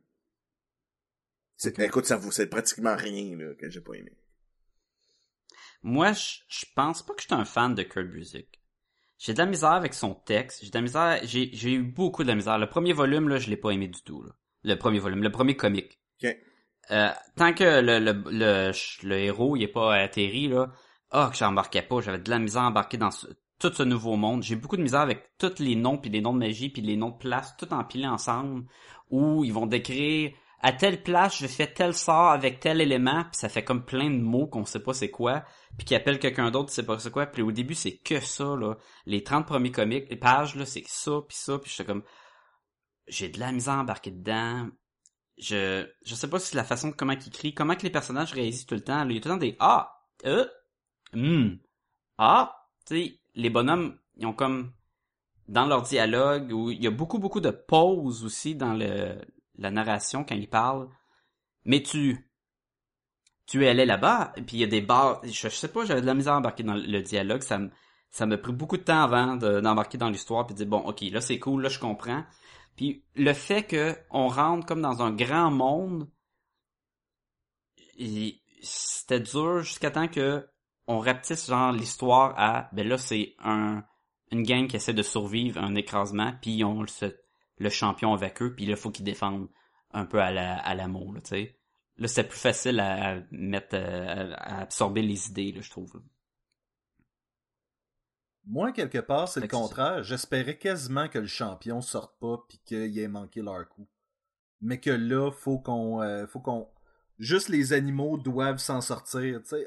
Écoute, 1.85 2.07
ça 2.07 2.17
vaut, 2.17 2.31
c'est 2.31 2.47
pratiquement 2.47 2.97
rien, 2.97 3.37
là, 3.37 3.55
que 3.55 3.69
j'ai 3.69 3.81
pas 3.81 3.95
aimé. 3.95 4.13
Moi, 5.83 6.13
je, 6.13 6.39
je 6.49 6.67
pense 6.75 7.03
pas 7.03 7.15
que 7.15 7.23
je 7.23 7.27
suis 7.27 7.35
un 7.35 7.45
fan 7.45 7.75
de 7.75 7.83
Kurt 7.83 8.07
Busiek. 8.07 8.49
J'ai 9.19 9.33
de 9.35 9.39
la 9.39 9.47
misère 9.47 9.73
avec 9.73 9.95
son 9.95 10.15
texte. 10.15 10.61
J'ai 10.65 10.71
de 10.71 10.77
la 10.77 10.83
misère. 10.83 11.21
J'ai, 11.25 11.51
j'ai 11.53 11.73
eu 11.73 11.83
beaucoup 11.83 12.23
de 12.23 12.29
la 12.29 12.35
misère. 12.35 12.59
Le 12.59 12.69
premier 12.69 12.93
volume, 12.93 13.29
là, 13.29 13.39
je 13.39 13.51
l'ai 13.51 13.57
pas 13.57 13.71
aimé 13.71 13.89
du 13.89 14.03
tout. 14.03 14.23
Là. 14.23 14.31
Le 14.63 14.75
premier 14.77 14.99
volume, 14.99 15.23
le 15.23 15.31
premier 15.33 15.57
comique. 15.57 15.99
Ok. 16.23 16.37
Euh, 16.91 17.11
tant 17.37 17.53
que 17.53 17.81
le, 17.81 17.99
le, 17.99 18.13
le, 18.31 18.73
le 19.07 19.15
héros 19.19 19.55
il 19.57 19.63
est 19.63 19.69
pas 19.69 19.95
atterri, 19.95 20.49
là, 20.49 20.73
ah, 21.11 21.29
que 21.31 21.37
j'embarquais 21.39 21.83
pas. 21.83 22.01
J'avais 22.01 22.19
de 22.19 22.31
la 22.31 22.39
misère 22.39 22.63
à 22.63 22.67
embarquer 22.69 22.97
dans 22.97 23.11
ce- 23.11 23.29
tout 23.61 23.73
ce 23.73 23.83
nouveau 23.83 24.17
monde. 24.17 24.43
J'ai 24.43 24.57
beaucoup 24.57 24.77
de 24.77 24.83
misère 24.83 25.01
avec 25.01 25.31
tous 25.39 25.59
les 25.61 25.77
noms, 25.77 25.99
puis 25.99 26.11
les 26.11 26.21
noms 26.21 26.33
de 26.33 26.39
magie, 26.39 26.71
puis 26.71 26.83
les 26.83 26.97
noms 26.97 27.11
de 27.11 27.19
place, 27.19 27.57
tout 27.59 27.73
empilés 27.73 28.09
ensemble, 28.09 28.65
où 29.11 29.45
ils 29.45 29.53
vont 29.53 29.67
décrire 29.67 30.33
à 30.63 30.73
telle 30.73 31.03
place, 31.03 31.39
je 31.39 31.47
fais 31.47 31.67
tel 31.67 31.95
sort 31.95 32.31
avec 32.31 32.61
tel 32.61 32.81
élément, 32.81 33.25
puis 33.25 33.39
ça 33.39 33.49
fait 33.49 33.65
comme 33.65 33.85
plein 33.85 34.11
de 34.11 34.19
mots 34.19 34.47
qu'on 34.47 34.67
sait 34.67 34.83
pas 34.83 34.93
c'est 34.93 35.11
quoi, 35.11 35.43
puis 35.79 35.87
qui 35.87 35.95
appelle 35.95 36.19
quelqu'un 36.19 36.51
d'autre, 36.51 36.71
c'est 36.71 36.85
pas 36.85 36.99
c'est 36.99 37.11
quoi, 37.11 37.27
puis 37.27 37.43
au 37.43 37.51
début 37.51 37.75
c'est 37.75 37.97
que 37.97 38.21
ça 38.21 38.57
là, 38.57 38.77
les 39.07 39.23
30 39.23 39.47
premiers 39.47 39.73
comics, 39.73 40.09
les 40.11 40.17
pages 40.17 40.57
là, 40.57 40.67
c'est 40.67 40.85
ça 40.87 41.13
puis 41.27 41.37
ça, 41.37 41.59
puis 41.59 41.71
j'étais 41.71 41.87
comme 41.87 42.03
j'ai 43.09 43.29
de 43.29 43.41
la 43.41 43.53
misère 43.53 43.75
à 43.75 43.81
embarquer 43.81 44.11
dedans. 44.11 44.69
Je 45.39 45.87
je 46.05 46.15
sais 46.15 46.29
pas 46.29 46.39
si 46.39 46.55
la 46.55 46.65
façon 46.65 46.89
de 46.89 46.95
comment 46.95 47.13
il 47.13 47.27
écrit, 47.27 47.55
comment 47.55 47.75
que 47.75 47.83
les 47.83 47.91
personnages 47.91 48.33
réagissent 48.33 48.67
tout 48.67 48.75
le 48.75 48.85
temps, 48.85 49.09
il 49.09 49.15
y 49.15 49.19
a 49.19 49.21
tout 49.21 49.29
le 49.29 49.35
temps 49.35 49.41
des 49.41 49.57
ah, 49.61 49.91
euh, 50.27 50.47
hmm, 51.15 51.57
ah, 52.19 52.55
tu 52.87 52.97
sais, 52.97 53.21
les 53.35 53.49
bonhommes, 53.49 53.99
ils 54.19 54.27
ont 54.27 54.35
comme 54.35 54.73
dans 55.49 55.67
leur 55.67 55.83
dialogue 55.83 56.53
où 56.53 56.71
il 56.71 56.83
y 56.83 56.87
a 56.87 56.91
beaucoup 56.91 57.19
beaucoup 57.19 57.41
de 57.41 57.51
pauses 57.51 58.25
aussi 58.25 58.55
dans 58.55 58.75
le 58.75 59.19
la 59.61 59.71
narration 59.71 60.25
quand 60.25 60.35
ils 60.35 60.49
parlent. 60.49 60.89
Mais 61.65 61.83
tu 61.83 62.27
tu 63.47 63.65
es 63.65 63.69
allé 63.69 63.85
là-bas 63.85 64.33
puis 64.47 64.57
il 64.59 64.61
y 64.61 64.65
a 64.65 64.69
des 64.69 64.81
bars, 64.81 65.21
je, 65.25 65.31
je 65.31 65.49
sais 65.49 65.69
pas, 65.69 65.85
j'avais 65.85 66.01
de 66.01 66.07
la 66.07 66.15
misère 66.15 66.35
à 66.35 66.39
embarquer 66.39 66.63
dans 66.63 66.75
le 66.75 67.03
dialogue, 67.03 67.43
ça 67.43 67.59
me 67.59 67.71
ça 68.11 68.27
m'a 68.27 68.37
pris 68.39 68.53
beaucoup 68.53 68.77
de 68.77 68.83
temps 68.83 69.03
avant 69.03 69.37
de- 69.37 69.61
d'embarquer 69.61 69.99
dans 69.99 70.09
l'histoire 70.11 70.47
puis 70.47 70.55
de 70.55 70.59
dire 70.59 70.67
bon, 70.69 70.79
OK, 70.81 71.01
là 71.03 71.21
c'est 71.21 71.39
cool, 71.39 71.63
là 71.63 71.69
je 71.69 71.79
comprends. 71.79 72.25
Puis 72.77 73.05
le 73.15 73.33
fait 73.33 73.65
que 73.65 73.97
on 74.11 74.29
rentre 74.29 74.67
comme 74.67 74.81
dans 74.83 75.03
un 75.03 75.13
grand 75.13 75.51
monde 75.51 76.09
c'était 78.63 79.21
dur 79.21 79.63
jusqu'à 79.63 79.91
temps 79.91 80.09
que 80.09 80.47
on 80.87 80.99
rapetisse 80.99 81.47
genre 81.49 81.73
l'histoire 81.73 82.35
à 82.37 82.69
ben 82.73 82.89
là 82.89 82.99
c'est 82.99 83.35
un 83.41 83.85
une 84.33 84.43
gang 84.43 84.67
qui 84.69 84.77
essaie 84.77 84.95
de 84.95 85.03
survivre 85.03 85.61
à 85.61 85.65
un 85.65 85.75
écrasement 85.75 86.33
puis 86.41 86.53
ils 86.53 86.65
ont 86.65 86.85
le, 87.61 87.71
champion 87.71 88.13
avec 88.15 88.43
eux 88.43 88.55
puis 88.55 88.67
là 88.67 88.77
faut 88.77 88.91
qu'ils 88.91 89.05
défendent 89.05 89.49
un 89.93 90.05
peu 90.05 90.21
à 90.21 90.33
la 90.33 90.57
à 90.57 90.75
l'amour 90.75 91.15
là 91.15 91.21
tu 91.21 91.29
sais 91.29 91.59
là 91.99 92.09
c'est 92.09 92.25
plus 92.25 92.39
facile 92.39 92.81
à, 92.81 93.17
à 93.17 93.21
mettre 93.31 93.75
euh, 93.75 94.35
à, 94.37 94.57
à 94.57 94.61
absorber 94.63 95.03
les 95.03 95.29
idées 95.29 95.53
là 95.53 95.61
je 95.61 95.71
trouve 95.71 95.95
là. 95.95 96.01
Moi, 98.47 98.73
quelque 98.73 98.99
part, 98.99 99.29
c'est 99.29 99.41
le 99.41 99.49
contraire. 99.49 100.03
J'espérais 100.03 100.57
quasiment 100.57 101.09
que 101.09 101.19
le 101.19 101.27
champion 101.27 101.81
sorte 101.81 102.19
pas 102.19 102.43
puis 102.49 102.59
qu'il 102.65 102.99
ait 102.99 103.07
manqué 103.07 103.43
leur 103.43 103.69
coup. 103.69 103.87
Mais 104.61 104.81
que 104.81 104.91
là, 104.91 105.31
faut 105.31 105.59
qu'on, 105.59 106.03
euh, 106.03 106.27
faut 106.27 106.41
qu'on, 106.41 106.69
juste 107.19 107.49
les 107.49 107.73
animaux 107.73 108.19
doivent 108.19 108.59
s'en 108.59 108.81
sortir. 108.81 109.41
Tu 109.43 109.51
sais, 109.51 109.67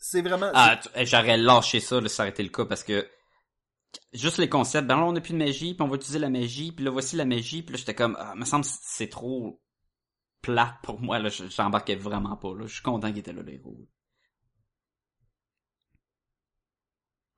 c'est 0.00 0.22
vraiment. 0.22 0.50
ah 0.54 0.80
j'aurais 1.02 1.36
lâché 1.36 1.80
ça 1.80 2.00
là, 2.00 2.08
ça 2.08 2.22
aurait 2.22 2.30
été 2.30 2.42
le 2.42 2.48
cas 2.48 2.64
parce 2.64 2.82
que 2.84 3.06
juste 4.12 4.38
les 4.38 4.48
concepts 4.48 4.86
ben 4.86 4.96
là 4.96 5.04
on 5.04 5.14
a 5.16 5.20
plus 5.20 5.32
de 5.32 5.38
magie 5.38 5.74
puis 5.74 5.82
on 5.82 5.88
va 5.88 5.96
utiliser 5.96 6.18
la 6.18 6.30
magie 6.30 6.72
puis 6.72 6.84
là 6.84 6.90
voici 6.90 7.16
la 7.16 7.24
magie 7.24 7.62
puis 7.62 7.72
là 7.74 7.78
j'étais 7.78 7.94
comme 7.94 8.16
ah, 8.18 8.34
me 8.34 8.44
semble 8.44 8.64
que 8.64 8.70
c'est 8.82 9.08
trop 9.08 9.60
plate 10.42 10.74
pour 10.82 11.00
moi 11.00 11.18
là 11.18 11.28
Je- 11.28 11.48
j'embarquais 11.48 11.96
vraiment 11.96 12.36
pas 12.36 12.54
là 12.54 12.66
je 12.66 12.74
suis 12.74 12.82
content 12.82 13.08
qu'il 13.08 13.18
était 13.18 13.32
là 13.32 13.42
le 13.42 13.52
héros 13.52 13.88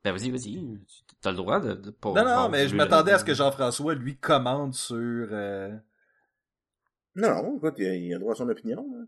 ben 0.03 0.11
vas-y 0.13 0.31
vas-y 0.31 0.53
Tu- 0.87 1.15
t'as 1.21 1.31
le 1.31 1.37
droit 1.37 1.59
de, 1.59 1.73
de 1.73 1.89
pas 1.91 2.13
non, 2.13 2.23
non, 2.23 2.49
mais 2.49 2.67
je 2.67 2.75
m'attendais 2.75 3.11
à 3.11 3.19
ce 3.19 3.25
que 3.25 3.33
Jean-François 3.33 3.95
lui 3.95 4.17
commande 4.17 4.73
sur. 4.73 4.95
euh, 4.95 5.75
Non, 7.15 7.29
non, 7.43 7.57
écoute, 7.57 7.75
il 7.79 7.87
a, 7.87 7.95
il 7.95 8.13
a 8.13 8.19
droit 8.19 8.33
à 8.33 8.35
son 8.35 8.47
opinion, 8.49 8.85
là. 8.93 9.05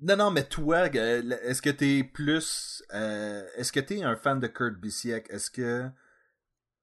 Non, 0.00 0.16
non, 0.16 0.30
mais 0.32 0.44
toi, 0.44 0.88
euh, 0.94 1.38
est-ce 1.44 1.62
que 1.62 1.70
t'es 1.70 2.02
plus... 2.02 2.82
euh, 2.92 3.46
est-ce 3.56 3.70
que 3.72 3.78
t'es 3.80 4.02
un 4.02 4.16
fan 4.16 4.40
de 4.40 4.48
Kurt 4.48 4.74
Busiek? 4.74 5.30
Est-ce 5.30 5.48
que 5.50 5.88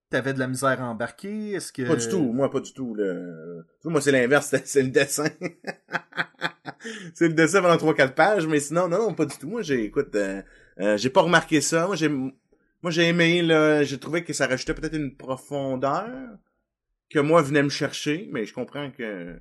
t'avais 0.09 0.33
de 0.33 0.39
la 0.39 0.47
misère 0.47 0.81
à 0.81 0.85
embarquer? 0.89 1.51
Est-ce 1.53 1.71
que... 1.71 1.83
Pas 1.83 1.95
du 1.95 2.07
tout, 2.07 2.31
moi 2.33 2.49
pas 2.51 2.59
du 2.59 2.73
tout. 2.73 2.95
Vois, 2.95 3.91
moi 3.91 4.01
c'est 4.01 4.11
l'inverse, 4.11 4.47
c'est- 4.47 4.65
c'est 4.67 4.83
le 4.83 4.89
dessin. 4.89 5.25
c'est 7.13 7.27
le 7.27 7.33
dessin 7.33 7.61
pendant 7.61 7.77
3-4 7.77 8.13
pages, 8.13 8.47
mais 8.47 8.59
sinon, 8.59 8.87
non, 8.87 8.99
non, 8.99 9.13
pas 9.13 9.25
du 9.25 9.37
tout. 9.37 9.47
Moi 9.47 9.61
j'ai, 9.61 9.83
écoute, 9.85 10.15
euh, 10.15 10.41
euh, 10.79 10.97
j'ai 10.97 11.09
pas 11.09 11.21
remarqué 11.21 11.61
ça. 11.61 11.87
Moi 11.87 11.95
j'ai 11.95 12.09
moi 12.09 12.91
j'ai 12.91 13.07
aimé, 13.09 13.41
là, 13.41 13.83
j'ai 13.83 13.99
trouvé 13.99 14.23
que 14.23 14.31
ça 14.33 14.47
rajoutait 14.47 14.73
peut-être 14.73 14.95
une 14.95 15.15
profondeur 15.15 16.07
que 17.09 17.19
moi 17.19 17.41
venait 17.41 17.63
me 17.63 17.69
chercher, 17.69 18.29
mais 18.31 18.45
je 18.45 18.53
comprends 18.53 18.91
que... 18.91 19.37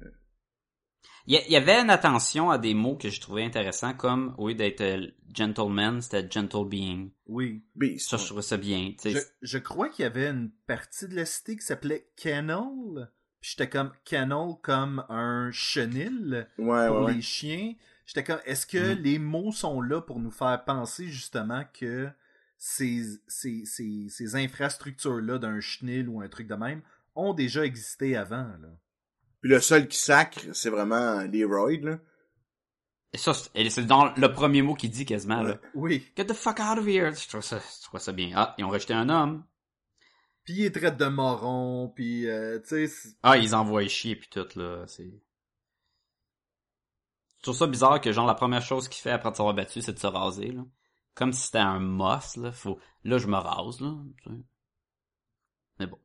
Il 1.31 1.53
y, 1.53 1.57
avait 1.57 1.79
une 1.79 1.91
attention 1.91 2.49
à 2.51 2.57
des 2.57 2.73
mots 2.73 2.97
que 2.97 3.11
je 3.11 3.21
trouvais 3.21 3.45
intéressants, 3.45 3.93
comme 3.93 4.35
au 4.39 4.49
lieu 4.49 4.55
d'être 4.55 4.81
euh, 4.81 5.07
gentleman, 5.35 6.01
c'était 6.01 6.27
gentle 6.31 6.67
being. 6.67 7.11
Oui. 7.27 7.63
Ça, 7.99 8.17
je 8.17 8.25
trouvais 8.25 8.41
ça 8.41 8.57
bien. 8.57 8.95
Je, 9.05 9.19
je 9.43 9.59
crois 9.59 9.91
qu'il 9.91 10.05
y 10.05 10.07
avait 10.07 10.29
une 10.29 10.51
partie 10.67 11.07
de 11.07 11.15
la 11.15 11.27
cité 11.27 11.57
qui 11.57 11.67
s'appelait 11.67 12.09
Kennel. 12.17 13.11
Puis 13.43 13.51
j'étais 13.51 13.69
comme 13.69 13.93
Kennel 14.07 14.55
comme 14.63 15.05
un 15.11 15.51
chenil 15.53 16.49
Ouais, 16.57 16.87
pour 16.89 17.01
ouais, 17.01 17.05
ouais. 17.05 17.15
les 17.17 17.21
chiens. 17.23 17.75
J'étais 18.07 18.25
comme, 18.25 18.41
est-ce 18.47 18.67
que 18.67 18.95
Mhm. 18.95 19.03
les 19.03 19.19
mots 19.19 19.53
sont 19.53 19.83
là 19.83 20.01
pour 20.01 20.21
nous 20.21 20.31
faire 20.31 20.65
penser 20.65 21.09
justement 21.09 21.63
que 21.79 22.09
ces, 22.57 23.03
ces, 23.27 23.67
ces, 23.67 24.07
ces 24.09 24.35
infrastructures-là 24.35 25.37
d'un 25.39 25.61
chenil 25.61 26.09
ou 26.09 26.23
un 26.23 26.29
truc 26.29 26.47
de 26.49 26.55
même 26.55 26.81
ont 27.15 27.35
déjà 27.35 27.67
existé 27.67 28.17
avant, 28.17 28.49
là? 28.63 28.69
Puis 29.41 29.51
le 29.51 29.61
seul 29.61 29.89
qui 29.89 29.99
sacre, 29.99 30.41
c'est 30.53 30.71
vraiment 30.71 31.23
Leroy, 31.23 31.79
là. 31.81 31.99
Et 33.13 33.19
ça, 33.19 33.33
c'est 33.35 33.87
dans 33.87 34.13
le 34.15 34.33
premier 34.33 34.61
mot 34.63 34.75
qu'il 34.75 34.91
dit 34.91 35.07
quasiment, 35.07 35.43
là. 35.43 35.59
Oui. 35.75 36.07
Get 36.17 36.27
the 36.27 36.35
fuck 36.35 36.61
out 36.61 36.79
of 36.79 36.87
here! 36.87 37.15
Je 37.15 37.29
trouve 37.29 37.43
ça, 37.43 37.59
je 37.59 37.85
trouve 37.85 38.01
ça 38.01 38.13
bien. 38.13 38.33
Ah, 38.35 38.55
ils 38.59 38.65
ont 38.65 38.69
rejeté 38.69 38.93
un 38.93 39.09
homme. 39.09 39.45
Puis 40.45 40.65
il 40.65 40.73
traite 40.73 40.97
de 40.97 41.07
moron, 41.07 41.93
puis 41.95 42.27
euh, 42.27 42.59
tu 42.61 42.89
sais... 42.89 43.11
Ah, 43.23 43.37
ils 43.37 43.55
envoient 43.55 43.87
chier 43.87 44.17
puis 44.17 44.29
tout, 44.31 44.47
là. 44.57 44.85
C'est. 44.87 45.11
Je 47.39 47.43
trouve 47.43 47.57
ça 47.57 47.67
bizarre 47.67 48.01
que, 48.01 48.13
genre, 48.13 48.27
la 48.27 48.35
première 48.35 48.63
chose 48.63 48.89
qu'il 48.89 49.01
fait 49.01 49.11
après 49.11 49.35
s'avoir 49.35 49.55
battu, 49.55 49.81
c'est 49.81 49.93
de 49.93 49.99
se 49.99 50.07
raser, 50.07 50.51
là. 50.51 50.65
Comme 51.15 51.33
si 51.33 51.47
c'était 51.47 51.59
un 51.59 51.81
moss, 51.81 52.37
là. 52.37 52.53
Faut... 52.53 52.79
Là, 53.05 53.19
je 53.19 53.27
me 53.27 53.37
rase, 53.37 53.81
là. 53.81 53.95
tu 54.23 54.31
sais. 54.31 54.37
Mais 55.79 55.87
bon. 55.87 55.99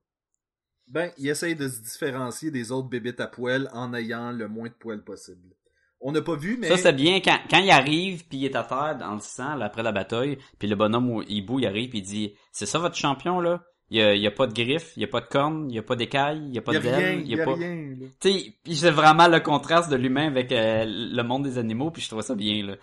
Ben, 0.88 1.12
il 1.18 1.28
essaye 1.28 1.56
de 1.56 1.68
se 1.68 1.82
différencier 1.82 2.52
des 2.52 2.72
autres 2.72 2.90
bébites 2.90 3.20
à 3.20 3.28
poils 3.28 3.70
en 3.74 3.94
ayant 3.94 4.32
le 4.32 4.48
moins 4.48 4.68
de 4.68 4.74
poils 4.74 5.04
possible. 5.04 5.56
On 6.02 6.12
n'a 6.12 6.22
pas 6.22 6.36
vu, 6.36 6.58
mais... 6.58 6.68
Ça, 6.68 6.78
c'est 6.78 6.94
bien 6.94 7.22
quand, 7.22 7.38
quand 7.50 7.60
il 7.60 7.72
arrive 7.72 8.28
puis 8.28 8.40
il 8.40 8.46
est 8.46 8.56
à 8.56 8.64
terre 8.64 8.98
dans 9.00 9.14
le 9.14 9.22
sang, 9.22 9.56
là, 9.56 9.66
après 9.66 9.84
la 9.84 9.94
bataille, 9.94 10.38
puis 10.60 10.68
le 10.68 10.76
bonhomme 10.76 11.24
hibou, 11.28 11.60
il 11.60 11.66
arrive 11.66 11.90
puis 11.90 12.00
il 12.00 12.04
dit, 12.04 12.34
c'est 12.52 12.66
ça 12.66 12.80
votre 12.80 12.96
champion, 12.98 13.40
là? 13.40 13.64
Il 13.90 13.98
y 13.98 14.02
a, 14.02 14.14
il 14.16 14.22
y 14.22 14.28
a 14.28 14.32
pas 14.32 14.48
de 14.48 14.54
griffes, 14.54 14.92
il 14.98 15.02
y 15.02 15.06
a 15.06 15.08
pas 15.08 15.22
de 15.22 15.28
cornes, 15.28 15.70
il 15.70 15.76
y 15.76 15.80
a 15.80 15.84
pas 15.84 15.96
d'écailles, 15.96 16.44
il 16.48 16.54
y 16.54 16.58
a 16.58 16.62
pas 16.62 16.74
de 16.74 16.80
d'ailes, 16.80 17.28
y 17.28 17.40
a 17.40 17.46
pas... 17.46 17.54
rien. 17.54 17.96
Tu 18.20 18.30
sais, 18.30 18.56
c'est 18.74 18.92
vraiment 18.92 19.28
le 19.28 19.40
contraste 19.40 19.90
de 19.90 19.96
l'humain 19.96 20.28
avec 20.28 20.52
euh, 20.52 20.84
le 20.86 21.22
monde 21.22 21.44
des 21.44 21.58
animaux, 21.58 21.92
puis 21.92 22.02
je 22.02 22.10
trouve 22.10 22.22
ça 22.22 22.36
bien, 22.36 22.66
là. 22.66 22.76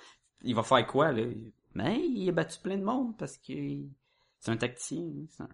Il 0.43 0.55
va 0.55 0.63
faire 0.63 0.87
quoi, 0.87 1.13
là? 1.13 1.23
Mais 1.75 2.01
il 2.01 2.29
a 2.29 2.33
battu 2.33 2.59
plein 2.61 2.77
de 2.79 2.85
monde 2.85 3.17
parce 3.19 3.37
que 3.37 3.53
c'est 4.39 4.51
un 4.51 4.57
tacticien. 4.57 5.05
c'est 5.29 5.43
un- 5.43 5.49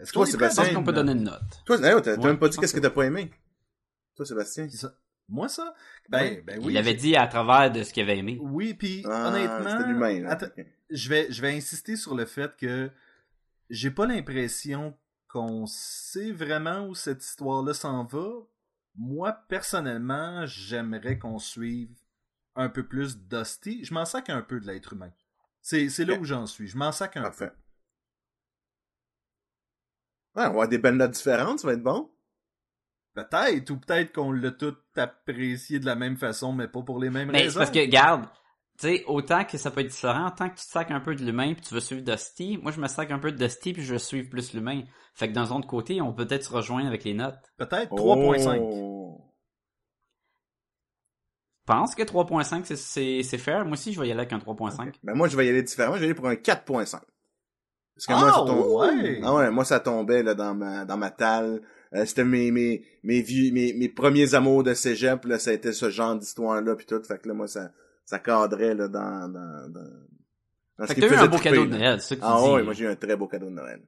Est-ce 0.00 0.12
Toi, 0.12 0.24
qu'on 0.24 0.30
Sébastien, 0.30 0.74
qu'on 0.74 0.84
peut 0.84 0.92
donner 0.92 1.12
une 1.12 1.24
note. 1.24 1.42
Toi, 1.64 1.78
t'as 1.78 2.16
même 2.18 2.38
pas 2.38 2.48
dit 2.48 2.56
qu'est-ce 2.58 2.72
que 2.72 2.78
que- 2.78 2.82
t'as 2.82 2.90
pas 2.90 3.02
aimé. 3.04 3.30
Toi, 4.14 4.24
Sébastien. 4.26 4.66
Qui 4.68 4.76
ça? 4.76 4.94
Moi, 5.28 5.48
ça? 5.48 5.74
Ben, 6.08 6.40
ben 6.44 6.60
oui. 6.62 6.72
il 6.74 6.78
avait 6.78 6.90
j'ai- 6.92 6.96
dit 6.96 7.16
à 7.16 7.26
travers 7.26 7.72
de 7.72 7.82
ce 7.82 7.92
qu'il 7.92 8.02
avait 8.04 8.18
aimé. 8.18 8.38
Oui, 8.40 8.74
puis 8.74 9.02
Ah, 9.08 9.28
honnêtement... 9.28 10.40
Je 10.88 11.08
vais, 11.08 11.30
je 11.32 11.42
vais 11.42 11.52
insister 11.56 11.96
sur 11.96 12.14
le 12.14 12.24
fait 12.26 12.56
que 12.56 12.90
j'ai 13.70 13.90
pas 13.90 14.06
l'impression 14.06 14.96
qu'on 15.28 15.66
sait 15.66 16.30
vraiment 16.30 16.86
où 16.86 16.94
cette 16.94 17.24
histoire-là 17.24 17.74
s'en 17.74 18.04
va. 18.04 18.28
Moi, 18.94 19.32
personnellement, 19.48 20.46
j'aimerais 20.46 21.18
qu'on 21.18 21.38
suive 21.40 21.90
un 22.54 22.68
peu 22.68 22.86
plus 22.86 23.18
Dusty. 23.18 23.84
Je 23.84 23.92
m'en 23.92 24.04
sac 24.04 24.30
un 24.30 24.42
peu 24.42 24.60
de 24.60 24.66
l'être 24.66 24.92
humain. 24.92 25.10
C'est, 25.60 25.88
c'est 25.88 26.04
là 26.04 26.14
où 26.14 26.24
j'en 26.24 26.46
suis. 26.46 26.68
Je 26.68 26.76
m'en 26.78 26.92
sac 26.92 27.16
un 27.16 27.30
peu. 27.30 27.50
Ouais, 30.36 30.42
on 30.42 30.44
va 30.44 30.46
avoir 30.50 30.68
des 30.68 30.78
belles 30.78 30.96
notes 30.96 31.12
différentes, 31.12 31.60
ça 31.60 31.66
va 31.68 31.74
être 31.74 31.82
bon. 31.82 32.10
Peut-être, 33.14 33.70
ou 33.70 33.78
peut-être 33.78 34.12
qu'on 34.12 34.30
l'a 34.32 34.50
tout 34.50 34.76
apprécié 34.96 35.80
de 35.80 35.86
la 35.86 35.94
même 35.96 36.16
façon, 36.18 36.52
mais 36.52 36.68
pas 36.68 36.82
pour 36.82 36.98
les 36.98 37.08
mêmes 37.08 37.30
Mais 37.30 37.38
c'est 37.38 37.44
raisons. 37.44 37.60
parce 37.60 37.70
que, 37.70 37.86
garde, 37.86 38.26
tu 38.78 38.88
sais, 38.88 39.04
autant 39.06 39.44
que 39.46 39.56
ça 39.56 39.70
peut 39.70 39.80
être 39.80 39.86
différent, 39.90 40.30
tant 40.30 40.50
que 40.50 40.56
tu 40.56 40.66
te 40.66 40.70
sacs 40.70 40.90
un 40.90 41.00
peu 41.00 41.14
de 41.14 41.24
l'humain 41.24 41.54
puis 41.54 41.62
tu 41.62 41.72
veux 41.72 41.80
suivre 41.80 42.02
Dusty, 42.02 42.58
moi 42.58 42.72
je 42.72 42.78
me 42.80 42.86
sac 42.88 43.10
un 43.10 43.18
peu 43.18 43.32
de 43.32 43.38
Dusty 43.38 43.72
puis 43.72 43.82
je 43.82 43.94
veux 43.94 43.98
suivre 43.98 44.28
plus 44.28 44.52
l'humain. 44.52 44.82
Fait 45.14 45.28
que 45.28 45.32
d'un 45.32 45.46
autre 45.50 45.66
côté, 45.66 46.02
on 46.02 46.12
peut 46.12 46.26
peut-être 46.26 46.44
se 46.44 46.52
rejoindre 46.52 46.86
avec 46.88 47.04
les 47.04 47.14
notes. 47.14 47.38
Peut-être 47.56 47.90
3.5. 47.94 48.58
Oh. 48.60 49.22
Je 51.68 51.72
pense 51.72 51.94
que 51.94 52.02
3.5 52.02 52.64
c'est- 52.66 52.76
c'est 52.76 53.22
c'est 53.22 53.38
fair. 53.38 53.64
Moi 53.64 53.72
aussi, 53.72 53.94
je 53.94 54.00
vais 54.00 54.08
y 54.08 54.10
aller 54.12 54.20
avec 54.20 54.32
un 54.34 54.38
3.5. 54.38 54.94
Ben 55.02 55.14
moi, 55.14 55.26
je 55.28 55.36
vais 55.38 55.46
y 55.46 55.48
aller 55.48 55.62
différemment. 55.62 55.94
Je 55.96 56.00
vais 56.00 56.06
y 56.06 56.10
aller 56.10 56.14
pour 56.14 56.28
un 56.28 56.36
4.5. 56.36 57.00
Parce 57.96 58.06
que 58.06 58.12
Ah, 58.12 58.20
moi, 58.20 58.30
ça 58.30 58.38
tombe... 58.46 58.66
ouais! 58.98 59.20
Ah 59.24 59.34
ouais, 59.34 59.50
moi, 59.50 59.64
ça 59.64 59.80
tombait 59.80 60.22
là, 60.22 60.34
dans 60.34 60.54
ma 60.54 60.84
dans 60.84 60.96
ma 60.98 61.10
talle. 61.10 61.62
Euh, 61.94 62.04
C'était 62.04 62.24
mes, 62.24 62.50
mes, 62.50 62.84
mes, 63.04 63.22
vieux, 63.22 63.52
mes, 63.52 63.72
mes 63.72 63.88
premiers 63.88 64.34
amours 64.34 64.62
de 64.62 64.74
cégep. 64.74 65.24
Là, 65.24 65.38
ça 65.38 65.50
a 65.50 65.52
été 65.54 65.72
ce 65.72 65.88
genre 65.90 66.14
d'histoire-là. 66.16 66.76
Puis 66.76 66.84
tout. 66.86 67.02
Fait 67.02 67.18
que 67.18 67.28
là, 67.28 67.34
moi, 67.34 67.48
ça, 67.48 67.72
ça 68.04 68.18
cadrait 68.18 68.74
là, 68.74 68.88
dans... 68.88 69.28
dans, 69.32 69.68
dans, 69.70 70.86
Fait 70.86 70.94
que 70.94 71.00
t'as 71.00 71.06
eu 71.08 71.14
un 71.14 71.26
beau 71.26 71.36
triper, 71.38 71.50
cadeau 71.56 71.64
de. 71.66 71.70
Noël, 71.70 72.00
c'est 72.00 72.08
ça 72.08 72.14
que 72.16 72.20
tu 72.20 72.26
Ah 72.28 72.38
dis. 72.44 72.50
ouais, 72.50 72.62
moi, 72.62 72.72
j'ai 72.74 72.84
eu 72.84 72.88
un 72.88 72.96
très 72.96 73.16
beau 73.16 73.28
cadeau 73.28 73.46
de 73.46 73.50
Noël. 73.54 73.80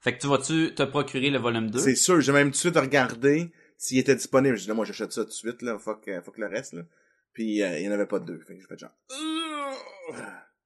Fait 0.00 0.14
que 0.16 0.20
tu 0.20 0.26
vas-tu 0.28 0.74
te 0.74 0.82
procurer 0.82 1.30
le 1.30 1.38
volume 1.38 1.70
2? 1.70 1.78
C'est 1.78 1.94
sûr, 1.94 2.20
j'ai 2.20 2.32
même 2.32 2.48
tout 2.48 2.52
de 2.52 2.56
suite 2.56 2.76
regardé 2.76 3.52
s'il 3.76 3.98
était 3.98 4.14
disponible. 4.16 4.56
Dis, 4.56 4.66
là, 4.66 4.74
moi, 4.74 4.84
j'achète 4.84 5.12
ça 5.12 5.22
tout 5.22 5.28
de 5.28 5.32
suite, 5.34 5.62
là. 5.62 5.78
Fuck, 5.78 6.08
euh, 6.08 6.22
fuck 6.22 6.38
le 6.38 6.46
reste, 6.46 6.72
là. 6.72 6.82
Puis, 7.34 7.62
euh, 7.62 7.78
il 7.78 7.84
y 7.84 7.88
en 7.88 7.92
avait 7.92 8.06
pas 8.06 8.18
deux. 8.18 8.38
Fait 8.40 8.54
que 8.54 8.60
j'ai 8.60 8.66
fait 8.66 8.78
genre... 8.78 8.90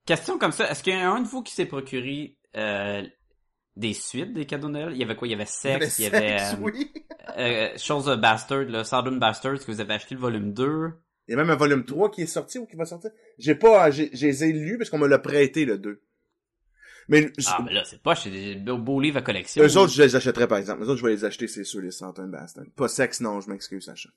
Question 0.06 0.38
comme 0.38 0.52
ça, 0.52 0.70
est-ce 0.70 0.82
qu'il 0.82 0.92
y 0.94 0.96
a 0.96 1.10
un 1.10 1.20
de 1.20 1.26
vous 1.28 1.42
qui 1.42 1.52
s'est 1.52 1.66
procuré 1.66 2.36
euh, 2.56 3.02
des 3.76 3.92
suites 3.92 4.32
des 4.32 4.46
cadeaux 4.46 4.68
de 4.68 4.72
Noël? 4.72 4.92
Il 4.92 4.98
y 4.98 5.02
avait 5.02 5.16
quoi? 5.16 5.26
Il 5.28 5.32
y 5.32 5.34
avait 5.34 5.46
Sex, 5.46 5.98
il 5.98 6.04
y 6.04 6.06
avait, 6.06 6.38
sexe, 6.38 6.52
euh, 6.54 6.56
oui. 6.62 6.92
euh, 7.36 7.68
Chose 7.76 8.08
of 8.08 8.20
Bastard, 8.20 8.64
là, 8.66 8.84
Southern 8.84 9.18
Bastard, 9.18 9.58
que 9.58 9.64
vous 9.70 9.80
avez 9.80 9.94
acheté 9.94 10.14
le 10.14 10.20
volume 10.20 10.52
2. 10.52 10.90
Il 11.28 11.32
y 11.32 11.34
a 11.34 11.36
même 11.36 11.50
un 11.50 11.56
volume 11.56 11.84
3 11.84 12.10
qui 12.12 12.22
est 12.22 12.26
sorti 12.26 12.58
ou 12.58 12.66
qui 12.66 12.76
va 12.76 12.84
sortir. 12.84 13.10
J'ai 13.38 13.56
pas, 13.56 13.90
j'ai, 13.90 14.10
j'ai 14.12 14.28
les 14.28 14.44
ai 14.44 14.52
lus 14.52 14.78
parce 14.78 14.90
qu'on 14.90 14.98
me 14.98 15.08
l'a 15.08 15.18
prêté, 15.18 15.64
le 15.64 15.76
2. 15.76 16.00
Mais, 17.08 17.30
Ah, 17.46 17.62
mais 17.64 17.72
là, 17.72 17.82
c'est 17.84 18.00
pas, 18.02 18.14
c'est 18.14 18.30
des 18.30 18.54
beaux, 18.56 19.00
livres 19.00 19.18
à 19.18 19.22
collection. 19.22 19.62
eux 19.62 19.76
autres, 19.76 19.92
je 19.92 20.02
les 20.02 20.14
achèterais, 20.16 20.46
par 20.48 20.58
exemple. 20.58 20.82
Eux 20.82 20.88
autres, 20.88 20.98
je 21.00 21.04
vais 21.06 21.12
les 21.12 21.24
acheter, 21.24 21.46
c'est 21.48 21.64
sûr, 21.64 21.80
les 21.80 21.90
Southern 21.90 22.30
Bastard. 22.30 22.64
Pas 22.76 22.88
sexe, 22.88 23.20
non, 23.20 23.40
je 23.40 23.50
m'excuse, 23.50 23.84
Sacha. 23.84 24.08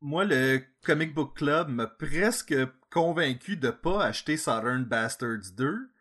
Moi, 0.00 0.24
le 0.24 0.60
Comic 0.84 1.14
Book 1.14 1.36
Club 1.36 1.68
m'a 1.68 1.86
presque 1.86 2.54
convaincu 2.90 3.56
de 3.56 3.70
pas 3.70 4.04
acheter 4.04 4.36
Southern 4.36 4.84
Bastards 4.84 5.52
2. 5.56 5.78
Ah, 5.88 5.92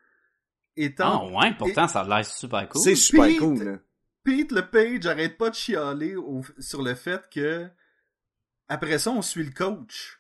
Étant 0.78 1.32
ouais, 1.34 1.54
pourtant, 1.58 1.88
ça 1.88 2.02
a 2.02 2.08
l'air 2.08 2.26
super 2.26 2.68
cool. 2.70 2.82
C'est 2.82 2.96
super 2.96 3.26
Pete- 3.28 3.40
cool, 3.40 3.64
là. 3.64 3.78
Pete 4.24 4.52
Lepage 4.52 5.06
arrête 5.06 5.38
pas 5.38 5.50
de 5.50 5.56
chialer 5.56 6.16
au- 6.16 6.44
sur 6.60 6.82
le 6.82 6.96
fait 6.96 7.22
que 7.32 7.68
après 8.68 8.98
ça, 9.00 9.12
on 9.12 9.22
suit 9.22 9.44
le 9.44 9.52
coach. 9.52 10.20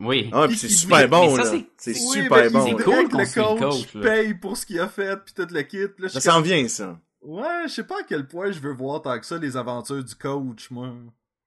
Oui. 0.00 0.28
Ah, 0.32 0.46
Puis 0.48 0.56
c'est 0.58 0.68
super 0.68 1.08
bon, 1.08 1.36
là. 1.36 1.44
c'est- 1.44 1.66
C'est 1.76 1.92
Oui, 1.92 2.22
super 2.24 2.36
mais 2.38 2.50
bon, 2.50 2.64
là. 2.76 2.82
cool 2.84 3.08
que 3.08 3.12
qu'on 3.12 3.18
le 3.18 3.24
suit 3.26 3.40
le 3.40 3.58
coach, 3.60 3.92
paye 4.02 4.34
pour 4.34 4.56
ce 4.56 4.66
qu'il 4.66 4.80
a 4.80 4.88
fait 4.88 5.16
puis 5.24 5.34
tout 5.34 5.46
le 5.48 5.62
kit. 5.62 5.86
Là, 5.98 6.08
Ça 6.08 6.20
s'en 6.20 6.40
vient, 6.40 6.66
ça. 6.66 6.98
Ouais, 7.20 7.62
je 7.68 7.72
sais 7.74 7.84
pas 7.84 8.00
à 8.00 8.02
quel 8.02 8.26
point 8.26 8.50
je 8.50 8.58
veux 8.58 8.72
voir 8.74 9.00
tant 9.02 9.16
que 9.20 9.24
ça 9.24 9.38
les 9.38 9.56
aventures 9.56 10.02
du 10.02 10.14
coach, 10.16 10.70
moi. 10.72 10.92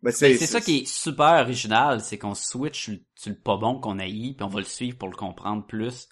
Mais 0.04 0.12
Ben, 0.12 0.38
c'est 0.38 0.46
ça 0.46 0.62
qui 0.62 0.80
est 0.80 0.86
super 0.88 1.42
original, 1.42 2.02
c'est 2.02 2.18
qu'on 2.18 2.36
switch 2.36 2.84
sur 2.84 2.94
le- 2.94 3.00
sur 3.16 3.30
le 3.32 3.36
pas 3.38 3.58
bon 3.58 3.80
qu'on 3.80 3.98
haït, 4.00 4.36
puis 4.36 4.44
on 4.44 4.48
va 4.48 4.60
le 4.60 4.66
suivre 4.66 4.98
pour 4.98 5.08
le 5.10 5.16
comprendre 5.16 5.66
plus. 5.66 6.08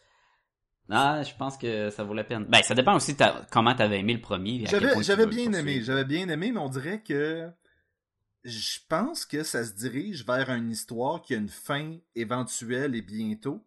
Ah, 0.89 1.23
je 1.23 1.33
pense 1.35 1.57
que 1.57 1.89
ça 1.89 2.03
vaut 2.03 2.13
la 2.13 2.23
peine. 2.23 2.45
Ben, 2.49 2.61
ça 2.63 2.75
dépend 2.75 2.95
aussi 2.95 3.13
de 3.13 3.17
ta- 3.17 3.45
comment 3.51 3.73
t'avais 3.75 3.99
aimé 3.99 4.13
le 4.13 4.21
premier. 4.21 4.61
et 4.61 4.65
J'avais 4.67 5.25
bien 5.27 5.51
aimé, 5.53 5.81
j'avais 5.83 6.05
bien 6.05 6.27
aimé, 6.29 6.51
mais 6.51 6.59
on 6.59 6.69
dirait 6.69 7.01
que 7.01 7.49
je 8.43 8.79
pense 8.87 9.25
que 9.25 9.43
ça 9.43 9.63
se 9.65 9.73
dirige 9.73 10.25
vers 10.25 10.49
une 10.51 10.69
histoire 10.71 11.21
qui 11.21 11.33
a 11.33 11.37
une 11.37 11.49
fin 11.49 11.95
éventuelle 12.15 12.95
et 12.95 13.01
bientôt. 13.01 13.65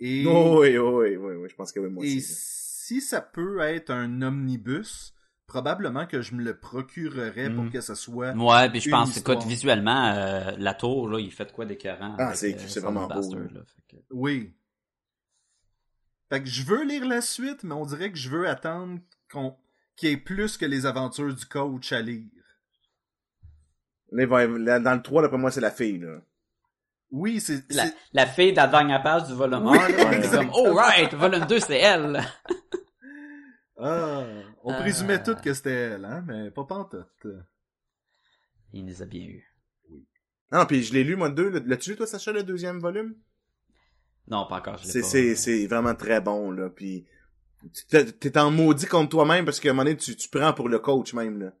Et, 0.00 0.24
Oh, 0.26 0.60
oui, 0.60 0.76
oh, 0.78 1.00
oui, 1.02 1.16
oui, 1.16 1.34
oui, 1.36 1.48
je 1.48 1.54
pense 1.54 1.70
que 1.70 1.78
oui, 1.78 1.88
moi 1.88 2.04
et 2.04 2.16
aussi. 2.16 2.18
là. 2.18 2.36
si 2.36 3.00
ça 3.00 3.20
peut 3.20 3.60
être 3.60 3.90
un 3.90 4.22
omnibus, 4.22 5.14
probablement 5.52 6.06
que 6.06 6.22
je 6.22 6.34
me 6.34 6.42
le 6.42 6.56
procurerais 6.58 7.50
pour 7.50 7.64
Mm. 7.64 7.70
que 7.70 7.80
ça 7.82 7.94
soit 7.94 8.32
Ouais, 8.32 8.70
puis 8.70 8.80
je 8.80 8.86
une 8.88 8.92
pense, 8.96 9.10
écoute, 9.18 9.34
histoire. 9.34 9.46
visuellement, 9.48 10.06
euh, 10.14 10.52
la 10.56 10.72
tour, 10.72 11.08
là, 11.10 11.18
il 11.20 11.30
fait 11.30 11.44
de 11.44 11.52
quoi 11.52 11.66
d'écœurant. 11.66 12.16
Ah, 12.18 12.34
c'est- 12.34 12.54
euh, 12.78 12.80
vraiment 12.80 13.02
beau, 13.06 13.14
Bastard, 13.14 13.40
là. 13.40 13.46
là. 13.52 13.60
Fait 13.66 13.96
que- 13.96 14.02
Oui. 14.10 14.54
Fait 16.30 16.40
que 16.42 16.48
je 16.48 16.62
veux 16.64 16.84
lire 16.84 17.06
la 17.06 17.20
suite, 17.20 17.64
mais 17.64 17.74
on 17.74 17.84
dirait 17.84 18.10
que 18.10 18.16
je 18.16 18.30
veux 18.30 18.48
attendre 18.48 18.98
qu'on 19.30 19.54
qu'il 19.94 20.08
y 20.08 20.12
ait 20.12 20.16
plus 20.16 20.56
que 20.56 20.64
les 20.64 20.86
aventures 20.86 21.34
du 21.34 21.44
coach 21.44 21.92
à 21.92 22.00
lire. 22.00 22.24
Dans 24.10 24.94
le 24.94 25.02
3, 25.02 25.20
d'après 25.22 25.36
moi, 25.38 25.50
c'est 25.50 25.60
la 25.60 25.70
fille, 25.70 25.98
là. 25.98 26.16
Oui, 27.10 27.40
c'est... 27.40 27.62
La, 28.14 28.24
fille 28.26 28.52
de 28.52 28.56
la 28.56 28.68
dernière 28.68 29.02
page 29.02 29.24
du 29.26 29.34
volume 29.34 29.66
1, 29.66 29.70
Oui, 29.72 29.78
là, 29.78 30.04
on 30.06 30.10
est 30.12 30.16
exactement. 30.16 30.52
comme, 30.52 30.72
oh 30.72 30.74
right, 30.74 31.12
volume 31.12 31.44
2, 31.44 31.58
c'est 31.60 31.78
elle. 31.78 32.22
Ah, 33.78 34.24
on 34.64 34.72
présumait 34.74 35.22
toutes 35.22 35.40
que 35.40 35.54
c'était 35.54 35.70
elle, 35.72 36.04
hein, 36.04 36.24
mais 36.26 36.50
pas 36.50 36.64
pantoute. 36.64 37.26
Il 38.72 38.84
nous 38.86 39.02
a 39.02 39.06
bien 39.06 39.24
eu. 39.24 39.44
Non, 40.52 40.66
puis 40.66 40.82
je 40.82 40.92
l'ai 40.92 41.04
lu, 41.04 41.16
moi, 41.16 41.30
deux. 41.30 41.48
là. 41.48 41.60
L'as-tu 41.64 41.90
lu, 41.90 41.96
toi, 41.96 42.06
Sacha, 42.06 42.32
le 42.32 42.42
deuxième 42.42 42.78
volume? 42.78 43.14
Non, 44.28 44.46
pas 44.46 44.58
encore, 44.58 44.78
C'est, 44.84 45.00
pas. 45.00 45.06
c'est, 45.06 45.34
c'est 45.34 45.66
vraiment 45.66 45.94
très 45.94 46.20
bon, 46.20 46.50
là. 46.50 46.68
Puis 46.70 47.06
t'es 47.88 48.38
en 48.38 48.50
maudit 48.50 48.86
contre 48.86 49.10
toi-même 49.10 49.44
parce 49.44 49.60
qu'à 49.60 49.70
un 49.70 49.72
moment 49.72 49.84
donné, 49.84 49.96
tu, 49.96 50.14
tu 50.16 50.28
prends 50.28 50.52
pour 50.52 50.68
le 50.68 50.78
coach 50.78 51.14
même, 51.14 51.40
là. 51.40 51.52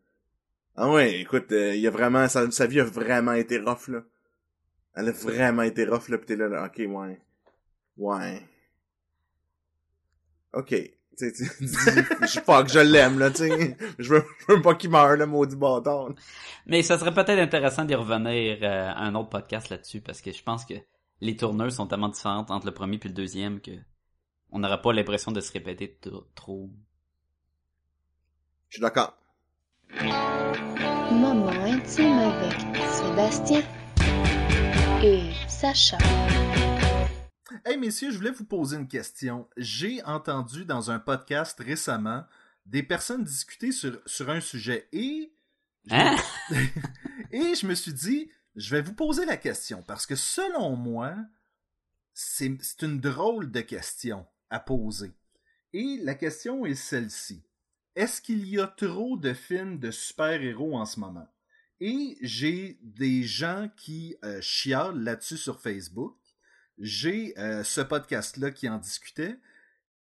Ah 0.76 0.90
ouais, 0.90 1.20
écoute, 1.20 1.52
euh, 1.52 1.74
il 1.74 1.86
a 1.86 1.90
vraiment, 1.90 2.28
sa, 2.28 2.50
sa 2.50 2.66
vie 2.66 2.80
a 2.80 2.84
vraiment 2.84 3.32
été 3.32 3.58
rough, 3.58 3.88
là. 3.88 4.02
Elle 4.94 5.08
a 5.08 5.12
vraiment 5.12 5.62
été 5.62 5.84
rough, 5.84 6.08
là, 6.08 6.18
pis 6.18 6.26
t'es 6.26 6.36
là, 6.36 6.48
là, 6.48 6.66
ok, 6.66 6.82
ouais. 6.86 7.20
Ouais. 7.96 8.42
Ok. 10.52 10.74
Tu 11.18 11.30
sais, 11.30 11.32
tu 11.32 11.64
dis, 11.64 11.72
je 11.72 12.40
pas 12.40 12.62
que 12.62 12.70
je 12.70 12.78
l'aime, 12.78 13.18
là, 13.18 13.30
tu 13.30 13.48
sais. 13.48 13.76
Je 13.98 14.14
veux, 14.14 14.24
je 14.40 14.54
veux 14.54 14.62
pas 14.62 14.74
qu'il 14.74 14.90
meure, 14.90 15.16
le 15.16 15.26
maudit 15.26 15.56
bâtard. 15.56 16.10
Mais 16.66 16.82
ça 16.82 16.98
serait 16.98 17.12
peut-être 17.12 17.38
intéressant 17.38 17.84
d'y 17.84 17.94
revenir 17.94 18.58
euh, 18.62 18.90
à 18.90 19.00
un 19.00 19.14
autre 19.14 19.28
podcast 19.28 19.68
là-dessus, 19.68 20.00
parce 20.00 20.20
que 20.20 20.32
je 20.32 20.42
pense 20.42 20.64
que 20.64 20.74
les 21.20 21.36
tourneurs 21.36 21.70
sont 21.70 21.86
tellement 21.86 22.08
différentes 22.08 22.50
entre 22.50 22.66
le 22.66 22.74
premier 22.74 22.98
puis 22.98 23.08
le 23.08 23.14
deuxième 23.14 23.60
que 23.60 23.72
on 24.50 24.58
n'aurait 24.58 24.82
pas 24.82 24.92
l'impression 24.92 25.32
de 25.32 25.40
se 25.40 25.52
répéter 25.52 25.98
trop. 26.34 26.70
Je 28.68 28.76
suis 28.76 28.82
d'accord. 28.82 29.14
Moment 31.10 31.48
intime 31.48 32.18
avec 32.18 32.76
Sébastien 32.90 33.62
et 35.02 35.30
Sacha. 35.48 35.98
Hey 37.64 37.76
messieurs, 37.76 38.10
je 38.10 38.16
voulais 38.16 38.30
vous 38.30 38.44
poser 38.44 38.76
une 38.76 38.88
question. 38.88 39.48
J'ai 39.56 40.02
entendu 40.04 40.64
dans 40.64 40.90
un 40.90 40.98
podcast 40.98 41.58
récemment 41.60 42.24
des 42.66 42.82
personnes 42.82 43.24
discuter 43.24 43.72
sur, 43.72 44.00
sur 44.06 44.30
un 44.30 44.40
sujet 44.40 44.88
et 44.92 45.32
Hein? 45.90 46.16
et 47.32 47.54
je 47.54 47.66
me 47.66 47.74
suis 47.74 47.92
dit, 47.92 48.30
je 48.54 48.74
vais 48.74 48.82
vous 48.82 48.94
poser 48.94 49.24
la 49.24 49.36
question 49.36 49.82
parce 49.82 50.06
que 50.06 50.14
selon 50.14 50.76
moi, 50.76 51.16
c'est 52.14 52.56
c'est 52.60 52.82
une 52.82 53.00
drôle 53.00 53.50
de 53.50 53.60
question 53.60 54.26
à 54.50 54.60
poser. 54.60 55.12
Et 55.72 55.98
la 56.02 56.14
question 56.14 56.66
est 56.66 56.74
celle-ci. 56.74 57.42
Est-ce 57.96 58.20
qu'il 58.20 58.46
y 58.46 58.60
a 58.60 58.66
trop 58.66 59.16
de 59.16 59.32
films 59.32 59.78
de 59.78 59.90
super-héros 59.90 60.76
en 60.76 60.86
ce 60.86 61.00
moment? 61.00 61.28
Et 61.80 62.16
j'ai 62.20 62.78
des 62.82 63.24
gens 63.24 63.68
qui 63.76 64.16
euh, 64.24 64.40
chialent 64.40 65.02
là-dessus 65.02 65.36
sur 65.36 65.60
Facebook. 65.60 66.16
J'ai 66.82 67.38
euh, 67.38 67.62
ce 67.62 67.80
podcast-là 67.80 68.50
qui 68.50 68.68
en 68.68 68.78
discutait. 68.78 69.38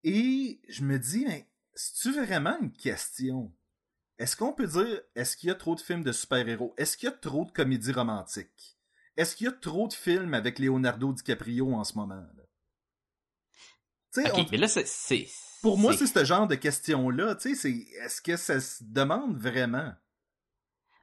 Et 0.02 0.60
je 0.68 0.82
me 0.82 0.98
dis, 0.98 1.24
mais 1.24 1.48
c'est-tu 1.74 2.12
vraiment 2.20 2.58
une 2.60 2.72
question? 2.72 3.54
Est-ce 4.18 4.36
qu'on 4.36 4.52
peut 4.52 4.66
dire, 4.66 5.00
est-ce 5.14 5.36
qu'il 5.36 5.48
y 5.48 5.52
a 5.52 5.54
trop 5.54 5.76
de 5.76 5.80
films 5.80 6.02
de 6.02 6.12
super-héros? 6.12 6.74
Est-ce 6.76 6.96
qu'il 6.96 7.08
y 7.08 7.12
a 7.12 7.14
trop 7.16 7.44
de 7.44 7.52
comédies 7.52 7.92
romantiques? 7.92 8.76
Est-ce 9.16 9.36
qu'il 9.36 9.46
y 9.46 9.48
a 9.48 9.52
trop 9.52 9.86
de 9.86 9.92
films 9.92 10.34
avec 10.34 10.58
Leonardo 10.58 11.12
DiCaprio 11.12 11.72
en 11.72 11.84
ce 11.84 11.94
moment? 11.94 12.16
là? 12.16 12.42
On- 14.32 14.46
mais 14.50 14.58
là, 14.58 14.68
c'est... 14.68 15.28
pour 15.62 15.78
moi, 15.78 15.92
c'est 15.96 16.06
ce 16.06 16.24
genre 16.24 16.46
de 16.48 16.56
question-là. 16.56 17.36
Est-ce 17.44 18.20
que 18.20 18.36
ça 18.36 18.60
se 18.60 18.82
demande 18.84 19.36
vraiment? 19.36 19.92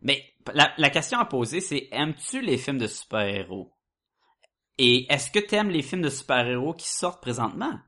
Mais 0.02 0.34
la, 0.54 0.74
la 0.78 0.90
question 0.90 1.20
à 1.20 1.26
poser, 1.26 1.62
c'est 1.62 1.88
aimes-tu 1.92 2.42
les 2.42 2.58
films 2.58 2.78
de 2.78 2.88
super-héros? 2.88 3.72
Et 4.78 5.12
est-ce 5.12 5.30
que 5.32 5.40
t'aimes 5.40 5.70
les 5.70 5.82
films 5.82 6.02
de 6.02 6.10
super-héros 6.10 6.74
qui 6.74 6.88
sortent 6.90 7.22
présentement? 7.22 7.80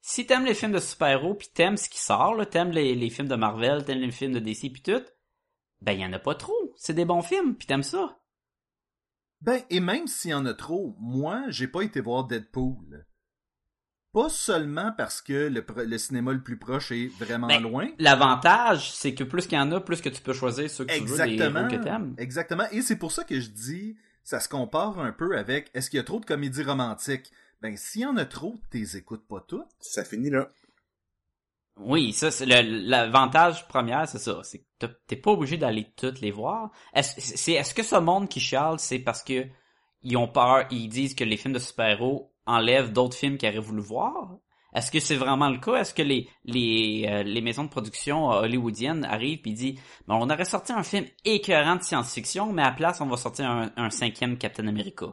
Si 0.00 0.26
t'aimes 0.26 0.44
les 0.44 0.54
films 0.54 0.72
de 0.72 0.78
super-héros 0.80 1.34
pis 1.34 1.48
t'aimes 1.52 1.76
ce 1.78 1.88
qui 1.88 1.98
sort, 1.98 2.34
là, 2.34 2.44
t'aimes 2.44 2.72
les, 2.72 2.94
les 2.94 3.10
films 3.10 3.28
de 3.28 3.36
Marvel, 3.36 3.84
t'aimes 3.84 4.00
les 4.00 4.10
films 4.10 4.34
de 4.34 4.38
DC 4.38 4.70
pis 4.72 4.82
tout, 4.82 5.02
ben 5.80 5.92
y 5.92 6.04
en 6.04 6.12
a 6.12 6.18
pas 6.18 6.34
trop. 6.34 6.74
C'est 6.76 6.92
des 6.94 7.04
bons 7.06 7.22
films 7.22 7.56
pis 7.56 7.66
t'aimes 7.66 7.82
ça. 7.82 8.18
Ben, 9.40 9.62
et 9.70 9.80
même 9.80 10.06
s'il 10.06 10.30
y 10.30 10.34
en 10.34 10.46
a 10.46 10.54
trop, 10.54 10.96
moi, 10.98 11.44
j'ai 11.48 11.68
pas 11.68 11.82
été 11.82 12.00
voir 12.00 12.24
Deadpool. 12.26 13.06
Pas 14.12 14.28
seulement 14.28 14.92
parce 14.96 15.20
que 15.20 15.48
le, 15.48 15.98
cinéma 15.98 16.32
le 16.32 16.42
plus 16.42 16.56
proche 16.56 16.92
est 16.92 17.08
vraiment 17.18 17.48
Ben, 17.48 17.60
loin. 17.60 17.88
L'avantage, 17.98 18.92
c'est 18.92 19.12
que 19.12 19.24
plus 19.24 19.46
qu'il 19.46 19.58
y 19.58 19.60
en 19.60 19.72
a, 19.72 19.80
plus 19.80 20.00
que 20.00 20.08
tu 20.08 20.22
peux 20.22 20.32
choisir 20.32 20.70
ceux 20.70 20.84
que 20.84 20.92
tu 20.92 21.00
veux, 21.00 21.06
des 21.06 21.12
Exactement. 21.12 21.68
héros 21.68 21.76
que 21.76 21.82
t'aimes. 21.82 22.14
Exactement. 22.16 22.64
Et 22.70 22.80
c'est 22.80 22.96
pour 22.96 23.10
ça 23.10 23.24
que 23.24 23.38
je 23.40 23.50
dis, 23.50 23.96
ça 24.24 24.40
se 24.40 24.48
compare 24.48 24.98
un 24.98 25.12
peu 25.12 25.38
avec 25.38 25.70
est-ce 25.74 25.90
qu'il 25.90 25.98
y 25.98 26.00
a 26.00 26.04
trop 26.04 26.18
de 26.18 26.26
comédies 26.26 26.64
romantiques? 26.64 27.30
Ben, 27.62 27.76
s'il 27.76 28.02
y 28.02 28.06
en 28.06 28.16
a 28.16 28.24
trop, 28.24 28.56
t'es 28.70 28.82
écoutes 28.96 29.26
pas 29.28 29.40
toutes. 29.46 29.68
Ça 29.80 30.04
finit 30.04 30.30
là. 30.30 30.48
Oui, 31.76 32.12
ça, 32.12 32.30
c'est 32.30 32.46
le- 32.46 32.88
l'avantage 32.88 33.66
premier, 33.68 34.04
c'est 34.06 34.18
ça. 34.18 34.40
C'est 34.44 34.64
que 34.78 34.86
t'es 35.06 35.16
pas 35.16 35.32
obligé 35.32 35.56
d'aller 35.56 35.90
toutes 35.96 36.20
les 36.20 36.30
voir. 36.30 36.70
Est-ce, 36.94 37.20
c'est, 37.20 37.52
est-ce 37.52 37.74
que 37.74 37.82
ce 37.82 37.96
monde 37.96 38.28
qui 38.28 38.38
chiale, 38.40 38.78
c'est 38.78 39.00
parce 39.00 39.22
que 39.24 39.46
ils 40.02 40.16
ont 40.16 40.28
peur, 40.28 40.66
ils 40.70 40.88
disent 40.88 41.14
que 41.14 41.24
les 41.24 41.36
films 41.36 41.54
de 41.54 41.58
super-héros 41.58 42.32
enlèvent 42.46 42.92
d'autres 42.92 43.16
films 43.16 43.38
qu'ils 43.38 43.48
auraient 43.48 43.58
voulu 43.58 43.82
voir? 43.82 44.36
Est-ce 44.74 44.90
que 44.90 45.00
c'est 45.00 45.16
vraiment 45.16 45.48
le 45.48 45.58
cas? 45.58 45.76
Est-ce 45.76 45.94
que 45.94 46.02
les, 46.02 46.28
les, 46.44 47.06
euh, 47.08 47.22
les 47.22 47.40
maisons 47.40 47.64
de 47.64 47.68
production 47.68 48.32
euh, 48.32 48.42
hollywoodiennes 48.42 49.04
arrivent 49.04 49.40
et 49.44 49.52
disent, 49.52 49.80
bon, 50.06 50.16
on 50.16 50.30
aurait 50.30 50.44
sorti 50.44 50.72
un 50.72 50.82
film 50.82 51.06
écœurant 51.24 51.76
de 51.76 51.82
science-fiction, 51.82 52.52
mais 52.52 52.62
à 52.62 52.70
la 52.70 52.72
place, 52.72 53.00
on 53.00 53.06
va 53.06 53.16
sortir 53.16 53.48
un, 53.48 53.70
un 53.76 53.90
cinquième 53.90 54.36
Captain 54.36 54.66
America. 54.66 55.06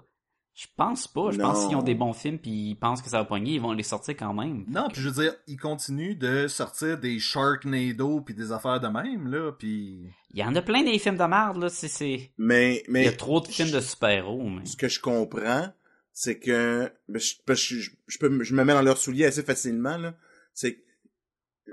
Je 0.54 0.68
pense 0.76 1.08
pas. 1.08 1.32
Je 1.32 1.38
pense 1.38 1.66
qu'ils 1.66 1.78
ont 1.78 1.82
des 1.82 1.96
bons 1.96 2.14
films 2.14 2.38
puis 2.38 2.52
ils 2.52 2.76
pensent 2.76 3.02
que 3.02 3.10
ça 3.10 3.20
va 3.20 3.26
pogner, 3.26 3.54
ils 3.54 3.62
vont 3.62 3.72
les 3.72 3.84
sortir 3.84 4.16
quand 4.18 4.34
même. 4.34 4.66
Non, 4.68 4.90
puis 4.92 5.02
je 5.02 5.10
veux 5.10 5.24
dire, 5.24 5.34
ils 5.48 5.58
continuent 5.58 6.18
de 6.18 6.48
sortir 6.48 7.00
des 7.00 7.20
Sharknado 7.20 8.22
puis 8.22 8.36
des 8.36 8.52
affaires 8.52 8.80
de 8.80 8.88
même, 8.88 9.28
là, 9.28 9.54
puis... 9.54 10.12
Il 10.34 10.40
y 10.40 10.44
en 10.44 10.56
a 10.56 10.62
plein 10.62 10.84
des 10.84 10.98
films 11.00 11.18
de 11.18 11.24
merde, 11.24 11.58
là. 11.58 11.70
C'est, 11.70 11.88
c'est... 11.88 12.32
Mais, 12.38 12.84
mais. 12.88 13.02
Il 13.02 13.06
y 13.06 13.10
a 13.10 13.14
trop 13.14 13.42
de 13.42 13.48
films 13.48 13.72
de 13.72 13.80
super-héros, 13.80 14.44
mais... 14.44 14.66
ce 14.66 14.76
que 14.76 14.88
je 14.88 15.00
comprends, 15.00 15.68
c'est 16.14 16.40
que 16.40 16.90
ben, 17.10 17.20
je, 17.20 17.34
parce 17.46 17.60
que 17.68 17.76
je, 17.76 17.92
je 18.08 18.18
peux, 18.18 18.30
me- 18.30 18.44
je 18.44 18.54
me 18.54 18.64
mets 18.64 18.74
dans 18.74 18.82
leurs 18.82 18.98
souliers 18.98 19.26
assez 19.26 19.44
facilement 19.44 19.98
là. 19.98 20.16
C'est 20.54 20.84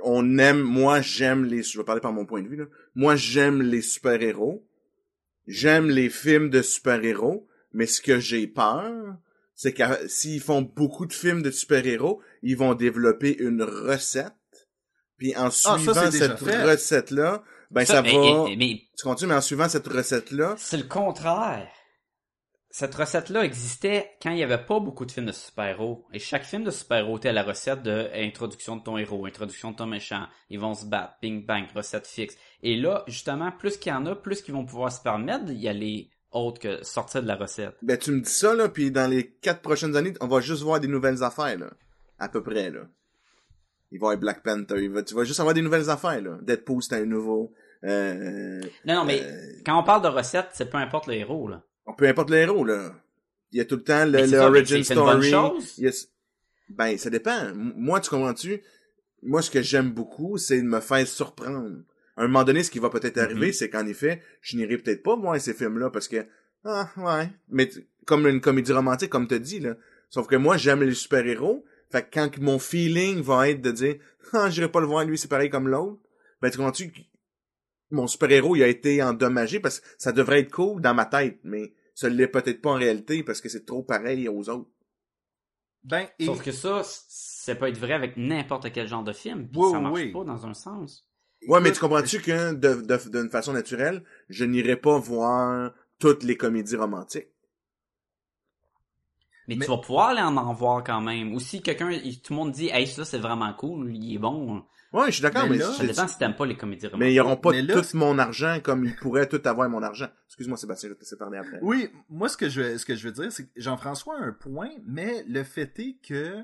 on 0.02 0.38
aime, 0.38 0.60
moi 0.60 1.00
j'aime 1.00 1.44
les, 1.44 1.62
je 1.62 1.76
vais 1.78 1.84
parler 1.84 2.00
par 2.00 2.12
mon 2.12 2.24
point 2.26 2.42
de 2.42 2.48
vue 2.48 2.56
là. 2.56 2.66
Moi 2.94 3.16
j'aime 3.16 3.62
les 3.62 3.82
super 3.82 4.20
héros, 4.22 4.66
j'aime 5.46 5.88
les 5.90 6.08
films 6.10 6.50
de 6.50 6.62
super 6.62 7.02
héros, 7.04 7.48
mais 7.72 7.86
ce 7.86 8.00
que 8.00 8.20
j'ai 8.20 8.46
peur, 8.46 9.16
c'est 9.54 9.72
que 9.72 9.82
s'ils 10.08 10.40
font 10.40 10.62
beaucoup 10.62 11.06
de 11.06 11.12
films 11.12 11.42
de 11.42 11.50
super 11.50 11.84
héros, 11.86 12.20
ils 12.42 12.56
vont 12.56 12.74
développer 12.74 13.36
une 13.38 13.62
recette. 13.62 14.32
Puis 15.16 15.34
en 15.36 15.46
Ah, 15.46 15.50
ça, 15.50 15.76
suivant 15.78 15.94
cette 16.12 16.40
recette 16.66 17.10
là, 17.10 17.42
ben 17.72 17.84
ça, 17.84 18.02
mais, 18.02 18.12
va. 18.12 18.44
mais- 18.44 18.56
mais 18.56 18.82
Tu 18.96 19.02
continues, 19.02 19.28
mais 19.30 19.34
en 19.36 19.40
suivant 19.40 19.68
cette 19.68 19.88
recette 19.88 20.30
là, 20.30 20.54
c'est 20.58 20.76
le 20.76 20.84
contraire. 20.84 21.68
Cette 22.70 22.94
recette-là 22.94 23.44
existait 23.44 24.10
quand 24.22 24.30
il 24.30 24.36
n'y 24.36 24.42
avait 24.42 24.62
pas 24.62 24.78
beaucoup 24.78 25.06
de 25.06 25.10
films 25.10 25.26
de 25.26 25.32
super-héros. 25.32 26.06
Et 26.12 26.18
chaque 26.18 26.44
film 26.44 26.64
de 26.64 26.70
super-héros 26.70 27.16
était 27.16 27.32
la 27.32 27.42
recette 27.42 27.82
de 27.82 28.10
introduction 28.14 28.76
de 28.76 28.82
ton 28.82 28.98
héros, 28.98 29.24
introduction 29.24 29.70
de 29.70 29.76
ton 29.76 29.86
méchant. 29.86 30.26
Ils 30.50 30.60
vont 30.60 30.74
se 30.74 30.84
battre, 30.84 31.14
bing 31.22 31.46
bang, 31.46 31.64
recette 31.74 32.06
fixe. 32.06 32.36
Et 32.62 32.76
là, 32.76 33.04
justement, 33.06 33.50
plus 33.52 33.78
qu'il 33.78 33.90
y 33.90 33.94
en 33.94 34.04
a, 34.04 34.14
plus 34.14 34.42
qu'ils 34.42 34.54
vont 34.54 34.66
pouvoir 34.66 34.92
se 34.92 35.00
permettre 35.00 35.46
d'y 35.46 35.66
aller 35.66 36.10
autre 36.30 36.60
que 36.60 36.84
sortir 36.84 37.22
de 37.22 37.26
la 37.26 37.36
recette. 37.36 37.74
Ben, 37.82 37.96
tu 37.96 38.10
me 38.12 38.20
dis 38.20 38.30
ça, 38.30 38.54
là, 38.54 38.68
puis 38.68 38.90
dans 38.90 39.10
les 39.10 39.30
quatre 39.30 39.62
prochaines 39.62 39.96
années, 39.96 40.12
on 40.20 40.26
va 40.26 40.40
juste 40.40 40.62
voir 40.62 40.78
des 40.78 40.88
nouvelles 40.88 41.22
affaires, 41.22 41.58
là. 41.58 41.70
À 42.18 42.28
peu 42.28 42.42
près, 42.42 42.70
là. 42.70 42.80
Il 43.90 43.98
va 43.98 44.08
y 44.08 44.10
avoir 44.10 44.18
Black 44.18 44.42
Panther, 44.42 44.82
il 44.82 44.90
va, 44.90 45.02
tu 45.02 45.14
vas 45.14 45.24
juste 45.24 45.40
avoir 45.40 45.54
des 45.54 45.62
nouvelles 45.62 45.88
affaires, 45.88 46.20
là. 46.20 46.36
Deadpool, 46.42 46.82
c'est 46.82 46.96
un 46.96 47.06
nouveau. 47.06 47.54
Euh, 47.84 48.60
Non, 48.84 48.96
non, 48.96 49.04
mais 49.06 49.22
euh, 49.22 49.62
quand 49.64 49.80
on 49.80 49.84
parle 49.84 50.02
de 50.02 50.08
recette, 50.08 50.48
c'est 50.52 50.68
peu 50.68 50.76
importe 50.76 51.06
le 51.06 51.14
héros, 51.14 51.48
là. 51.48 51.62
Peu 51.96 52.06
importe 52.08 52.30
le 52.30 52.36
héros, 52.36 52.64
là. 52.64 52.92
Il 53.52 53.58
y 53.58 53.60
a 53.60 53.64
tout 53.64 53.76
le 53.76 53.82
temps 53.82 54.04
le, 54.04 54.26
le 54.26 54.38
origin 54.38 54.78
une 54.88 54.94
bonne 54.96 55.22
story. 55.22 55.30
chose. 55.30 56.08
Ben, 56.68 56.98
ça 56.98 57.08
dépend. 57.08 57.52
Moi, 57.54 58.00
tu 58.00 58.10
comprends-tu? 58.10 58.60
Moi, 59.22 59.40
ce 59.42 59.50
que 59.50 59.62
j'aime 59.62 59.90
beaucoup, 59.90 60.36
c'est 60.36 60.60
de 60.60 60.66
me 60.66 60.80
faire 60.80 61.06
surprendre. 61.06 61.78
À 62.16 62.22
un 62.24 62.26
moment 62.26 62.44
donné, 62.44 62.62
ce 62.62 62.70
qui 62.70 62.78
va 62.78 62.90
peut-être 62.90 63.18
arriver, 63.18 63.46
Mhm. 63.48 63.52
c'est 63.52 63.70
qu'en 63.70 63.86
effet, 63.86 64.22
je 64.42 64.56
n'irai 64.56 64.76
peut-être 64.78 65.02
pas 65.02 65.16
voir 65.16 65.40
ces 65.40 65.54
films-là 65.54 65.90
parce 65.90 66.08
que, 66.08 66.26
ah, 66.64 66.90
ouais. 66.98 67.30
Mais 67.48 67.70
comme 68.06 68.26
une 68.26 68.40
comédie 68.40 68.72
romantique, 68.72 69.08
comme 69.10 69.26
t'as 69.26 69.38
dit, 69.38 69.60
là. 69.60 69.76
Sauf 70.10 70.26
que 70.26 70.36
moi, 70.36 70.56
j'aime 70.56 70.82
les 70.82 70.94
super-héros. 70.94 71.64
Fait 71.90 72.02
que 72.02 72.08
quand 72.12 72.38
mon 72.38 72.58
feeling 72.58 73.22
va 73.22 73.48
être 73.48 73.62
de 73.62 73.70
dire, 73.70 73.96
ah, 74.34 74.50
j'irai 74.50 74.70
pas 74.70 74.80
le 74.80 74.86
voir, 74.86 75.04
lui, 75.04 75.16
c'est 75.16 75.28
pareil 75.28 75.48
comme 75.48 75.68
l'autre. 75.68 75.98
Ben, 76.42 76.50
tu 76.50 76.58
comprends-tu? 76.58 76.92
Mon 77.90 78.06
super-héros, 78.06 78.56
il 78.56 78.62
a 78.62 78.66
été 78.68 79.02
endommagé 79.02 79.58
parce 79.60 79.80
que 79.80 79.86
ça 79.96 80.12
devrait 80.12 80.40
être 80.40 80.52
cool 80.52 80.82
dans 80.82 80.92
ma 80.92 81.06
tête, 81.06 81.38
mais 81.44 81.72
ça 81.98 82.08
l'est 82.08 82.28
peut-être 82.28 82.62
pas 82.62 82.70
en 82.70 82.74
réalité 82.74 83.24
parce 83.24 83.40
que 83.40 83.48
c'est 83.48 83.66
trop 83.66 83.82
pareil 83.82 84.28
aux 84.28 84.48
autres. 84.48 84.70
Ben, 85.82 86.06
et... 86.20 86.26
Sauf 86.26 86.44
que 86.44 86.52
ça, 86.52 86.82
ça 86.84 87.56
peut 87.56 87.66
être 87.66 87.76
vrai 87.76 87.92
avec 87.92 88.16
n'importe 88.16 88.70
quel 88.72 88.86
genre 88.86 89.02
de 89.02 89.12
film. 89.12 89.48
Puis 89.48 89.60
Oui, 89.60 89.72
ça 89.72 89.80
marche 89.80 89.94
oui. 89.94 90.12
pas 90.12 90.22
dans 90.22 90.46
un 90.46 90.54
sens. 90.54 91.08
Ouais, 91.48 91.60
mais 91.60 91.72
tu 91.72 91.80
comprends-tu 91.80 92.20
que 92.20 92.54
de, 92.54 92.82
de, 92.82 93.10
d'une 93.10 93.30
façon 93.30 93.52
naturelle, 93.52 94.04
je 94.28 94.44
n'irai 94.44 94.76
pas 94.76 94.96
voir 94.96 95.72
toutes 95.98 96.22
les 96.22 96.36
comédies 96.36 96.76
romantiques? 96.76 97.32
Mais, 99.48 99.56
Mais- 99.56 99.64
tu 99.64 99.70
vas 99.70 99.78
pouvoir 99.78 100.08
aller 100.10 100.20
en 100.20 100.36
en 100.36 100.52
voir 100.52 100.84
quand 100.84 101.00
même. 101.00 101.32
Ou 101.34 101.40
si 101.40 101.62
quelqu'un, 101.62 101.90
tout 102.22 102.32
le 102.32 102.36
monde 102.36 102.52
dit, 102.52 102.68
hey, 102.68 102.86
ça 102.86 103.04
c'est 103.04 103.18
vraiment 103.18 103.52
cool, 103.54 103.94
il 103.96 104.14
est 104.14 104.18
bon. 104.18 104.62
Ouais, 104.92 105.06
je 105.06 105.12
suis 105.12 105.22
d'accord, 105.22 105.42
Mais 105.44 105.50
mais, 105.50 105.56
là- 105.58 105.72
Ça 105.72 105.86
dépend 105.86 106.06
si 106.08 106.16
t'aimes 106.18 106.36
pas 106.36 106.46
les 106.46 106.56
comédies 106.56 106.86
romantiques. 106.86 107.00
mais 107.06 107.12
ils 107.14 107.20
auront 107.20 107.36
pas 107.36 107.52
là, 107.52 107.74
tout 107.80 107.96
mon 107.96 108.18
argent 108.18 108.58
comme 108.62 108.84
ils 108.84 108.94
pourraient 108.96 109.28
tout 109.28 109.40
avoir 109.44 109.68
mon 109.68 109.82
argent. 109.82 110.08
Excuse-moi, 110.28 110.56
Sébastien, 110.56 110.88
je 110.88 110.92
vais 110.94 110.98
te 110.98 111.04
laisser 111.04 111.16
parler 111.18 111.38
après. 111.38 111.58
Oui, 111.62 111.90
moi 112.08 112.28
ce 112.28 112.36
que 112.38 112.48
je 112.48 112.76
ce 112.78 112.84
que 112.86 112.94
je 112.94 113.06
veux 113.08 113.12
dire, 113.12 113.30
c'est 113.32 113.44
que 113.46 113.50
Jean-François 113.56 114.16
a 114.18 114.22
un 114.22 114.32
point, 114.32 114.70
mais 114.86 115.24
le 115.28 115.42
fait 115.44 115.78
est 115.78 115.98
que 116.02 116.42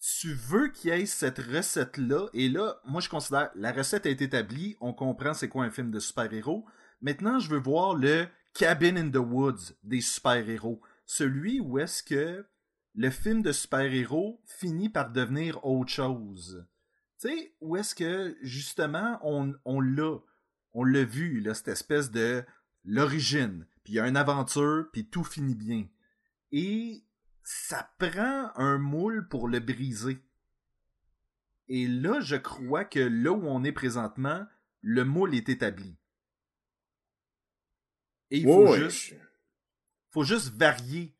tu 0.00 0.32
veux 0.34 0.68
qu'il 0.68 0.90
y 0.90 0.94
ait 0.94 1.06
cette 1.06 1.38
recette-là, 1.38 2.26
et 2.32 2.48
là, 2.48 2.76
moi 2.86 3.00
je 3.00 3.08
considère 3.08 3.50
la 3.56 3.72
recette 3.72 4.06
est 4.06 4.22
établie, 4.22 4.76
on 4.80 4.92
comprend 4.92 5.34
c'est 5.34 5.48
quoi 5.48 5.64
un 5.64 5.70
film 5.70 5.90
de 5.90 5.98
super-héros. 6.00 6.64
Maintenant, 7.02 7.38
je 7.38 7.48
veux 7.50 7.58
voir 7.60 7.94
le 7.94 8.26
Cabin 8.54 8.96
in 8.96 9.10
the 9.10 9.16
Woods 9.16 9.74
des 9.84 10.00
super-héros. 10.00 10.80
Celui 11.10 11.58
où 11.58 11.78
est-ce 11.78 12.02
que 12.02 12.46
le 12.94 13.08
film 13.08 13.40
de 13.40 13.50
super-héros 13.50 14.42
finit 14.44 14.90
par 14.90 15.10
devenir 15.10 15.64
autre 15.64 15.90
chose. 15.90 16.66
Tu 17.18 17.28
sais, 17.28 17.54
où 17.62 17.78
est-ce 17.78 17.94
que 17.94 18.36
justement 18.42 19.18
on, 19.22 19.54
on 19.64 19.80
l'a, 19.80 20.18
on 20.74 20.84
l'a 20.84 21.04
vu, 21.04 21.40
là, 21.40 21.54
cette 21.54 21.68
espèce 21.68 22.10
de 22.10 22.44
l'origine, 22.84 23.66
puis 23.84 23.94
il 23.94 23.96
y 23.96 24.00
a 24.00 24.06
une 24.06 24.18
aventure, 24.18 24.86
puis 24.92 25.08
tout 25.08 25.24
finit 25.24 25.54
bien. 25.54 25.88
Et 26.52 27.02
ça 27.42 27.90
prend 27.98 28.52
un 28.54 28.76
moule 28.76 29.28
pour 29.28 29.48
le 29.48 29.60
briser. 29.60 30.18
Et 31.68 31.88
là, 31.88 32.20
je 32.20 32.36
crois 32.36 32.84
que 32.84 33.00
là 33.00 33.32
où 33.32 33.46
on 33.46 33.64
est 33.64 33.72
présentement, 33.72 34.46
le 34.82 35.06
moule 35.06 35.34
est 35.34 35.48
établi. 35.48 35.96
Et 38.30 38.40
il 38.40 38.44
faut, 38.44 38.76
juste, 38.76 39.14
faut 40.10 40.24
juste 40.24 40.52
varier 40.56 41.14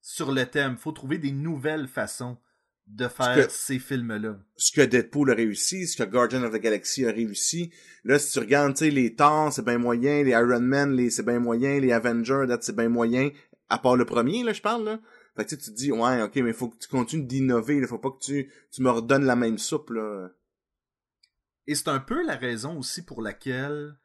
sur 0.00 0.32
le 0.32 0.46
thème. 0.46 0.76
faut 0.76 0.92
trouver 0.92 1.18
des 1.18 1.32
nouvelles 1.32 1.88
façons 1.88 2.38
de 2.86 3.06
faire 3.08 3.46
que- 3.46 3.52
ces 3.52 3.78
films-là. 3.78 4.38
ce 4.56 4.72
que 4.72 4.80
Deadpool 4.80 5.30
a 5.30 5.34
réussi, 5.34 5.86
ce 5.86 6.02
que 6.02 6.08
Guardian 6.08 6.42
of 6.44 6.52
the 6.52 6.60
Galaxy 6.60 7.04
a 7.04 7.10
réussi. 7.12 7.70
Là, 8.04 8.18
si 8.18 8.32
tu 8.32 8.38
regardes, 8.38 8.72
tu 8.74 8.86
sais, 8.86 8.90
les 8.90 9.14
Thor, 9.14 9.52
c'est 9.52 9.64
bien 9.64 9.76
moyen, 9.78 10.22
les 10.22 10.30
Iron 10.30 10.60
Man, 10.60 10.92
les, 10.94 11.10
c'est 11.10 11.22
bien 11.24 11.38
moyen, 11.38 11.80
les 11.80 11.92
Avengers, 11.92 12.46
c'est 12.62 12.74
bien 12.74 12.88
moyen, 12.88 13.30
à 13.68 13.78
part 13.78 13.96
le 13.96 14.06
premier, 14.06 14.42
là, 14.42 14.54
je 14.54 14.62
parle, 14.62 14.84
là. 14.84 15.00
Fait 15.36 15.44
que 15.44 15.50
tu 15.50 15.56
sais, 15.56 15.62
tu 15.62 15.70
te 15.70 15.76
dis, 15.76 15.92
ouais, 15.92 16.22
ok, 16.22 16.36
mais 16.36 16.54
faut 16.54 16.68
que 16.70 16.78
tu 16.78 16.88
continues 16.88 17.26
d'innover, 17.26 17.78
là, 17.80 17.86
faut 17.86 17.98
pas 17.98 18.10
que 18.10 18.24
tu, 18.24 18.50
tu 18.72 18.82
me 18.82 18.90
redonnes 18.90 19.26
la 19.26 19.36
même 19.36 19.58
soupe, 19.58 19.90
là. 19.90 20.30
Et 21.66 21.74
c'est 21.74 21.88
un 21.88 22.00
peu 22.00 22.24
la 22.24 22.36
raison 22.36 22.78
aussi 22.78 23.02
pour 23.04 23.20
laquelle 23.20 23.98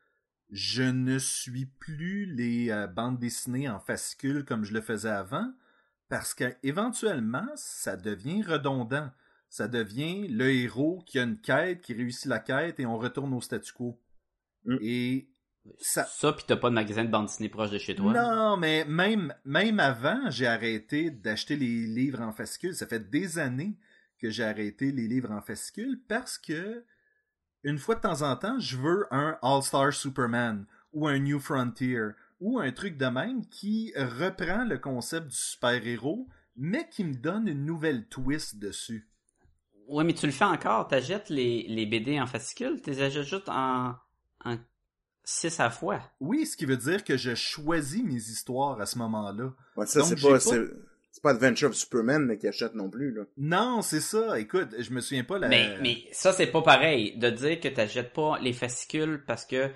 je 0.54 0.84
ne 0.84 1.18
suis 1.18 1.66
plus 1.66 2.28
les 2.28 2.70
euh, 2.70 2.86
bandes 2.86 3.18
dessinées 3.18 3.68
en 3.68 3.80
fascicules 3.80 4.45
comme 4.45 4.64
je 4.64 4.74
le 4.74 4.82
faisais 4.82 5.10
avant, 5.10 5.51
parce 6.10 6.36
qu'éventuellement, 6.36 7.47
ça 7.56 7.97
devient 7.97 8.43
redondant. 8.43 9.10
Ça 9.49 9.68
devient 9.68 10.28
le 10.28 10.51
héros 10.51 11.04
qui 11.08 11.18
a 11.18 11.24
une 11.24 11.39
quête, 11.39 11.82
qui 11.82 11.93
réussit 11.93 12.26
la 12.26 12.39
quête, 12.39 12.80
et 12.80 12.86
on 12.86 12.97
retourne 12.99 13.34
au 13.34 13.41
statu 13.41 13.74
quo. 13.74 13.99
Mm. 14.66 14.78
Et 14.82 15.30
ça... 15.80 16.06
Ça, 16.06 16.34
pis 16.34 16.43
t'as 16.47 16.56
pas 16.56 16.70
de 16.70 16.76
magasin 16.76 17.04
de 17.04 17.10
bande 17.10 17.26
dessinée 17.26 17.49
proche 17.49 17.72
de 17.72 17.80
chez 17.80 17.95
toi. 17.95 18.14
Non, 18.14 18.56
mais 18.56 18.86
même, 18.86 19.34
même 19.45 19.80
avant, 19.80 20.30
j'ai 20.30 20.47
arrêté 20.47 21.10
d'acheter 21.10 21.56
les 21.56 21.88
livres 21.88 22.22
en 22.22 22.32
fascicules. 22.32 22.76
Ça 22.76 22.86
fait 22.86 23.10
des 23.10 23.39
années 23.39 23.76
que 24.20 24.30
j'ai 24.30 24.43
arrêté 24.43 24.91
les 24.91 25.08
livres 25.08 25.32
en 25.32 25.41
fascicules 25.41 25.99
parce 26.08 26.38
que, 26.38 26.84
une 27.64 27.78
fois 27.78 27.95
de 27.95 28.01
temps 28.01 28.22
en 28.22 28.36
temps, 28.36 28.59
je 28.59 28.78
veux 28.78 29.07
un 29.11 29.38
All-Star 29.41 29.93
Superman 29.93 30.66
ou 30.93 31.07
un 31.07 31.20
New 31.20 31.39
Frontier 31.39 32.09
ou 32.39 32.59
un 32.59 32.72
truc 32.72 32.97
de 32.97 33.05
même 33.05 33.45
qui 33.47 33.93
reprend 33.95 34.66
le 34.66 34.78
concept 34.78 35.28
du 35.28 35.36
super-héros, 35.36 36.28
mais 36.57 36.88
qui 36.89 37.03
me 37.05 37.14
donne 37.16 37.47
une 37.47 37.66
nouvelle 37.66 38.05
twist 38.07 38.59
dessus. 38.59 39.07
Ouais, 39.88 40.03
mais 40.03 40.14
tu 40.14 40.26
le 40.26 40.32
fais 40.32 40.45
encore. 40.45 40.88
T'achètes 40.88 41.30
les, 41.30 41.66
les 41.68 41.86
BD 41.86 42.20
en 42.20 42.28
fascicule, 42.28 42.82
t'es 42.82 43.01
achètes 43.01 43.24
juste 43.24 43.49
en, 43.49 43.95
en 44.45 44.57
6 45.24 45.59
à 45.59 45.64
la 45.66 45.70
fois. 45.72 46.01
Oui, 46.20 46.45
ce 46.45 46.57
qui 46.57 46.66
veut 46.66 46.78
dire 46.78 47.03
que 47.03 47.16
je 47.18 47.34
choisis 47.36 48.03
mes 48.03 48.16
histoires 48.16 48.80
à 48.80 48.86
ce 48.86 48.97
moment-là. 48.99 49.53
Ouais, 49.78 49.86
ça, 49.86 49.99
Donc, 50.01 50.09
c'est 50.09 50.16
pas- 50.22 50.39
c'est, 51.14 51.22
pas 51.22 51.30
Adventure 51.30 51.70
of 51.70 51.76
Superman, 51.76 52.26
mais 52.26 52.38
qui 52.38 52.47
achète 52.47 52.74
non 52.74 52.89
plus, 52.89 53.14
là. 53.14 53.24
Non, 53.38 53.82
c'est 53.82 54.01
ça. 54.01 54.39
Écoute, 54.39 54.70
je 54.78 54.91
me 54.91 54.99
souviens 54.99 55.24
pas 55.24 55.38
la... 55.38 55.47
Mais, 55.47 55.78
mais 55.80 56.07
ça, 56.11 56.34
c'est 56.34 56.47
pas 56.47 56.64
pareil. 56.64 57.16
De 57.18 57.30
dire 57.30 57.59
que 57.59 57.68
t'achètes 57.68 58.14
pas 58.14 58.39
les 58.39 58.51
fascicules 58.51 59.24
parce 59.26 59.45
que 59.45 59.70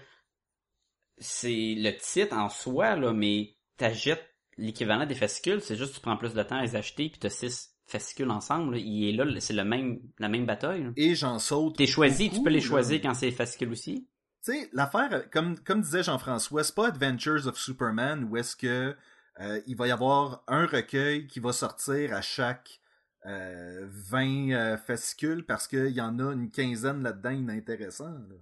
c'est 1.19 1.75
le 1.77 1.91
titre 1.97 2.35
en 2.35 2.49
soi, 2.49 2.95
là, 2.95 3.13
mais 3.13 3.55
t'achètes 3.77 4.25
l'équivalent 4.57 5.05
des 5.05 5.15
fascicules, 5.15 5.61
c'est 5.61 5.75
juste 5.75 5.91
que 5.91 5.95
tu 5.97 6.01
prends 6.01 6.17
plus 6.17 6.33
de 6.33 6.43
temps 6.43 6.57
à 6.57 6.63
les 6.63 6.75
acheter 6.75 7.09
puis 7.09 7.19
t'as 7.19 7.29
six 7.29 7.75
fascicules 7.85 8.29
ensemble, 8.31 8.73
là. 8.73 8.79
il 8.83 9.09
est 9.09 9.11
là, 9.13 9.39
c'est 9.39 9.53
le 9.53 9.63
même, 9.63 9.99
la 10.19 10.27
même 10.27 10.45
bataille. 10.45 10.83
là. 10.83 10.89
Et 10.97 11.15
j'en 11.15 11.39
saute. 11.39 11.77
T'es 11.77 11.87
choisi, 11.87 12.29
tu 12.29 12.41
peux 12.41 12.49
les 12.49 12.59
là. 12.59 12.65
choisir 12.65 13.01
quand 13.01 13.13
c'est 13.13 13.31
fascicule 13.31 13.71
aussi. 13.71 14.07
Tu 14.43 14.53
sais, 14.53 14.69
l'affaire, 14.73 15.29
comme, 15.31 15.57
comme 15.59 15.81
disait 15.81 16.03
Jean-François, 16.03 16.63
c'est 16.63 16.75
pas 16.75 16.87
Adventures 16.87 17.47
of 17.47 17.57
Superman 17.57 18.25
où 18.25 18.37
est-ce 18.37 18.55
que 18.55 18.95
euh, 19.39 19.61
il 19.67 19.75
va 19.75 19.87
y 19.87 19.91
avoir 19.91 20.43
un 20.47 20.65
recueil 20.65 21.27
qui 21.27 21.39
va 21.39 21.53
sortir 21.53 22.13
à 22.13 22.21
chaque 22.21 22.81
euh, 23.25 23.85
20 23.89 24.51
euh, 24.51 24.77
fascicules 24.77 25.45
parce 25.45 25.67
qu'il 25.67 25.89
y 25.89 26.01
en 26.01 26.19
a 26.19 26.33
une 26.33 26.49
quinzaine 26.49 27.03
là-dedans 27.03 27.31
inintéressants. 27.31 28.05
là. 28.29 28.35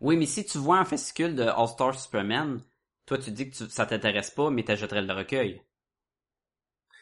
Oui, 0.00 0.16
mais 0.16 0.26
si 0.26 0.44
tu 0.44 0.58
vois 0.58 0.78
un 0.78 0.84
fascicule 0.84 1.34
de 1.36 1.42
All-Star 1.42 1.98
Superman, 1.98 2.60
toi 3.06 3.18
tu 3.18 3.30
dis 3.30 3.50
que 3.50 3.56
tu- 3.56 3.70
ça 3.70 3.86
t'intéresse 3.86 4.30
pas, 4.30 4.50
mais 4.50 4.64
t'achèterais 4.64 5.02
le 5.02 5.12
recueil. 5.12 5.62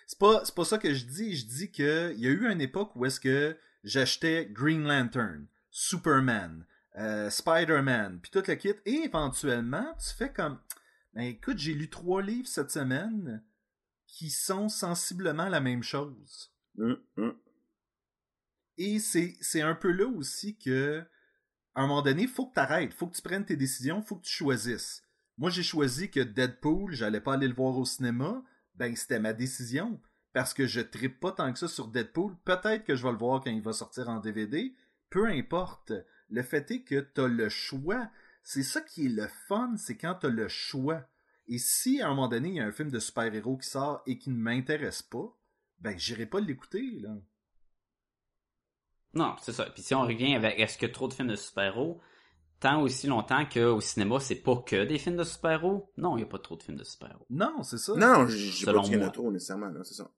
C'est 0.07 0.19
pas, 0.19 0.45
c'est 0.45 0.55
pas 0.55 0.65
ça 0.65 0.79
que 0.79 0.95
je 0.95 1.05
dis. 1.05 1.37
Je 1.37 1.47
dis 1.47 1.71
que 1.73 2.13
il 2.15 2.21
y 2.21 2.27
a 2.27 2.31
eu 2.31 2.51
une 2.51 2.61
époque 2.61 2.95
où 2.97 3.05
est-ce 3.05 3.21
que 3.21 3.57
j'achetais 3.85 4.47
Green 4.51 4.85
Lantern, 4.87 5.47
Superman, 5.71 6.65
euh, 6.97 7.29
Spider-Man, 7.31 8.21
puis 8.23 8.31
tout 8.31 8.43
le 8.47 8.55
kit, 8.55 8.75
et 8.85 9.05
éventuellement, 9.05 9.87
tu 9.99 10.15
fais 10.15 10.33
comme, 10.33 10.59
ben 11.17 11.23
écoute, 11.23 11.57
j'ai 11.57 11.73
lu 11.73 11.89
trois 11.89 12.21
livres 12.21 12.47
cette 12.47 12.71
semaine 12.71 13.43
qui 14.07 14.29
sont 14.29 14.69
sensiblement 14.69 15.49
la 15.49 15.61
même 15.61 15.83
chose. 15.83 16.53
Hum, 16.79 16.99
hum. 17.17 17.35
Et 18.77 18.99
c'est, 18.99 19.35
c'est 19.41 19.63
un 19.63 19.75
peu 19.75 19.91
là 19.93 20.07
aussi 20.07 20.59
que, 20.59 21.03
à 21.75 21.81
un 21.81 21.87
moment 21.87 22.03
donné, 22.03 22.27
faut 22.27 22.45
que 22.45 22.53
tu 22.53 22.61
arrêtes, 22.61 22.93
faut 22.93 23.07
que 23.07 23.17
tu 23.17 23.23
prennes 23.23 23.47
tes 23.47 23.57
décisions, 23.57 24.03
faut 24.03 24.17
que 24.17 24.27
tu 24.27 24.33
choisisses. 24.35 25.05
Moi, 25.39 25.49
j'ai 25.49 25.63
choisi 25.63 26.11
que 26.11 26.21
Deadpool, 26.21 26.93
j'allais 26.93 27.23
pas 27.23 27.33
aller 27.33 27.49
le 27.49 27.55
voir 27.55 27.79
au 27.79 27.87
cinéma, 27.87 28.45
ben 28.75 28.95
c'était 28.95 29.19
ma 29.19 29.33
décision. 29.33 29.99
Parce 30.35 30.53
que 30.53 30.67
je 30.67 30.83
trippe 30.83 31.19
pas 31.19 31.33
tant 31.33 31.51
que 31.51 31.59
ça 31.59 31.67
sur 31.67 31.89
Deadpool. 31.89 32.37
Peut-être 32.45 32.85
que 32.85 32.95
je 32.95 33.03
vais 33.03 33.13
le 33.13 33.17
voir 33.17 33.43
quand 33.43 33.51
il 33.51 33.63
va 33.63 33.73
sortir 33.73 34.11
en 34.11 34.21
DVD. 34.21 34.77
Peu 35.09 35.27
importe. 35.29 35.95
Le 36.29 36.43
fait 36.43 36.71
est 36.73 36.83
que 36.83 37.01
t'as 37.01 37.27
le 37.27 37.49
choix. 37.49 38.11
C'est 38.49 38.63
ça 38.63 38.81
qui 38.81 39.07
est 39.07 39.09
le 39.09 39.27
fun, 39.49 39.75
c'est 39.77 39.97
quand 39.97 40.15
t'as 40.21 40.29
le 40.29 40.47
choix. 40.47 41.03
Et 41.49 41.59
si 41.59 42.01
à 42.01 42.07
un 42.07 42.11
moment 42.11 42.29
donné, 42.29 42.51
il 42.51 42.55
y 42.55 42.61
a 42.61 42.65
un 42.65 42.71
film 42.71 42.93
de 42.93 43.01
super-héros 43.01 43.57
qui 43.57 43.69
sort 43.69 44.03
et 44.07 44.19
qui 44.19 44.31
ne 44.31 44.37
m'intéresse 44.37 45.03
pas, 45.03 45.37
ben 45.81 45.99
j'irai 45.99 46.27
pas 46.27 46.39
l'écouter, 46.39 47.01
là. 47.01 47.17
Non, 49.15 49.35
c'est 49.43 49.53
ça. 49.53 49.65
Puis 49.71 49.83
si 49.83 49.97
on 49.97 50.03
revient 50.03 50.37
avec 50.37 50.61
est-ce 50.61 50.79
que 50.79 50.87
trop 50.87 51.09
de 51.09 51.13
films 51.13 51.27
de 51.27 51.35
super-héros, 51.35 52.01
tant 52.61 52.81
aussi 52.83 53.09
longtemps 53.09 53.45
qu'au 53.47 53.81
cinéma, 53.81 54.21
c'est 54.21 54.37
pas 54.37 54.63
que 54.65 54.85
des 54.85 55.01
films 55.01 55.17
de 55.17 55.25
super-héros? 55.25 55.93
Non, 55.97 56.17
il 56.17 56.21
y 56.21 56.23
a 56.25 56.29
pas 56.29 56.39
trop 56.39 56.55
de 56.55 56.63
films 56.63 56.79
de 56.79 56.85
super-héros. 56.85 57.27
Non, 57.29 57.65
c'est 57.65 57.79
ça. 57.79 57.95
Non, 57.97 58.29
j'ai 58.29 58.65
pas 58.65 58.81
qu'il 58.83 58.93
y 58.93 58.97
en 58.97 59.09
a 59.09 59.11
trop, 59.11 59.33
nécessairement, 59.33 59.71
là, 59.71 59.83
c'est 59.83 59.95
ça. 59.95 60.09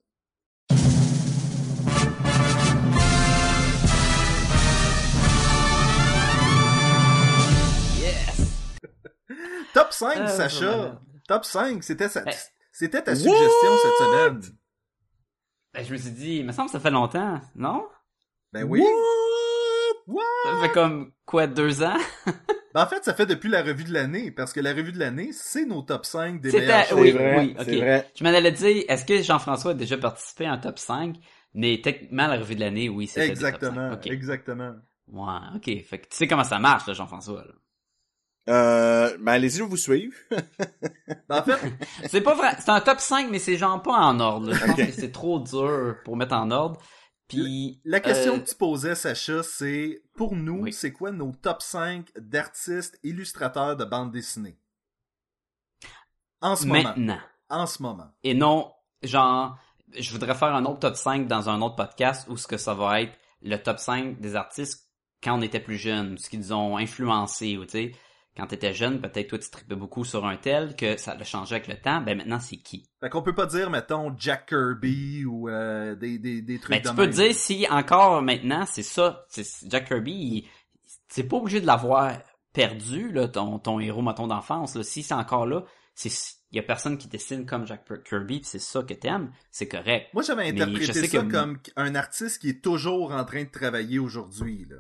Top 9.74 9.92
5, 9.92 10.16
Euh, 10.18 10.26
Sacha. 10.26 11.00
Top 11.26 11.44
5, 11.44 11.82
c'était 11.84 12.08
sa- 12.08 12.22
Ben- 12.24 12.34
c'était 12.72 13.02
ta 13.02 13.10
What? 13.12 13.16
suggestion 13.16 13.76
cette 13.82 13.94
semaine. 14.06 14.40
Ben, 15.74 15.84
je 15.84 15.92
me 15.92 15.98
suis 15.98 16.10
dit, 16.10 16.36
il 16.38 16.46
me 16.46 16.52
semble 16.52 16.68
que 16.68 16.72
ça 16.72 16.80
fait 16.80 16.90
longtemps, 16.90 17.40
non? 17.54 17.86
Ben 18.52 18.64
oui. 18.64 18.82
What? 20.06 20.22
Ça 20.44 20.60
fait 20.62 20.72
comme, 20.72 21.12
quoi, 21.26 21.46
deux 21.46 21.82
ans? 21.82 21.96
Ben, 22.74 22.82
en 22.82 22.86
fait, 22.86 23.02
ça 23.02 23.14
fait 23.14 23.24
depuis 23.24 23.48
la 23.48 23.62
revue 23.62 23.84
de 23.84 23.92
l'année, 23.94 24.30
parce 24.30 24.52
que 24.52 24.60
la 24.60 24.74
revue 24.74 24.92
de 24.92 24.98
l'année, 24.98 25.30
c'est 25.32 25.64
nos 25.64 25.80
top 25.80 26.04
5 26.04 26.38
des 26.42 26.52
meilleurs 26.52 26.84
C'est 26.84 26.94
oui, 26.94 27.10
shows. 27.12 27.16
vrai, 27.16 27.38
oui, 27.38 27.54
c'est 27.58 27.72
ok. 27.76 27.80
vrai. 27.82 28.10
Je 28.14 28.24
m'en 28.24 28.28
allais 28.30 28.52
dire, 28.52 28.84
est-ce 28.88 29.06
que 29.06 29.22
Jean-François 29.22 29.70
a 29.70 29.74
déjà 29.74 29.96
participé 29.96 30.48
en 30.50 30.58
top 30.58 30.78
5? 30.78 31.16
Mais 31.54 31.80
techniquement, 31.82 32.26
la 32.26 32.36
revue 32.36 32.54
de 32.56 32.60
l'année, 32.60 32.90
oui, 32.90 33.06
c'était 33.06 33.28
des 33.28 33.28
top 33.28 33.36
Exactement, 33.54 33.90
5. 33.92 33.92
Ok. 33.94 34.06
exactement. 34.08 34.74
Ouais, 35.10 35.38
ok. 35.56 35.64
Fait 35.82 35.98
que 35.98 36.08
tu 36.08 36.16
sais 36.18 36.28
comment 36.28 36.44
ça 36.44 36.58
marche, 36.58 36.86
là, 36.86 36.92
Jean-François. 36.92 37.42
là. 37.46 37.52
Euh, 38.48 39.16
ben, 39.20 39.32
allez-y, 39.32 39.58
je 39.58 39.62
vous 39.64 39.76
suivre. 39.76 40.14
Ben, 41.28 41.38
en 41.40 41.42
fait, 41.42 41.58
C'est 42.08 42.20
pas 42.22 42.34
vrai. 42.34 42.56
C'est 42.58 42.70
un 42.70 42.80
top 42.80 43.00
5, 43.00 43.28
mais 43.30 43.38
c'est 43.38 43.56
genre 43.56 43.82
pas 43.82 43.92
en 43.96 44.18
ordre. 44.20 44.50
là. 44.50 44.56
Je 44.56 44.64
pense 44.66 44.76
que 44.76 44.92
c'est 44.92 45.12
trop 45.12 45.38
dur 45.40 45.96
pour 46.04 46.16
mettre 46.16 46.34
en 46.34 46.50
ordre. 46.50 46.80
Puis 47.28 47.80
la 47.84 48.00
question 48.00 48.36
euh, 48.36 48.38
que 48.38 48.48
tu 48.48 48.54
posais, 48.54 48.94
Sacha, 48.94 49.42
c'est 49.42 50.02
pour 50.16 50.34
nous, 50.34 50.62
Oui. 50.62 50.72
c'est 50.72 50.92
quoi 50.92 51.10
nos 51.10 51.32
top 51.32 51.60
5 51.60 52.06
d'artistes 52.18 52.98
illustrateurs 53.02 53.76
de 53.76 53.84
bande 53.84 54.10
dessinée? 54.12 54.58
En 56.40 56.56
ce 56.56 56.66
moment. 56.66 56.82
maintenant. 56.82 57.18
En 57.50 57.66
ce 57.66 57.82
moment. 57.82 58.08
Et 58.22 58.32
non, 58.34 58.72
genre, 59.02 59.58
je 59.98 60.10
voudrais 60.12 60.34
faire 60.34 60.54
un 60.54 60.64
autre 60.64 60.80
top 60.80 60.96
5 60.96 61.26
dans 61.28 61.48
un 61.50 61.60
autre 61.60 61.76
podcast 61.76 62.26
où 62.30 62.36
ce 62.36 62.46
que 62.46 62.56
ça 62.56 62.72
va 62.74 63.02
être 63.02 63.12
le 63.42 63.56
top 63.56 63.78
5 63.78 64.20
des 64.20 64.34
artistes 64.36 64.86
quand 65.22 65.36
on 65.38 65.42
était 65.42 65.60
plus 65.60 65.76
jeune, 65.78 66.16
ce 66.16 66.30
qu'ils 66.30 66.54
ont 66.54 66.76
influencé, 66.78 67.56
ou 67.58 67.64
tu 67.64 67.70
sais, 67.72 67.92
quand 68.36 68.46
t'étais 68.46 68.72
jeune, 68.72 69.00
peut-être 69.00 69.28
toi 69.28 69.38
tu 69.38 69.50
tripais 69.50 69.74
beaucoup 69.74 70.04
sur 70.04 70.24
un 70.26 70.36
tel, 70.36 70.76
que 70.76 70.96
ça 70.96 71.12
a 71.12 71.24
changé 71.24 71.56
avec 71.56 71.66
le 71.68 71.74
temps, 71.80 72.00
ben 72.00 72.16
maintenant 72.16 72.38
c'est 72.38 72.56
qui? 72.58 72.88
Fait 73.00 73.10
qu'on 73.10 73.22
peut 73.22 73.34
pas 73.34 73.46
dire, 73.46 73.68
mettons, 73.70 74.14
Jack 74.16 74.48
Kirby 74.50 75.24
ou 75.24 75.48
euh, 75.48 75.94
des, 75.96 76.18
des, 76.18 76.40
des 76.42 76.58
trucs 76.60 76.70
Ben, 76.70 76.82
tu 76.90 76.94
peux 76.94 77.08
dire 77.08 77.34
si 77.34 77.66
encore 77.68 78.22
maintenant, 78.22 78.64
c'est 78.66 78.82
ça, 78.84 79.24
c'est 79.28 79.44
Jack 79.68 79.88
Kirby, 79.88 80.12
il- 80.12 80.48
c'est 81.08 81.24
pas 81.24 81.36
obligé 81.38 81.60
de 81.60 81.66
l'avoir 81.66 82.12
perdu, 82.52 83.10
là, 83.12 83.28
ton, 83.28 83.58
ton 83.58 83.80
héros, 83.80 84.02
mettons, 84.02 84.26
d'enfance, 84.26 84.74
là. 84.76 84.82
Si 84.82 85.02
c'est 85.02 85.14
encore 85.14 85.46
là, 85.46 85.64
c'est, 85.94 86.10
il 86.50 86.56
y 86.56 86.58
a 86.60 86.62
personne 86.62 86.96
qui 86.96 87.08
dessine 87.08 87.44
comme 87.44 87.66
Jack 87.66 87.84
Kirby 88.04 88.40
pis 88.40 88.46
c'est 88.46 88.58
ça 88.60 88.82
que 88.82 88.94
t'aimes, 88.94 89.32
c'est 89.50 89.68
correct. 89.68 90.08
Moi, 90.14 90.22
j'avais 90.22 90.44
Mais 90.52 90.62
interprété 90.62 90.86
je 90.86 90.92
sais 90.92 91.06
ça 91.08 91.18
que- 91.22 91.26
comme 91.30 91.58
un 91.76 91.94
artiste 91.94 92.40
qui 92.40 92.50
est 92.50 92.62
toujours 92.62 93.10
en 93.12 93.24
train 93.24 93.42
de 93.44 93.50
travailler 93.50 93.98
aujourd'hui. 93.98 94.64
là. 94.70 94.76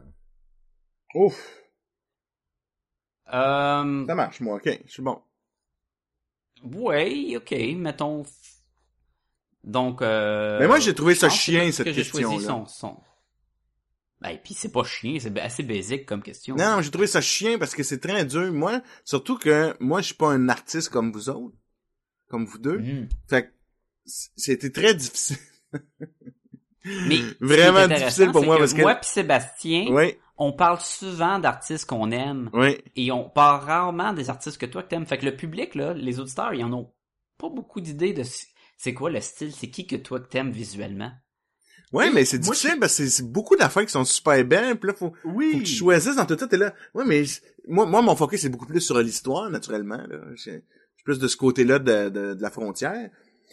Ouf, 1.14 1.57
Euh, 3.32 4.06
ça 4.06 4.14
marche, 4.14 4.40
moi, 4.40 4.56
ok, 4.56 4.80
je 4.86 4.90
suis 4.90 5.02
bon. 5.02 5.20
ouais, 6.62 7.36
ok, 7.36 7.54
mettons. 7.76 8.24
Donc, 9.64 10.02
euh, 10.02 10.58
Mais 10.60 10.66
moi, 10.66 10.78
j'ai 10.78 10.94
trouvé 10.94 11.14
ça 11.14 11.28
chien, 11.28 11.70
cette 11.72 11.86
que 11.86 11.92
j'ai 11.92 12.04
son, 12.04 12.66
son... 12.66 12.96
Ben, 14.20 14.36
pis 14.42 14.54
c'est 14.54 14.72
pas 14.72 14.82
chien, 14.82 15.18
c'est 15.20 15.38
assez 15.38 15.62
basique 15.62 16.04
comme 16.04 16.22
question. 16.22 16.56
Non, 16.56 16.76
non, 16.76 16.82
j'ai 16.82 16.90
trouvé 16.90 17.06
ça 17.06 17.20
chien 17.20 17.56
parce 17.58 17.74
que 17.74 17.84
c'est 17.84 18.00
très 18.00 18.24
dur. 18.24 18.52
Moi, 18.52 18.82
surtout 19.04 19.38
que 19.38 19.76
moi, 19.78 20.00
je 20.00 20.06
suis 20.06 20.14
pas 20.14 20.28
un 20.28 20.48
artiste 20.48 20.88
comme 20.88 21.12
vous 21.12 21.28
autres, 21.28 21.56
comme 22.28 22.44
vous 22.44 22.58
deux. 22.58 22.78
Mhm. 22.78 23.08
Fait 23.28 23.44
que 23.44 23.52
c'était 24.04 24.70
très 24.70 24.94
difficile. 24.94 25.36
Mais 27.06 27.18
Vraiment 27.40 27.86
difficile 27.88 28.30
pour 28.32 28.44
moi 28.44 28.58
parce 28.58 28.74
que- 28.74 28.80
moi 28.80 28.94
pis 28.94 29.08
Sébastien, 29.08 29.86
Oui, 29.90 30.14
on 30.36 30.52
parle 30.52 30.80
souvent 30.80 31.38
d'artistes 31.38 31.86
qu'on 31.86 32.10
aime 32.10 32.50
oui. 32.52 32.78
et 32.96 33.10
on 33.12 33.28
parle 33.28 33.64
rarement 33.64 34.12
des 34.12 34.30
artistes 34.30 34.58
que 34.58 34.66
toi 34.66 34.82
que 34.82 34.88
t'aimes. 34.88 35.06
Fait 35.06 35.18
que 35.18 35.24
le 35.26 35.36
public 35.36 35.74
là, 35.74 35.92
les 35.94 36.20
auditeurs, 36.20 36.54
ils 36.54 36.64
en 36.64 36.72
ont 36.72 36.92
pas 37.38 37.48
beaucoup 37.48 37.80
d'idées 37.80 38.12
de 38.12 38.22
c'est 38.76 38.94
quoi 38.94 39.10
le 39.10 39.20
style, 39.20 39.52
c'est 39.52 39.70
qui 39.70 39.86
que 39.86 39.96
toi 39.96 40.20
que 40.20 40.28
t'aimes 40.28 40.50
visuellement. 40.52 41.10
Ouais, 41.92 42.10
mais 42.12 42.24
c'est 42.26 42.38
moi, 42.44 42.54
difficile 42.54 42.78
parce 42.78 42.98
que 42.98 43.06
c'est- 43.08 43.22
beaucoup 43.22 43.56
d'affaires 43.56 43.84
qui 43.86 43.92
sont 43.92 44.04
super 44.04 44.44
belles, 44.44 44.78
puis 44.78 44.88
là, 44.88 44.94
faut, 44.94 45.12
Oui. 45.24 45.52
faut 45.52 45.58
que 45.60 45.64
tu 45.64 45.72
choisisses 45.74 46.16
dans 46.16 46.26
tout 46.26 46.36
ça, 46.38 46.46
t'es 46.46 46.58
là. 46.58 46.74
Ouais, 46.94 47.04
mais 47.06 47.22
moi, 47.66 47.86
moi, 47.86 48.02
mon 48.02 48.14
focus, 48.14 48.42
c'est 48.42 48.50
beaucoup 48.50 48.66
plus 48.66 48.82
sur 48.82 48.98
l'histoire, 48.98 49.48
naturellement, 49.50 49.96
là. 49.96 50.18
Je 50.36 50.50
je 50.50 50.50
suis 50.50 51.04
plus 51.04 51.18
de 51.18 51.28
ce 51.28 51.36
côté-là 51.38 51.78
de, 51.78 52.10
de, 52.10 52.34
de 52.34 52.42
la 52.42 52.50
frontière. 52.50 53.08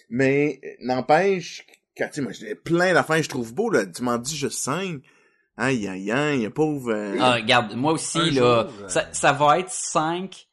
Mais, 0.09 0.59
euh, 0.65 0.67
n'empêche, 0.81 1.65
quand, 1.97 2.07
tu 2.07 2.15
sais, 2.15 2.21
moi, 2.21 2.31
j'ai 2.31 2.55
plein 2.55 2.93
d'affaires 2.93 3.21
je 3.23 3.29
trouve 3.29 3.53
beau, 3.53 3.69
là. 3.69 3.85
Tu 3.85 4.03
m'en 4.03 4.17
dis 4.17 4.35
juste 4.35 4.59
cinq. 4.59 5.01
Aïe, 5.57 5.87
aïe, 5.87 6.11
aïe, 6.11 6.49
pauvre, 6.49 6.91
euh, 6.91 7.17
Ah, 7.19 7.35
regarde, 7.35 7.75
moi 7.75 7.93
aussi 7.93 8.19
Un 8.19 8.25
là, 8.25 8.31
jour, 8.31 8.45
euh, 8.81 8.87
ça, 8.89 9.07
ça 9.13 9.31
va 9.31 9.59
être 9.59 9.69
cinq 9.69 10.47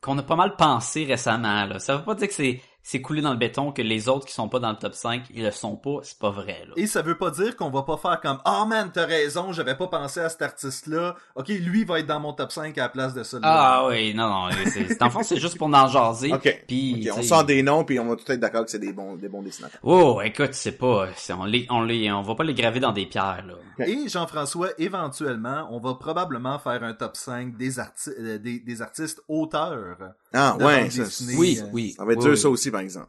qu'on 0.00 0.16
a 0.16 0.22
pas 0.22 0.36
mal 0.36 0.56
pensé 0.56 1.04
récemment 1.04 1.66
là. 1.66 1.78
Ça 1.78 1.96
veut 1.96 2.04
pas 2.04 2.14
dire 2.14 2.28
que 2.28 2.34
c'est 2.34 2.60
c'est 2.88 3.00
coulé 3.00 3.20
dans 3.20 3.32
le 3.32 3.36
béton 3.36 3.72
que 3.72 3.82
les 3.82 4.08
autres 4.08 4.26
qui 4.26 4.32
sont 4.32 4.48
pas 4.48 4.60
dans 4.60 4.70
le 4.70 4.76
top 4.76 4.94
5, 4.94 5.24
ils 5.34 5.42
le 5.42 5.50
sont 5.50 5.74
pas, 5.74 5.98
c'est 6.04 6.20
pas 6.20 6.30
vrai 6.30 6.62
là. 6.68 6.74
Et 6.76 6.86
ça 6.86 7.02
veut 7.02 7.18
pas 7.18 7.32
dire 7.32 7.56
qu'on 7.56 7.68
va 7.68 7.82
pas 7.82 7.96
faire 7.96 8.20
comme 8.20 8.38
Ah 8.44 8.64
man, 8.64 8.90
t'as 8.94 9.06
raison, 9.06 9.50
j'avais 9.52 9.74
pas 9.74 9.88
pensé 9.88 10.20
à 10.20 10.28
cet 10.28 10.42
artiste-là. 10.42 11.16
Ok, 11.34 11.48
lui 11.48 11.84
va 11.84 11.98
être 11.98 12.06
dans 12.06 12.20
mon 12.20 12.32
top 12.32 12.52
5 12.52 12.78
à 12.78 12.82
la 12.82 12.88
place 12.88 13.12
de 13.12 13.24
celui-là. 13.24 13.48
Ah 13.52 13.86
oui, 13.88 14.14
non 14.14 14.28
non, 14.28 14.50
c'est 14.72 14.86
c'est- 14.86 15.02
en 15.02 15.10
fond 15.10 15.24
c'est 15.24 15.38
juste 15.38 15.58
pour 15.58 15.66
en 15.66 15.88
jaser. 15.88 16.32
Ok. 16.32 16.64
Puis 16.68 17.08
on 17.12 17.22
sort 17.22 17.42
des 17.44 17.60
noms, 17.64 17.82
puis 17.82 17.98
on 17.98 18.06
va 18.06 18.14
tout 18.14 18.30
être 18.30 18.38
d'accord 18.38 18.64
que 18.64 18.70
c'est 18.70 18.78
des 18.78 18.92
bons, 18.92 19.16
des 19.16 19.28
bons 19.28 19.42
dessinateurs. 19.42 19.80
Oh, 19.82 20.20
écoute, 20.24 20.54
c'est 20.54 20.78
pas, 20.78 21.08
c'est- 21.16 21.32
on 21.32 21.44
les, 21.44 21.66
on 21.70 21.82
les, 21.82 22.12
on 22.12 22.22
va 22.22 22.36
pas 22.36 22.44
les 22.44 22.54
graver 22.54 22.78
dans 22.78 22.92
des 22.92 23.06
pierres 23.06 23.44
là. 23.48 23.84
Et 23.84 24.08
Jean-François, 24.08 24.68
éventuellement, 24.78 25.66
on 25.72 25.80
va 25.80 25.94
probablement 25.94 26.60
faire 26.60 26.84
un 26.84 26.92
top 26.94 27.16
5 27.16 27.56
des, 27.56 27.78
arti- 27.80 28.10
euh, 28.18 28.38
des, 28.38 28.60
des 28.60 28.80
artistes 28.82 29.22
auteurs. 29.28 29.96
Ah, 30.32 30.56
ouais, 30.58 30.90
ça, 30.90 31.04
dessinée. 31.04 31.34
Oui, 31.36 31.58
euh, 31.60 31.66
oui. 31.72 31.94
ça 31.96 32.04
va 32.04 32.12
être 32.12 32.18
oui, 32.18 32.24
dur, 32.24 32.32
oui. 32.34 32.38
ça 32.38 32.48
aussi, 32.50 32.70
par 32.76 32.82
exemple. 32.82 33.08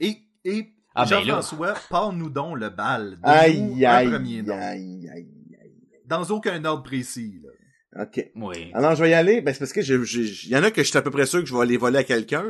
Et, 0.00 0.16
et 0.44 0.66
Ah, 0.94 1.04
ben. 1.04 1.20
Jean-François, 1.22 1.74
parle-nous 1.88 2.30
donc 2.30 2.58
le 2.58 2.68
bal. 2.70 3.16
Aïe, 3.22 3.84
aïe, 3.86 4.10
premier 4.10 4.42
nom. 4.42 4.54
aïe, 4.58 5.08
aïe, 5.14 5.28
aïe. 5.62 5.72
Dans 6.04 6.24
aucun 6.24 6.64
ordre 6.64 6.82
précis. 6.82 7.40
là. 7.44 8.02
Ok. 8.02 8.30
Oui. 8.34 8.70
Alors, 8.74 8.94
je 8.96 9.02
vais 9.04 9.10
y 9.10 9.14
aller. 9.14 9.40
Ben, 9.40 9.52
c'est 9.52 9.60
parce 9.60 9.72
que 9.72 9.82
je, 9.82 10.02
je- 10.02 10.46
il 10.46 10.50
y 10.50 10.56
en 10.56 10.62
a 10.64 10.70
que 10.72 10.82
je 10.82 10.88
suis 10.88 10.98
à 10.98 11.02
peu 11.02 11.10
près 11.12 11.26
sûr 11.26 11.40
que 11.40 11.46
je 11.46 11.56
vais 11.56 11.66
les 11.66 11.76
voler 11.76 11.98
à 11.98 12.04
quelqu'un, 12.04 12.44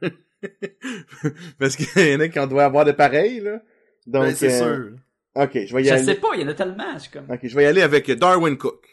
parce 1.58 1.76
qu'il 1.76 1.86
y 2.08 2.14
en 2.14 2.20
a 2.20 2.28
qui 2.28 2.38
en 2.38 2.46
doivent 2.46 2.66
avoir 2.66 2.84
de 2.84 2.92
pareils, 2.92 3.40
là. 3.40 3.62
Donc, 4.06 4.24
Ben, 4.24 4.34
c'est 4.34 4.60
euh, 4.60 4.74
sûr. 4.88 4.96
ok, 5.36 5.50
je 5.66 5.74
vais 5.74 5.82
y 5.82 5.84
Je 5.86 5.92
aller. 5.92 6.04
sais 6.04 6.14
pas, 6.16 6.28
il 6.34 6.40
y 6.40 6.44
en 6.44 6.48
a 6.48 6.54
tellement, 6.54 6.98
je 6.98 7.10
comme. 7.10 7.30
Ok, 7.30 7.40
je 7.44 7.54
vais 7.54 7.62
y 7.62 7.66
aller 7.66 7.82
avec 7.82 8.10
Darwin 8.10 8.56
Cook. 8.58 8.91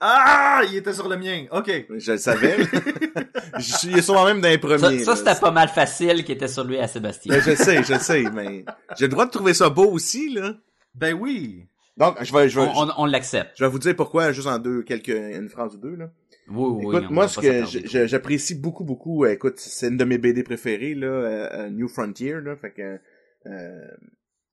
Ah, 0.00 0.62
il 0.68 0.76
était 0.76 0.92
sur 0.92 1.08
le 1.08 1.16
mien. 1.16 1.46
Ok. 1.50 1.70
Je 1.96 2.12
le 2.12 2.18
savais. 2.18 2.56
je 3.58 3.62
suis, 3.62 3.88
il 3.88 3.98
est 3.98 4.02
sûrement 4.02 4.24
même 4.26 4.40
dans 4.40 4.48
les 4.48 5.04
Ça, 5.04 5.16
c'était 5.16 5.34
pas 5.34 5.50
mal 5.50 5.68
facile 5.68 6.24
qui 6.24 6.32
était 6.32 6.48
sur 6.48 6.64
lui 6.64 6.78
à 6.78 6.86
Sébastien. 6.86 7.34
Ben, 7.34 7.42
je 7.42 7.54
sais, 7.54 7.82
je 7.82 7.98
sais, 7.98 8.24
mais 8.32 8.64
j'ai 8.96 9.06
le 9.06 9.10
droit 9.10 9.26
de 9.26 9.30
trouver 9.30 9.54
ça 9.54 9.70
beau 9.70 9.90
aussi, 9.90 10.32
là. 10.32 10.54
Ben 10.94 11.14
oui. 11.14 11.66
Donc, 11.96 12.22
je 12.22 12.32
vais, 12.32 12.48
je 12.48 12.60
vais, 12.60 12.66
on 12.66 12.84
on, 12.84 12.92
on 12.98 13.06
l'accepte. 13.06 13.50
je 13.56 13.64
vais 13.64 13.70
vous 13.70 13.80
dire 13.80 13.96
pourquoi, 13.96 14.30
juste 14.30 14.46
en 14.46 14.58
deux, 14.58 14.82
quelques, 14.82 15.08
une 15.08 15.48
phrase 15.48 15.74
ou 15.74 15.78
deux, 15.78 15.96
là. 15.96 16.10
Oui, 16.48 16.84
oui. 16.86 16.96
Écoute, 16.96 17.08
on 17.10 17.12
moi, 17.12 17.28
ce 17.28 17.40
que 17.40 18.06
j'apprécie 18.06 18.54
beaucoup, 18.54 18.84
beaucoup, 18.84 19.24
euh, 19.24 19.32
écoute, 19.32 19.58
c'est 19.58 19.88
une 19.88 19.96
de 19.96 20.04
mes 20.04 20.18
BD 20.18 20.42
préférées, 20.44 20.94
là, 20.94 21.06
euh, 21.06 21.48
euh, 21.52 21.70
New 21.70 21.88
Frontier, 21.88 22.40
là, 22.40 22.56
fait 22.56 22.70
que, 22.70 22.98
euh, 23.46 23.86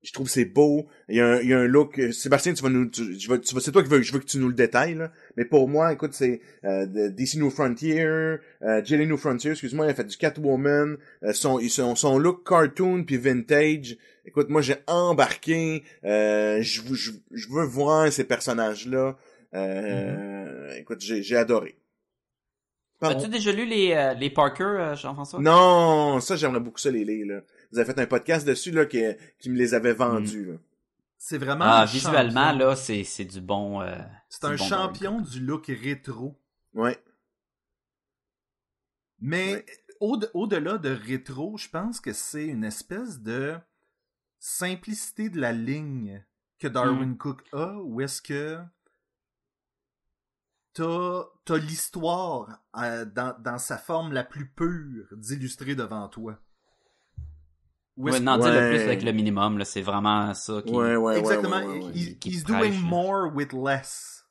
je 0.05 0.13
trouve 0.13 0.27
que 0.27 0.31
c'est 0.31 0.45
beau. 0.45 0.87
Il 1.09 1.15
y 1.15 1.19
a 1.19 1.25
un, 1.27 1.39
il 1.41 1.49
y 1.49 1.53
a 1.53 1.59
un 1.59 1.65
look, 1.67 1.97
euh, 1.99 2.11
Sébastien, 2.11 2.53
tu 2.53 2.61
vas 2.63 2.69
nous, 2.69 2.85
tu, 2.85 3.19
je 3.19 3.35
tu 3.37 3.53
vas- 3.55 3.59
c'est 3.61 3.71
toi 3.71 3.81
qui 3.83 3.89
veux, 3.89 4.01
je 4.01 4.13
veux 4.13 4.19
que 4.19 4.25
tu 4.25 4.37
nous 4.37 4.47
le 4.47 4.53
détailles, 4.53 4.93
là. 4.95 5.11
Mais 5.35 5.45
pour 5.45 5.67
moi, 5.67 5.91
écoute, 5.91 6.13
c'est, 6.13 6.41
euh, 6.63 6.85
DC 7.09 7.35
New 7.37 7.49
Frontier, 7.49 8.01
euh, 8.01 8.37
Jelly 8.83 9.07
New 9.07 9.17
Frontier, 9.17 9.51
excuse-moi, 9.51 9.87
il 9.87 9.89
a 9.89 9.93
fait 9.95 10.03
du 10.05 10.15
Catwoman, 10.15 10.97
euh, 11.23 11.33
son, 11.33 11.59
son, 11.67 11.95
son 11.95 12.17
look 12.19 12.47
cartoon 12.47 13.03
puis 13.03 13.17
vintage. 13.17 13.97
Écoute, 14.25 14.49
moi, 14.49 14.61
j'ai 14.61 14.75
embarqué, 14.87 15.83
euh, 16.03 16.61
je, 16.61 16.81
veux- 16.83 16.95
je, 16.95 17.11
je 17.31 17.47
veux 17.49 17.65
voir 17.65 18.11
ces 18.11 18.23
personnages-là. 18.23 19.17
Euh, 19.53 20.75
écoute, 20.77 21.01
j'ai, 21.01 21.23
j'ai 21.23 21.35
adoré. 21.37 21.75
Pardon? 22.99 23.19
As-tu 23.19 23.29
déjà 23.29 23.51
lu 23.51 23.65
les, 23.65 23.91
euh, 23.91 24.13
les 24.13 24.29
Parker, 24.29 24.63
euh, 24.63 24.95
Jean-François? 24.95 25.39
Non, 25.41 26.19
ça 26.21 26.35
j'aimerais 26.37 26.61
beaucoup 26.61 26.77
ça 26.79 26.91
les 26.91 27.03
lire 27.03 27.25
là. 27.27 27.41
Vous 27.75 27.79
avez 27.81 27.93
fait 27.93 27.99
un 28.01 28.07
podcast 28.07 28.47
dessus 28.47 28.71
là 28.71 28.85
qui, 28.85 29.03
qui 29.37 29.49
me 29.49 29.57
les 29.57 29.73
avait 29.73 29.91
vendus 29.93 30.45
là. 30.45 30.53
C'est 31.17 31.37
vraiment 31.37 31.65
Ah, 31.67 31.81
un 31.81 31.85
visuellement, 31.85 32.51
champion. 32.51 32.57
là, 32.69 32.75
c'est, 32.77 33.03
c'est 33.03 33.25
du 33.25 33.41
bon, 33.41 33.81
euh, 33.81 33.97
C'est 34.29 34.45
un 34.45 34.55
bon 34.55 34.57
champion 34.63 35.19
du 35.19 35.41
look 35.41 35.65
rétro. 35.67 36.39
Ouais. 36.73 36.97
Mais 39.19 39.55
Ouais. 39.55 39.65
au- 39.99 40.19
au-delà 40.33 40.77
de 40.77 40.89
rétro, 40.89 41.57
je 41.57 41.67
pense 41.67 41.99
que 41.99 42.13
c'est 42.13 42.45
une 42.45 42.63
espèce 42.63 43.19
de 43.19 43.55
simplicité 44.39 45.29
de 45.29 45.41
la 45.41 45.51
ligne 45.51 46.23
que 46.59 46.69
Darwin 46.69 47.09
Mm. 47.11 47.17
Cook 47.17 47.43
a, 47.51 47.73
où 47.79 47.99
est-ce 47.99 48.21
que 48.21 48.57
t'as 50.73 51.23
as, 51.49 51.57
l'histoire 51.57 52.59
euh, 52.77 53.03
dans, 53.03 53.37
dans 53.41 53.57
sa 53.57 53.77
forme 53.77 54.13
la 54.13 54.23
plus 54.23 54.47
pure 54.49 55.07
d'illustrer 55.11 55.75
devant 55.75 56.07
toi. 56.07 56.39
Où 57.97 58.09
Ouais, 58.09 58.19
non, 58.19 58.37
dis 58.37 58.47
le 58.49 58.53
Ouais. 58.55 58.69
plus 58.69 58.81
avec 58.81 59.03
le 59.03 59.11
minimum, 59.13 59.57
là, 59.57 59.63
c'est 59.65 59.81
vraiment 59.81 60.33
ça 60.33 60.61
qui... 60.65 60.73
Ouais, 60.73 60.95
ouais, 60.95 60.97
ouais. 60.97 61.19
Exactement. 61.19 61.57
ouais, 61.57 61.65
ouais, 61.79 61.83
ouais. 61.85 61.91
he- 61.93 62.19
qui 62.19 62.29
he's 62.29 62.43
prêche, 62.43 62.59
doing 62.59 62.71
là. 62.81 62.87
more 62.89 63.31
with 63.33 63.53
less. 63.53 64.25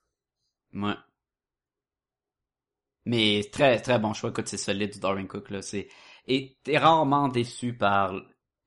Ouais. 0.74 0.94
Mais 3.06 3.42
très 3.52 3.80
très 3.80 3.98
bon 3.98 4.12
choix, 4.14 4.30
écoute, 4.30 4.48
c'est 4.48 4.56
solide 4.56 4.92
du 4.92 4.98
Darwin 5.00 5.26
Cook 5.28 5.50
là, 5.50 5.60
c'est 5.62 5.88
et 6.26 6.58
t'es 6.64 6.78
rarement 6.78 7.28
déçu 7.28 7.74
par 7.76 8.14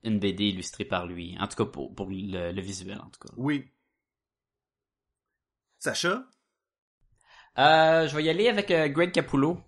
une 0.03 0.19
BD 0.19 0.45
illustrée 0.49 0.85
par 0.85 1.07
lui, 1.07 1.35
en 1.39 1.47
tout 1.47 1.55
cas 1.57 1.65
pour 1.65 1.93
pour 1.95 2.07
le, 2.09 2.51
le 2.51 2.61
visuel 2.61 2.99
en 2.99 3.09
tout 3.09 3.19
cas. 3.19 3.33
Oui. 3.35 3.65
Sacha? 5.79 6.23
Euh, 7.57 8.07
je 8.07 8.15
vais 8.15 8.23
y 8.23 8.29
aller 8.29 8.47
avec 8.47 8.69
euh, 8.71 8.87
Greg 8.87 9.11
Capullo. 9.11 9.59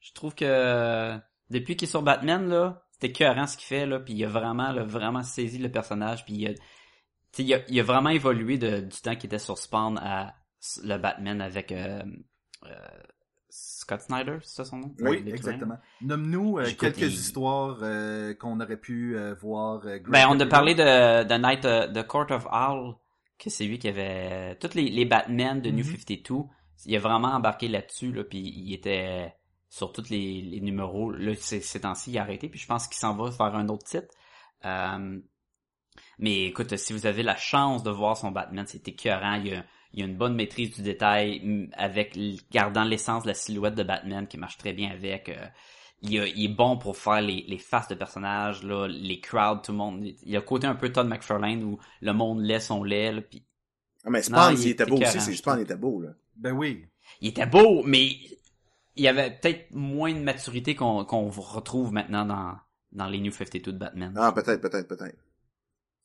Je 0.00 0.12
trouve 0.12 0.34
que 0.34 0.44
euh, 0.46 1.18
depuis 1.50 1.76
qu'il 1.76 1.86
est 1.86 1.90
sur 1.90 2.02
Batman 2.02 2.48
là, 2.48 2.87
c'était 3.00 3.08
écœurant 3.08 3.46
ce 3.46 3.56
qu'il 3.56 3.66
fait 3.66 3.86
là, 3.86 4.00
puis 4.00 4.14
il 4.14 4.24
a 4.24 4.28
vraiment 4.28 4.72
là, 4.72 4.82
vraiment 4.84 5.22
saisi 5.22 5.58
le 5.58 5.70
personnage, 5.70 6.24
puis 6.24 6.34
il 6.34 6.48
a, 6.48 6.52
il 7.38 7.54
a, 7.54 7.58
il 7.68 7.78
a 7.80 7.82
vraiment 7.82 8.10
évolué 8.10 8.58
de, 8.58 8.80
du 8.80 9.00
temps 9.00 9.14
qu'il 9.14 9.26
était 9.26 9.38
sur 9.38 9.56
Spawn 9.58 9.98
à 9.98 10.34
le 10.82 10.96
Batman 10.98 11.40
avec 11.40 11.70
euh, 11.72 12.02
euh, 12.66 12.74
Scott 13.50 14.00
Snyder, 14.02 14.38
c'est 14.42 14.56
ça 14.56 14.64
son 14.64 14.78
nom? 14.78 14.94
Oui, 15.00 15.22
exactement. 15.26 15.78
Nomme-nous 16.02 16.58
euh, 16.58 16.64
quelques 16.78 16.98
il- 16.98 17.06
histoires 17.12 17.78
euh, 17.82 18.34
qu'on 18.34 18.60
aurait 18.60 18.76
pu 18.76 19.16
euh, 19.16 19.34
voir. 19.40 19.80
Ben, 20.08 20.26
on 20.28 20.38
a 20.40 20.46
parlé 20.46 20.74
de, 20.74 21.24
de 21.24 21.34
Night 21.34 21.62
de 21.64 22.02
Court 22.02 22.26
of 22.30 22.46
Owl, 22.52 22.94
que 23.38 23.48
c'est 23.50 23.64
lui 23.64 23.78
qui 23.78 23.88
avait 23.88 24.56
tous 24.56 24.74
les, 24.74 24.90
les 24.90 25.04
Batman 25.04 25.60
de 25.62 25.70
New 25.70 25.84
Mhm. 25.84 25.96
52. 25.96 26.34
Il 26.86 26.96
a 26.96 26.98
vraiment 27.00 27.28
embarqué 27.28 27.68
là-dessus, 27.68 28.12
là, 28.12 28.24
puis 28.24 28.38
il 28.38 28.74
était 28.74 29.32
sur 29.68 29.92
tous 29.92 30.08
les, 30.10 30.42
les 30.42 30.60
numéros. 30.60 31.10
Là, 31.10 31.34
ces, 31.36 31.60
ces 31.60 31.80
temps-ci, 31.82 32.12
il 32.12 32.18
a 32.18 32.22
arrêté, 32.22 32.48
puis 32.48 32.58
je 32.58 32.66
pense 32.66 32.86
qu'il 32.88 32.96
s'en 32.98 33.14
va 33.16 33.30
faire 33.30 33.54
un 33.54 33.68
autre 33.68 33.84
titre. 33.84 34.08
Euh, 34.64 35.18
Mais 36.18 36.44
écoute, 36.46 36.76
si 36.76 36.92
vous 36.92 37.06
avez 37.06 37.22
la 37.22 37.36
chance 37.36 37.82
de 37.82 37.90
voir 37.90 38.16
son 38.16 38.30
Batman, 38.30 38.64
c'est 38.66 38.86
écœurant. 38.88 39.34
Il 39.34 39.48
y 39.48 39.54
a, 39.54 39.64
il 39.92 40.00
y 40.00 40.02
a 40.02 40.06
une 40.06 40.16
bonne 40.16 40.34
maîtrise 40.34 40.74
du 40.74 40.82
détail, 40.82 41.68
avec 41.74 42.16
gardant 42.50 42.84
l'essence 42.84 43.22
de 43.24 43.28
la 43.28 43.34
silhouette 43.34 43.74
de 43.74 43.82
Batman 43.82 44.26
qui 44.26 44.38
marche 44.38 44.58
très 44.58 44.72
bien 44.72 44.90
avec. 44.90 45.28
euh, 45.28 45.46
il, 46.02 46.18
a- 46.20 46.26
il 46.28 46.44
est 46.44 46.54
bon 46.54 46.78
pour 46.78 46.96
faire 46.96 47.20
les, 47.20 47.44
les 47.48 47.58
faces 47.58 47.88
de 47.88 47.94
personnages, 47.96 48.62
là, 48.62 48.86
les 48.86 49.18
crowds, 49.20 49.62
tout 49.64 49.72
le 49.72 49.78
monde. 49.78 50.04
Il 50.04 50.30
y 50.30 50.36
a 50.36 50.40
le 50.40 50.44
côté 50.44 50.66
un 50.68 50.76
peu 50.76 50.90
Todd 50.92 51.08
McFarlane 51.08 51.64
où 51.64 51.78
le 52.00 52.12
monde 52.12 52.40
laisse 52.42 52.66
son 52.68 52.84
lait, 52.84 53.10
là, 53.12 53.20
puis 53.20 53.44
Ah, 54.04 54.10
mais 54.10 54.22
Spawn, 54.22 54.54
Non, 54.54 54.56
il 54.60 54.64
il 54.64 54.68
était 54.68 54.86
beau 54.86 55.02
aussi, 55.02 55.20
c'est 55.20 55.34
Spawn 55.34 55.54
trouve. 55.54 55.64
était 55.64 55.76
beau, 55.76 56.00
là. 56.00 56.10
Ben 56.36 56.52
oui. 56.52 56.84
il 57.20 57.28
était 57.30 57.46
beau, 57.46 57.82
mais 57.84 58.10
il 58.98 59.04
y 59.04 59.08
avait 59.08 59.30
peut-être 59.30 59.70
moins 59.72 60.12
de 60.12 60.20
maturité 60.20 60.74
qu'on 60.74 61.04
qu'on 61.04 61.28
retrouve 61.30 61.92
maintenant 61.92 62.24
dans, 62.26 62.56
dans 62.92 63.06
les 63.06 63.18
New 63.20 63.32
52 63.32 63.72
de 63.72 63.78
Batman. 63.78 64.12
Ah, 64.16 64.32
peut-être, 64.32 64.60
peut-être, 64.60 64.88
peut-être. 64.88 65.16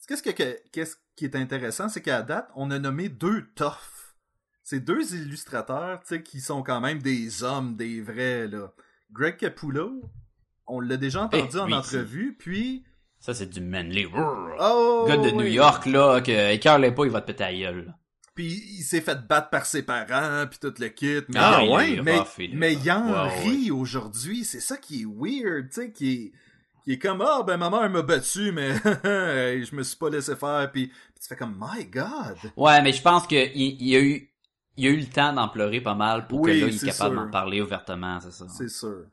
Qu'est-ce 0.08 0.24
que- 0.24 0.32
que- 0.32 0.60
qu'est-ce 0.72 0.96
qui 1.16 1.26
est 1.26 1.36
intéressant, 1.36 1.90
c'est 1.90 2.02
qu'à 2.02 2.22
date, 2.22 2.50
on 2.56 2.72
a 2.72 2.80
nommé 2.80 3.10
deux 3.10 3.46
toughs. 3.56 3.78
C'est 4.64 4.80
deux 4.80 5.14
illustrateurs, 5.16 6.00
tu 6.02 6.08
sais, 6.08 6.24
qui 6.24 6.40
sont 6.40 6.64
quand 6.64 6.80
même 6.82 7.02
des 7.02 7.44
hommes, 7.44 7.76
des 7.76 8.02
vrais, 8.02 8.48
là. 8.48 8.72
Greg 9.12 9.38
Capullo, 9.38 10.02
on 10.68 10.80
l'a 10.80 10.98
déjà 10.98 11.24
entendu 11.24 11.50
Eh, 11.56 11.60
en 11.60 11.66
oui, 11.68 11.74
entrevue, 11.74 12.36
puis... 12.38 12.86
Ça, 13.20 13.34
c'est 13.34 13.46
du 13.48 13.62
manly. 13.62 14.06
Oh! 14.06 15.06
gars 15.08 15.18
de 15.18 15.32
New. 15.32 15.46
York, 15.46 15.86
là, 15.86 16.20
que 16.22 16.52
écœure 16.54 16.80
pas, 16.94 17.06
il 17.06 17.12
va 17.12 17.22
te 17.22 17.28
péter 17.28 17.44
la 17.44 17.54
gueule. 17.54 17.94
Puis 18.36 18.64
il 18.78 18.82
s'est 18.84 19.02
fait 19.02 19.28
battre 19.28 19.50
par 19.50 19.66
ses 19.66 19.84
parents, 19.84 20.46
puis 20.50 20.58
tout 20.60 20.74
le 20.80 20.88
kit. 20.88 21.22
Mais, 21.30 21.36
Ah, 21.40 21.60
il 21.64 21.70
ouais, 21.70 22.02
mais, 22.02 22.20
mais 22.54 22.74
il 22.74 22.92
en 22.92 23.12
ouais. 23.28 23.44
rit 23.44 23.72
aujourd'hui. 23.72 24.44
C'est 24.44 24.60
ça 24.60 24.78
qui 24.78 25.02
est 25.04 25.06
weird, 25.06 25.70
tu 25.70 25.82
sais, 25.82 25.92
qui 25.92 26.12
est, 26.14 26.32
qui 26.84 26.94
est 26.94 26.98
comme, 26.98 27.22
ah, 27.22 27.44
ben, 27.46 27.58
ma 27.58 27.70
mère 27.70 27.90
m'a 27.90 28.02
battu, 28.02 28.52
mais 28.52 28.74
je 29.04 29.76
me 29.76 29.84
suis 29.84 29.98
pas 29.98 30.10
laissé 30.10 30.36
faire. 30.36 30.70
Puis, 30.72 30.90
tu 30.90 31.28
fais 31.28 31.36
comme, 31.36 31.56
my 31.62 31.86
God. 31.86 32.38
Ouais, 32.58 32.82
mais 32.82 32.92
je 32.92 33.02
pense 33.02 33.28
que 33.28 33.36
il, 33.56 33.78
il 33.80 33.96
a 33.96 34.00
eu, 34.02 34.30
il 34.78 34.88
a 34.88 34.90
eu 34.90 34.98
le 34.98 35.06
temps 35.06 35.32
d'en 35.34 35.48
pleurer 35.48 35.82
pas 35.82 35.94
mal 35.96 36.28
pour 36.28 36.42
Oui, 36.42 36.60
que 36.60 36.66
là, 36.66 36.72
il 36.72 36.76
est 36.76 36.86
capable 36.86 37.16
d'en 37.16 37.30
parler 37.30 37.62
ouvertement, 37.62 38.20
c'est 38.20 38.32
ça. 38.34 38.46
C'est 38.50 38.70
sûr. 38.70 39.06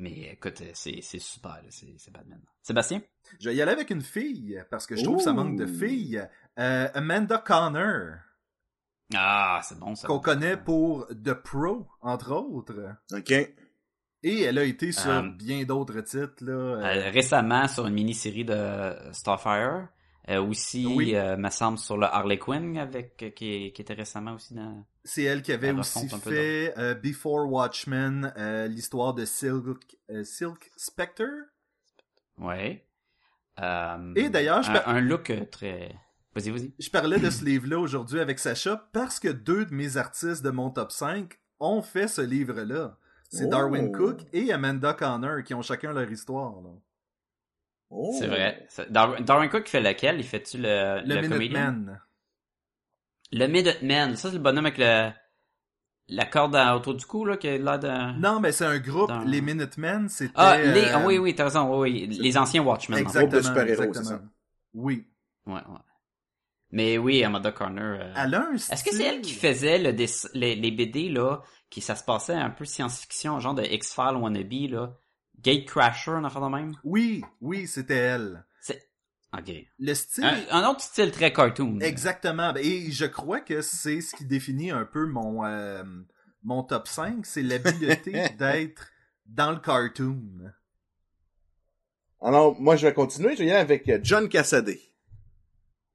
Mais 0.00 0.30
écoute, 0.32 0.62
c'est, 0.72 1.00
c'est 1.02 1.18
super, 1.18 1.60
c'est, 1.68 2.10
Batman. 2.10 2.40
Sébastien? 2.62 3.02
Je 3.38 3.50
vais 3.50 3.54
y 3.56 3.60
aller 3.62 3.72
avec 3.72 3.90
une 3.90 4.00
fille, 4.00 4.62
parce 4.70 4.86
que 4.86 4.96
je 4.96 5.04
trouve 5.04 5.18
que 5.18 5.22
ça 5.24 5.32
manque 5.34 5.56
de 5.58 5.66
filles. 5.66 6.26
Euh, 6.58 6.88
Amanda 6.94 7.38
Connor, 7.38 8.14
Ah, 9.14 9.60
c'est 9.62 9.78
bon, 9.78 9.94
ça. 9.94 10.06
qu'on 10.08 10.18
connaît 10.20 10.56
pour 10.56 11.06
The 11.08 11.34
Pro, 11.34 11.86
entre 12.00 12.32
autres. 12.32 12.94
OK. 13.12 13.30
Et 14.22 14.42
elle 14.42 14.58
a 14.58 14.64
été 14.64 14.92
sur 14.92 15.10
Euh, 15.10 15.22
bien 15.30 15.64
d'autres 15.64 16.00
titres, 16.00 16.44
là. 16.44 16.52
euh, 16.52 16.80
Euh, 17.06 17.10
récemment, 17.10 17.66
sur 17.68 17.86
une 17.86 17.94
mini-série 17.94 18.44
de 18.44 18.94
Starfire. 19.12 19.88
Euh, 20.30 20.40
aussi, 20.42 20.86
Oui. 20.86 21.14
euh, 21.16 21.36
me 21.36 21.50
semble, 21.50 21.76
sur 21.78 21.96
le 21.98 22.06
Harley 22.06 22.38
Quinn, 22.38 22.78
avec, 22.78 23.20
euh, 23.22 23.30
qui, 23.30 23.72
qui 23.72 23.82
était 23.82 23.94
récemment 23.94 24.34
aussi 24.34 24.54
dans... 24.54 24.86
C'est 25.04 25.24
elle 25.24 25.42
qui 25.42 25.52
avait 25.52 25.72
aussi 25.72 26.08
fait 26.08 26.72
euh, 26.78 26.94
Before 26.94 27.50
Watchmen, 27.50 28.32
euh, 28.36 28.68
l'histoire 28.68 29.14
de 29.14 29.24
Silk, 29.24 29.96
euh, 30.10 30.22
Silk 30.24 30.70
Spectre. 30.76 31.24
Ouais. 32.38 32.86
Euh, 33.60 34.12
Et 34.14 34.28
d'ailleurs, 34.30 34.62
je 34.62 34.70
un, 34.70 34.74
par- 34.74 34.88
un 34.88 35.00
look 35.00 35.32
très... 35.50 35.94
Vas-y, 36.34 36.50
vas-y. 36.50 36.72
Je 36.78 36.90
parlais 36.90 37.18
de 37.18 37.28
ce 37.28 37.44
livre-là 37.44 37.78
aujourd'hui 37.78 38.20
avec 38.20 38.38
Sacha 38.38 38.88
parce 38.92 39.18
que 39.18 39.28
deux 39.28 39.66
de 39.66 39.74
mes 39.74 39.96
artistes 39.96 40.44
de 40.44 40.50
mon 40.50 40.70
top 40.70 40.92
5 40.92 41.32
ont 41.58 41.82
fait 41.82 42.06
ce 42.06 42.20
livre-là. 42.20 42.96
C'est 43.30 43.46
Oh. 43.46 43.50
Darwin 43.50 43.90
Cook 43.92 44.20
et 44.32 44.52
Amanda 44.52 44.92
Connor 44.94 45.42
qui 45.44 45.54
ont 45.54 45.62
chacun 45.62 45.92
leur 45.92 46.10
histoire. 46.10 46.60
là. 46.62 46.70
Oh. 47.90 48.14
C'est 48.18 48.26
vrai. 48.28 48.64
Ça- 48.68 48.84
Dar- 48.86 49.20
Darwin 49.22 49.48
Cook, 49.50 49.68
fait 49.68 49.80
lequel? 49.80 50.18
Il 50.18 50.24
fait-tu 50.24 50.58
le, 50.58 51.00
Le, 51.04 51.20
le 51.20 51.28
comédien? 51.28 51.72
Minuteman. 51.72 52.00
Le 53.32 53.46
Minuteman. 53.46 54.16
Ça, 54.16 54.28
c'est 54.30 54.36
le 54.36 54.42
bonhomme 54.42 54.66
avec 54.66 54.78
le, 54.78 55.10
la 56.08 56.24
corde 56.24 56.54
autour 56.76 56.94
du 56.94 57.04
cou, 57.04 57.24
là, 57.24 57.36
qui 57.36 57.48
a 57.48 57.58
l'air 57.58 57.78
de... 57.78 58.18
Non, 58.20 58.40
mais 58.40 58.52
c'est 58.52 58.64
un 58.66 58.78
groupe. 58.78 59.08
Dans- 59.08 59.20
Les 59.24 59.40
Minutemen, 59.40 60.08
c'était. 60.08 60.32
Ah, 60.36 60.56
les, 60.58 60.82
euh, 60.84 60.90
ah, 60.94 61.02
oui, 61.04 61.18
oui, 61.18 61.34
t'as 61.34 61.44
raison, 61.44 61.80
oui, 61.80 62.06
oui. 62.08 62.18
Les 62.20 62.38
anciens 62.38 62.62
Watchmen. 62.62 63.04
en 63.06 63.08
fait. 63.10 63.18
Groupe 63.18 63.30
de 63.32 63.36
Exactement. 63.38 63.60
super-héros, 63.60 63.82
c'est 63.82 63.88
exactement. 64.00 64.18
ça. 64.20 64.32
Oui. 64.74 65.06
Ouais, 65.46 65.54
ouais. 65.54 65.78
Mais 66.72 66.98
oui, 66.98 67.24
Amanda 67.24 67.50
Corner. 67.50 67.98
euh, 68.00 68.12
Elle 68.16 68.34
a 68.34 68.46
un 68.48 68.52
Est-ce 68.54 68.84
que 68.84 68.94
c'est 68.94 69.02
elle 69.04 69.20
qui 69.22 69.34
faisait 69.34 69.78
le 69.78 69.92
dess- 69.92 70.30
les, 70.34 70.54
les 70.54 70.70
BD, 70.70 71.08
là, 71.08 71.40
qui 71.68 71.80
ça 71.80 71.96
se 71.96 72.04
passait 72.04 72.34
un 72.34 72.50
peu 72.50 72.64
science-fiction, 72.64 73.40
genre 73.40 73.54
de 73.54 73.64
X-Files 73.64 74.14
wannabe, 74.16 74.52
là? 74.70 74.92
Gatecrasher, 75.42 76.10
un 76.12 76.24
affaire 76.24 76.42
de 76.42 76.48
même? 76.48 76.72
Oui, 76.84 77.22
oui, 77.40 77.66
c'était 77.66 77.96
elle. 77.96 78.44
C'est... 78.60 78.88
Ok. 79.36 79.52
Le 79.78 79.94
style. 79.94 80.24
Un, 80.24 80.62
un 80.62 80.68
autre 80.68 80.80
style 80.80 81.10
très 81.12 81.32
cartoon. 81.32 81.78
Exactement. 81.80 82.52
Et 82.56 82.90
je 82.90 83.06
crois 83.06 83.40
que 83.40 83.60
c'est 83.62 84.00
ce 84.00 84.14
qui 84.16 84.24
définit 84.24 84.70
un 84.70 84.84
peu 84.84 85.06
mon, 85.06 85.44
euh, 85.44 85.82
mon 86.42 86.62
top 86.64 86.88
5, 86.88 87.24
c'est 87.24 87.42
l'habileté 87.42 88.12
d'être 88.38 88.88
dans 89.26 89.52
le 89.52 89.58
cartoon. 89.58 90.20
Alors, 92.22 92.60
moi, 92.60 92.76
je 92.76 92.86
vais 92.86 92.92
continuer. 92.92 93.34
Je 93.34 93.38
vais 93.40 93.46
y 93.46 93.50
aller 93.50 93.60
avec 93.60 93.88
euh, 93.88 93.98
John 94.02 94.28
Cassaday. 94.28 94.80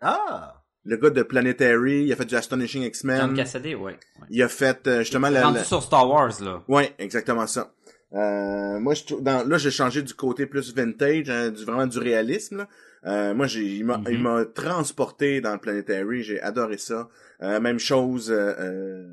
Ah! 0.02 0.64
Le 0.84 0.98
gars 0.98 1.10
de 1.10 1.24
Planetary. 1.24 2.06
Il 2.06 2.14
a 2.14 2.16
fait 2.16 2.26
du 2.26 2.36
Astonishing 2.36 2.84
X-Men. 2.84 3.18
John 3.20 3.36
Cassidy, 3.36 3.76
ouais. 3.76 3.94
ouais. 3.94 4.28
Il 4.30 4.42
a 4.42 4.48
fait, 4.50 4.88
euh, 4.88 5.00
justement, 5.00 5.30
la... 5.30 5.44
Rendu 5.44 5.58
la- 5.60 5.64
sur 5.64 5.84
Star 5.84 6.08
Wars, 6.10 6.40
là. 6.42 6.64
Ouais, 6.68 6.96
exactement 7.00 7.46
ça. 7.48 7.75
Euh, 8.16 8.80
moi, 8.80 8.94
je 8.94 9.16
dans, 9.16 9.48
là, 9.48 9.58
j'ai 9.58 9.72
changé 9.72 10.02
du 10.02 10.14
côté 10.14 10.46
plus 10.46 10.74
vintage, 10.74 11.30
hein, 11.30 11.50
du 11.52 11.64
vraiment 11.66 11.88
du 11.88 12.00
réalisme. 12.00 12.58
là. 12.58 12.70
Euh, 13.06 13.34
moi, 13.36 13.46
j'ai, 13.46 13.64
il 13.66 13.86
m'a, 13.86 14.02
il 14.10 14.20
m'a 14.20 14.46
transporté 14.46 15.40
dans 15.42 15.54
le 15.54 15.60
Planetary. 15.60 16.24
J'ai 16.24 16.40
adoré 16.42 16.78
ça. 16.78 17.10
Euh, 17.44 17.60
même 17.60 17.78
chose, 17.78 18.32
euh, 18.32 18.54
euh, 18.58 19.08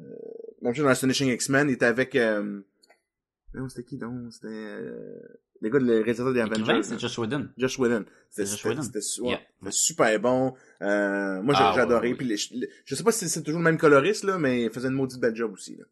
même 0.63 0.75
chose 0.75 0.85
dans 0.85 0.91
Astonishing 0.91 1.29
X-Men. 1.31 1.69
Il 1.69 1.73
était 1.75 1.85
avec, 1.87 2.15
euh, 2.17 2.61
non, 3.55 3.69
c'était 3.69 3.83
qui 3.85 3.99
donc? 3.99 4.33
C'était 4.33 4.47
euh, 4.49 5.19
les 5.61 5.69
gars 5.69 5.79
de 5.79 5.85
le 5.85 5.97
réalisateur 6.01 6.33
des 6.33 6.41
Avengers. 6.41 6.81
c'est 6.85 6.93
là. 6.93 6.99
Josh 6.99 7.19
Whedon. 7.19 7.49
Josh 7.59 7.79
Whedon. 7.79 8.05
C'était, 8.31 8.47
c'était, 8.47 8.83
c'était 8.83 9.29
Yeah. 9.29 9.41
c'était 9.59 9.73
super 9.73 10.21
bon. 10.21 10.55
Euh, 10.81 11.43
moi, 11.43 11.55
j'ai, 11.55 11.61
Ah, 11.63 11.73
adoré. 11.83 12.09
ouais, 12.09 12.13
ouais. 12.13 12.17
Puis 12.19 12.27
les- 12.29 12.61
les- 12.61 12.71
je 12.87 12.95
sais 12.95 13.03
pas 13.05 13.13
si 13.13 13.29
c'est 13.29 13.43
toujours 13.43 13.61
le 13.61 13.65
même 13.65 13.79
coloriste 13.79 14.25
là, 14.25 14.39
mais 14.39 14.63
il 14.63 14.71
faisait 14.71 14.89
une 14.89 14.95
maudite 14.95 15.21
belle 15.21 15.37
job 15.37 15.53
aussi. 15.53 15.77
Là. 15.77 15.85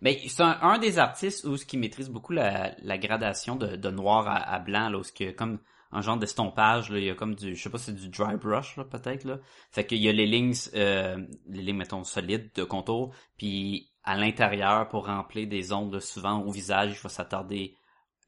Mais 0.00 0.20
c'est 0.28 0.42
un, 0.42 0.58
un 0.62 0.78
des 0.78 0.98
artistes 0.98 1.44
où 1.44 1.56
ce 1.56 1.66
qui 1.66 1.76
maîtrise 1.76 2.08
beaucoup 2.08 2.32
la, 2.32 2.74
la 2.82 2.98
gradation 2.98 3.56
de, 3.56 3.76
de 3.76 3.90
noir 3.90 4.26
à, 4.28 4.36
à 4.36 4.58
blanc, 4.58 4.88
là, 4.88 4.98
où 4.98 5.02
ce 5.02 5.28
a 5.28 5.32
comme 5.32 5.58
un 5.92 6.02
genre 6.02 6.16
d'estompage, 6.16 6.90
là, 6.90 6.98
il 6.98 7.04
y 7.04 7.10
a 7.10 7.14
comme 7.14 7.34
du, 7.34 7.56
je 7.56 7.62
sais 7.62 7.70
pas, 7.70 7.78
c'est 7.78 7.94
du 7.94 8.08
dry 8.08 8.36
brush, 8.36 8.76
là, 8.76 8.84
peut-être, 8.84 9.24
là. 9.24 9.38
Fait 9.72 9.84
qu'il 9.84 9.98
y 9.98 10.08
a 10.08 10.12
les 10.12 10.26
lignes, 10.26 10.54
euh, 10.74 11.18
les 11.48 11.62
lignes, 11.62 11.76
mettons, 11.76 12.04
solides 12.04 12.50
de 12.54 12.64
contour, 12.64 13.12
puis 13.36 13.90
à 14.04 14.16
l'intérieur, 14.16 14.88
pour 14.88 15.06
remplir 15.06 15.48
des 15.48 15.62
zones, 15.62 15.92
là, 15.92 16.00
souvent 16.00 16.40
au 16.42 16.50
visage, 16.50 16.90
il 16.90 16.96
faut 16.96 17.08
s'attarder 17.08 17.76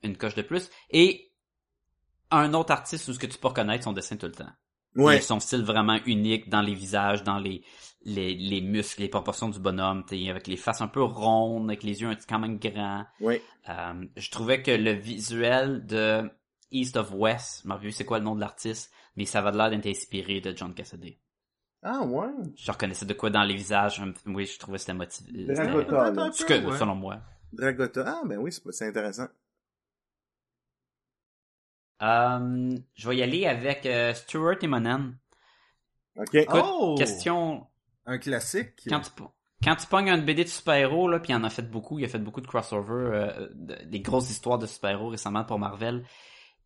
une 0.03 0.17
coche 0.17 0.35
de 0.35 0.43
plus. 0.43 0.69
Et 0.91 1.31
un 2.31 2.53
autre 2.55 2.73
artiste 2.73 3.09
où 3.09 3.13
ce 3.13 3.19
que 3.19 3.27
tu 3.27 3.39
peux 3.39 3.49
reconnaître 3.49 3.85
son 3.85 3.93
dessin 3.93 4.17
tout 4.17 4.27
le 4.27 4.33
temps. 4.33 4.51
Ouais. 4.97 5.21
Son 5.21 5.41
style 5.41 5.63
vraiment 5.63 5.99
unique 6.05 6.49
dans 6.49 6.61
les 6.61 6.75
visages, 6.75 7.23
dans 7.23 7.39
les, 7.39 7.63
les, 8.05 8.35
les 8.35 8.61
muscles, 8.61 9.03
les 9.03 9.09
proportions 9.09 9.49
du 9.49 9.59
bonhomme, 9.59 10.05
t'sais, 10.05 10.29
avec 10.29 10.47
les 10.47 10.57
faces 10.57 10.81
un 10.81 10.89
peu 10.89 11.03
rondes, 11.03 11.71
avec 11.71 11.83
les 11.83 12.01
yeux 12.01 12.09
un 12.09 12.15
petit 12.15 12.27
quand 12.27 12.39
même 12.39 12.59
grands. 12.59 13.05
Ouais. 13.21 13.43
Euh, 13.69 14.05
je 14.17 14.31
trouvais 14.31 14.63
que 14.63 14.71
le 14.71 14.93
visuel 14.93 15.87
de 15.87 16.31
East 16.71 16.97
of 16.97 17.13
West, 17.15 17.63
je 17.65 17.69
m'en 17.69 17.79
c'est 17.91 18.05
quoi 18.05 18.19
le 18.19 18.25
nom 18.25 18.35
de 18.35 18.41
l'artiste, 18.41 18.93
mais 19.17 19.25
ça 19.25 19.43
va 19.43 19.53
de 19.53 19.57
l'air 19.59 19.71
d'être 19.71 19.87
inspiré 19.87 20.41
de 20.41 20.57
John 20.57 20.75
Cassidy. 20.75 21.19
Ah 21.83 22.03
ouais. 22.03 22.29
Je 22.57 22.71
reconnaissais 22.71 23.07
de 23.07 23.15
quoi 23.15 23.31
dans 23.31 23.43
les 23.43 23.55
visages, 23.55 24.01
oui, 24.27 24.47
je 24.47 24.59
trouvais 24.59 24.77
que 24.77 24.83
c'était 24.83 24.95
motivé. 24.95 25.47
Dragota, 25.47 26.11
là. 26.13 26.31
Que, 26.31 26.65
ouais. 26.65 26.79
selon 26.79 26.95
moi. 26.95 27.21
Dragota. 27.53 28.05
Ah 28.07 28.23
ben 28.25 28.39
oui, 28.39 28.53
c'est, 28.53 28.63
c'est 28.73 28.87
intéressant. 28.87 29.27
Euh, 32.03 32.77
je 32.95 33.09
vais 33.09 33.17
y 33.17 33.23
aller 33.23 33.47
avec 33.47 33.87
euh, 33.87 34.15
Stuart 34.15 34.57
Immonen. 34.63 35.17
Ok. 36.17 36.35
Écoute, 36.35 36.61
Oh! 36.65 36.95
question, 36.99 37.67
Un 38.07 38.19
classique. 38.19 38.71
quand 38.91 39.01
tu, 39.01 39.11
quand 39.65 39.77
tu 39.77 39.87
pognes 39.87 40.11
un 40.11 40.19
BD 40.19 40.45
de 40.45 40.49
super-héros, 40.49 41.09
là, 41.09 41.21
puis 41.21 41.33
il 41.33 41.37
en 41.37 41.45
a 41.45 41.51
fait 41.51 41.71
beaucoup, 41.71 41.99
il 41.99 42.05
a 42.05 42.09
fait 42.09 42.19
beaucoup 42.19 42.41
de 42.41 42.47
crossover, 42.47 42.93
euh, 43.15 43.49
de- 43.55 43.85
des 43.85 44.01
grosses 44.01 44.31
histoires 44.31 44.59
de 44.59 44.67
super-héros 44.67 45.09
récemment 45.09 45.45
pour 45.45 45.59
Marvel. 45.59 46.05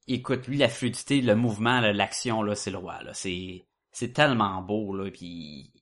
Écoute, 0.09 0.47
lui, 0.47 0.57
la 0.57 0.69
fluidité, 0.69 1.21
le 1.21 1.35
mouvement, 1.35 1.81
l'action, 1.81 2.43
là, 2.43 2.55
c'est 2.55 2.71
le 2.71 2.79
roi, 2.79 3.03
là. 3.03 3.13
C'est, 3.13 3.67
c'est 3.93 4.13
tellement 4.13 4.63
beau, 4.63 4.95
là, 4.95 5.11
puis 5.11 5.73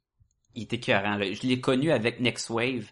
il 0.54 0.62
était 0.62 0.76
écœurant. 0.76 1.18
Je 1.20 1.46
l'ai 1.46 1.60
connu 1.60 1.90
avec 1.92 2.20
Next 2.20 2.48
Wave, 2.50 2.90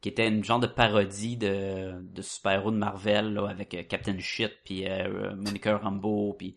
qui 0.00 0.08
était 0.08 0.26
une 0.28 0.42
genre 0.42 0.58
de 0.60 0.66
parodie 0.66 1.36
de, 1.36 1.94
de 2.02 2.22
super-héros 2.22 2.72
de 2.72 2.76
Marvel, 2.76 3.32
là, 3.34 3.46
avec 3.48 3.72
euh, 3.74 3.84
Captain 3.84 4.18
Shit, 4.18 4.52
puis 4.64 4.88
euh, 4.88 5.34
Monica 5.36 5.76
Rambeau, 5.78 6.34
puis 6.38 6.56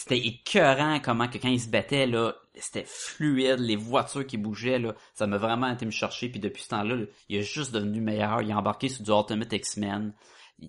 c'était 0.00 0.26
écœurant 0.26 0.98
comment 0.98 1.28
que 1.28 1.36
quand 1.36 1.50
il 1.50 1.60
se 1.60 1.68
battait 1.68 2.06
là, 2.06 2.34
c'était 2.54 2.86
fluide, 2.86 3.58
les 3.58 3.76
voitures 3.76 4.26
qui 4.26 4.38
bougeaient 4.38 4.78
là, 4.78 4.94
ça 5.12 5.26
m'a 5.26 5.36
vraiment 5.36 5.70
été 5.70 5.84
me 5.84 5.90
chercher 5.90 6.30
puis 6.30 6.40
depuis 6.40 6.62
ce 6.62 6.70
temps-là, 6.70 6.96
là, 6.96 7.04
il 7.28 7.36
est 7.36 7.42
juste 7.42 7.70
devenu 7.72 8.00
meilleur, 8.00 8.40
il 8.40 8.50
a 8.50 8.56
embarqué 8.56 8.88
sur 8.88 9.04
du 9.04 9.10
Ultimate 9.10 9.52
X-Men. 9.52 10.14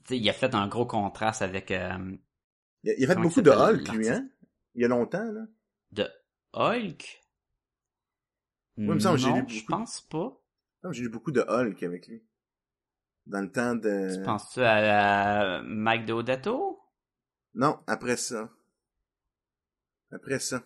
Il, 0.09 0.29
a 0.29 0.33
fait 0.33 0.53
un 0.53 0.67
gros 0.67 0.85
contraste 0.85 1.41
avec 1.41 1.71
euh, 1.71 2.17
Il 2.83 2.89
a, 2.89 2.93
il 2.97 3.05
a 3.05 3.07
fait 3.07 3.21
beaucoup 3.21 3.41
de 3.41 3.51
Hulk, 3.51 3.87
lui, 3.93 4.09
hein? 4.09 4.27
Il 4.75 4.81
y 4.81 4.85
a 4.85 4.89
longtemps, 4.89 5.23
là. 5.23 5.45
De 5.93 6.09
Hulk? 6.53 7.21
j'ai 8.77 8.83
non, 8.83 9.15
lu 9.15 9.45
je 9.47 9.65
pense 9.65 10.01
pas. 10.01 10.37
Non, 10.83 10.91
J'ai 10.91 11.03
eu 11.03 11.09
beaucoup 11.09 11.31
de 11.31 11.41
Hulk 11.41 11.81
avec 11.83 12.07
lui. 12.07 12.21
Dans 13.27 13.41
le 13.41 13.51
temps 13.51 13.75
de... 13.75 14.13
Tu 14.13 14.23
penses-tu 14.23 14.61
à, 14.61 15.59
à 15.59 15.61
Mike 15.61 16.05
Deodato? 16.05 16.81
Non, 17.53 17.79
après 17.87 18.17
ça. 18.17 18.49
Après 20.11 20.39
ça. 20.39 20.63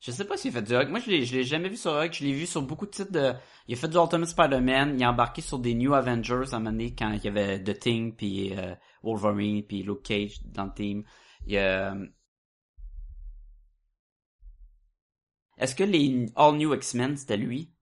Je 0.00 0.10
sais 0.10 0.26
pas 0.26 0.36
s'il 0.36 0.50
a 0.50 0.60
fait 0.60 0.66
du 0.66 0.74
Hulk. 0.74 0.90
Moi, 0.90 1.00
je 1.00 1.10
l'ai, 1.10 1.24
je 1.24 1.34
l'ai 1.34 1.42
jamais 1.44 1.68
vu 1.68 1.76
sur 1.76 1.92
Hulk. 1.92 2.12
Je 2.12 2.24
l'ai 2.24 2.32
vu 2.32 2.46
sur 2.46 2.62
beaucoup 2.62 2.86
de 2.86 2.90
titres 2.90 3.12
de... 3.12 3.32
Il 3.66 3.74
a 3.74 3.76
fait 3.76 3.88
du 3.88 3.96
Ultimate 3.96 4.28
Spider-Man. 4.28 4.98
Il 4.98 5.04
a 5.04 5.10
embarqué 5.10 5.40
sur 5.40 5.58
des 5.58 5.74
New 5.74 5.94
Avengers 5.94 6.52
à 6.52 6.56
un 6.56 6.58
moment 6.58 6.70
donné 6.72 6.94
quand 6.94 7.12
il 7.12 7.24
y 7.24 7.28
avait 7.28 7.62
The 7.62 7.78
Thing, 7.78 8.14
puis 8.14 8.56
euh, 8.56 8.74
Wolverine, 9.02 9.64
puis 9.66 9.82
Luke 9.82 10.02
Cage 10.02 10.42
dans 10.44 10.66
le 10.66 10.74
team. 10.74 11.04
Il 11.46 11.54
y 11.54 11.58
a... 11.58 11.94
euh, 11.94 12.06
Est-ce 15.56 15.74
que 15.74 15.84
les 15.84 16.26
All 16.36 16.56
New 16.56 16.74
X-Men, 16.74 17.16
c'était 17.16 17.38
lui? 17.38 17.72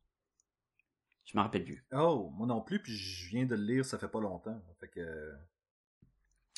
Je 1.24 1.36
me 1.36 1.42
rappelle 1.42 1.64
plus. 1.64 1.84
Oh, 1.92 2.30
moi 2.36 2.46
non 2.46 2.60
plus, 2.60 2.80
puis 2.80 2.92
je 2.96 3.28
viens 3.30 3.44
de 3.44 3.56
le 3.56 3.64
lire, 3.64 3.84
ça 3.84 3.98
fait 3.98 4.08
pas 4.08 4.20
longtemps. 4.20 4.62
Fait 4.78 4.88
que... 4.88 5.32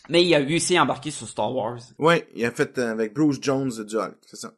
Mais 0.09 0.25
il 0.25 0.35
a 0.35 0.41
eu 0.41 0.57
aussi 0.57 0.79
embarqué 0.79 1.11
sur 1.11 1.29
Star 1.29 1.53
Wars. 1.55 1.81
Ouais, 1.99 2.29
il 2.35 2.45
a 2.45 2.51
fait 2.53 2.79
euh, 2.79 2.93
avec 2.93 3.13
Bruce 3.15 3.39
Jones 3.41 3.85
du 3.85 3.97
Hulk, 3.97 4.19
c'est 4.27 4.37
ça. 4.37 4.55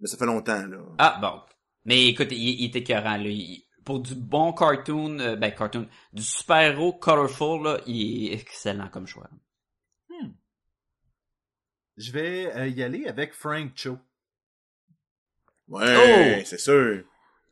Mais 0.00 0.08
ça 0.08 0.16
fait 0.16 0.26
longtemps, 0.26 0.66
là. 0.66 0.78
Ah, 0.98 1.18
bon. 1.20 1.40
Mais 1.84 2.06
écoute, 2.06 2.28
il, 2.30 2.60
il 2.60 2.64
était 2.66 2.80
écœurant, 2.80 3.16
là. 3.16 3.28
Il- 3.28 3.64
pour 3.84 4.00
du 4.00 4.14
bon 4.14 4.52
cartoon, 4.54 5.18
euh, 5.20 5.36
ben 5.36 5.50
cartoon, 5.54 5.86
du 6.12 6.22
super-héros 6.22 6.94
colorful, 6.94 7.62
là, 7.64 7.80
il 7.86 8.28
est 8.28 8.34
excellent 8.34 8.88
comme 8.88 9.06
choix. 9.06 9.28
Je 11.96 12.10
vais 12.10 12.52
euh, 12.56 12.66
y 12.68 12.82
aller 12.82 13.06
avec 13.06 13.32
Frank 13.34 13.70
Cho. 13.76 13.98
Ouais, 15.68 16.38
Oh! 16.40 16.42
c'est 16.44 16.58
sûr. 16.58 17.04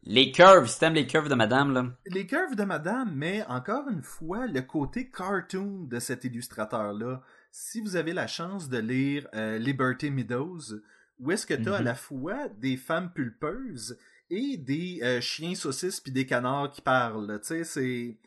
Les 0.04 0.32
curves, 0.32 0.66
si 0.68 0.80
t'aimes 0.80 0.94
les 0.94 1.06
curves 1.06 1.28
de 1.28 1.34
madame, 1.36 1.72
là. 1.72 1.96
Les 2.06 2.26
curves 2.26 2.56
de 2.56 2.64
madame, 2.64 3.12
mais 3.14 3.44
encore 3.46 3.88
une 3.88 4.02
fois, 4.02 4.46
le 4.48 4.60
côté 4.62 5.10
cartoon 5.10 5.84
de 5.84 5.98
cet 6.00 6.24
illustrateur-là. 6.24 7.22
Si 7.52 7.80
vous 7.80 7.94
avez 7.96 8.12
la 8.12 8.26
chance 8.26 8.68
de 8.68 8.78
lire 8.78 9.28
euh, 9.34 9.58
Liberty 9.58 10.10
Meadows, 10.10 10.80
où 11.20 11.30
est-ce 11.30 11.46
que 11.46 11.54
t'as 11.54 11.76
à 11.76 11.78
Mhm. 11.78 11.84
la 11.84 11.94
fois 11.94 12.48
des 12.48 12.76
femmes 12.76 13.12
pulpeuses 13.12 13.96
et 14.28 14.56
des 14.56 14.98
euh, 15.02 15.20
chiens 15.20 15.54
saucisses 15.54 16.00
puis 16.00 16.10
des 16.10 16.26
canards 16.26 16.72
qui 16.72 16.80
parlent. 16.80 17.38
Tu 17.42 17.46
sais, 17.48 17.64
c'est 17.64 18.18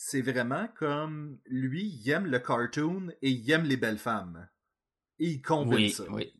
c'est 0.00 0.22
vraiment 0.22 0.68
comme 0.78 1.38
lui, 1.46 1.82
il 2.04 2.08
aime 2.10 2.26
le 2.26 2.38
cartoon 2.38 3.08
et 3.20 3.30
il 3.30 3.50
aime 3.50 3.64
les 3.64 3.76
belles 3.76 3.98
femmes. 3.98 4.48
Et 5.18 5.26
il 5.30 5.42
combine 5.42 5.74
Oui, 5.74 5.90
ça. 5.90 6.04
oui. 6.10 6.32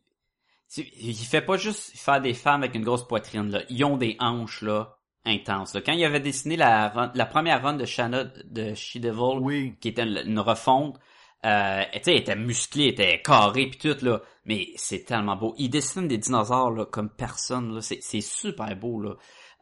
Il 0.77 1.15
fait 1.15 1.41
pas 1.41 1.57
juste 1.57 1.97
faire 1.97 2.21
des 2.21 2.33
femmes 2.33 2.63
avec 2.63 2.75
une 2.75 2.83
grosse 2.83 3.07
poitrine, 3.07 3.49
là. 3.49 3.61
Ils 3.69 3.83
ont 3.85 3.97
des 3.97 4.15
hanches, 4.19 4.61
là, 4.61 4.97
intenses, 5.25 5.73
là. 5.73 5.81
Quand 5.81 5.93
il 5.93 6.03
avait 6.05 6.19
dessiné 6.19 6.57
la, 6.57 6.89
run- 6.89 7.11
la 7.15 7.25
première 7.25 7.61
run 7.63 7.73
de 7.73 7.85
Shanna 7.85 8.25
de 8.25 8.73
She-Devil, 8.75 9.39
Oui. 9.41 9.75
qui 9.81 9.87
était 9.89 10.03
une 10.03 10.17
une 10.25 10.39
refonte. 10.39 10.97
Euh, 11.45 11.83
tu 11.93 11.99
sais, 12.03 12.17
était 12.17 12.35
musclée, 12.35 12.83
elle 12.87 12.89
était 12.89 13.21
carrée 13.21 13.67
pis 13.67 13.77
tout 13.77 13.95
là, 14.05 14.19
mais 14.43 14.67
c'est 14.75 15.05
tellement 15.05 15.37
beau. 15.37 15.55
Il 15.57 15.69
dessine 15.69 16.05
des 16.07 16.17
dinosaures 16.17 16.69
là 16.71 16.85
comme 16.85 17.09
personne 17.09 17.75
là, 17.75 17.81
c'est 17.81 17.99
c'est 18.01 18.19
super 18.21 18.75
beau 18.75 18.99
là. 19.01 19.13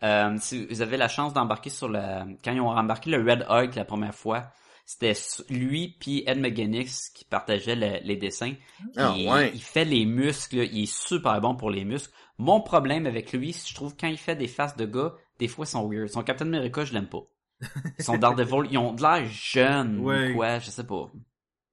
Euh, 0.04 0.36
si 0.40 0.66
vous 0.66 0.82
avez 0.82 0.98
la 0.98 1.08
chance 1.08 1.34
d'embarquer 1.34 1.70
sur 1.70 1.88
le 1.88 2.00
quand 2.44 2.52
ils 2.52 2.62
ont 2.62 2.70
embarqué 2.70 3.12
le 3.12 3.18
Red 3.20 3.46
Hulk 3.48 3.76
la 3.76 3.86
première 3.86 4.16
fois, 4.16 4.48
c'était 4.90 5.14
lui 5.50 5.98
puis 6.00 6.24
Ed 6.26 6.40
McGuinness 6.40 7.10
qui 7.14 7.26
partageaient 7.26 7.76
le- 7.76 8.00
les 8.08 8.16
dessins. 8.16 8.54
Ah, 8.96 9.14
il, 9.18 9.30
ouais. 9.30 9.52
il 9.54 9.62
fait 9.62 9.84
les 9.84 10.06
muscles, 10.06 10.58
là, 10.60 10.64
il 10.64 10.84
est 10.84 10.92
super 10.92 11.40
bon 11.42 11.56
pour 11.56 11.70
les 11.70 11.84
muscles. 11.84 12.14
Mon 12.38 12.62
problème 12.62 13.06
avec 13.06 13.34
lui, 13.34 13.52
c'est 13.52 13.64
que 13.64 13.70
je 13.70 13.76
trouve 13.76 13.96
quand 14.00 14.08
il 14.08 14.18
fait 14.18 14.36
des 14.38 14.48
faces 14.48 14.78
de 14.78 14.86
gars, 14.86 15.14
des 15.40 15.48
fois 15.50 15.66
ils 15.66 15.70
sont 15.70 15.88
weird. 15.90 16.08
Son 16.08 16.24
Captain 16.24 16.46
America, 16.48 16.86
je 16.86 16.94
l'aime 16.94 17.10
pas. 17.10 17.24
Son 18.00 18.18
Daredevil, 18.18 18.70
ils 18.72 18.78
ont 18.78 18.94
de 18.94 19.02
l'air 19.02 19.28
jeunes 19.30 20.00
Ouais. 20.00 20.32
ou 20.32 20.36
quoi, 20.36 20.60
je 20.60 20.70
sais 20.70 20.86
pas. 20.86 21.12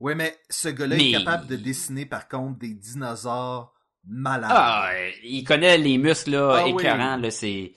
Ouais, 0.00 0.14
mais 0.16 0.36
ce 0.50 0.68
gars-là 0.68 0.96
Mais- 0.96 1.10
est 1.10 1.12
capable 1.12 1.46
de 1.46 1.56
dessiner 1.56 2.06
par 2.06 2.26
contre 2.28 2.58
des 2.58 2.74
dinosaures 2.74 3.72
malades. 4.06 4.50
Ah, 4.52 4.90
il 5.22 5.44
connaît 5.44 5.78
les 5.78 5.98
muscles 5.98 6.32
là, 6.32 6.56
Ah 6.58 6.66
oui. 6.68 6.82
là, 6.82 7.30
c'est. 7.30 7.72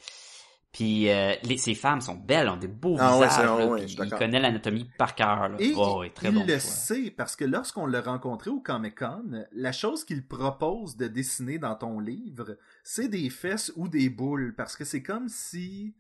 Puis 0.78 1.10
euh, 1.10 1.34
les, 1.42 1.58
ces 1.58 1.74
femmes 1.74 2.02
sont 2.02 2.14
belles, 2.14 2.48
ont 2.50 2.56
des 2.58 2.68
beaux 2.68 2.98
Ah 3.00 3.14
visages. 3.16 3.44
là, 3.44 3.66
ouais, 3.66 3.88
suis 3.88 3.98
il 4.04 4.10
connaît 4.12 4.40
l'anatomie 4.40 4.88
par 4.96 5.16
cœur. 5.16 5.50
Là. 5.50 5.56
Et 5.58 5.74
Oh, 5.76 6.02
ouais, 6.02 6.12
très 6.12 6.30
il 6.30 6.36
bon 6.36 6.42
le 6.42 6.60
choix. 6.60 6.60
sait 6.60 7.10
parce 7.10 7.36
que 7.36 7.46
lorsqu'on 7.46 7.88
l'a 7.88 8.02
rencontré 8.02 8.52
au 8.52 8.60
Comic 8.60 9.00
Con, 9.00 9.46
la 9.54 9.72
chose 9.72 10.04
qu'il 10.06 10.28
propose 10.28 10.96
de 10.96 11.08
dessiner 11.08 11.58
dans 11.58 11.74
ton 11.74 12.00
livre, 12.00 12.58
c'est 12.84 13.08
des 13.08 13.32
fesses 13.32 13.74
ou 13.76 13.88
des 13.88 14.10
boules 14.10 14.54
parce 14.56 14.76
que 14.76 14.86
c'est 14.86 15.02
comme 15.02 15.30
si 15.30 15.96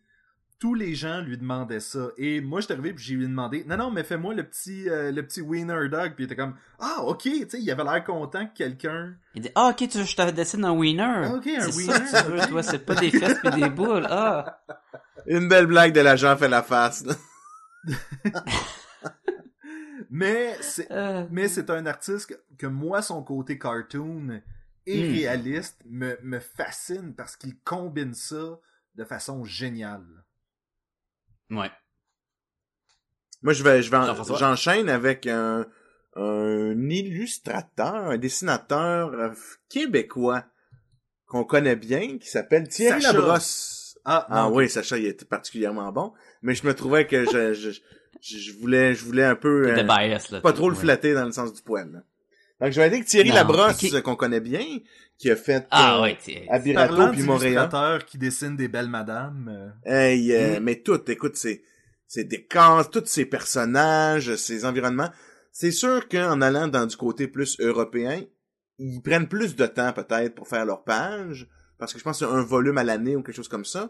tous 0.59 0.73
les 0.73 0.95
gens 0.95 1.21
lui 1.21 1.37
demandaient 1.37 1.79
ça. 1.79 2.07
Et 2.17 2.41
moi, 2.41 2.59
je 2.61 2.65
suis 2.65 2.73
arrivé 2.73 2.93
puis 2.93 3.03
j'ai 3.05 3.13
lui 3.15 3.27
demandé, 3.27 3.63
non 3.67 3.77
non, 3.77 3.91
mais 3.91 4.03
fais-moi 4.03 4.33
le 4.33 4.43
petit 4.43 4.89
euh, 4.89 5.11
le 5.11 5.21
petit 5.25 5.41
wiener 5.41 5.87
dog. 5.89 6.13
Puis 6.15 6.23
il 6.23 6.25
était 6.25 6.35
comme, 6.35 6.55
ah 6.79 7.03
ok, 7.03 7.21
tu 7.23 7.49
sais, 7.49 7.59
il 7.61 7.71
avait 7.71 7.83
l'air 7.83 8.03
content 8.03 8.47
que 8.47 8.53
quelqu'un. 8.55 9.15
Il 9.35 9.43
dit 9.43 9.49
Ah, 9.55 9.69
ok, 9.69 9.87
tu 9.87 10.03
je 10.03 10.15
te 10.15 10.31
dessine 10.31 10.65
un 10.65 10.71
wiener. 10.71 11.03
Ah, 11.03 11.33
ok, 11.35 11.47
un 11.47 11.71
c'est 11.71 11.75
wiener, 11.77 12.05
ça 12.07 12.23
tu 12.23 12.31
veux, 12.31 12.47
toi, 12.47 12.63
c'est 12.63 12.85
pas 12.85 12.95
des 12.95 13.11
fesses 13.11 13.39
pis 13.39 13.49
des 13.51 13.69
boules. 13.69 14.07
Ah. 14.09 14.61
Une 15.27 15.47
belle 15.47 15.67
blague 15.67 15.93
de 15.93 15.99
l'agent 16.01 16.35
fait 16.37 16.47
la 16.47 16.63
face, 16.63 17.05
là. 17.05 17.13
Mais 20.09 20.55
c'est 20.61 20.89
Euh, 20.91 21.25
mais 21.31 21.47
c'est 21.47 21.69
un 21.69 21.85
artiste 21.85 22.27
que, 22.29 22.35
que 22.57 22.67
moi 22.67 23.01
son 23.01 23.23
côté 23.23 23.57
cartoon 23.59 24.41
et 24.85 25.03
Hmm. 25.03 25.11
réaliste 25.13 25.81
me 25.85 26.17
me 26.23 26.39
fascine 26.39 27.13
parce 27.13 27.35
qu'il 27.35 27.57
combine 27.59 28.13
ça 28.13 28.59
de 28.95 29.03
façon 29.03 29.43
géniale. 29.43 30.05
Ouais. 31.51 31.71
Moi, 33.41 33.53
je 33.53 33.63
vais, 33.63 33.81
je 33.81 33.91
vais, 33.91 33.97
j'enchaîne 34.37 34.89
avec 34.89 35.27
un, 35.27 35.65
un 36.15 36.89
illustrateur, 36.89 37.95
un 37.95 38.17
dessinateur 38.17 39.13
euh, 39.13 39.29
québécois 39.69 40.43
qu'on 41.27 41.43
connaît 41.43 41.75
bien, 41.75 42.17
qui 42.17 42.29
s'appelle 42.29 42.67
Thierry 42.67 43.01
Sacha. 43.01 43.13
Labrosse. 43.17 43.97
Ah, 44.05 44.25
Ah 44.29 44.49
oui, 44.49 44.69
Sacha, 44.69 44.97
il 44.97 45.05
était 45.05 45.25
particulièrement 45.25 45.91
bon, 45.91 46.13
mais 46.41 46.55
je 46.55 46.65
me 46.65 46.73
trouvais 46.73 47.05
que 47.05 47.25
je, 47.25 47.53
je, 47.53 47.69
je, 48.21 48.51
voulais, 48.53 48.95
je 48.95 49.03
voulais 49.03 49.25
un 49.25 49.35
peu, 49.35 49.69
euh, 49.69 49.83
bias, 49.83 50.27
là. 50.31 50.41
pas 50.41 50.53
trop 50.53 50.69
le 50.69 50.75
flatter 50.75 51.13
dans 51.13 51.25
le 51.25 51.31
sens 51.31 51.53
du 51.53 51.61
poil. 51.61 51.91
là. 51.91 51.99
Donc, 52.59 52.71
je 52.71 52.77
vais 52.77 52.85
aller 52.85 52.95
avec 52.95 53.07
Thierry 53.07 53.29
Non, 53.29 53.35
Labrosse, 53.35 53.83
ok. 53.93 54.01
qu'on 54.01 54.15
connaît 54.15 54.39
bien, 54.39 54.65
qui 55.17 55.31
a 55.31 55.35
fait 55.35 55.67
Ah, 55.71 55.97
euh, 55.99 56.01
ouais, 56.03 56.17
Abirato 56.49 56.93
Parlant 56.95 57.11
puis 57.11 57.23
Montréal. 57.23 57.69
qui 58.05 58.17
dessinent 58.17 58.55
des 58.55 58.67
belles 58.67 58.87
madames. 58.89 59.49
euh, 59.49 59.69
Hey, 59.85 60.33
euh, 60.33 60.59
Mm. 60.59 60.63
mais 60.63 60.75
tout, 60.81 61.09
écoute, 61.09 61.35
c'est, 61.35 61.61
c'est 62.07 62.23
des 62.25 62.37
décors, 62.37 62.89
tous 62.89 63.05
ces 63.05 63.25
personnages, 63.25 64.35
ces 64.35 64.65
environnements. 64.65 65.09
C'est 65.51 65.71
sûr 65.71 66.07
qu'en 66.07 66.41
allant 66.41 66.67
dans 66.67 66.85
du 66.85 66.95
côté 66.95 67.27
plus 67.27 67.59
européen, 67.59 68.21
ils 68.77 69.01
prennent 69.01 69.27
plus 69.27 69.55
de 69.55 69.65
temps 69.65 69.91
peut-être 69.91 70.35
pour 70.35 70.47
faire 70.47 70.65
leur 70.65 70.83
page, 70.83 71.47
parce 71.79 71.93
que 71.93 71.99
je 71.99 72.03
pense 72.03 72.19
que 72.19 72.25
c'est 72.25 72.31
un 72.31 72.43
volume 72.43 72.77
à 72.77 72.83
l'année 72.83 73.15
ou 73.15 73.23
quelque 73.23 73.35
chose 73.35 73.47
comme 73.47 73.65
ça, 73.65 73.89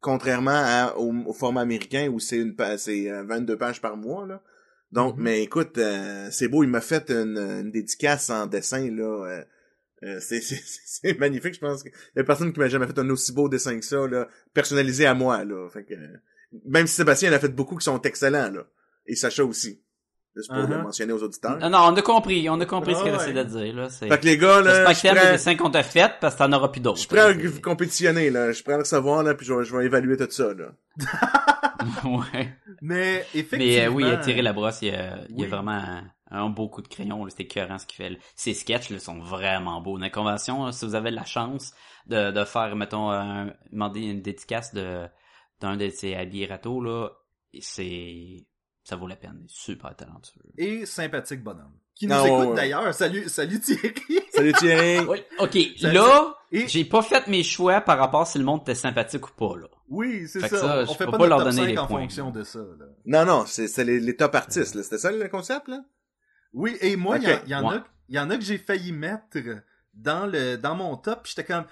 contrairement 0.00 0.50
à- 0.64 0.94
au, 0.96 1.12
au 1.26 1.32
format 1.34 1.60
américain 1.60 2.08
où 2.08 2.18
c'est 2.20 2.38
une 2.38 2.54
c'est 2.78 3.10
euh, 3.10 3.22
22 3.24 3.56
pages 3.58 3.80
par 3.82 3.96
mois 3.98 4.26
là. 4.26 4.42
Donc, 4.92 5.16
Mhm. 5.16 5.22
mais 5.22 5.42
écoute, 5.42 5.76
euh, 5.76 6.28
c'est 6.30 6.48
beau, 6.48 6.62
il 6.62 6.70
m'a 6.70 6.80
fait 6.80 7.10
une, 7.10 7.36
une 7.36 7.70
dédicace 7.70 8.30
en 8.30 8.46
dessin 8.46 8.90
là. 8.90 9.44
Euh, 10.04 10.18
c'est, 10.20 10.40
c'est, 10.42 10.60
c'est 10.64 11.18
magnifique, 11.18 11.54
je 11.54 11.60
pense. 11.60 11.82
qu'il 11.82 11.92
y 12.16 12.20
a 12.20 12.24
personne 12.24 12.52
qui 12.52 12.60
m'a 12.60 12.68
jamais 12.68 12.86
fait 12.86 12.98
un 12.98 13.08
aussi 13.10 13.32
beau 13.32 13.48
dessin 13.48 13.78
que 13.78 13.84
ça, 13.84 14.06
là, 14.06 14.28
personnalisé 14.52 15.06
à 15.06 15.14
moi, 15.14 15.44
là. 15.44 15.68
Fait 15.70 15.84
que, 15.84 15.94
même 16.66 16.86
si 16.86 16.94
Sébastien 16.94 17.30
en 17.32 17.34
a 17.34 17.38
fait 17.38 17.48
beaucoup 17.54 17.76
qui 17.76 17.84
sont 17.84 18.00
excellents, 18.02 18.50
là. 18.50 18.64
Et 19.06 19.16
Sacha 19.16 19.44
aussi. 19.44 19.80
Juste 20.36 20.48
pour 20.48 20.58
le 20.58 20.64
Uh-huh. 20.66 20.82
mentionner 20.82 21.12
aux 21.12 21.22
auditeurs. 21.22 21.58
Non, 21.60 21.70
non, 21.70 21.78
on 21.92 21.94
a 21.96 22.02
compris, 22.02 22.48
on 22.50 22.60
a 22.60 22.66
compris 22.66 22.94
ce 22.94 22.98
Ah, 23.00 23.04
qu'elle 23.04 23.14
ouais. 23.14 23.22
essayait 23.22 23.44
de 23.44 23.48
dire, 23.48 23.74
là. 23.76 23.88
C'est... 23.88 24.08
Fait 24.08 24.18
que 24.18 24.24
les 24.24 24.36
gars, 24.36 24.60
là, 24.62 24.74
J'espère 24.74 24.90
je 24.90 24.96
que 24.96 25.02
t'aimes 25.02 25.14
les 25.14 25.20
prends, 25.20 25.32
dessins 25.32 25.54
qu'on 25.56 25.70
t'a 25.70 25.82
fait, 25.84 26.12
parce 26.20 26.34
que 26.34 26.38
t'en 26.40 26.52
auras 26.52 26.68
plus 26.68 26.80
d'autres. 26.80 27.00
je 27.00 27.06
prends 27.06 27.18
à 27.28 27.60
compétitionner, 27.62 28.30
là. 28.30 28.50
Je 28.50 28.62
prends 28.64 28.74
à 28.74 28.78
le 28.78 28.84
savoir, 28.84 29.22
là, 29.22 29.34
puis 29.34 29.46
je 29.46 29.54
vais, 29.54 29.64
je 29.64 29.76
vais 29.76 29.86
évaluer 29.86 30.16
tout 30.16 30.26
ça, 30.30 30.52
là. 30.54 30.72
ouais. 32.04 32.52
Mais 32.82 33.24
effectivement. 33.34 33.64
Mais 33.64 33.86
euh, 33.86 33.90
oui, 33.90 34.04
euh, 34.04 34.20
Thierry 34.22 34.42
Labrosse, 34.42 34.82
il 34.82 34.88
y 34.88 34.90
a, 34.90 35.18
il 35.28 35.40
y 35.40 35.44
a 35.44 35.48
vraiment 35.48 36.02
un, 36.34 36.44
un 36.44 36.48
beau 36.50 36.68
coup 36.68 36.82
de 36.82 36.88
crayon. 36.88 37.24
là. 37.24 37.30
C'est 37.34 37.42
écœurant 37.44 37.78
ce 37.78 37.86
qu'il 37.86 37.96
fait. 37.96 38.10
là. 38.10 38.16
Ses 38.36 38.54
sketchs 38.54 38.90
là, 38.90 38.98
sont 38.98 39.18
vraiment 39.20 39.80
beaux. 39.80 39.96
Dans 39.98 40.04
la 40.04 40.10
convention, 40.10 40.66
là, 40.66 40.72
si 40.72 40.84
vous 40.84 40.94
avez 40.94 41.10
la 41.10 41.24
chance 41.24 41.72
de, 42.06 42.30
de 42.30 42.44
faire, 42.44 42.74
mettons, 42.76 43.10
un, 43.10 43.52
demander 43.72 44.00
une 44.02 44.22
dédicace 44.22 44.74
de 44.74 45.06
d'un 45.60 45.76
de 45.76 45.88
ses 45.88 46.14
habits 46.14 46.46
râteaux, 46.46 46.80
là, 46.82 47.10
c'est 47.60 48.46
ça 48.82 48.96
vaut 48.96 49.06
la 49.06 49.16
peine. 49.16 49.38
Il 49.40 49.44
est 49.46 49.48
super 49.48 49.96
talentueux. 49.96 50.42
Et 50.58 50.84
sympathique 50.84 51.42
bonhomme. 51.42 51.72
Qui 51.94 52.06
nous 52.08 52.14
Ah, 52.14 52.22
ouais, 52.24 52.28
écoute 52.28 52.48
ouais. 52.48 52.54
d'ailleurs. 52.56 52.92
Salut, 52.92 53.28
salut 53.28 53.60
Thierry. 53.60 53.94
Salut 54.34 54.52
Thierry! 54.54 54.98
Oui, 55.08 55.22
ok, 55.38 55.56
là, 55.82 56.34
Et 56.50 56.66
j'ai 56.66 56.84
pas 56.84 57.02
fait 57.02 57.28
mes 57.28 57.44
choix 57.44 57.80
par 57.80 57.98
rapport 57.98 58.22
à 58.22 58.24
si 58.26 58.36
le 58.38 58.44
monde 58.44 58.62
était 58.62 58.74
sympathique 58.74 59.28
ou 59.28 59.32
pas, 59.32 59.56
là. 59.56 59.68
oui, 59.88 60.26
c'est 60.26 60.40
ça. 60.48 60.80
on 60.82 60.92
je 60.92 60.96
fait 60.98 61.04
peux 61.04 61.12
pas, 61.12 61.18
pas 61.18 61.26
leur 61.28 61.38
top 61.38 61.48
donner 61.50 61.62
5 61.62 61.66
les 61.68 61.78
en 61.78 61.86
points, 61.86 62.00
fonction 62.00 62.30
de 62.32 62.42
ça. 62.42 62.58
là. 62.58 62.86
Non, 63.06 63.24
non, 63.24 63.44
c'est, 63.46 63.68
c'est 63.68 63.84
les, 63.84 64.00
les 64.00 64.16
top 64.16 64.34
artistes, 64.34 64.74
là. 64.74 64.82
C'était 64.82 64.98
ça, 64.98 65.12
le 65.12 65.28
concept, 65.28 65.68
là? 65.68 65.84
Oui, 66.54 66.76
et 66.80 66.96
moi, 66.96 67.18
il 67.18 67.24
y 67.48 67.54
en 67.54 67.68
Ouais. 67.68 67.76
a, 67.76 67.84
y 68.08 68.18
en 68.18 68.30
a 68.30 68.36
que 68.38 68.42
j'ai 68.44 68.58
failli 68.58 68.92
mettre, 68.92 69.38
dans 69.92 70.26
le 70.26 70.56
dans 70.56 70.74
mon 70.74 70.96
top, 70.96 71.24
puis 71.24 71.34
j'étais 71.36 71.52
comme 71.52 71.66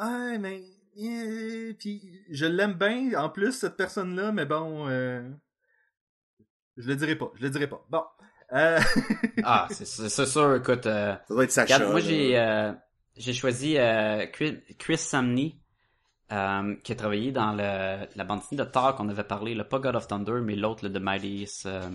ouais, 0.00 0.38
mais 0.38 0.62
eh, 0.96 1.74
puis 1.78 2.22
je 2.30 2.46
l'aime 2.46 2.72
bien 2.74 3.12
en 3.20 3.28
plus 3.28 3.52
cette 3.52 3.76
personne 3.76 4.16
là, 4.16 4.32
mais 4.32 4.46
bon 4.46 4.88
euh, 4.88 5.28
je 6.76 6.88
le 6.88 6.96
dirai 6.96 7.16
pas, 7.16 7.30
je 7.36 7.42
le 7.42 7.50
dirai 7.50 7.66
pas. 7.68 7.84
Bon. 7.90 8.02
Euh, 8.52 8.80
Ah, 9.44 9.68
c'est 9.70 10.26
sûr, 10.26 10.54
écoute. 10.56 10.86
euh, 10.86 11.14
Ça 11.28 11.34
doit 11.34 11.44
être 11.44 11.52
Sacha. 11.52 11.74
Regarde, 11.76 11.92
moi 11.92 12.00
j'ai 12.00 12.38
euh, 12.38 12.72
j'ai 13.16 13.32
choisi 13.32 13.76
euh, 13.78 14.26
Chris, 14.26 14.58
Chris 14.78 14.96
Samney 14.98 15.56
euh, 16.32 16.74
qui 16.82 16.92
a 16.92 16.94
travaillé 16.96 17.32
dans 17.32 17.52
le, 17.52 18.06
la 18.16 18.24
bande 18.24 18.40
dessinée 18.40 18.62
de 18.64 18.68
Thor 18.68 18.94
qu'on 18.94 19.08
avait 19.08 19.24
parlé, 19.24 19.54
le 19.54 19.64
pas 19.64 19.78
God 19.78 19.96
of 19.96 20.06
Thunder, 20.08 20.40
mais 20.42 20.56
l'autre 20.56 20.84
le 20.84 20.90
de 20.90 20.98
Mightiest 20.98 21.66
euh, 21.66 21.90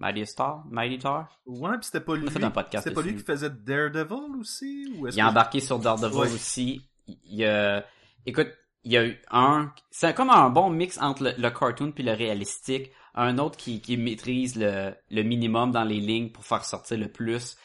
Mightiest 0.00 0.38
Thor, 0.38 0.64
Mighty 0.70 0.98
Thor. 0.98 1.26
ouais, 1.46 1.70
puis 1.76 1.84
c'était 1.84 2.00
pas 2.00 2.16
lui. 2.16 2.28
C'était 2.30 2.90
pas 2.92 3.02
lui 3.02 3.16
qui 3.16 3.22
faisait 3.22 3.50
Daredevil 3.50 4.36
aussi 4.40 4.92
ou 4.96 5.06
Il 5.08 5.20
a 5.20 5.28
embarqué 5.28 5.60
sur 5.60 5.78
Daredevil 5.78 6.16
Ouais. 6.18 6.32
aussi. 6.32 6.82
Il 7.06 7.36
y 7.36 7.44
a, 7.44 7.84
écoute, 8.26 8.48
il 8.84 8.92
y 8.92 8.96
a 8.96 9.04
eu 9.06 9.20
un, 9.30 9.72
c'est 9.90 10.14
comme 10.14 10.30
un 10.30 10.48
bon 10.48 10.70
mix 10.70 10.98
entre 10.98 11.24
le, 11.24 11.32
le 11.36 11.50
cartoon 11.50 11.92
puis 11.92 12.02
le 12.02 12.12
réalistique. 12.12 12.90
Un 13.14 13.38
autre 13.38 13.56
qui, 13.58 13.80
qui 13.82 13.96
maîtrise 13.96 14.56
le, 14.56 14.94
le 15.10 15.22
minimum 15.22 15.70
dans 15.72 15.84
les 15.84 16.00
lignes 16.00 16.30
pour 16.30 16.44
faire 16.44 16.64
sortir 16.64 16.96
le 16.96 17.08
plus. 17.10 17.56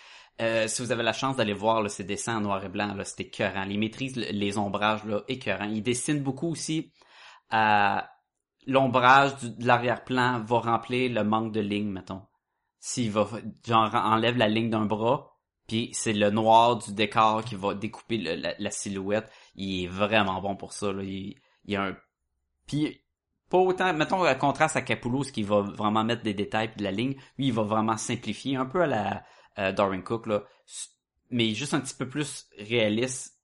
Euh, 0.41 0.68
si 0.68 0.82
vous 0.82 0.91
avez 0.91 1.03
la 1.03 1.14
chance 1.14 1.38
d'aller 1.38 1.53
voir 1.53 1.82
là, 1.84 1.88
ses 1.88 2.03
dessins 2.03 2.38
en 2.38 2.41
noir 2.41 2.66
et 2.66 2.68
blanc, 2.70 2.94
là, 2.95 3.06
c'était 3.06 3.24
écœurant. 3.24 3.64
Il 3.70 3.80
maîtrise 3.80 4.18
le- 4.18 4.26
les 4.32 4.57
ombrages 4.57 5.06
là, 5.06 5.22
écœurant. 5.30 5.66
Il 5.66 5.82
dessine 5.84 6.22
beaucoup 6.22 6.49
aussi 6.49 6.91
à 7.49 8.10
l'ombrage 8.68 9.36
de 9.42 9.66
l'arrière-plan 9.66 10.44
va 10.44 10.60
remplir 10.60 11.12
le 11.12 11.24
manque 11.24 11.52
de 11.52 11.62
lignes, 11.62 11.92
mettons. 11.92 12.24
S'il 12.80 13.12
va, 13.12 13.28
genre, 13.66 13.94
enlève 13.94 14.38
la 14.38 14.48
ligne 14.48 14.70
d'un 14.70 14.86
bras, 14.86 15.36
puis 15.68 15.90
c'est 15.94 16.14
le 16.14 16.30
noir 16.30 16.78
du 16.78 16.94
décor 16.94 17.44
qui 17.44 17.56
va 17.56 17.74
découper 17.74 18.18
la, 18.18 18.72
silhouette. 18.72 19.32
Il 19.56 19.84
est 19.84 19.88
vraiment 19.88 20.42
bon 20.42 20.56
pour 20.56 20.74
ça. 20.74 20.92
Il, 21.02 21.36
y 21.66 21.76
a 21.76 21.84
un... 21.84 21.98
Puis, 22.68 23.02
pas 23.50 23.58
autant... 23.58 23.94
Mettons, 23.94 24.24
à 24.24 24.36
contraste 24.36 24.76
à 24.76 24.82
Capullo, 24.82 25.24
ce 25.24 25.32
qui 25.32 25.44
va 25.44 25.62
vraiment 25.62 26.04
mettre 26.04 26.22
des 26.22 26.36
détails 26.36 26.72
de 26.76 26.84
la 26.84 26.92
ligne. 26.92 27.16
Lui, 27.38 27.48
il 27.48 27.54
va 27.54 27.64
vraiment 27.64 27.98
simplifier, 27.98 28.56
un 28.56 28.66
peu 28.66 28.84
à 28.84 28.88
la 28.88 29.24
euh, 29.58 29.72
Darwin 29.72 30.04
Cook, 30.04 30.28
là. 30.28 30.44
Mais 31.32 31.56
juste 31.56 31.74
un 31.74 31.80
petit 31.80 31.96
peu 31.96 32.08
plus 32.08 32.48
réaliste 32.60 33.42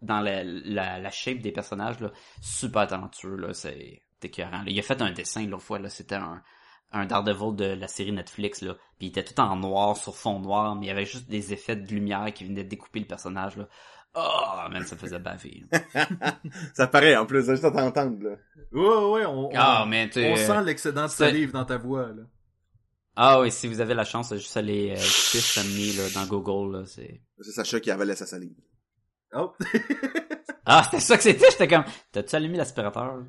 dans 0.00 0.20
la, 0.20 0.42
la, 0.44 0.98
la 0.98 1.10
shape 1.10 1.38
des 1.38 1.52
personnages. 1.52 2.00
Là. 2.00 2.10
Super 2.40 2.86
talentueux, 2.86 3.36
là. 3.36 3.52
C'est 3.52 4.00
écœurant. 4.24 4.58
là. 4.58 4.64
Il 4.66 4.78
a 4.78 4.82
fait 4.82 5.00
un 5.02 5.12
dessin 5.12 5.46
l'autre 5.46 5.62
fois, 5.64 5.78
là. 5.78 5.88
C'était 5.88 6.16
un 6.16 6.42
un 6.94 7.06
Daredevil 7.06 7.56
de 7.56 7.64
la 7.64 7.88
série 7.88 8.12
Netflix 8.12 8.60
là, 8.60 8.74
puis 8.98 9.06
il 9.06 9.08
était 9.08 9.24
tout 9.24 9.40
en 9.40 9.56
noir 9.56 9.96
sur 9.96 10.14
fond 10.14 10.38
noir, 10.40 10.74
mais 10.76 10.84
il 10.84 10.88
y 10.88 10.92
avait 10.92 11.06
juste 11.06 11.26
des 11.26 11.54
effets 11.54 11.74
de 11.74 11.88
lumière 11.90 12.30
qui 12.34 12.44
venaient 12.44 12.64
découper 12.64 13.00
le 13.00 13.06
personnage 13.06 13.56
là. 13.56 13.66
Oh, 14.14 14.68
man, 14.70 14.84
ça 14.84 14.94
faisait 14.94 15.18
baver. 15.18 15.64
là. 15.72 15.80
Ça 16.74 16.86
paraît, 16.86 17.16
en 17.16 17.24
plus, 17.24 17.46
juste 17.48 17.64
à 17.64 17.70
t'entendre, 17.70 18.22
là. 18.22 18.36
Ouais, 18.70 19.10
ouais, 19.20 19.24
on, 19.24 19.46
on, 19.46 19.50
Ah, 19.54 19.86
mais 19.88 20.10
tu 20.10 20.22
on 20.22 20.36
sent 20.36 20.62
l'excédent 20.64 21.04
de 21.04 21.10
salive 21.10 21.50
dans 21.52 21.64
ta 21.64 21.78
voix 21.78 22.08
là. 22.08 22.24
Ah 23.16 23.40
oui, 23.40 23.50
si 23.50 23.68
vous 23.68 23.80
avez 23.80 23.94
la 23.94 24.04
chance, 24.04 24.34
juste 24.34 24.54
aller 24.58 24.90
euh, 24.90 24.96
Samney, 24.98 25.92
là 25.94 26.02
dans 26.14 26.26
Google 26.26 26.76
là, 26.76 26.84
c'est 26.84 27.22
C'est 27.40 27.52
Sacha 27.52 27.80
qui 27.80 27.90
avalait 27.90 28.16
sa 28.16 28.26
salive. 28.26 28.52
Oh. 29.34 29.54
Ah, 30.64 30.82
c'était 30.84 31.00
ça 31.00 31.16
que 31.16 31.22
c'était, 31.24 31.50
j'étais 31.50 31.66
comme 31.66 31.84
t'as-tu 32.12 32.36
allumé 32.36 32.56
l'aspirateur? 32.56 33.24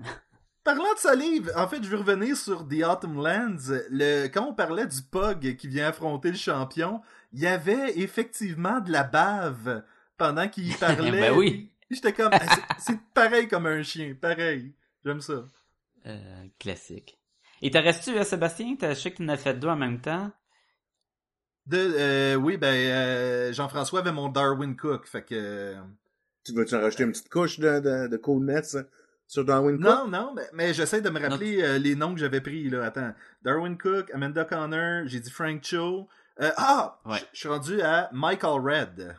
Parlant 0.63 0.93
de 0.93 0.99
salive, 0.99 1.51
en 1.57 1.67
fait, 1.67 1.83
je 1.83 1.89
veux 1.89 1.97
revenir 1.97 2.37
sur 2.37 2.65
The 2.67 2.83
Autumn 2.89 3.15
Lands. 3.21 3.57
Le, 3.89 4.27
quand 4.27 4.47
on 4.47 4.53
parlait 4.53 4.87
du 4.87 5.01
Pug 5.01 5.57
qui 5.57 5.67
vient 5.67 5.87
affronter 5.89 6.29
le 6.31 6.37
champion, 6.37 7.01
il 7.33 7.41
y 7.41 7.47
avait 7.47 7.99
effectivement 7.99 8.79
de 8.79 8.91
la 8.91 9.03
bave 9.03 9.83
pendant 10.17 10.47
qu'il 10.47 10.73
parlait. 10.79 11.11
Ben 11.11 11.33
oui. 11.33 11.69
J'étais 11.91 12.13
comme, 12.13 12.29
ah, 12.31 12.39
c'est- 12.79 12.97
pareil 13.13 13.47
comme 13.49 13.65
un 13.65 13.83
chien, 13.83 14.15
pareil. 14.19 14.73
J'aime 15.05 15.19
ça. 15.21 15.43
euh, 16.05 16.45
classique. 16.59 17.19
Et 17.61 17.69
t'as 17.69 17.81
resté 17.81 18.17
euh, 18.17 18.23
Sébastien, 18.23 18.75
T'as- 18.79 18.93
je 18.93 18.99
sais 19.01 19.11
que 19.11 19.17
tu 19.17 19.23
en 19.23 19.29
as 19.29 19.37
fait 19.37 19.53
deux 19.53 19.67
en 19.67 19.75
même 19.75 19.99
temps. 19.99 20.31
De, 21.65 21.77
euh, 21.77 22.35
oui, 22.35 22.57
ben, 22.57 22.73
euh, 22.73 23.53
Jean-François 23.53 23.99
avait 23.99 24.11
mon 24.11 24.29
Darwin 24.29 24.75
Cook, 24.75 25.07
fait 25.07 25.23
que... 25.23 25.75
Tu 26.43 26.53
veux-tu 26.53 26.75
en 26.75 26.81
rajouter 26.81 27.03
une 27.03 27.11
petite 27.11 27.29
couche 27.29 27.59
de, 27.59 27.79
de, 27.79 28.07
de 28.07 28.17
coolness 28.17 28.75
hein, 28.75 28.85
sur 29.27 29.45
Darwin 29.45 29.77
Cook? 29.77 29.85
Non, 29.85 30.07
non, 30.07 30.33
mais, 30.35 30.47
mais 30.53 30.73
j'essaie 30.73 31.01
de 31.01 31.09
me 31.09 31.19
rappeler 31.19 31.61
euh, 31.61 31.77
les 31.77 31.95
noms 31.95 32.13
que 32.13 32.19
j'avais 32.19 32.41
pris, 32.41 32.69
là. 32.69 32.85
Attends. 32.85 33.13
Darwin 33.41 33.77
Cook, 33.77 34.11
Amanda 34.13 34.45
Connor, 34.45 35.07
j'ai 35.07 35.19
dit 35.19 35.31
Frank 35.31 35.63
Cho. 35.63 36.07
Euh, 36.41 36.51
ah! 36.57 36.99
Ouais. 37.05 37.21
Je 37.33 37.39
suis 37.39 37.49
rendu 37.49 37.81
à 37.81 38.09
Michael 38.11 38.61
Red. 38.61 39.15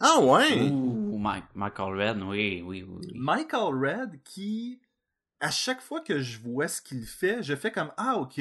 Ah 0.00 0.18
ouais! 0.20 0.68
Ouh, 0.70 1.18
Mike, 1.18 1.44
Michael 1.54 1.94
Red, 1.94 2.22
oui, 2.22 2.62
oui, 2.66 2.82
oui. 2.82 2.84
oui. 2.88 3.12
Michael 3.14 3.74
Red 3.74 4.22
qui, 4.24 4.80
à 5.40 5.50
chaque 5.50 5.80
fois 5.80 6.00
que 6.00 6.20
je 6.20 6.40
vois 6.40 6.68
ce 6.68 6.82
qu'il 6.82 7.04
fait, 7.06 7.42
je 7.42 7.54
fais 7.54 7.70
comme 7.70 7.92
Ah, 7.96 8.16
ok, 8.16 8.40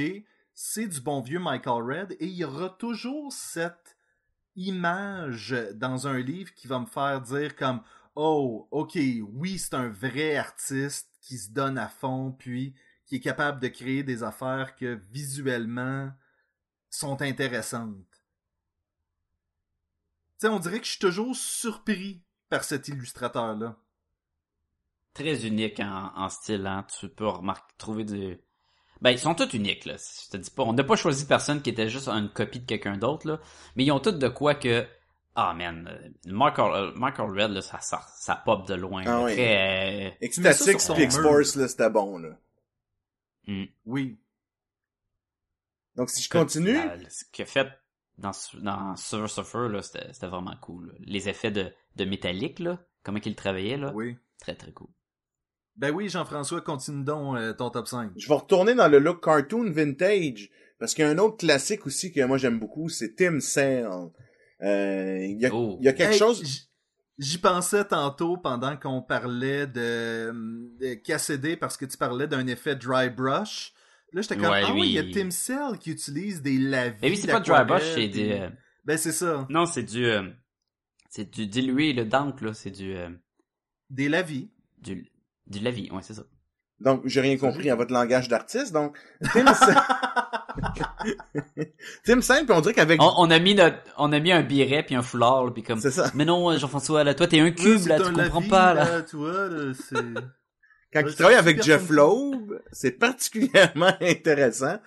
c'est 0.54 0.88
du 0.88 1.02
bon 1.02 1.22
vieux 1.22 1.40
Michael 1.40 1.84
Red. 1.84 2.12
Et 2.20 2.26
il 2.26 2.34
y 2.34 2.44
aura 2.44 2.70
toujours 2.70 3.32
cette 3.32 3.98
image 4.56 5.56
dans 5.76 6.08
un 6.08 6.20
livre 6.20 6.54
qui 6.54 6.68
va 6.68 6.80
me 6.80 6.86
faire 6.86 7.22
dire 7.22 7.56
comme 7.56 7.82
Oh, 8.16 8.68
ok, 8.72 8.98
oui, 9.34 9.58
c'est 9.58 9.74
un 9.74 9.90
vrai 9.90 10.36
artiste 10.36 11.10
qui 11.22 11.38
se 11.38 11.52
donne 11.52 11.78
à 11.78 11.88
fond, 11.88 12.36
puis 12.38 12.74
qui 13.06 13.16
est 13.18 13.22
capable 13.22 13.60
de 13.60 13.68
créer 13.68 14.04
des 14.04 14.24
affaires 14.24 14.76
que 14.76 15.00
visuellement 15.12 16.12
sont 16.90 17.22
intéressantes. 17.22 17.96
Tu 20.40 20.48
sais, 20.48 20.48
on 20.48 20.60
dirait 20.60 20.80
que 20.80 20.86
je 20.86 20.92
suis 20.92 21.00
toujours 21.00 21.36
surpris 21.36 22.22
par 22.50 22.64
cet 22.64 22.88
illustrateur-là. 22.88 23.78
très 25.14 25.46
unique 25.46 25.80
en, 25.80 26.30
style, 26.30 26.66
hein. 26.68 26.86
Tu 27.00 27.10
peux 27.10 27.28
remarquer, 27.28 27.74
trouver 27.78 28.04
du... 28.04 28.40
Ben, 29.02 29.12
ils 29.12 29.20
sont 29.20 29.36
tous 29.36 29.54
uniques, 29.54 29.86
là. 29.86 29.96
Je 29.98 30.30
te 30.30 30.38
dis 30.38 30.50
pas, 30.50 30.64
on 30.64 30.74
n'a 30.74 30.84
pas 30.84 30.96
choisi 30.96 31.26
personne 31.26 31.62
qui 31.62 31.70
était 31.70 31.90
juste 31.90 32.08
une 32.08 32.30
copie 32.30 32.60
de 32.60 32.66
quelqu'un 32.66 32.98
d'autre, 32.98 33.28
là. 33.28 33.40
Mais 33.76 33.86
ils 33.86 33.92
ont 33.92 34.00
tous 34.00 34.12
de 34.12 34.28
quoi 34.28 34.56
que... 34.56 34.86
Ah, 35.36 35.54
man, 35.54 35.88
euh, 35.90 36.10
Michael, 36.26 36.74
euh, 36.74 36.92
Michael 36.96 37.30
Red, 37.30 37.52
là, 37.52 37.62
ça, 37.62 37.80
ça, 37.80 38.02
ça 38.18 38.36
pop 38.36 38.68
de 38.68 38.74
loin. 38.74 39.04
Ah 39.06 39.10
là. 39.12 39.24
oui. 39.24 39.34
Très, 39.34 40.12
euh, 40.22 40.28
mur. 40.98 41.00
X-Force, 41.00 41.56
là, 41.56 41.68
c'était 41.68 41.90
bon, 41.90 42.18
là. 42.18 42.38
Oui. 43.86 44.20
Donc, 45.96 46.10
si 46.10 46.22
je 46.22 46.30
continue, 46.30 46.74
la- 46.74 47.10
ce 47.10 47.26
qu'il 47.32 47.44
a 47.44 47.46
fait 47.46 47.68
dans, 48.18 48.32
dans 48.62 48.96
Silver 48.96 49.28
Surfer, 49.28 49.68
là, 49.70 49.82
c'était 49.82 50.12
c'était 50.14 50.28
vraiment 50.28 50.56
cool. 50.62 50.88
là. 50.88 50.94
Les 51.00 51.28
effets 51.30 51.52
de, 51.52 51.72
de 51.96 52.06
métallique, 52.06 52.60
là, 52.60 52.80
comment 53.04 53.20
qu'il 53.20 53.36
travaillait, 53.36 53.78
là, 53.78 53.92
Oui. 53.94 54.18
très, 54.40 54.56
très 54.56 54.72
cool. 54.72 54.88
Ben 55.78 55.92
oui, 55.92 56.10
Jean-François, 56.10 56.62
continue 56.62 57.04
donc 57.04 57.38
euh, 57.38 57.54
ton 57.54 57.70
top 57.70 57.88
5. 57.88 58.12
je 58.18 58.28
vais 58.28 58.36
retourner 58.36 58.76
dans 58.76 58.88
le 58.90 59.00
look 59.00 59.24
cartoon 59.24 59.72
vintage, 59.72 60.50
parce 60.80 60.94
qu'il 60.94 61.06
y 61.06 61.08
a 61.08 61.12
un 61.12 61.18
autre 61.18 61.38
classique 61.38 61.86
aussi 61.88 62.12
que 62.12 62.22
moi 62.26 62.38
j'aime 62.38 62.60
beaucoup, 62.60 62.90
c'est 62.90 63.16
Tim 63.16 63.40
Sale. 63.40 63.90
Euh, 64.64 65.26
il 65.26 65.40
y 65.40 65.46
a, 65.46 65.54
Oh. 65.54 65.78
y 65.82 65.88
a 65.88 65.94
quelque 65.94 66.14
Hey, 66.14 66.20
chose... 66.20 66.68
J'y 67.18 67.38
pensais 67.38 67.86
tantôt 67.86 68.38
pendant 68.38 68.76
qu'on 68.78 69.02
parlait 69.02 69.68
de, 69.68 70.32
de 70.80 70.94
Cassidy 70.96 71.56
parce 71.56 71.78
que 71.78 71.86
tu 71.86 71.96
parlais 71.98 72.28
d'un 72.28 72.48
effet 72.48 72.76
dry 72.76 73.10
brush. 73.10 73.74
Là, 74.14 74.22
j'étais 74.22 74.38
comme, 74.38 74.46
Ouais, 74.50 74.64
ah 74.66 74.74
oui, 74.74 74.88
il 74.88 74.92
y 74.94 74.98
a 75.00 75.04
Tim 75.04 75.30
Cell 75.30 75.78
qui 75.80 75.92
utilise 75.92 76.42
des 76.42 76.58
lavis. 76.58 76.98
Mais 77.02 77.10
oui, 77.10 77.18
c'est 77.18 77.32
pas 77.32 77.40
dry 77.40 77.64
brush, 77.66 77.84
c'est 77.94 78.10
puis- 78.10 78.32
euh, 78.34 78.50
Ben 78.86 78.98
c'est 78.98 79.12
ça, 79.12 79.46
non, 79.50 79.66
c'est 79.68 79.84
du... 79.84 80.04
euh, 80.06 80.30
c'est 81.10 81.30
du 81.30 81.46
dilué, 81.46 81.94
le 81.94 82.06
d'encre, 82.06 82.44
là, 82.44 82.54
c'est 82.54 82.72
du... 82.72 82.96
euh, 82.96 83.10
des 83.92 84.10
lavis. 84.10 84.50
du, 84.80 85.08
du 85.46 85.60
lavis, 85.60 85.92
ouais, 85.92 86.02
c'est 86.02 86.16
ça. 86.16 86.24
Donc, 86.84 87.02
j'ai 87.06 87.22
rien 87.22 87.38
compris 87.38 87.70
à 87.70 87.76
votre 87.76 87.94
langage 87.94 88.28
d'artiste, 88.28 88.74
donc... 88.74 88.98
Tim. 89.34 89.46
Tim 92.04 92.20
puis 92.20 92.46
on 92.50 92.62
dirait 92.62 92.74
qu'avec... 92.74 93.02
On, 93.02 93.12
on 93.18 93.32
a 93.32 93.40
mis 93.40 93.56
notre, 93.56 93.78
on 93.98 94.12
a 94.12 94.20
mis 94.20 94.32
un 94.32 94.42
biret 94.42 94.84
puis 94.84 94.96
un 94.96 95.02
foulard, 95.02 95.46
là, 95.46 95.52
puis 95.52 95.64
comme, 95.64 95.80
C'est 95.80 95.92
ça. 95.92 96.12
mais 96.16 96.26
non, 96.26 96.58
Jean-François, 96.58 97.04
là, 97.04 97.14
toi, 97.14 97.28
t'es 97.28 97.40
un 97.40 97.52
cube, 97.52 97.88
là, 97.88 97.98
tu 98.00 98.06
un 98.06 98.12
comprends 98.30 98.40
lavis, 98.40 98.50
pas, 98.50 98.74
là. 98.74 99.02
Tu 99.04 99.16
vois, 99.16 99.48
là, 99.48 99.74
c'est... 99.74 99.96
Quand 100.94 101.04
Ouais, 101.04 101.10
il 101.10 101.16
travaille 101.16 101.38
avec 101.38 101.64
Jeff. 101.64 101.90
Loeb, 101.90 102.54
c'est 102.74 102.92
particulièrement 102.92 103.94
intéressant. 104.02 104.78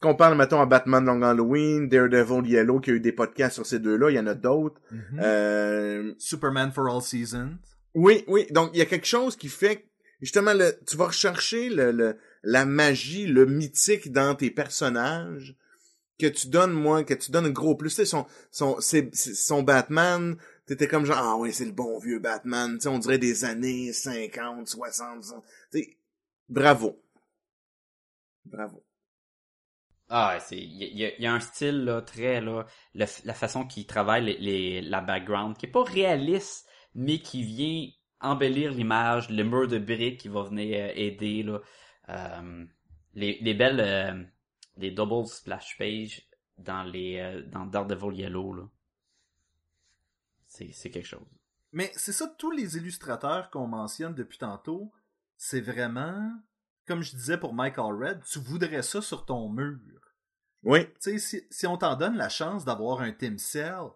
Qu'on 0.00 0.14
parle, 0.16 0.36
mettons, 0.36 0.60
à 0.60 0.66
Batman 0.66 1.04
Long 1.04 1.22
Halloween, 1.22 1.88
Daredevil 1.88 2.46
Yellow, 2.50 2.80
qui 2.80 2.90
a 2.90 2.94
eu 2.94 3.00
des 3.00 3.12
podcasts 3.12 3.54
sur 3.54 3.64
ces 3.64 3.78
deux-là, 3.78 4.10
il 4.10 4.16
y 4.16 4.18
en 4.18 4.26
a 4.26 4.34
d'autres. 4.34 4.80
Mhm. 4.90 5.20
Euh, 5.22 6.12
Superman 6.18 6.72
for 6.72 6.88
All 6.88 7.00
Seasons. 7.00 7.58
oui, 7.94 8.24
oui, 8.26 8.46
donc 8.50 8.70
il 8.74 8.78
y 8.78 8.82
a 8.82 8.86
quelque 8.86 9.06
chose 9.06 9.36
qui 9.36 9.48
fait, 9.48 9.76
que, 9.76 9.82
justement, 10.20 10.54
le, 10.54 10.78
tu 10.86 10.96
vas 10.96 11.06
rechercher 11.06 11.68
le, 11.70 11.92
le, 11.92 12.16
la 12.42 12.64
magie, 12.66 13.26
le 13.26 13.46
mythique 13.46 14.12
dans 14.12 14.34
tes 14.34 14.50
personnages, 14.50 15.54
que 16.18 16.26
tu 16.26 16.48
donnes, 16.48 16.72
moi, 16.72 17.04
que 17.04 17.14
tu 17.14 17.30
donnes 17.30 17.46
un 17.46 17.50
gros 17.50 17.74
plus. 17.76 17.90
Tu 17.90 17.96
sais, 17.96 18.06
son, 18.06 18.26
son, 18.50 18.78
son 18.80 19.62
Batman, 19.62 20.36
t'étais 20.66 20.88
comme 20.88 21.04
genre, 21.06 21.18
ah 21.18 21.36
ouais, 21.36 21.52
c'est 21.52 21.64
le 21.66 21.72
bon 21.72 21.98
vieux 21.98 22.18
Batman, 22.20 22.74
tu 22.76 22.82
sais, 22.82 22.88
on 22.88 22.98
dirait 22.98 23.18
des 23.18 23.44
années 23.44 23.92
50, 23.92 24.68
60, 24.68 25.22
tu 25.72 25.80
sais, 25.80 25.98
bravo. 26.48 27.00
Bravo. 28.44 28.82
Ah, 30.08 30.38
c'est 30.40 30.56
il 30.56 30.82
y, 30.82 31.22
y 31.22 31.26
a 31.26 31.32
un 31.34 31.40
style 31.40 31.84
là 31.84 32.00
très 32.02 32.40
là 32.40 32.66
la 32.94 33.34
façon 33.34 33.66
qu'il 33.66 33.86
travaille 33.86 34.24
les, 34.24 34.38
les- 34.38 34.80
la 34.82 35.00
background 35.00 35.56
qui 35.56 35.66
est 35.66 35.70
pas 35.70 35.82
réaliste 35.84 36.66
mais 36.94 37.18
qui 37.20 37.42
vient 37.42 37.88
embellir 38.20 38.70
l'image, 38.72 39.30
le 39.30 39.42
mur 39.44 39.68
de 39.68 39.78
briques 39.78 40.20
qui 40.20 40.28
va 40.28 40.42
venir 40.42 40.76
euh, 40.76 40.92
aider 40.94 41.42
là 41.42 41.60
Euh, 42.08 42.64
les, 43.14 43.38
les 43.40 43.54
belles 43.54 43.80
euh, 43.80 44.24
les 44.76 44.92
double 44.92 45.26
splash 45.26 45.76
page 45.76 46.28
dans 46.56 46.84
les 46.84 47.18
euh, 47.18 47.42
dans 47.42 47.66
Daredevil 47.66 48.14
Yellow 48.14 48.54
là. 48.54 48.62
C'est 50.46 50.70
c'est 50.72 50.92
quelque 50.92 51.08
chose. 51.08 51.26
Mais 51.72 51.90
c'est 51.96 52.12
ça, 52.12 52.28
tous 52.38 52.52
les 52.52 52.76
illustrateurs 52.76 53.50
qu'on 53.50 53.66
mentionne 53.66 54.14
depuis 54.14 54.38
tantôt, 54.38 54.92
c'est 55.36 55.60
vraiment, 55.60 56.32
comme 56.86 57.02
je 57.02 57.10
disais 57.16 57.38
pour 57.38 57.54
Michael 57.54 57.94
Red, 58.02 58.22
tu 58.22 58.38
voudrais 58.38 58.82
ça 58.82 59.02
sur 59.02 59.26
ton 59.26 59.48
mur. 59.48 59.80
Oui. 60.62 60.86
Tu 60.86 60.92
sais, 61.00 61.18
si, 61.18 61.42
si 61.50 61.66
on 61.66 61.76
t'en 61.76 61.96
donne 61.96 62.16
la 62.16 62.28
chance 62.28 62.64
d'avoir 62.64 63.00
un 63.00 63.12
Tim 63.12 63.36
Cell, 63.36 63.90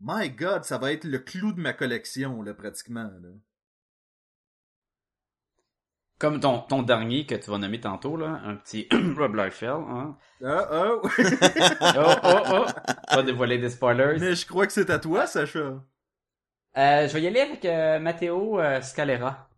my 0.00 0.30
god, 0.30 0.64
ça 0.64 0.78
va 0.78 0.92
être 0.92 1.04
le 1.04 1.18
clou 1.18 1.52
de 1.52 1.60
ma 1.60 1.74
collection, 1.74 2.42
là, 2.42 2.54
pratiquement. 2.54 3.12
Là. 3.20 3.28
Comme 6.20 6.38
ton 6.38 6.58
ton 6.58 6.82
dernier 6.82 7.24
que 7.24 7.34
tu 7.34 7.50
vas 7.50 7.56
nommer 7.56 7.80
tantôt 7.80 8.14
là, 8.18 8.42
un 8.44 8.54
petit 8.54 8.86
Rob 9.16 9.34
Liefeld, 9.34 9.84
hein. 9.88 10.18
Ah, 10.44 10.68
oh! 10.70 11.08
Oh 11.96 12.14
oh 12.22 12.42
oh, 12.52 12.66
pas 13.08 13.22
dévoiler 13.22 13.56
des 13.56 13.70
spoilers. 13.70 14.18
Mais 14.20 14.34
je 14.34 14.46
crois 14.46 14.66
que 14.66 14.72
c'est 14.72 14.90
à 14.90 14.98
toi, 14.98 15.26
Sacha. 15.26 15.82
Euh, 16.76 17.08
je 17.08 17.12
vais 17.14 17.22
y 17.22 17.26
aller 17.26 17.40
avec 17.40 17.64
euh, 17.64 17.98
Matteo 17.98 18.60
euh, 18.60 18.82
Scalera. 18.82 19.48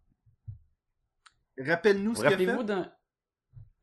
Rappelle-nous 1.58 2.14
ce 2.14 2.20
qu'il 2.20 2.28
a 2.28 2.30
rappelez-vous 2.30 2.58
fait. 2.58 2.64
d'un... 2.64 2.92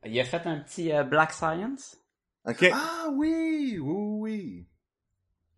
Il 0.06 0.20
a 0.20 0.24
fait 0.24 0.48
un 0.48 0.60
petit 0.60 0.94
euh, 0.94 1.04
Black 1.04 1.34
Science. 1.34 1.98
OK. 2.46 2.70
Ah 2.74 3.10
oui, 3.12 3.78
oui, 3.78 3.82
oui. 3.82 4.68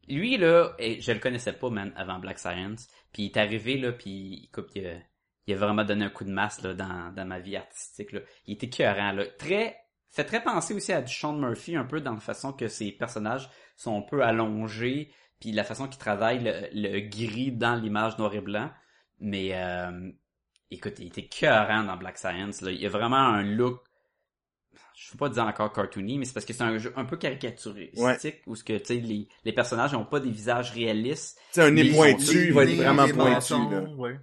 Lui, 0.08 0.38
là, 0.38 0.72
et 0.80 1.00
je 1.00 1.12
le 1.12 1.20
connaissais 1.20 1.54
pas, 1.54 1.70
man, 1.70 1.94
avant 1.96 2.18
Black 2.18 2.40
Science. 2.40 2.88
Puis 3.14 3.24
il 3.24 3.26
est 3.28 3.38
arrivé, 3.38 3.78
là, 3.78 3.92
puis 3.92 4.46
écoute, 4.46 4.72
il 4.74 4.88
a, 4.88 4.94
il 4.94 5.04
a 5.54 5.58
vraiment 5.58 5.84
donné 5.84 6.06
un 6.06 6.10
coup 6.10 6.24
de 6.24 6.32
masse, 6.32 6.62
là, 6.62 6.74
dans, 6.74 7.14
dans 7.16 7.26
ma 7.26 7.40
vie 7.40 7.56
artistique, 7.56 8.12
là. 8.12 8.20
Il 8.48 8.54
était 8.54 8.68
écœurant, 8.68 9.12
là. 9.12 9.26
Très... 9.38 9.78
Fait 10.10 10.26
très 10.26 10.44
penser 10.44 10.74
aussi 10.74 10.92
à 10.92 11.02
du 11.02 11.14
Sean 11.14 11.34
Murphy, 11.34 11.76
un 11.78 11.86
peu 11.86 12.02
dans 12.02 12.14
la 12.14 12.20
façon 12.20 12.52
que 12.52 12.68
ses 12.68 12.92
personnages 12.92 13.50
sont 13.78 13.98
un 13.98 14.02
peu 14.02 14.24
allongés, 14.24 15.12
puis 15.40 15.52
la 15.54 15.64
façon 15.64 15.88
qu'il 15.88 16.00
travaille 16.00 16.44
le, 16.44 16.68
le 16.74 17.00
gris 17.00 17.52
dans 17.54 17.76
l'image 17.76 18.18
noir 18.18 18.34
et 18.36 18.42
blanc. 18.42 18.70
Mais, 19.20 19.52
euh, 19.54 20.12
écoute, 20.70 20.96
il 21.00 21.08
était 21.08 21.22
écœurant 21.22 21.84
dans 21.84 21.96
Black 21.96 22.18
Science, 22.18 22.62
là. 22.62 22.72
Il 22.72 22.86
a 22.86 22.90
vraiment 22.90 23.18
un 23.18 23.44
look 23.44 23.80
je 24.94 25.12
veux 25.14 25.18
pas 25.18 25.30
dire 25.30 25.44
encore 25.46 25.74
cartoony, 25.74 26.20
mais 26.20 26.26
c'est 26.26 26.34
parce 26.34 26.46
que 26.46 26.54
c'est 26.54 26.62
un 26.62 26.78
jeu 26.78 26.94
un 26.96 27.06
peu 27.06 27.18
caricaturistique, 27.18 27.98
Ouais. 28.00 28.42
où 28.46 28.56
ce 28.56 28.64
que, 28.64 28.78
tu 28.78 28.86
sais, 28.86 28.96
les, 28.98 29.28
les 29.44 29.52
personnages 29.52 29.94
n'ont 29.94 30.06
pas 30.06 30.20
des 30.20 30.30
visages 30.30 30.72
réalistes. 30.72 31.40
C'est 31.52 31.64
un 31.64 31.72
nez 31.72 31.92
pointu, 31.92 32.48
il 32.48 32.54
va 32.54 32.64
être 32.66 32.76
vraiment 32.76 33.08
pointu, 33.08 33.54
là. 33.54 33.82
ouais. 33.98 34.20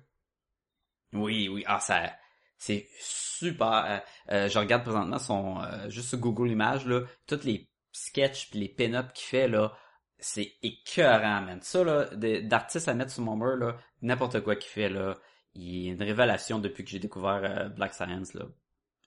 Oui, 1.13 1.49
oui, 1.49 1.65
ah, 1.67 1.81
ça, 1.81 2.13
c'est 2.59 2.89
super. 3.01 3.85
Euh, 3.87 3.99
euh, 4.33 4.49
je 4.49 4.59
regarde 4.59 4.83
présentement 4.83 5.19
son, 5.19 5.61
euh, 5.63 5.89
juste 5.89 6.09
sur 6.09 6.19
Google 6.19 6.51
Images, 6.51 6.87
là, 6.87 7.03
tous 7.27 7.45
les 7.45 7.69
sketchs 7.93 8.51
pis 8.51 8.59
les 8.59 8.69
pin-ups 8.69 9.13
qu'il 9.15 9.27
fait, 9.27 9.49
là, 9.49 9.77
c'est 10.19 10.55
écœurant, 10.63 11.43
man. 11.43 11.61
Ça, 11.63 11.85
là, 11.85 12.07
d'artistes 12.43 12.89
à 12.89 12.95
mettre 12.95 13.13
sur 13.13 13.23
mon 13.23 13.37
mur, 13.37 13.57
là, 13.57 13.77
n'importe 14.03 14.41
quoi 14.41 14.57
qu'il 14.57 14.71
fait, 14.71 14.89
là, 14.89 15.17
il 15.55 15.89
est 15.89 15.91
une 15.93 16.03
révélation 16.03 16.59
depuis 16.59 16.85
que 16.85 16.91
j'ai 16.91 16.99
découvert 16.99 17.41
euh, 17.45 17.69
Black 17.69 17.95
Science, 17.95 18.35
là. 18.35 18.47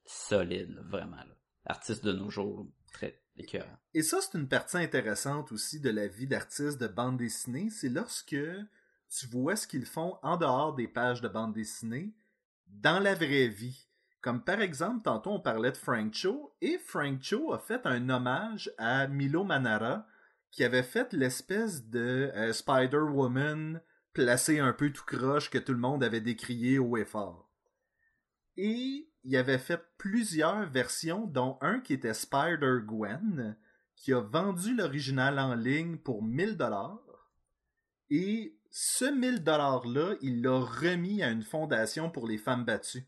Solide, 0.05 0.71
là, 0.71 0.81
vraiment, 0.85 1.17
là. 1.17 1.35
Artiste 1.65 2.03
de 2.03 2.11
nos 2.11 2.29
jours, 2.29 2.67
très 2.91 3.21
écœurant. 3.37 3.77
Et 3.93 4.01
ça, 4.01 4.19
c'est 4.21 4.37
une 4.37 4.47
partie 4.47 4.77
intéressante 4.77 5.51
aussi 5.51 5.79
de 5.79 5.89
la 5.89 6.07
vie 6.07 6.27
d'artiste 6.27 6.79
de 6.81 6.87
bande 6.87 7.17
dessinée. 7.17 7.69
C'est 7.69 7.89
lorsque 7.89 8.35
tu 9.17 9.27
vois 9.27 9.55
ce 9.55 9.67
qu'ils 9.67 9.85
font 9.85 10.17
en 10.23 10.37
dehors 10.37 10.73
des 10.73 10.87
pages 10.87 11.21
de 11.21 11.27
bande 11.27 11.53
dessinée, 11.53 12.13
dans 12.67 12.99
la 12.99 13.13
vraie 13.13 13.47
vie. 13.47 13.87
Comme 14.21 14.43
par 14.43 14.61
exemple, 14.61 15.01
tantôt 15.03 15.31
on 15.31 15.39
parlait 15.39 15.71
de 15.71 15.77
Frank 15.77 16.13
Cho, 16.13 16.55
et 16.61 16.77
Frank 16.77 17.21
Cho 17.21 17.53
a 17.53 17.59
fait 17.59 17.85
un 17.85 18.09
hommage 18.09 18.71
à 18.77 19.07
Milo 19.07 19.43
Manara, 19.43 20.07
qui 20.51 20.63
avait 20.63 20.83
fait 20.83 21.11
l'espèce 21.13 21.85
de 21.87 22.31
euh, 22.35 22.53
Spider-Woman 22.53 23.81
placé 24.13 24.59
un 24.59 24.73
peu 24.73 24.91
tout 24.91 25.05
croche 25.05 25.49
que 25.49 25.57
tout 25.57 25.73
le 25.73 25.79
monde 25.79 26.03
avait 26.03 26.21
décrié 26.21 26.77
haut 26.77 26.97
et 26.97 27.05
fort. 27.05 27.49
Et 28.57 29.09
il 29.23 29.35
avait 29.35 29.57
fait 29.57 29.81
plusieurs 29.97 30.65
versions, 30.69 31.25
dont 31.25 31.57
un 31.61 31.79
qui 31.79 31.93
était 31.93 32.13
Spider-Gwen, 32.13 33.57
qui 33.95 34.13
a 34.13 34.19
vendu 34.19 34.75
l'original 34.75 35.39
en 35.39 35.55
ligne 35.55 35.97
pour 35.97 36.23
1000 36.23 36.57
dollars. 36.57 36.99
Et 38.09 38.57
ce 38.71 39.05
1000 39.05 39.43
dollars 39.43 39.85
là, 39.85 40.15
il 40.21 40.41
l'a 40.41 40.59
remis 40.59 41.21
à 41.21 41.29
une 41.29 41.43
fondation 41.43 42.09
pour 42.09 42.25
les 42.27 42.37
femmes 42.37 42.65
battues. 42.65 43.05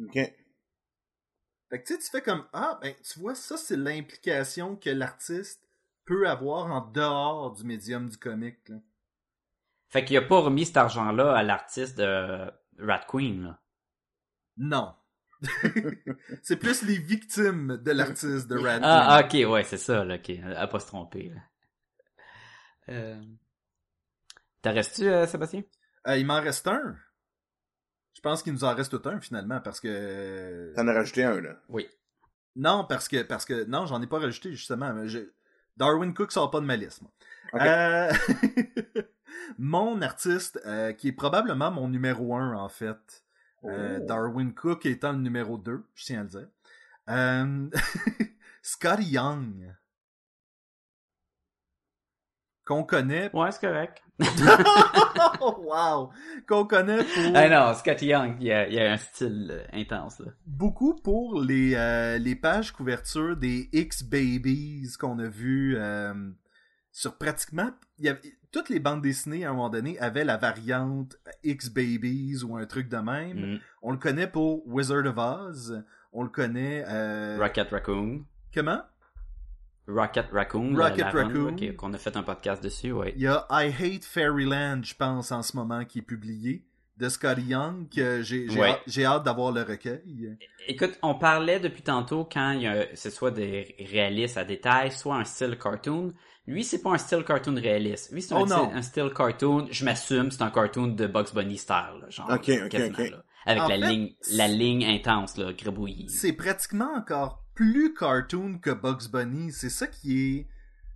OK. 0.00 0.14
Fait 0.14 1.82
que 1.82 1.86
tu 1.86 1.94
sais, 1.94 1.98
tu 2.00 2.10
fais 2.10 2.22
comme 2.22 2.46
ah 2.52 2.78
ben 2.82 2.94
tu 3.02 3.18
vois 3.20 3.34
ça 3.34 3.56
c'est 3.56 3.76
l'implication 3.76 4.76
que 4.76 4.90
l'artiste 4.90 5.62
peut 6.04 6.28
avoir 6.28 6.66
en 6.66 6.80
dehors 6.90 7.52
du 7.52 7.64
médium 7.64 8.08
du 8.08 8.16
comique. 8.16 8.68
Là. 8.68 8.76
Fait 9.90 10.04
qu'il 10.04 10.16
a 10.16 10.22
pas 10.22 10.40
remis 10.40 10.66
cet 10.66 10.76
argent-là 10.78 11.34
à 11.34 11.42
l'artiste 11.42 11.96
de 11.98 12.50
Rat 12.78 13.04
Queen, 13.08 13.42
là. 13.44 13.60
Non. 14.56 14.94
c'est 16.42 16.56
plus 16.56 16.82
les 16.82 16.98
victimes 16.98 17.76
de 17.76 17.92
l'artiste 17.92 18.48
de 18.48 18.58
Rat 18.58 18.80
Ah, 18.82 19.22
Queen. 19.28 19.46
ok, 19.46 19.52
ouais, 19.52 19.64
c'est 19.64 19.78
ça, 19.78 20.04
là, 20.04 20.16
ok. 20.16 20.30
À 20.56 20.66
pas 20.66 20.80
se 20.80 20.86
tromper, 20.86 21.30
là. 21.30 21.40
Euh... 22.88 23.22
T'en 24.62 24.72
restes-tu, 24.74 25.08
euh, 25.08 25.26
Sébastien? 25.26 25.62
Euh, 26.06 26.16
il 26.16 26.26
m'en 26.26 26.40
reste 26.40 26.66
un. 26.66 26.96
Je 28.14 28.20
pense 28.20 28.42
qu'il 28.42 28.52
nous 28.52 28.64
en 28.64 28.74
reste 28.74 28.90
tout 29.00 29.08
un 29.08 29.20
finalement 29.20 29.60
parce 29.60 29.78
que 29.80 30.72
T'en 30.74 30.88
as 30.88 30.92
rajouté 30.92 31.22
un, 31.24 31.40
là. 31.40 31.56
Oui. 31.68 31.88
non 32.56 32.84
parce 32.88 33.06
que 33.08 33.22
parce 33.22 33.44
que 33.44 33.64
non 33.64 33.86
j'en 33.86 34.02
ai 34.02 34.06
pas 34.08 34.18
rajouté 34.18 34.50
justement. 34.52 34.92
mais 34.92 35.08
je- 35.08 35.30
Darwin 35.76 36.12
Cook 36.12 36.32
sort 36.32 36.50
pas 36.50 36.60
de 36.60 36.66
ma 36.66 36.74
liste. 36.76 37.02
moi. 37.02 37.12
Euh, 37.62 38.12
mon 39.58 40.02
artiste 40.02 40.60
euh, 40.66 40.92
qui 40.92 41.08
est 41.08 41.12
probablement 41.12 41.70
mon 41.70 41.88
numéro 41.88 42.34
un 42.36 42.54
en 42.54 42.68
fait. 42.68 43.24
Euh, 43.64 43.98
Oh. 44.00 44.04
Darwin 44.06 44.54
Cook 44.54 44.86
étant 44.86 45.12
le 45.12 45.18
numéro 45.18 45.58
2, 45.58 45.84
je 45.96 46.04
tiens 46.04 46.20
à 46.20 46.22
le 46.22 46.28
dire. 46.28 46.48
Euh, 47.10 47.70
Scotty 48.62 49.02
Young. 49.04 49.74
Qu'on 52.68 52.84
connaît. 52.84 53.30
Ouais, 53.34 53.50
c'est 53.50 53.66
correct. 53.66 54.02
wow! 55.40 56.10
Qu'on 56.46 56.66
connaît 56.66 57.02
pour 57.02 57.32
Ah 57.34 57.48
non, 57.48 57.74
Scotty 57.74 58.06
Young, 58.08 58.36
il 58.40 58.46
y 58.48 58.52
a, 58.52 58.92
un 58.92 58.96
style 58.98 59.48
euh, 59.50 59.64
intense, 59.72 60.20
là. 60.20 60.32
beaucoup 60.46 60.94
pour 60.96 61.40
les, 61.40 61.74
euh, 61.74 62.18
les 62.18 62.34
pages 62.36 62.72
couverture 62.72 63.36
des 63.38 63.70
X-Babies 63.72 64.90
qu'on 65.00 65.18
a 65.18 65.28
vu 65.28 65.76
euh, 65.78 66.12
sur 66.92 67.16
pratiquement. 67.16 67.70
il 67.98 68.04
y 68.04 68.08
avait- 68.10 68.20
toutes 68.52 68.68
les 68.70 68.80
bandes 68.80 69.02
dessinées 69.02 69.44
à 69.46 69.50
un 69.50 69.52
moment 69.52 69.70
donné 69.70 69.98
avaient 69.98 70.24
la 70.24 70.36
variante 70.36 71.16
X-Babies 71.44 72.42
ou 72.44 72.56
un 72.56 72.66
truc 72.66 72.88
de 72.88 72.96
même. 72.98 73.54
Mm. 73.54 73.58
On 73.82 73.92
le 73.92 73.98
connaît 73.98 74.26
pour 74.26 74.66
Wizard 74.66 75.06
of 75.06 75.16
Oz. 75.16 75.84
On 76.12 76.22
le 76.22 76.28
connaît. 76.30 76.84
euh, 76.88 77.38
Rocket 77.40 77.70
Raccoon. 77.70 78.24
Comment? 78.54 78.80
Rocket 79.88 80.26
Raccoon. 80.32 80.76
Rocket 80.76 80.98
la, 80.98 81.04
la 81.06 81.10
run, 81.10 81.26
Raccoon. 81.28 81.54
qui- 81.56 81.74
qu'on 81.74 81.92
a 81.94 81.98
fait 81.98 82.16
un 82.16 82.22
podcast 82.22 82.62
dessus, 82.62 82.92
ouais. 82.92 83.12
Il 83.16 83.22
y 83.22 83.26
a 83.26 83.46
I 83.50 83.68
Hate 83.68 84.04
Fairyland, 84.04 84.80
je 84.84 84.94
pense, 84.94 85.32
en 85.32 85.42
ce 85.42 85.56
moment, 85.56 85.84
qui 85.84 86.00
est 86.00 86.02
publié, 86.02 86.64
de 86.98 87.08
Scotty 87.08 87.42
Young, 87.42 87.88
que 87.88 88.22
j'ai 88.22 88.48
j'ai 88.50 88.60
Ouais. 88.60 88.70
hâte- 88.70 88.82
j'ai 88.86 89.04
hâte 89.04 89.24
d'avoir 89.24 89.52
le 89.52 89.62
recueil. 89.62 90.36
Écoute, 90.66 90.98
on 91.02 91.14
parlait 91.14 91.60
depuis 91.60 91.82
tantôt 91.82 92.28
quand 92.30 92.50
il 92.52 92.62
y 92.62 92.66
a, 92.66 92.86
c'est 92.94 93.10
soit 93.10 93.30
des 93.30 93.74
réalistes 93.90 94.36
à 94.36 94.44
détail, 94.44 94.90
soit 94.92 95.14
un 95.16 95.24
style 95.24 95.56
cartoon. 95.56 96.12
Lui, 96.48 96.64
c'est 96.64 96.82
pas 96.82 96.90
un 96.90 96.98
style 96.98 97.22
cartoon 97.24 97.54
réaliste. 97.54 98.10
Lui, 98.12 98.20
c'est 98.22 98.34
un, 98.34 98.40
Oh 98.40 98.46
style- 98.46 98.70
un 98.74 98.82
style 98.82 99.10
cartoon, 99.14 99.68
je 99.70 99.84
m'assume, 99.84 100.30
c'est 100.30 100.42
un 100.42 100.50
cartoon 100.50 100.88
de 100.88 101.06
Bugs 101.06 101.32
Bunny 101.34 101.56
style, 101.56 102.00
là, 102.02 102.10
genre. 102.10 102.28
Ok, 102.30 102.48
ok, 102.64 102.68
quasiment, 102.68 102.98
ok. 102.98 103.10
là. 103.10 103.22
Avec 103.46 103.62
En 103.62 103.68
la 103.68 103.74
fait, 103.78 103.86
ligne, 103.92 104.14
la 104.32 104.48
ligne 104.48 104.84
intense, 104.84 105.36
là, 105.38 105.52
gribouillie. 105.52 106.08
C'est 106.10 106.32
pratiquement 106.32 106.90
encore 106.96 107.44
plus 107.58 107.92
cartoon 107.92 108.58
que 108.58 108.70
Bugs 108.70 109.08
Bunny. 109.10 109.50
C'est 109.50 109.68
ça 109.68 109.88
qui 109.88 110.36
est. 110.36 110.46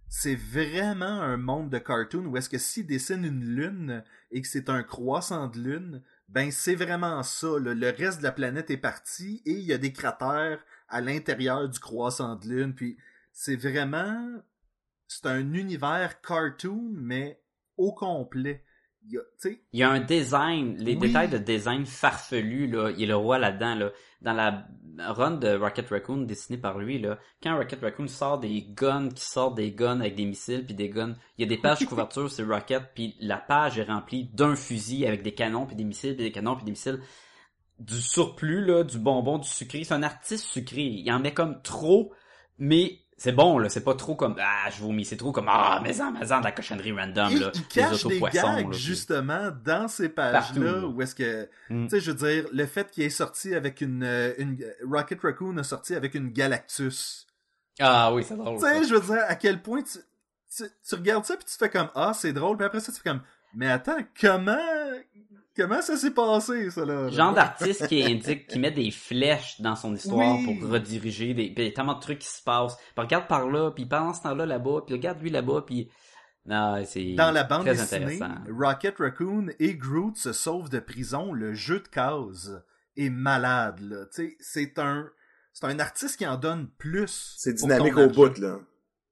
C'est 0.06 0.36
vraiment 0.36 1.20
un 1.20 1.36
monde 1.36 1.70
de 1.70 1.78
cartoon 1.78 2.26
où 2.26 2.36
est-ce 2.36 2.48
que 2.48 2.58
s'il 2.58 2.86
dessine 2.86 3.24
une 3.24 3.44
lune 3.44 4.04
et 4.30 4.40
que 4.40 4.46
c'est 4.46 4.68
un 4.68 4.84
croissant 4.84 5.48
de 5.48 5.58
lune, 5.58 6.02
ben 6.28 6.52
c'est 6.52 6.76
vraiment 6.76 7.24
ça. 7.24 7.48
Le 7.58 7.90
reste 7.90 8.18
de 8.18 8.22
la 8.22 8.30
planète 8.30 8.70
est 8.70 8.76
parti 8.76 9.42
et 9.44 9.54
il 9.54 9.64
y 9.64 9.72
a 9.72 9.78
des 9.78 9.92
cratères 9.92 10.64
à 10.88 11.00
l'intérieur 11.00 11.68
du 11.68 11.80
croissant 11.80 12.36
de 12.36 12.46
lune. 12.46 12.74
Puis 12.76 12.96
c'est 13.32 13.56
vraiment. 13.56 14.40
C'est 15.08 15.26
un 15.26 15.54
univers 15.54 16.20
cartoon, 16.20 16.92
mais 16.94 17.42
au 17.76 17.92
complet. 17.92 18.64
Il 19.04 19.14
y 19.14 19.18
a, 19.18 19.20
tu 19.20 19.50
sais, 19.50 19.60
Il 19.72 19.80
y 19.80 19.82
a 19.82 19.90
un 19.90 20.00
design, 20.00 20.76
les 20.78 20.94
Oui. 20.94 20.98
détails 21.08 21.28
de 21.28 21.38
design 21.38 21.84
farfelu, 21.86 22.66
là, 22.68 22.90
il 22.96 23.02
est 23.02 23.06
le 23.06 23.16
roi 23.16 23.38
là-dedans, 23.38 23.74
là. 23.74 23.90
Dans 24.20 24.32
la 24.32 24.66
run 24.98 25.32
de 25.32 25.56
Rocket 25.56 25.88
Raccoon 25.88 26.18
dessinée 26.18 26.58
par 26.58 26.78
lui, 26.78 26.98
là, 27.00 27.18
quand 27.42 27.56
Rocket 27.56 27.80
Raccoon 27.80 28.06
sort 28.06 28.38
des 28.38 28.62
guns 28.62 29.08
qui 29.08 29.24
sortent 29.24 29.56
des 29.56 29.72
guns 29.72 30.00
avec 30.00 30.14
des 30.14 30.26
missiles 30.26 30.64
puis 30.64 30.74
des 30.74 30.88
guns, 30.90 31.16
il 31.38 31.42
y 31.42 31.44
a 31.44 31.48
des 31.48 31.60
pages 31.60 31.80
de 31.80 31.84
couverture 31.86 32.30
sur 32.30 32.46
Rocket 32.46 32.82
puis 32.94 33.16
la 33.20 33.38
page 33.38 33.78
est 33.78 33.84
remplie 33.84 34.30
d'un 34.32 34.54
fusil 34.54 35.06
avec 35.06 35.22
des 35.22 35.32
canons 35.34 35.66
puis 35.66 35.74
des 35.74 35.84
missiles 35.84 36.14
puis 36.14 36.24
des 36.24 36.32
canons 36.32 36.54
puis 36.54 36.64
des 36.64 36.70
missiles. 36.72 37.00
Du 37.80 38.00
surplus, 38.00 38.64
là, 38.64 38.84
du 38.84 38.98
bonbon, 38.98 39.38
du 39.38 39.48
sucré. 39.48 39.82
C'est 39.82 39.94
un 39.94 40.04
artiste 40.04 40.44
sucré. 40.46 40.82
Il 40.82 41.10
en 41.10 41.18
met 41.18 41.34
comme 41.34 41.60
trop, 41.62 42.12
mais 42.58 43.00
c'est 43.22 43.30
bon, 43.32 43.58
là. 43.58 43.68
C'est 43.68 43.84
pas 43.84 43.94
trop 43.94 44.16
comme, 44.16 44.34
ah, 44.40 44.68
je 44.70 44.82
vomis. 44.82 45.04
C'est 45.04 45.16
trop 45.16 45.30
comme, 45.30 45.46
ah, 45.48 45.80
mais 45.82 46.00
en, 46.00 46.10
mais 46.10 46.32
en, 46.32 46.40
de 46.40 46.44
la 46.44 46.50
cochonnerie 46.50 46.90
random, 46.92 47.30
Et 47.30 47.38
là. 47.38 47.52
il 47.54 47.64
cache 47.68 47.90
des 48.02 48.06
autopoissons, 48.06 48.54
gags, 48.56 48.64
là, 48.64 48.70
puis- 48.70 48.78
justement, 48.80 49.50
dans 49.64 49.86
ces 49.86 50.08
pages-là, 50.08 50.72
là. 50.80 50.86
où 50.88 51.00
est-ce 51.02 51.14
que, 51.14 51.48
Mm. 51.70 51.84
tu 51.86 51.90
sais, 51.90 52.00
je 52.00 52.10
veux 52.10 52.16
dire, 52.42 52.48
le 52.52 52.66
fait 52.66 52.90
qu'il 52.90 53.04
est 53.04 53.10
sorti 53.10 53.54
avec 53.54 53.80
une, 53.80 54.02
euh, 54.02 54.32
une, 54.38 54.58
Rocket 54.90 55.20
Raccoon 55.22 55.56
a 55.58 55.62
sorti 55.62 55.94
avec 55.94 56.14
une 56.16 56.30
Galactus. 56.32 57.26
Ah 57.80 58.12
oui, 58.12 58.24
c'est 58.26 58.36
drôle. 58.36 58.58
Tu 58.58 58.64
sais, 58.66 58.84
je 58.88 58.94
veux 58.94 59.14
dire, 59.14 59.24
à 59.28 59.36
quel 59.36 59.62
point 59.62 59.82
tu, 59.82 59.98
tu, 60.56 60.64
tu 60.88 60.94
regardes 60.96 61.24
ça 61.24 61.36
puis 61.36 61.44
tu 61.44 61.56
fais 61.56 61.70
comme, 61.70 61.90
ah, 61.94 62.12
c'est 62.14 62.32
drôle, 62.32 62.56
puis 62.56 62.66
après 62.66 62.80
ça, 62.80 62.90
tu 62.92 63.00
fais 63.00 63.08
comme, 63.10 63.22
mais 63.54 63.70
attends, 63.70 63.98
comment, 64.20 64.56
comment 65.56 65.82
ça 65.82 65.96
s'est 65.96 66.12
passé, 66.12 66.70
ça, 66.70 66.84
là? 66.84 67.08
genre 67.10 67.32
d'artiste 67.34 67.86
qui 67.88 68.02
indique, 68.02 68.46
qui 68.46 68.58
met 68.58 68.70
des 68.70 68.90
flèches 68.90 69.60
dans 69.60 69.76
son 69.76 69.94
histoire 69.94 70.38
Oui. 70.38 70.58
pour 70.58 70.70
rediriger 70.70 71.34
des, 71.34 71.50
puis 71.50 71.64
il 71.64 71.64
y 71.64 71.68
a 71.68 71.72
tellement 71.72 71.94
de 71.94 72.00
trucs 72.00 72.20
qui 72.20 72.28
se 72.28 72.42
passent. 72.42 72.76
Puis 72.76 73.04
regarde 73.04 73.26
par 73.26 73.48
là, 73.48 73.70
puis 73.70 73.86
pendant 73.86 74.14
ce 74.14 74.22
temps-là 74.22 74.46
là-bas, 74.46 74.82
puis 74.86 74.94
regarde 74.94 75.20
lui 75.20 75.30
là-bas, 75.30 75.64
puis 75.66 75.90
non, 76.44 76.82
c'est 76.84 77.14
Dans 77.14 77.30
la 77.30 77.44
bande 77.44 77.62
très 77.62 77.74
dessinée, 77.76 78.04
intéressant. 78.16 78.34
Rocket 78.50 78.98
Raccoon 78.98 79.48
et 79.60 79.74
Groot 79.76 80.16
se 80.16 80.32
sauvent 80.32 80.70
de 80.70 80.80
prison. 80.80 81.32
Le 81.32 81.54
jeu 81.54 81.78
de 81.80 81.88
cause 81.88 82.62
est 82.96 83.10
malade, 83.10 83.78
là. 83.80 84.06
Tu 84.06 84.30
sais, 84.30 84.36
c'est 84.40 84.78
un, 84.78 85.08
c'est 85.52 85.66
un 85.66 85.78
artiste 85.78 86.16
qui 86.16 86.26
en 86.26 86.36
donne 86.36 86.68
plus. 86.78 87.34
C'est 87.38 87.54
pour 87.54 87.68
dynamique 87.68 87.96
au 87.96 88.08
bout, 88.08 88.36
là. 88.38 88.58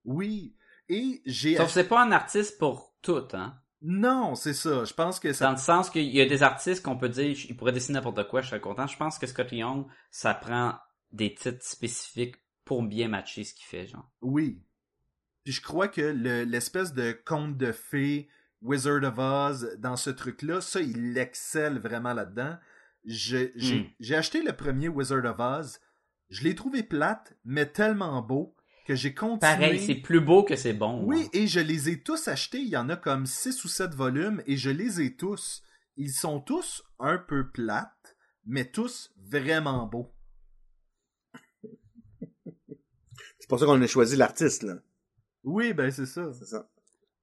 Oui. 0.04 0.56
Et 0.88 1.22
j'ai 1.24 1.56
Sauf 1.56 1.66
que 1.66 1.72
c'est 1.72 1.84
pas 1.84 2.02
un 2.02 2.10
artiste 2.10 2.58
pour 2.58 2.96
tout, 3.00 3.28
hein. 3.32 3.54
Non, 3.82 4.34
c'est 4.34 4.52
ça. 4.54 4.84
Je 4.84 4.92
pense 4.92 5.18
que 5.20 5.28
Dans 5.28 5.34
ça. 5.34 5.50
le 5.52 5.56
sens 5.56 5.90
qu'il 5.90 6.04
y 6.04 6.20
a 6.20 6.26
des 6.26 6.42
artistes 6.42 6.84
qu'on 6.84 6.98
peut 6.98 7.08
dire, 7.08 7.34
il 7.48 7.56
pourrait 7.56 7.72
dessiner 7.72 7.98
n'importe 7.98 8.28
quoi, 8.28 8.42
je 8.42 8.48
serais 8.48 8.60
content. 8.60 8.86
Je 8.86 8.96
pense 8.96 9.18
que 9.18 9.26
Scott 9.26 9.50
Young, 9.52 9.86
ça 10.10 10.34
prend 10.34 10.74
des 11.12 11.34
titres 11.34 11.64
spécifiques 11.64 12.36
pour 12.64 12.82
bien 12.82 13.08
matcher 13.08 13.42
ce 13.44 13.54
qu'il 13.54 13.64
fait, 13.66 13.86
genre. 13.86 14.08
Oui. 14.20 14.62
Puis 15.44 15.54
je 15.54 15.62
crois 15.62 15.88
que 15.88 16.02
le- 16.02 16.44
l'espèce 16.44 16.92
de 16.92 17.12
conte 17.24 17.56
de 17.56 17.72
fées, 17.72 18.28
Wizard 18.62 19.02
of 19.04 19.18
Oz, 19.18 19.76
dans 19.78 19.96
ce 19.96 20.10
truc-là, 20.10 20.60
ça, 20.60 20.80
il 20.82 21.16
excelle 21.16 21.78
vraiment 21.78 22.12
là-dedans. 22.12 22.56
J'ai 23.06 23.54
Hmm. 23.56 23.84
j'ai 23.98 24.14
acheté 24.14 24.42
le 24.42 24.52
premier 24.52 24.88
Wizard 24.88 25.24
of 25.24 25.36
Oz. 25.38 25.80
Je 26.28 26.44
l'ai 26.44 26.54
trouvé 26.54 26.82
plate, 26.82 27.34
mais 27.46 27.64
tellement 27.64 28.20
beau 28.20 28.54
que 28.90 28.96
j'ai 28.96 29.14
continué. 29.14 29.38
Pareil, 29.52 29.78
c'est 29.78 29.94
plus 29.94 30.20
beau 30.20 30.42
que 30.42 30.56
c'est 30.56 30.72
bon. 30.72 31.04
Oui, 31.04 31.22
hein. 31.26 31.28
et 31.32 31.46
je 31.46 31.60
les 31.60 31.90
ai 31.90 32.00
tous 32.02 32.26
achetés. 32.26 32.58
Il 32.58 32.68
y 32.68 32.76
en 32.76 32.88
a 32.88 32.96
comme 32.96 33.24
6 33.24 33.64
ou 33.64 33.68
7 33.68 33.94
volumes 33.94 34.42
et 34.48 34.56
je 34.56 34.68
les 34.70 35.00
ai 35.00 35.14
tous. 35.14 35.62
Ils 35.96 36.10
sont 36.10 36.40
tous 36.40 36.82
un 36.98 37.16
peu 37.16 37.48
plates, 37.50 38.16
mais 38.46 38.64
tous 38.68 39.12
vraiment 39.16 39.86
beaux. 39.86 40.12
C'est 43.38 43.48
pour 43.48 43.60
ça 43.60 43.66
qu'on 43.66 43.80
a 43.80 43.86
choisi 43.86 44.16
l'artiste, 44.16 44.64
là. 44.64 44.74
Oui, 45.44 45.72
ben 45.72 45.90
c'est 45.92 46.06
ça. 46.06 46.32
C'est 46.32 46.46
ça. 46.46 46.68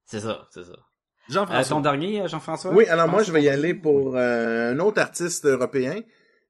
C'est 0.06 0.22
ça, 0.22 0.48
c'est 0.54 0.64
ça. 0.64 0.72
Euh, 0.72 1.34
Jean-François. 1.34 1.76
ton 1.76 1.82
dernier, 1.82 2.22
euh, 2.22 2.28
Jean-François? 2.30 2.74
Oui, 2.74 2.86
alors 2.86 3.10
moi, 3.10 3.20
Pense 3.20 3.28
je 3.28 3.34
vais 3.34 3.44
y 3.44 3.50
aller 3.50 3.74
pour 3.74 4.16
euh, 4.16 4.72
un 4.72 4.80
autre 4.80 5.02
artiste 5.02 5.46
européen, 5.46 6.02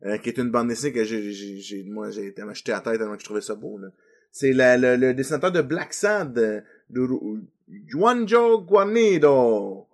euh, 0.06 0.20
qui 0.20 0.30
est 0.30 0.38
une 0.38 0.52
bande 0.52 0.68
dessinée 0.68 0.94
que 0.94 1.04
j'ai, 1.04 1.34
j'ai, 1.34 1.58
j'ai- 1.58 1.84
moi, 1.86 2.12
j'ai 2.12 2.28
été 2.28 2.44
m'acheter 2.44 2.72
à 2.72 2.82
tête 2.82 3.00
tellement 3.00 3.16
que 3.16 3.22
je 3.22 3.26
trouvais 3.26 3.42
ça 3.42 3.56
beau, 3.56 3.80
là. 3.80 3.88
C'est 4.40 4.54
le, 4.54 4.96
le 4.98 5.14
dessinateur 5.16 5.52
de 5.52 5.62
Black 5.62 5.94
Sad, 5.94 6.38
euh, 6.38 6.62
de 6.92 7.08
Juanjo 7.88 8.62
Guarnido. 8.62 9.88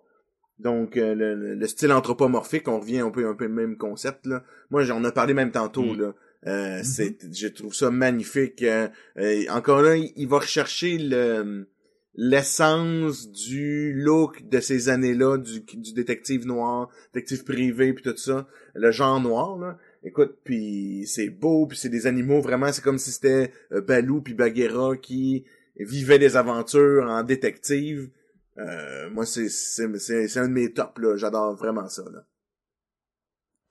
Donc, 0.59 0.97
euh, 0.97 1.15
le, 1.15 1.33
le- 1.35 1.55
le 1.55 1.67
style 1.67 1.91
anthropomorphique, 1.93 2.67
on 2.67 2.79
revient 2.81 2.99
un 2.99 3.09
peu, 3.09 3.25
un 3.27 3.35
peu 3.35 3.45
le 3.45 3.53
même 3.53 3.77
concept, 3.77 4.25
là. 4.25 4.43
Moi, 4.69 4.83
j'en 4.83 5.03
ai 5.05 5.11
parlé 5.11 5.33
même 5.33 5.51
tantôt, 5.51 5.93
Mm. 5.93 5.99
là. 6.01 6.13
Euh, 6.45 6.81
c'est, 6.83 7.17
je 7.33 7.47
trouve 7.47 7.73
ça 7.73 7.89
magnifique. 7.89 8.63
euh, 8.63 8.89
euh, 9.17 9.43
encore 9.49 9.81
là, 9.81 9.95
il, 9.95 10.11
il 10.17 10.27
va 10.27 10.39
rechercher 10.39 10.97
le, 10.97 11.67
l'essence 12.15 13.29
du 13.31 13.93
look 13.93 14.47
de 14.49 14.59
ces 14.59 14.89
années-là, 14.89 15.37
du, 15.37 15.61
du 15.61 15.93
détective 15.93 16.45
noir, 16.45 16.89
détective 17.13 17.43
privé, 17.45 17.93
puis 17.93 18.03
tout 18.03 18.17
ça, 18.17 18.47
le 18.75 18.91
genre 18.91 19.21
noir, 19.21 19.57
là. 19.57 19.77
Écoute, 20.03 20.39
puis 20.43 21.05
c'est 21.07 21.29
beau, 21.29 21.65
puis 21.65 21.77
c'est 21.77 21.89
des 21.89 22.07
animaux, 22.07 22.41
vraiment, 22.41 22.71
c'est 22.71 22.83
comme 22.83 22.97
si 22.97 23.11
c'était 23.11 23.51
euh, 23.71 23.81
Balou 23.81 24.21
puis 24.21 24.33
Bagheera 24.33 24.97
qui 24.97 25.45
vivaient 25.77 26.19
des 26.19 26.35
aventures 26.35 27.05
en 27.07 27.23
détective. 27.23 28.11
Euh, 28.57 29.09
moi, 29.09 29.25
c'est, 29.25 29.49
c'est, 29.49 30.37
un 30.37 30.47
de 30.47 30.53
mes 30.53 30.73
tops, 30.73 30.99
là. 30.99 31.15
J'adore 31.15 31.55
vraiment 31.55 31.87
ça, 31.87 32.03
là. 32.11 32.25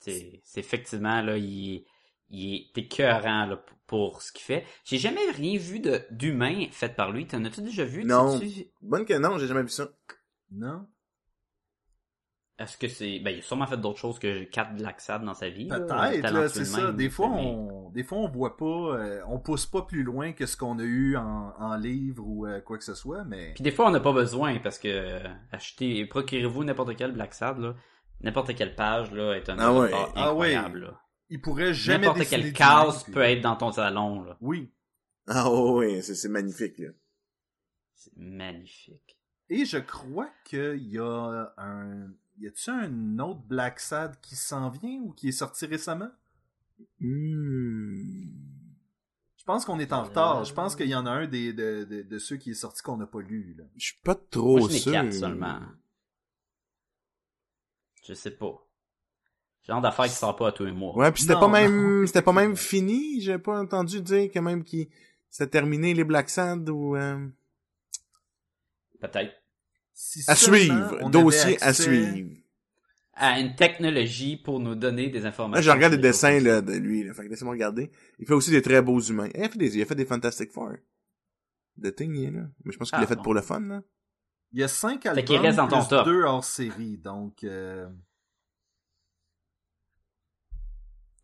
C'est 0.01 0.41
c'est 0.43 0.59
effectivement, 0.59 1.21
là, 1.21 1.37
il, 1.37 1.85
il 2.31 2.55
est 2.55 2.79
écœurant, 2.79 3.47
là, 3.47 3.65
pour, 3.87 4.23
ce 4.23 4.33
qu'il 4.33 4.43
fait. 4.43 4.65
J'ai 4.85 4.99
jamais 4.99 5.31
rien 5.33 5.59
vu 5.59 5.79
de 5.79 6.01
d'humain 6.11 6.67
fait 6.73 6.97
par 6.97 7.13
lui. 7.13 7.27
T'en 7.27 7.45
as-tu 7.45 7.61
déjà 7.61 7.85
vu? 7.85 8.05
Non. 8.05 8.41
Bonne 8.81 9.05
que 9.05 9.15
non, 9.15 9.39
j'ai 9.39 9.47
jamais 9.47 9.63
vu 9.63 9.69
ça. 9.69 9.93
Non? 10.51 10.87
Est-ce 12.63 12.77
que 12.79 12.89
c'est... 12.89 13.19
Ben, 13.19 13.31
il 13.35 13.39
a 13.41 13.43
sûrement 13.43 13.67
fait 13.67 13.77
d'autres 13.77 13.99
choses 13.99 14.19
que 14.19 14.45
4 14.45 14.77
Black 14.77 15.01
Sad 15.01 15.25
dans 15.25 15.35
sa 15.35 15.49
vie. 15.49 15.67
Peut-être, 15.69 16.49
c'est 16.49 16.65
ça. 16.65 16.93
Des 16.93 17.11
fois, 17.11 17.29
mais- 17.29 17.41
on, 17.47 17.91
des 17.91 18.05
fois, 18.05 18.19
on 18.19 18.29
voit 18.29 18.57
pas, 18.57 18.65
euh, 18.65 19.21
on 19.29 19.39
pousse 19.39 19.67
pas 19.67 19.83
plus 19.83 20.03
loin 20.03 20.33
que 20.33 20.47
ce 20.47 20.57
qu'on 20.57 20.79
a 20.79 20.83
eu 20.83 21.17
en, 21.17 21.53
en 21.59 21.77
livre 21.77 22.23
ou 22.27 22.47
euh, 22.47 22.61
quoi 22.61 22.79
que 22.79 22.85
ce 22.85 22.95
soit, 22.95 23.25
mais 23.25 23.53
Puis 23.55 23.63
des 23.65 23.71
fois, 23.73 23.87
on 23.89 23.91
n'a 23.91 24.01
pas 24.01 24.13
besoin, 24.13 24.59
parce 24.61 24.79
que 24.79 24.89
euh, 24.89 25.29
achetez, 25.51 26.07
procurez-vous 26.07 26.65
n'importe 26.65 26.97
quel 26.97 27.13
Black 27.13 27.35
Sad, 27.35 27.59
là. 27.59 27.75
N'importe 28.21 28.55
quelle 28.55 28.77
page, 28.77 29.11
là, 29.13 29.33
est 29.35 29.49
un 29.51 29.59
Ah 29.59 29.73
ouais. 29.73 29.91
Ah 29.93 30.33
ouais. 30.35 30.55
incroyable, 30.55 30.81
là. 30.81 31.01
il 31.29 31.41
pourrait 31.41 31.75
jamais 31.75 32.07
N'importe 32.07 32.29
quelle 32.29 32.53
case 32.53 33.03
puis- 33.05 33.13
peut 33.13 33.23
être 33.23 33.41
dans 33.41 33.57
ton 33.57 33.73
salon, 33.73 34.23
là. 34.23 34.37
Oui. 34.41 34.73
Ah 35.27 35.51
oui, 35.53 36.03
c'est, 36.03 36.15
c'est 36.15 36.29
magnifique, 36.29 36.79
là. 36.79 36.91
C'est 37.95 38.17
magnifique. 38.17 39.19
Et 39.49 39.65
je 39.65 39.79
crois 39.79 40.29
qu'il 40.45 40.79
y 40.89 40.99
a 40.99 41.53
un, 41.59 42.09
y 42.39 42.47
a-tu 42.47 42.71
un 42.71 43.19
autre 43.19 43.41
Black 43.43 43.81
Sad 43.81 44.19
qui 44.21 44.37
s'en 44.37 44.71
vient 44.71 45.01
ou 45.03 45.13
qui 45.13 45.29
est 45.29 45.33
sorti 45.33 45.67
récemment? 45.67 46.11
Hmm. 47.01 48.27
Je 49.37 49.45
pense 49.45 49.65
qu'on 49.65 49.79
est 49.81 49.93
en 49.93 50.05
retard. 50.05 50.45
Je 50.45 50.55
pense 50.55 50.77
qu'il 50.77 50.87
y 50.89 50.95
en 50.95 51.05
a 51.07 51.11
un 51.11 51.27
des, 51.27 51.53
de, 51.53 51.85
de, 51.85 52.03
de 52.03 52.19
ceux 52.19 52.37
qui 52.37 52.53
est 52.53 52.55
sorti 52.55 52.81
qu'on 52.83 52.97
n'a 52.97 53.07
pas 53.07 53.21
lu, 53.21 53.55
là. 53.59 53.65
Je 53.77 53.87
suis 53.87 53.99
pas 54.05 54.15
trop 54.15 54.59
Moi, 54.59 54.71
sûr. 54.71 54.93
quatre 54.93 55.13
seulement. 55.13 55.61
Je 58.05 58.15
sais 58.15 58.31
pas. 58.31 58.67
Genre 59.65 59.81
d'affaire 59.81 60.07
qui 60.07 60.13
sort 60.13 60.35
pas 60.37 60.49
à 60.49 60.53
tous 60.53 60.65
les 60.65 60.73
mois. 60.73 60.97
Ouais, 60.97 61.13
puis 61.13 61.23
c'était 61.23 61.35
pas 61.35 61.49
même, 61.49 62.07
c'était 62.07 62.23
pas 62.23 62.33
même 62.33 62.57
fini. 62.57 63.21
J'ai 63.21 63.39
pas 63.39 63.61
entendu 63.61 64.01
dire 64.01 64.31
quand 64.33 64.43
même 64.43 64.65
qu'il 64.65 64.89
c'était 65.31 65.51
terminé 65.51 65.95
les 65.95 66.05
Black 66.05 66.29
Sand 66.31 66.69
ou. 66.69 66.97
euh, 66.97 67.29
Peut-être. 69.01 69.42
Si 69.95 70.23
À 70.27 70.35
suivre, 70.37 71.09
dossier 71.11 71.63
à 71.63 71.73
suivre. 71.73 72.31
À 73.15 73.39
une 73.39 73.55
technologie 73.55 74.37
pour 74.39 74.59
nous 74.59 74.75
donner 74.75 75.11
des 75.11 75.27
informations. 75.27 75.57
Là, 75.57 75.61
je 75.61 75.71
regarde 75.71 75.93
les 75.93 75.99
dessins 75.99 76.41
là, 76.41 76.63
de 76.63 76.73
lui. 76.73 77.05
Là, 77.05 77.13
fait 77.13 77.25
que 77.25 77.29
laissez-moi 77.29 77.53
regarder. 77.53 77.91
Il 78.19 78.27
fait 78.27 78.33
aussi 78.33 78.51
des 78.51 78.63
très 78.63 78.81
beaux 78.81 79.01
humains. 79.01 79.29
Il 79.35 79.43
a 79.43 79.49
fait 79.51 79.59
des, 79.59 79.77
il 79.77 79.83
a 79.83 79.87
fait 79.87 79.95
des 79.95 80.07
Fantastic 80.07 80.51
Four. 80.51 80.73
De 81.77 81.91
Thing, 81.91 82.15
il 82.17 82.25
est 82.25 82.31
là. 82.31 82.49
Mais 82.65 82.73
je 82.73 82.79
pense 82.79 82.89
qu'il 82.91 82.97
Ah, 82.97 83.03
l'a 83.03 83.07
fait 83.07 83.17
bon. 83.17 83.23
pour 83.23 83.35
le 83.35 83.43
fun, 83.43 83.61
là. 83.61 83.83
Il 84.53 84.61
y 84.61 84.63
a 84.63 84.69
cinq 84.69 85.01
qu'il 85.01 85.11
albums 85.11 85.37
reste 85.41 85.57
dans 85.59 85.69
ton 85.69 85.81
plus 85.81 85.89
top. 85.89 86.05
deux 86.07 86.23
hors 86.25 86.45
série, 86.45 86.99
donc 86.99 87.45
euh, 87.45 87.89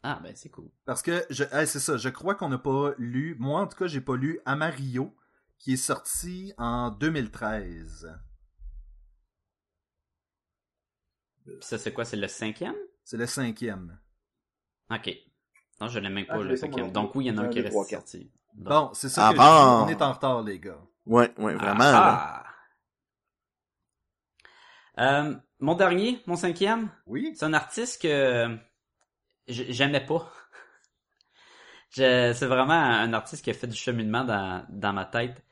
Ah, 0.03 0.21
ben, 0.23 0.33
c'est 0.37 0.49
cool. 0.51 0.71
parce 0.85 1.03
que 1.03 1.25
je, 1.31 1.45
hey, 1.53 1.67
c'est 1.67 1.81
ça. 1.81 1.97
Je 1.97 2.09
crois 2.09 2.35
qu'on 2.35 2.49
n'a 2.49 2.59
pas 2.59 2.93
lu. 2.99 3.35
Moi, 3.39 3.61
en 3.61 3.67
tout 3.67 3.77
cas, 3.77 3.87
j'ai 3.87 4.01
pas 4.01 4.17
lu 4.17 4.41
Amarillo, 4.47 5.15
qui 5.59 5.73
est 5.75 5.77
sorti 5.77 6.53
en 6.57 6.91
2013. 6.91 8.09
Puis 11.59 11.59
ça, 11.69 11.79
c'est 11.79 11.93
quoi? 11.93 12.05
C'est 12.05 12.17
le 12.17 12.29
cinquième? 12.29 12.75
C'est 13.05 13.17
le 13.17 13.27
cinquième. 13.27 13.99
Ok. 14.91 15.11
Non, 15.81 15.89
je 15.89 15.99
l'ai 15.99 16.09
même 16.09 16.27
Ah, 16.29 16.35
pas, 16.37 16.43
je 16.43 16.49
le 16.49 16.57
cinquième. 16.57 16.91
Donc 16.93 17.15
oui, 17.15 17.27
il 17.27 17.29
y 17.29 17.31
en 17.31 17.39
a 17.39 17.43
Un, 17.47 17.49
qui 17.49 17.61
reste 17.61 17.89
sorti. 17.91 18.31
Bon. 18.55 18.71
Bon, 18.71 18.91
c'est 18.95 19.09
ça 19.09 19.29
Ah 19.29 19.33
que 19.33 19.37
bon. 19.39 19.43
je 19.45 19.49
dis. 19.49 19.95
On 19.95 19.99
est 19.99 20.03
en 20.03 20.13
retard, 20.13 20.43
les 20.43 20.59
gars. 20.59 20.79
Ouais, 21.07 21.33
ouais, 21.39 21.55
vraiment, 21.55 21.79
là. 21.79 22.45
Ah. 24.97 25.25
Euh, 25.25 25.35
mon 25.61 25.75
dernier, 25.75 26.23
mon 26.27 26.37
cinquième, 26.37 26.91
Oui. 27.07 27.33
c'est 27.37 27.45
un 27.45 27.53
artiste 27.55 28.03
que 28.03 28.57
j'aimais 29.47 30.05
pas. 30.05 30.31
Je- 31.91 32.33
c'est 32.35 32.47
vraiment 32.47 32.75
un 32.75 33.13
artiste 33.15 33.43
qui 33.45 33.51
a 33.51 33.55
fait 33.55 33.67
du 33.69 33.77
cheminement 33.77 34.25
dans, 34.25 34.67
dans 34.69 34.93
ma 34.93 35.05
tête. 35.07 35.43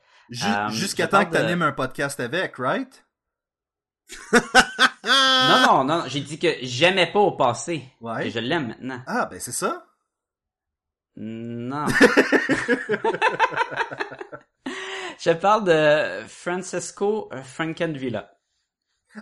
Euh, 0.43 0.69
Jusqu'à 0.69 1.07
temps 1.07 1.23
que 1.25 1.31
tu 1.31 1.37
de- 1.37 1.43
animes 1.45 1.61
un 1.61 1.71
podcast 1.71 2.19
avec, 2.19 2.57
right? 2.57 3.05
Non, 5.07 5.61
non, 5.65 5.83
non, 5.83 6.03
j'ai 6.07 6.21
dit 6.21 6.37
que 6.39 6.49
j'aimais 6.61 7.11
pas 7.11 7.19
au 7.19 7.31
passé. 7.31 7.83
Ouais. 8.01 8.23
Que 8.23 8.29
je 8.29 8.39
l'aime 8.39 8.67
maintenant. 8.67 9.01
Ah, 9.07 9.25
ben 9.25 9.39
c'est 9.39 9.51
ça. 9.51 9.85
Non. 11.15 11.87
je 15.19 15.31
parle 15.31 15.63
de 15.63 16.27
Francesco 16.27 17.29
Frankenvilla. 17.43 18.37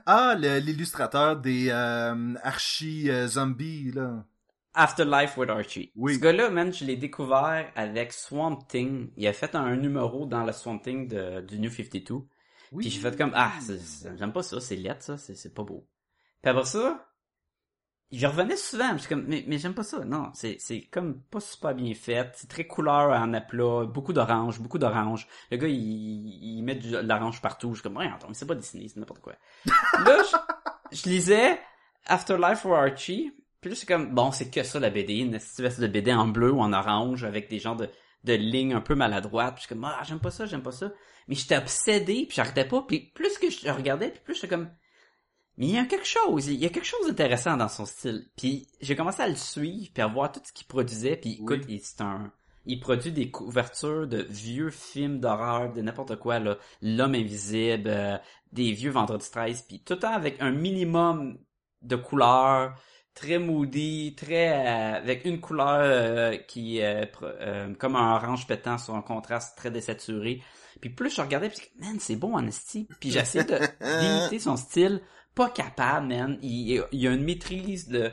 Ah, 0.06 0.36
l'illustrateur 0.38 1.38
des 1.38 1.70
euh, 1.70 2.36
archi-zombies, 2.44 3.94
là. 3.94 4.26
Afterlife 4.74 5.38
with 5.38 5.50
Archie. 5.50 5.92
Oui. 5.96 6.16
Ce 6.16 6.20
gars-là, 6.20 6.50
man, 6.50 6.74
je 6.74 6.84
l'ai 6.84 6.98
découvert 6.98 7.72
avec 7.76 8.12
Swamp 8.12 8.58
Thing. 8.68 9.10
Il 9.16 9.26
a 9.26 9.32
fait 9.32 9.56
un 9.56 9.78
numéro 9.78 10.26
dans 10.26 10.44
le 10.44 10.52
Swamp 10.52 10.80
Thing 10.80 11.08
de, 11.08 11.40
du 11.40 11.60
New 11.60 11.72
52. 11.72 12.16
Oui. 12.76 12.84
Puis 12.84 12.92
j'ai 12.92 13.00
fait 13.02 13.18
comme, 13.18 13.32
ah, 13.36 13.52
c'est- 13.62 14.16
j'aime 14.18 14.34
pas 14.34 14.44
ça, 14.44 14.60
c'est 14.60 14.76
lettre, 14.76 15.04
ça, 15.04 15.18
c'est 15.18 15.54
pas 15.54 15.64
beau. 15.64 15.88
Puis 16.42 16.52
après 16.52 16.66
ça, 16.66 17.08
je 18.12 18.28
revenais 18.28 18.56
souvent, 18.56 18.94
je 18.94 19.00
suis 19.00 19.10
comme, 19.10 19.26
mais, 19.28 19.44
mais 19.48 19.58
j'aime 19.58 19.74
pas 19.74 19.84
ça. 19.84 20.06
Non, 20.06 20.30
c'est 20.34 20.58
c'est 20.60 20.82
comme 20.84 21.22
pas 21.24 21.40
super 21.40 21.74
bien 21.74 21.94
fait. 21.96 22.32
C'est 22.36 22.48
très 22.50 22.68
couleur 22.68 23.10
en 23.10 23.34
aplat, 23.34 23.86
beaucoup 23.86 24.14
d'orange, 24.14 24.60
beaucoup 24.62 24.78
d'orange. 24.78 25.28
Le 25.52 25.58
gars, 25.58 25.68
il, 25.68 25.78
il 25.78 26.62
met 26.64 26.76
de 26.76 26.98
l'orange 27.00 27.42
partout. 27.42 27.70
Je 27.70 27.76
suis 27.80 27.84
comme, 27.84 27.98
ouais, 27.98 28.08
attends, 28.08 28.28
mais 28.28 28.36
c'est 28.36 28.46
pas 28.46 28.56
dessiné, 28.56 28.88
c'est 28.88 29.00
n'importe 29.00 29.22
quoi. 29.22 29.34
là, 29.66 30.18
je, 30.92 30.98
je 30.98 31.10
lisais 31.10 31.60
Afterlife 32.06 32.60
for 32.60 32.76
Archie. 32.76 33.32
Puis 33.60 33.72
là, 33.72 33.76
c'est 33.76 33.88
comme, 33.88 34.14
bon, 34.14 34.32
c'est 34.32 34.52
que 34.52 34.62
ça 34.62 34.80
la 34.80 34.92
BD, 34.92 35.16
une 35.16 35.34
espèce 35.34 35.80
de 35.80 35.88
BD 35.88 36.14
en 36.14 36.28
bleu 36.28 36.52
ou 36.52 36.62
en 36.62 36.72
orange 36.74 37.24
avec 37.24 37.50
des 37.50 37.58
genres 37.58 37.76
de, 37.76 37.90
de 38.26 38.34
lignes 38.34 38.74
un 38.74 38.82
peu 38.82 38.96
maladroites. 38.96 39.56
Puis 39.56 39.62
je 39.64 39.68
suis 39.68 39.76
comme, 39.76 39.86
ah, 39.86 40.02
j'aime 40.04 40.20
pas 40.20 40.32
ça, 40.32 40.46
j'aime 40.46 40.64
pas 40.64 40.72
ça. 40.72 40.92
Mais 41.28 41.36
j'étais 41.36 41.58
obsédé, 41.58 42.26
puis 42.28 42.36
j'arrêtais 42.36 42.66
pas. 42.68 42.82
Puis 42.88 43.12
plus 43.16 43.38
que 43.38 43.50
je 43.50 43.70
regardais, 43.70 44.10
puis 44.10 44.22
plus 44.24 44.36
j'étais 44.36 44.48
comme, 44.50 44.70
mais 45.58 45.68
il 45.68 45.72
y 45.76 45.78
a 45.78 45.86
quelque 45.86 46.06
chose, 46.08 46.48
il 46.48 46.56
y 46.60 46.66
a 46.66 46.70
quelque 46.70 46.86
chose 46.86 47.08
d'intéressant 47.08 47.56
dans 47.56 47.70
son 47.70 47.86
style. 47.86 48.28
Puis 48.36 48.68
j'ai 48.82 48.96
commencé 48.96 49.22
à 49.22 49.28
le 49.30 49.36
suivre, 49.36 49.90
puis 49.94 50.04
à 50.04 50.08
voir 50.08 50.32
tout 50.32 50.42
ce 50.44 50.52
qu'il 50.52 50.68
produisait. 50.68 51.16
Puis 51.16 51.38
écoute, 51.42 51.62
il- 51.70 51.80
c'est 51.82 52.02
un, 52.02 52.32
il 52.66 52.80
produit 52.80 53.12
des 53.14 53.30
couvertures 53.32 54.08
de 54.08 54.26
vieux 54.30 54.70
films 54.72 55.20
d'horreur, 55.20 55.72
de 55.72 55.82
n'importe 55.82 56.18
quoi 56.18 56.40
là, 56.40 56.58
l'homme 56.82 57.16
invisible, 57.16 57.88
euh, 57.90 58.18
des 58.52 58.72
vieux 58.74 58.92
Vendredi 58.92 59.30
13, 59.32 59.62
puis 59.68 59.82
tout 59.84 59.94
le 59.94 60.00
temps 60.00 60.14
avec 60.14 60.42
un 60.42 60.52
minimum 60.52 61.38
de 61.84 61.96
couleurs, 61.96 62.76
très 63.16 63.40
moody, 63.40 64.14
très 64.16 64.50
euh, 64.50 64.98
avec 64.98 65.26
une 65.26 65.40
couleur 65.40 65.80
euh, 65.82 66.38
qui 66.38 66.78
est 66.80 67.12
comme 67.80 67.96
un 67.96 68.16
orange 68.16 68.46
pétant 68.46 68.78
sur 68.78 68.94
un 68.96 69.02
contraste 69.02 69.58
très 69.58 69.72
désaturé. 69.72 70.42
Puis 70.82 70.90
plus 70.90 71.16
je 71.16 71.22
regardais, 71.22 71.50
puis 71.50 71.62
man, 71.80 71.98
c'est 72.00 72.18
bon 72.18 72.36
en 72.36 72.46
esti. 72.46 72.88
Puis 73.00 73.12
j'essayais 73.12 73.46
de 73.46 73.58
d'imiter 74.00 74.40
son 74.40 74.58
style, 74.58 75.02
pas 75.34 75.50
capable, 75.50 76.08
man. 76.08 76.38
Il, 76.42 76.84
il 76.92 77.00
y 77.00 77.08
a 77.08 77.12
une 77.12 77.24
maîtrise 77.24 77.88
de 77.88 78.12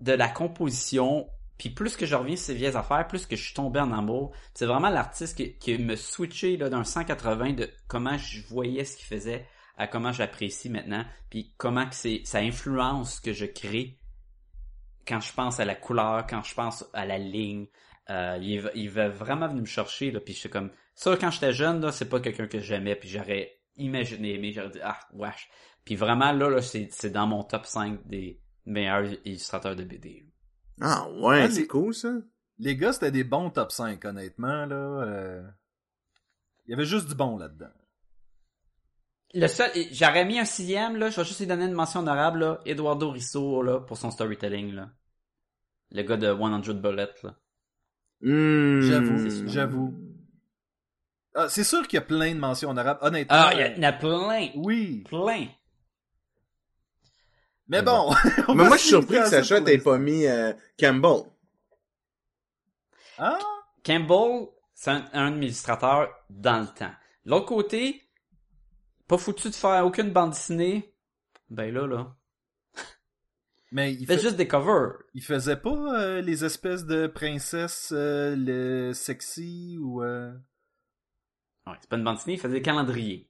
de 0.00 0.12
la 0.12 0.28
composition. 0.28 1.28
Puis 1.58 1.70
plus 1.70 1.96
que 1.96 2.04
je 2.04 2.14
reviens 2.14 2.36
sur 2.36 2.46
ces 2.46 2.54
vieilles 2.54 2.76
affaires, 2.76 3.08
plus 3.08 3.24
que 3.24 3.34
je 3.34 3.42
suis 3.42 3.54
tombé 3.54 3.80
en 3.80 3.90
amour. 3.90 4.32
C'est 4.52 4.66
vraiment 4.66 4.90
l'artiste 4.90 5.38
qui, 5.38 5.54
qui 5.54 5.78
me 5.78 5.96
switché 5.96 6.58
là 6.58 6.68
d'un 6.68 6.84
180 6.84 7.54
de 7.54 7.70
comment 7.88 8.18
je 8.18 8.42
voyais 8.46 8.84
ce 8.84 8.98
qu'il 8.98 9.06
faisait 9.06 9.46
à 9.78 9.86
comment 9.86 10.12
j'apprécie 10.12 10.70
maintenant, 10.70 11.04
puis 11.28 11.52
comment 11.58 11.86
que 11.86 11.94
c'est 11.94 12.22
ça 12.24 12.38
influence 12.38 13.16
ce 13.16 13.20
que 13.20 13.32
je 13.32 13.44
crée 13.44 13.98
quand 15.06 15.20
je 15.20 15.32
pense 15.32 15.60
à 15.60 15.64
la 15.64 15.74
couleur, 15.74 16.26
quand 16.26 16.42
je 16.42 16.54
pense 16.54 16.84
à 16.92 17.04
la 17.06 17.18
ligne. 17.18 17.66
Euh, 18.08 18.38
il, 18.40 18.60
va- 18.60 18.70
il 18.76 18.88
va 18.88 19.08
vraiment 19.08 19.48
venir 19.48 19.62
me 19.62 19.66
chercher 19.66 20.12
là, 20.12 20.20
puis 20.20 20.32
je 20.32 20.38
suis 20.38 20.48
comme 20.48 20.70
ça 20.94 21.16
quand 21.16 21.30
j'étais 21.32 21.52
jeune 21.52 21.80
là, 21.80 21.90
c'est 21.90 22.08
pas 22.08 22.20
quelqu'un 22.20 22.46
que 22.46 22.60
j'aimais, 22.60 22.94
puis 22.94 23.08
j'aurais 23.08 23.58
imaginé, 23.74 24.38
mais 24.38 24.52
j'aurais 24.52 24.70
dit 24.70 24.78
ah 24.80 24.96
wesh. 25.12 25.50
Puis 25.84 25.96
vraiment 25.96 26.30
là 26.30 26.48
là 26.48 26.62
c'est 26.62 26.86
c'est 26.92 27.10
dans 27.10 27.26
mon 27.26 27.42
top 27.42 27.66
5 27.66 28.06
des 28.06 28.40
meilleurs 28.64 29.06
illustrateurs 29.24 29.74
de 29.74 29.82
BD. 29.82 30.24
Ah 30.80 31.08
ouais, 31.20 31.42
Ah, 31.42 31.50
c'est 31.50 31.62
les- 31.62 31.66
cool 31.66 31.92
ça. 31.94 32.12
Les 32.60 32.76
gars, 32.76 32.92
c'était 32.92 33.10
des 33.10 33.24
bons 33.24 33.50
top 33.50 33.72
5, 33.72 34.04
honnêtement, 34.04 34.66
là. 34.66 34.76
euh. 34.76 35.42
Il 36.66 36.70
y 36.70 36.74
avait 36.74 36.86
juste 36.86 37.08
du 37.08 37.14
bon 37.16 37.36
là-dedans. 37.38 37.72
Le 39.34 39.46
seul, 39.48 39.70
j'aurais 39.92 40.24
mis 40.24 40.38
un 40.38 40.44
sixième, 40.44 40.96
là, 40.96 41.10
je 41.10 41.16
vais 41.20 41.26
juste 41.26 41.40
lui 41.40 41.46
donner 41.46 41.66
une 41.66 41.72
mention 41.72 42.00
honorable, 42.00 42.38
là, 42.40 42.60
Eduardo 42.64 43.10
Risso, 43.10 43.62
là, 43.62 43.80
pour 43.80 43.96
son 43.96 44.10
storytelling, 44.10 44.72
là. 44.74 44.88
Le 45.90 46.02
gars 46.02 46.16
de 46.16 46.26
100 46.34 46.74
Bullets, 46.74 47.14
là. 47.22 47.34
Hmm. 48.22 48.80
J'avoue, 48.80 49.48
j'avoue. 49.48 49.94
Ah, 51.34 51.48
c'est 51.50 51.64
sûr 51.64 51.86
qu'il 51.86 51.98
y 51.98 52.02
a 52.02 52.06
plein 52.06 52.34
de 52.34 52.38
mentions 52.40 52.70
honorables, 52.70 53.00
honnêtement. 53.02 53.36
Ah, 53.38 53.50
il 53.54 53.76
y 53.76 53.78
en 53.78 53.82
a 53.82 53.92
plein, 53.92 54.48
Oui. 54.54 55.04
plein. 55.06 55.48
Mais 57.68 57.82
bon. 57.82 58.14
on 58.48 58.54
Mais 58.54 58.64
moi, 58.64 58.76
je 58.76 58.82
suis 58.82 58.88
surpris 58.90 59.16
que 59.16 59.26
Sacha 59.26 59.60
t'ait 59.60 59.78
pas 59.78 59.98
mis 59.98 60.26
euh, 60.26 60.52
Campbell. 60.78 61.24
Ah, 63.18 63.38
Campbell, 63.84 64.46
c'est 64.72 64.90
un, 64.92 65.04
un 65.12 65.40
illustrateurs 65.42 66.08
dans 66.30 66.60
le 66.60 66.68
temps. 66.68 66.92
L'autre 67.24 67.46
côté, 67.46 68.05
pas 69.08 69.18
foutu 69.18 69.48
de 69.50 69.54
faire 69.54 69.84
aucune 69.86 70.10
bande 70.10 70.30
dessinée. 70.30 70.92
Ben 71.50 71.72
là, 71.72 71.86
là. 71.86 72.16
mais 73.72 73.92
il, 73.94 74.06
fait 74.06 74.18
juste 74.18 74.36
des 74.36 74.48
covers. 74.48 74.94
il 75.14 75.22
faisait 75.22 75.56
pas 75.56 76.00
euh, 76.00 76.20
les 76.20 76.44
espèces 76.44 76.84
de 76.84 77.06
princesses 77.06 77.92
euh, 77.94 78.34
le 78.36 78.92
sexy 78.92 79.78
ou... 79.80 80.02
euh, 80.02 80.32
Ouais, 81.66 81.74
c'est 81.80 81.88
pas 81.90 81.96
une 81.96 82.04
bande 82.04 82.16
dessinée, 82.16 82.34
il 82.34 82.40
faisait 82.40 82.54
des 82.54 82.62
calendriers. 82.62 83.28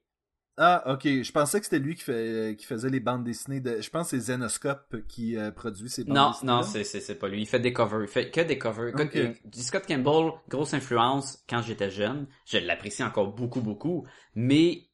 Ah, 0.58 0.90
ok. 0.92 1.02
Je 1.04 1.32
pensais 1.32 1.58
que 1.58 1.64
c'était 1.66 1.78
lui 1.78 1.94
qui, 1.94 2.02
fait, 2.02 2.56
qui 2.58 2.64
faisait 2.64 2.88
les 2.88 3.00
bandes 3.00 3.24
dessinées 3.24 3.60
de... 3.60 3.80
Je 3.82 3.90
pense 3.90 4.10
que 4.10 4.16
c'est 4.18 4.32
Zenoscope 4.32 5.06
qui 5.06 5.36
euh, 5.36 5.50
produit 5.50 5.90
ces 5.90 6.04
bandes 6.04 6.16
Non, 6.16 6.30
dessinées. 6.30 6.52
non, 6.52 6.62
c'est, 6.62 6.84
c'est, 6.84 7.00
c'est 7.00 7.14
pas 7.16 7.28
lui. 7.28 7.42
Il 7.42 7.46
fait 7.46 7.60
des 7.60 7.74
covers. 7.74 8.02
Il 8.02 8.08
fait 8.08 8.30
que 8.30 8.40
des 8.40 8.56
covers. 8.56 8.94
Euh, 8.98 9.34
du 9.44 9.60
Scott 9.62 9.84
Campbell, 9.86 10.32
grosse 10.48 10.72
influence 10.72 11.44
quand 11.48 11.60
j'étais 11.60 11.90
jeune. 11.90 12.26
Je 12.46 12.56
l'apprécie 12.56 13.04
encore 13.04 13.34
beaucoup, 13.34 13.60
beaucoup. 13.60 14.06
Mais 14.34 14.88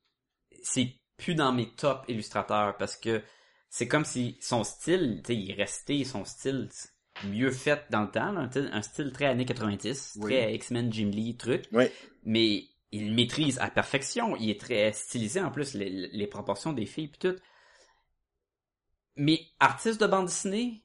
c'est 0.63 0.95
plus 1.17 1.35
dans 1.35 1.53
mes 1.53 1.69
top 1.75 2.05
illustrateurs 2.09 2.77
parce 2.77 2.97
que 2.97 3.23
c'est 3.69 3.89
comme 3.89 4.05
si 4.05 4.37
son 4.41 4.65
style, 4.65 5.23
tu 5.25 5.33
sais, 5.33 5.37
il 5.41 5.51
est 5.51 5.55
resté 5.55 6.05
son 6.05 6.25
style 6.25 6.69
mieux 7.25 7.51
fait 7.51 7.85
dans 7.91 8.03
le 8.03 8.11
temps. 8.11 8.33
là. 8.33 8.49
Un 8.55 8.83
style 8.83 9.13
très 9.13 9.27
années 9.27 9.45
90, 9.45 10.19
Oui. 10.21 10.31
très 10.33 10.55
X-Men, 10.55 10.93
Jim 10.93 11.11
Lee, 11.13 11.37
truc. 11.37 11.65
Ouais. 11.73 11.93
Mais 12.25 12.65
il 12.91 13.15
maîtrise 13.15 13.59
à 13.61 13.71
perfection. 13.71 14.37
Il 14.37 14.51
est 14.51 14.61
très 14.61 14.93
stylisé 14.93 15.41
en 15.41 15.51
plus, 15.51 15.75
les, 15.75 15.89
les 16.09 16.27
proportions 16.27 16.73
des 16.73 16.87
filles 16.87 17.09
puis 17.09 17.19
tout. 17.31 17.37
Mais 19.17 19.41
artiste 19.61 20.01
de 20.01 20.07
bande 20.07 20.27
dessinée, 20.27 20.85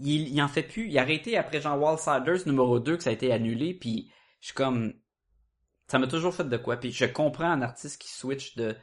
il, 0.00 0.28
il 0.28 0.42
en 0.42 0.48
fait 0.48 0.62
plus. 0.62 0.88
Il 0.88 0.98
a 0.98 1.02
arrêté 1.02 1.36
après 1.36 1.60
Jean 1.60 1.76
Wallsiders 1.76 2.46
numéro 2.46 2.78
2 2.80 2.96
que 2.96 3.02
ça 3.02 3.10
a 3.10 3.12
été 3.12 3.32
annulé 3.32 3.74
puis 3.74 4.10
je 4.40 4.46
suis 4.46 4.54
comme 4.54 4.94
ça 5.92 5.98
m'a 5.98 6.06
toujours 6.06 6.34
fait 6.34 6.48
de 6.48 6.56
quoi 6.56 6.78
puis 6.78 6.90
je 6.90 7.04
comprends 7.04 7.50
un 7.50 7.60
artiste 7.60 8.00
qui 8.00 8.08
switch 8.10 8.56
de 8.56 8.74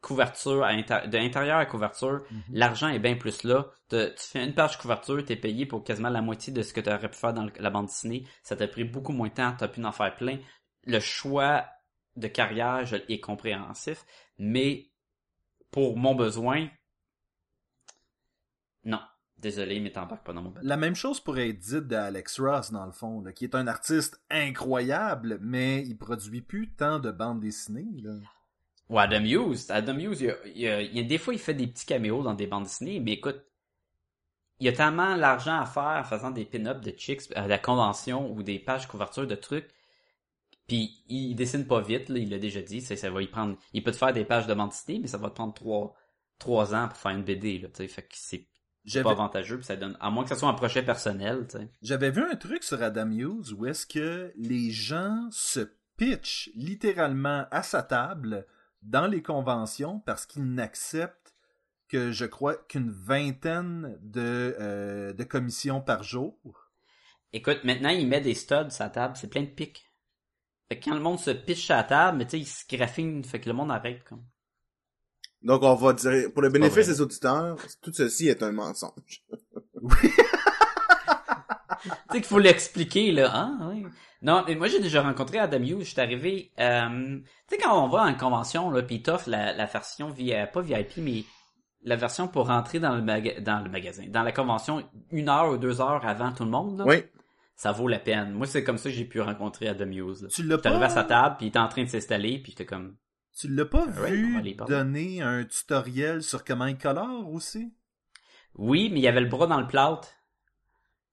couverture 0.00 0.62
à 0.62 0.68
inter- 0.68 1.08
de 1.08 1.18
intérieur 1.18 1.58
à 1.58 1.66
couverture, 1.66 2.22
Mhm. 2.30 2.42
l'argent 2.52 2.86
est 2.88 3.00
bien 3.00 3.16
plus 3.16 3.42
là. 3.42 3.66
Te- 3.88 4.10
tu 4.14 4.22
fais 4.22 4.44
une 4.44 4.54
page 4.54 4.78
couverture, 4.78 5.24
t'es 5.24 5.34
payé 5.34 5.66
pour 5.66 5.82
quasiment 5.82 6.10
la 6.10 6.22
moitié 6.22 6.52
de 6.52 6.62
ce 6.62 6.72
que 6.72 6.80
tu 6.80 6.88
aurais 6.88 7.10
pu 7.10 7.16
faire 7.18 7.32
dans 7.34 7.48
la 7.58 7.70
bande 7.70 7.86
dessinée. 7.86 8.24
Ça 8.44 8.54
t'a 8.54 8.68
pris 8.68 8.84
beaucoup 8.84 9.12
moins 9.12 9.26
de 9.28 9.34
temps, 9.34 9.52
t'as 9.58 9.66
pu 9.66 9.84
en 9.84 9.90
faire 9.90 10.14
plein. 10.14 10.38
Le 10.84 11.00
choix 11.00 11.66
de 12.14 12.28
carrière 12.28 12.86
je- 12.86 12.96
est 13.08 13.18
compréhensif, 13.18 14.04
mais 14.38 14.86
pour 15.72 15.96
mon 15.96 16.14
besoin. 16.14 16.68
Désolé, 19.38 19.78
mais 19.78 19.92
t'embarques 19.92 20.26
pas 20.26 20.32
dans 20.32 20.42
mon 20.42 20.50
bateau. 20.50 20.66
La 20.66 20.76
même 20.76 20.96
chose 20.96 21.20
pourrait 21.20 21.50
être 21.50 21.58
dite 21.60 21.86
d'Alex 21.86 22.40
Ross, 22.40 22.72
dans 22.72 22.84
le 22.86 22.92
fond, 22.92 23.20
là, 23.20 23.32
qui 23.32 23.44
est 23.44 23.54
un 23.54 23.68
artiste 23.68 24.20
incroyable, 24.30 25.38
mais 25.40 25.82
il 25.86 25.96
produit 25.96 26.40
plus 26.40 26.72
tant 26.72 26.98
de 26.98 27.10
bandes 27.12 27.38
dessinées. 27.40 28.00
Là. 28.02 28.14
Ou 28.88 28.98
Adam 28.98 29.22
Hughes. 29.24 29.70
Adam 29.70 29.96
Hughes, 29.98 30.20
il 30.20 30.26
y 30.26 30.30
a, 30.30 30.36
il 30.46 30.58
y 30.58 30.68
a- 30.68 30.82
il 30.82 30.96
y 30.96 31.00
a- 31.00 31.04
des 31.04 31.18
fois, 31.18 31.34
il 31.34 31.38
fait 31.38 31.54
des 31.54 31.68
petits 31.68 31.86
caméos 31.86 32.22
dans 32.24 32.34
des 32.34 32.48
bandes 32.48 32.64
dessinées, 32.64 32.98
mais 32.98 33.12
écoute, 33.12 33.40
il 34.58 34.66
y 34.66 34.68
a 34.68 34.72
tellement 34.72 35.14
l'argent 35.14 35.60
à 35.60 35.66
faire 35.66 36.00
en 36.00 36.04
faisant 36.04 36.32
des 36.32 36.44
pin-ups 36.44 36.80
de 36.80 36.92
chicks 36.98 37.30
à 37.36 37.46
la 37.46 37.58
convention 37.58 38.32
ou 38.32 38.42
des 38.42 38.58
pages 38.58 38.88
couverture 38.88 39.26
de 39.26 39.36
trucs. 39.36 39.68
Puis 40.66 41.04
il 41.08 41.34
dessine 41.36 41.64
pas 41.66 41.80
vite, 41.80 42.08
là, 42.08 42.18
il 42.18 42.28
l'a 42.28 42.38
déjà 42.38 42.60
dit, 42.60 42.80
ça, 42.80 42.96
ça 42.96 43.08
va 43.08 43.22
y 43.22 43.28
prendre. 43.28 43.56
Il 43.72 43.84
peut 43.84 43.92
te 43.92 43.96
faire 43.96 44.12
des 44.12 44.24
pages 44.24 44.48
de 44.48 44.54
bande 44.54 44.70
dessinée, 44.70 44.98
mais 44.98 45.06
ça 45.06 45.16
va 45.16 45.30
te 45.30 45.34
prendre 45.36 45.54
trois, 45.54 45.94
trois 46.40 46.74
ans 46.74 46.88
pour 46.88 46.96
faire 46.96 47.12
une 47.12 47.22
BD, 47.22 47.58
là. 47.60 47.68
Fait 47.72 47.86
que 48.02 48.08
c'est 48.14 48.48
pas 48.84 48.90
J'avais 48.90 49.10
avantageux, 49.10 49.56
puis 49.56 49.66
ça 49.66 49.76
donne. 49.76 49.96
À 50.00 50.10
moins 50.10 50.22
que 50.22 50.30
ça 50.30 50.36
soit 50.36 50.48
un 50.48 50.54
projet 50.54 50.82
personnel, 50.82 51.46
tu 51.48 51.58
sais. 51.58 51.68
j'avais 51.82 52.10
vu 52.10 52.22
un 52.22 52.36
truc 52.36 52.62
sur 52.64 52.82
Adam 52.82 53.10
Hughes 53.10 53.52
où 53.56 53.66
est-ce 53.66 53.86
que 53.86 54.32
les 54.36 54.70
gens 54.70 55.28
se 55.30 55.60
pitchent 55.96 56.50
littéralement 56.54 57.46
à 57.50 57.62
sa 57.62 57.82
table 57.82 58.46
dans 58.82 59.06
les 59.06 59.22
conventions 59.22 60.00
parce 60.00 60.26
qu'ils 60.26 60.54
n'acceptent 60.54 61.34
que 61.88 62.12
je 62.12 62.24
crois 62.26 62.54
qu'une 62.54 62.90
vingtaine 62.90 63.98
de, 64.02 64.54
euh, 64.60 65.12
de 65.12 65.24
commissions 65.24 65.80
par 65.80 66.02
jour. 66.02 66.36
Écoute, 67.32 67.64
maintenant, 67.64 67.88
il 67.88 68.06
met 68.06 68.20
des 68.20 68.34
studs 68.34 68.78
la 68.78 68.90
table, 68.90 69.16
c'est 69.16 69.28
plein 69.28 69.42
de 69.42 69.46
pics. 69.46 69.90
Fait 70.68 70.78
que 70.78 70.84
quand 70.84 70.94
le 70.94 71.00
monde 71.00 71.18
se 71.18 71.30
pitche 71.30 71.70
à 71.70 71.76
la 71.76 71.84
table, 71.84 72.18
mais 72.18 72.24
tu 72.26 72.32
sais, 72.32 72.40
il 72.40 72.46
se 72.46 72.64
graphine, 72.68 73.24
fait 73.24 73.40
que 73.40 73.48
le 73.48 73.54
monde 73.54 73.70
arrête, 73.70 74.04
comme. 74.04 74.24
Donc, 75.42 75.62
on 75.62 75.74
va 75.74 75.92
dire, 75.92 76.32
pour 76.32 76.42
le 76.42 76.48
bénéfice 76.50 76.86
des 76.88 77.00
auditeurs, 77.00 77.56
tout 77.82 77.92
ceci 77.92 78.28
est 78.28 78.42
un 78.42 78.52
mensonge. 78.52 79.22
Tu 81.80 81.88
sais 82.10 82.20
qu'il 82.20 82.24
faut 82.24 82.38
l'expliquer, 82.40 83.12
là. 83.12 83.50
Oui. 83.70 83.86
Non, 84.20 84.42
mais 84.46 84.56
moi, 84.56 84.66
j'ai 84.66 84.80
déjà 84.80 85.00
rencontré 85.02 85.38
Adam 85.38 85.62
Hughes. 85.62 85.80
Je 85.80 85.84
suis 85.90 86.00
arrivé... 86.00 86.50
Euh, 86.58 87.18
tu 87.48 87.54
sais, 87.54 87.58
quand 87.62 87.84
on 87.84 87.88
va 87.88 88.02
à 88.02 88.10
une 88.10 88.16
convention, 88.16 88.68
là, 88.70 88.82
pis 88.82 89.00
t'offres 89.00 89.30
la, 89.30 89.52
la 89.52 89.66
version 89.66 90.08
via... 90.08 90.46
Pas 90.48 90.60
VIP, 90.60 90.96
mais 90.96 91.22
la 91.84 91.94
version 91.94 92.26
pour 92.26 92.48
rentrer 92.48 92.80
dans 92.80 92.96
le, 92.96 93.02
maga- 93.02 93.40
dans 93.40 93.60
le 93.62 93.70
magasin. 93.70 94.04
Dans 94.08 94.24
la 94.24 94.32
convention, 94.32 94.82
une 95.12 95.28
heure 95.28 95.50
ou 95.52 95.56
deux 95.56 95.80
heures 95.80 96.04
avant 96.04 96.32
tout 96.32 96.44
le 96.44 96.50
monde, 96.50 96.78
là, 96.78 96.84
Oui. 96.84 97.04
ça 97.54 97.70
vaut 97.70 97.86
la 97.86 98.00
peine. 98.00 98.32
Moi, 98.32 98.48
c'est 98.48 98.64
comme 98.64 98.78
ça 98.78 98.90
que 98.90 98.96
j'ai 98.96 99.04
pu 99.04 99.20
rencontrer 99.20 99.68
Adam 99.68 99.86
Hughes. 99.92 100.22
là. 100.22 100.28
Tu 100.28 100.42
l'as 100.42 100.58
arrivé 100.64 100.84
à 100.84 100.88
sa 100.88 101.04
pas, 101.04 101.08
table, 101.22 101.36
puis 101.38 101.46
il 101.46 101.48
était 101.50 101.58
en 101.60 101.68
train 101.68 101.84
de 101.84 101.88
s'installer, 101.88 102.38
puis 102.42 102.52
j'étais 102.52 102.66
comme... 102.66 102.96
tu 103.38 103.48
l'as 103.48 103.64
pas 103.66 103.86
aller 104.04 104.16
vu 104.16 104.54
donner 104.66 105.22
un 105.22 105.44
tutoriel 105.44 106.22
sur 106.22 106.44
comment 106.44 106.66
il 106.66 106.78
colore 106.78 107.30
aussi? 107.32 107.72
Oui, 108.54 108.90
mais 108.92 109.00
il 109.00 109.06
avait 109.08 109.20
le 109.20 109.28
bras 109.28 109.46
dans 109.46 109.60
le 109.60 109.66
plâtre. 109.66 110.08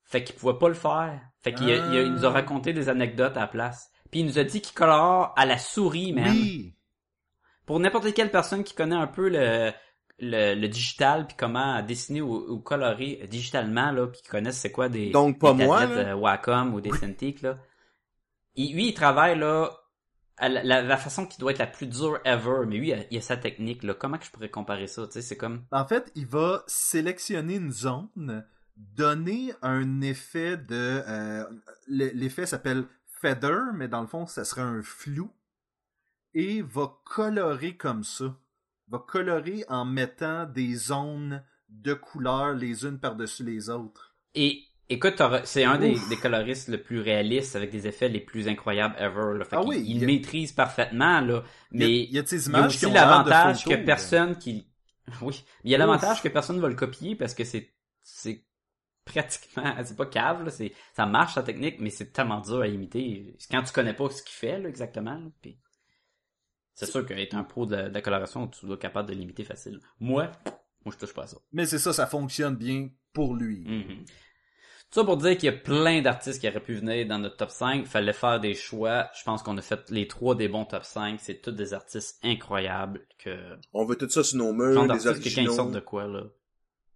Fait 0.04 0.24
qu'il 0.24 0.36
pouvait 0.36 0.58
pas 0.58 0.68
le 0.68 0.74
faire. 0.76 1.20
Fait 1.42 1.54
qu'il 1.54 1.68
il, 1.70 1.76
il 1.94 2.12
nous 2.14 2.26
a 2.26 2.30
raconté 2.30 2.74
des 2.74 2.90
anecdotes 2.90 3.38
à 3.38 3.42
la 3.42 3.48
place. 3.48 3.92
Puis 4.12 4.22
il 4.22 4.26
nous 4.26 4.40
a 4.40 4.44
dit 4.44 4.62
qu'il 4.62 4.76
colore 4.76 5.34
à 5.36 5.46
la 5.46 5.58
souris, 5.58 6.14
même. 6.14 6.32
Oui. 6.32 6.76
Pour 7.66 7.80
n'importe 7.80 8.14
quelle 8.14 8.32
personne 8.32 8.64
qui 8.64 8.76
connaît 8.76 8.96
un 8.96 9.08
peu 9.08 9.30
le, 9.30 9.72
le, 10.20 10.54
le 10.54 10.68
digital, 10.68 11.26
puis 11.28 11.36
comment 11.38 11.82
dessiner 11.82 12.22
ou, 12.22 12.36
ou 12.36 12.60
colorer 12.60 13.26
digitalement, 13.30 13.92
là, 13.92 14.08
puis 14.08 14.22
qui 14.22 14.30
connaissent 14.30 14.60
c'est 14.60 14.72
quoi 14.72 14.90
des, 14.90 15.10
Donc, 15.10 15.40
pas 15.40 15.54
des 15.54 15.66
moi, 15.66 15.86
là. 15.86 16.16
Wacom 16.16 16.74
ou 16.76 16.82
des 16.82 16.92
Cintiq, 16.92 17.42
là. 17.42 17.58
Il- 18.56 18.74
lui, 18.76 18.90
il 18.90 18.94
travaille, 18.94 19.38
là, 19.38 19.72
la, 20.40 20.64
la- 20.64 20.82
la 20.82 20.98
façon 20.98 21.26
qui 21.26 21.38
doit 21.40 21.52
être 21.52 21.60
la 21.60 21.68
plus 21.68 21.88
dure 21.88 22.20
ever. 22.26 22.66
Mais 22.68 22.78
lui, 22.78 22.90
il 22.92 23.08
il 23.12 23.18
a 23.18 23.22
sa 23.22 23.38
technique, 23.38 23.84
là. 23.84 23.94
Comment 23.94 24.18
que 24.18 24.26
je 24.26 24.32
pourrais 24.32 24.50
comparer 24.50 24.88
ça? 24.88 25.08
C'est 25.10 25.38
comme... 25.38 25.66
En 25.72 25.86
fait, 25.86 26.12
il 26.16 26.26
va 26.28 26.64
sélectionner 26.68 27.56
une 27.56 27.72
zone, 27.72 28.46
donner 28.76 29.54
un 29.62 30.02
effet 30.02 30.58
de... 30.58 31.02
euh, 31.08 31.46
le- 31.88 32.12
L'effet 32.14 32.46
s'appelle 32.46 32.86
feather, 33.22 33.74
mais 33.74 33.88
dans 33.88 34.02
le 34.02 34.08
fond, 34.08 34.26
ça 34.28 34.44
serait 34.46 34.62
un 34.62 34.82
flou. 34.82 35.32
Et 36.34 36.62
va 36.62 36.94
colorer 37.06 37.78
comme 37.78 38.04
ça. 38.04 38.36
Va 38.90 39.00
colorer 39.00 39.64
en 39.70 39.86
mettant 39.86 40.46
des 40.46 40.76
zones 40.76 41.44
de 41.70 41.94
couleurs 41.94 42.54
les 42.54 42.84
unes 42.86 43.00
par-dessus 43.00 43.44
les 43.44 43.70
autres. 43.70 44.16
Et 44.36 44.64
écoute, 44.90 45.22
c'est 45.44 45.64
un 45.64 45.78
des, 45.78 45.98
coloristes 46.22 46.68
le 46.68 46.82
plus 46.82 47.00
réalistes 47.00 47.56
avec 47.56 47.72
des 47.72 47.88
effets 47.88 48.10
les 48.10 48.20
plus 48.20 48.48
incroyables 48.48 48.96
ever. 48.98 49.38
Là. 49.38 49.46
Fait 49.46 49.56
Ah 49.56 49.64
oui, 49.64 49.84
il, 49.86 50.06
maîtrise 50.06 50.52
parfaitement 50.52 51.22
là, 51.22 51.44
Il 51.72 51.82
y 51.82 51.84
a- 51.84 51.88
mais 51.88 51.94
il 52.04 52.14
y 52.14 52.20
a 52.20 52.24
il 52.24 52.62
y 52.62 52.66
aussi 52.66 52.90
l'avantage 52.90 53.66
que 53.66 53.76
personne 53.76 54.38
qui 54.38 54.68
oui, 55.22 55.46
il 55.64 55.72
y 55.72 55.76
a 55.76 55.78
l'avantage 55.78 56.22
que 56.22 56.30
personne 56.30 56.56
ne 56.56 56.62
va 56.62 56.68
le 56.68 56.76
copier 56.76 57.16
parce 57.16 57.36
que 57.36 57.44
c'est 57.44 57.74
c'est 58.02 58.44
pratiquement 59.06 59.76
c'est 59.84 59.96
pas 59.96 60.08
cave 60.08 60.44
là, 60.44 60.50
c'est 60.50 60.74
ça 60.94 61.06
marche 61.06 61.36
sa 61.36 61.44
technique 61.44 61.80
mais 61.80 61.92
c'est 61.92 62.12
tellement 62.12 62.42
dur 62.42 62.62
à 62.62 62.68
imiter 62.68 63.36
quand 63.52 63.62
tu 63.62 63.72
connais 63.72 63.94
pas 63.94 64.10
ce 64.10 64.24
qu'il 64.24 64.34
fait 64.34 64.60
là, 64.60 64.68
exactement. 64.68 65.14
là, 65.14 65.30
puis 65.42 65.60
c'est 66.76 66.88
sûr 66.88 67.06
qu'être 67.06 67.34
un 67.36 67.44
pro 67.44 67.66
de, 67.66 67.76
de 67.76 67.94
la 67.94 68.02
coloration, 68.02 68.48
tu 68.48 68.66
dois 68.66 68.76
être 68.76 68.82
capable 68.82 69.08
de 69.08 69.14
l'imiter 69.16 69.46
facile. 69.46 69.80
Moi, 70.02 70.30
moi 70.84 70.94
je 70.94 70.98
touche 70.98 71.14
pas 71.14 71.24
à 71.24 71.28
ça. 71.28 71.38
Mais 71.54 71.66
c'est 71.66 71.80
ça, 71.80 71.94
ça 71.94 72.06
fonctionne 72.06 72.56
bien 72.58 72.90
pour 73.14 73.34
lui. 73.34 73.64
Mhm. 73.66 74.06
Tout 74.06 74.06
ça 74.96 75.04
pour 75.04 75.18
dire 75.18 75.38
qu'il 75.38 75.46
y 75.46 75.54
a 75.54 75.58
plein 75.58 76.02
d'artistes 76.02 76.40
qui 76.40 76.48
auraient 76.48 76.64
pu 76.64 76.76
venir 76.76 77.06
dans 77.06 77.20
notre 77.20 77.36
top 77.36 77.50
5. 77.52 77.82
Il 77.82 77.86
fallait 77.86 78.14
faire 78.14 78.40
des 78.40 78.54
choix. 78.54 79.10
Je 79.18 79.24
pense 79.24 79.44
qu'on 79.44 79.58
a 79.58 79.62
fait 79.62 79.90
les 79.90 80.08
trois 80.08 80.36
des 80.36 80.48
bons 80.48 80.64
top 80.64 80.86
5. 80.86 81.20
C'est 81.20 81.42
tous 81.42 81.52
des 81.52 81.74
artistes 81.74 82.18
incroyables. 82.24 83.02
Que... 83.20 83.38
On 83.74 83.86
veut 83.86 83.98
tout 83.98 84.10
ça 84.10 84.24
sur 84.24 84.38
nos 84.38 84.54
murs, 84.54 84.74
Genre 84.74 84.88
des 84.88 85.08
originaux. 85.08 85.70
de 85.70 85.80
quoi, 85.82 86.08
là. 86.08 86.24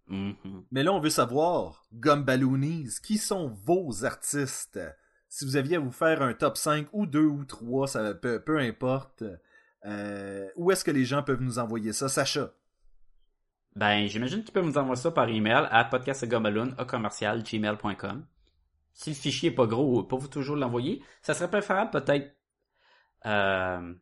Mhm. 0.08 0.34
Mais 0.70 0.82
là, 0.82 0.92
on 0.92 0.98
veut 0.98 1.10
savoir, 1.10 1.84
Gumballoonies, 1.92 2.88
qui 3.02 3.18
sont 3.18 3.48
vos 3.48 4.04
artistes? 4.04 4.80
Si 5.28 5.44
vous 5.44 5.56
aviez 5.56 5.76
à 5.76 5.80
vous 5.80 5.92
faire 5.92 6.22
un 6.22 6.32
top 6.32 6.56
5 6.56 6.88
ou 6.92 7.06
2 7.06 7.20
ou 7.20 7.44
3, 7.44 7.86
ça 7.86 8.14
peu, 8.14 8.40
peu 8.40 8.58
importe. 8.58 9.24
Euh, 9.84 10.48
où 10.56 10.70
est-ce 10.70 10.84
que 10.84 10.90
les 10.90 11.04
gens 11.04 11.22
peuvent 11.22 11.42
nous 11.42 11.58
envoyer 11.58 11.92
ça? 11.92 12.08
Sacha. 12.08 12.52
Ben, 13.76 14.06
j'imagine 14.06 14.42
qu'ils 14.42 14.52
peuvent 14.52 14.66
nous 14.66 14.78
envoyer 14.78 15.00
ça 15.00 15.10
par 15.10 15.28
email 15.28 15.66
à 15.70 15.84
podcastgumballoon 15.84 16.74
à 16.76 16.84
commercial 16.84 17.42
gmail.com. 17.42 18.26
Si 18.92 19.10
le 19.10 19.16
fichier 19.16 19.50
est 19.50 19.54
pas 19.54 19.66
gros, 19.66 20.02
pas 20.02 20.16
vous 20.16 20.28
toujours 20.28 20.56
l'envoyer. 20.56 21.02
Ça 21.22 21.34
serait 21.34 21.48
préférable 21.50 21.90
peut-être 21.90 22.34
euh, 23.26 23.94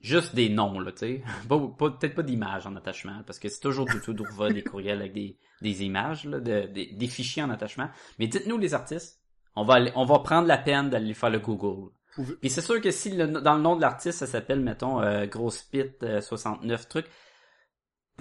juste 0.00 0.34
des 0.34 0.48
noms, 0.48 0.80
là, 0.80 0.90
tu 0.92 0.98
sais. 0.98 1.22
Peut-être 1.48 2.14
pas 2.14 2.22
d'images 2.22 2.66
en 2.66 2.74
attachement, 2.76 3.22
parce 3.26 3.38
que 3.38 3.48
c'est 3.48 3.60
toujours 3.60 3.86
tout 3.86 4.00
tout 4.00 4.12
d'ouvrir 4.12 4.52
des 4.52 4.62
courriels 4.64 5.00
avec 5.00 5.12
des, 5.12 5.38
des 5.62 5.84
images, 5.84 6.24
là, 6.24 6.40
de- 6.40 6.66
des- 6.66 6.92
des 6.92 7.06
fichiers 7.06 7.42
en 7.42 7.50
attachement. 7.50 7.88
Mais 8.18 8.26
dites-nous 8.26 8.58
les 8.58 8.74
artistes. 8.74 9.20
On 9.56 9.64
va 9.64 9.74
aller- 9.74 9.92
on 9.94 10.04
va 10.04 10.18
prendre 10.18 10.48
la 10.48 10.58
peine 10.58 10.90
d'aller 10.90 11.14
faire 11.14 11.30
le 11.30 11.38
Google. 11.38 11.92
Pouvez- 12.16 12.34
Puis 12.36 12.50
c'est 12.50 12.60
sûr 12.60 12.80
que 12.80 12.90
si 12.90 13.10
le- 13.16 13.28
dans 13.28 13.54
le 13.54 13.62
nom 13.62 13.76
de 13.76 13.80
l'artiste, 13.80 14.18
ça 14.18 14.26
s'appelle, 14.26 14.60
mettons, 14.60 15.00
euh, 15.00 15.26
Grosse 15.26 15.62
Pit 15.62 16.02
euh, 16.02 16.20
69 16.20 16.88
trucs, 16.88 17.06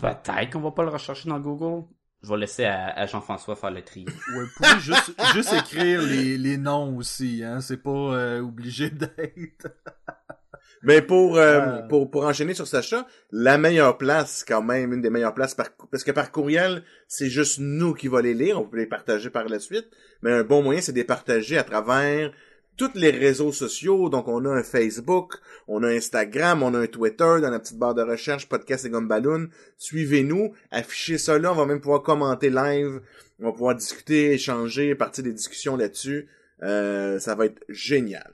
peut-être 0.02 0.50
qu'on 0.52 0.60
va 0.62 0.72
pas 0.72 0.84
le 0.84 0.90
rechercher 0.90 1.30
dans 1.30 1.40
Google. 1.40 1.86
Je 2.22 2.30
vais 2.30 2.38
laisser 2.38 2.64
à, 2.64 2.88
à 2.88 3.06
Jean-François 3.06 3.56
faire 3.56 3.72
le 3.72 3.82
tri. 3.82 4.06
Ouais, 4.06 4.46
pouvez 4.56 4.80
juste, 4.80 5.12
juste 5.34 5.54
écrire 5.54 6.02
les, 6.02 6.38
les 6.38 6.58
noms 6.58 6.96
aussi, 6.96 7.44
hein. 7.44 7.60
C'est 7.60 7.84
pas 7.84 7.90
euh, 7.90 8.40
obligé 8.42 8.90
d'être. 8.90 9.68
Mais 10.84 11.02
pour, 11.02 11.38
euh, 11.38 11.60
Euh. 11.60 11.82
pour, 11.88 12.12
pour 12.12 12.26
enchaîner 12.26 12.54
sur 12.54 12.68
Sacha, 12.68 13.08
la 13.32 13.58
meilleure 13.58 13.98
place, 13.98 14.44
quand 14.46 14.62
même, 14.62 14.94
une 14.94 15.02
des 15.02 15.10
meilleures 15.10 15.34
places, 15.34 15.56
par, 15.56 15.70
parce 15.92 16.04
que 16.04 16.12
par 16.12 16.32
courriel, 16.32 16.84
c'est 17.08 17.30
juste 17.30 17.60
nous 17.60 17.94
qui 17.94 18.10
va 18.10 18.22
les 18.22 18.34
lire, 18.34 18.60
on 18.60 18.66
peut 18.66 18.78
les 18.78 18.86
partager 18.86 19.30
par 19.30 19.46
la 19.46 19.60
suite, 19.60 19.90
mais 20.22 20.32
un 20.32 20.44
bon 20.44 20.62
moyen, 20.62 20.82
c'est 20.82 20.92
de 20.92 20.98
les 20.98 21.06
partager 21.06 21.58
à 21.58 21.64
travers 21.64 22.32
tous 22.78 22.92
les 22.96 23.12
réseaux 23.12 23.52
sociaux, 23.52 24.10
donc 24.10 24.28
on 24.28 24.46
a 24.46 24.50
un 24.50 24.64
Facebook, 24.64 25.36
on 25.68 25.84
a 25.84 25.90
Instagram, 25.90 26.64
on 26.64 26.74
a 26.74 26.80
un 26.80 26.88
Twitter, 26.88 27.40
dans 27.42 27.50
la 27.50 27.60
petite 27.60 27.78
barre 27.78 27.94
de 27.94 28.02
recherche, 28.02 28.50
podcast 28.50 28.86
et 28.86 28.90
Gumballoon, 28.90 29.50
suivez-nous, 29.78 30.54
affichez 30.72 31.18
ça 31.18 31.38
là, 31.38 31.52
on 31.52 31.56
va 31.56 31.66
même 31.66 31.82
pouvoir 31.82 32.02
commenter 32.02 32.50
live, 32.50 33.02
on 33.40 33.46
va 33.46 33.52
pouvoir 33.52 33.76
discuter, 33.76 34.34
échanger, 34.34 34.96
partir 34.96 35.24
des 35.24 35.34
discussions 35.34 35.78
là-dessus, 35.78 36.28
euh, 36.64 37.20
ça 37.20 37.36
va 37.36 37.46
être 37.46 37.64
génial. 37.70 38.34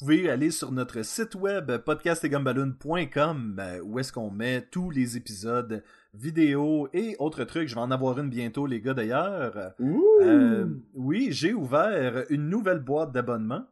Vous 0.00 0.06
pouvez 0.06 0.30
aller 0.30 0.52
sur 0.52 0.70
notre 0.70 1.02
site 1.02 1.34
web 1.34 1.76
podcastetgumballoon.com 1.78 3.56
euh, 3.58 3.80
où 3.80 3.98
est-ce 3.98 4.12
qu'on 4.12 4.30
met 4.30 4.62
tous 4.62 4.90
les 4.90 5.16
épisodes 5.16 5.82
vidéo 6.14 6.88
et 6.92 7.16
autres 7.18 7.44
trucs. 7.44 7.68
Je 7.68 7.74
vais 7.74 7.80
en 7.80 7.90
avoir 7.90 8.18
une 8.18 8.28
bientôt, 8.30 8.66
les 8.66 8.80
gars, 8.80 8.94
d'ailleurs. 8.94 9.72
Euh, 10.20 10.66
oui, 10.94 11.28
j'ai 11.30 11.52
ouvert 11.54 12.24
une 12.30 12.48
nouvelle 12.48 12.80
boîte 12.80 13.12
d'abonnement 13.12 13.64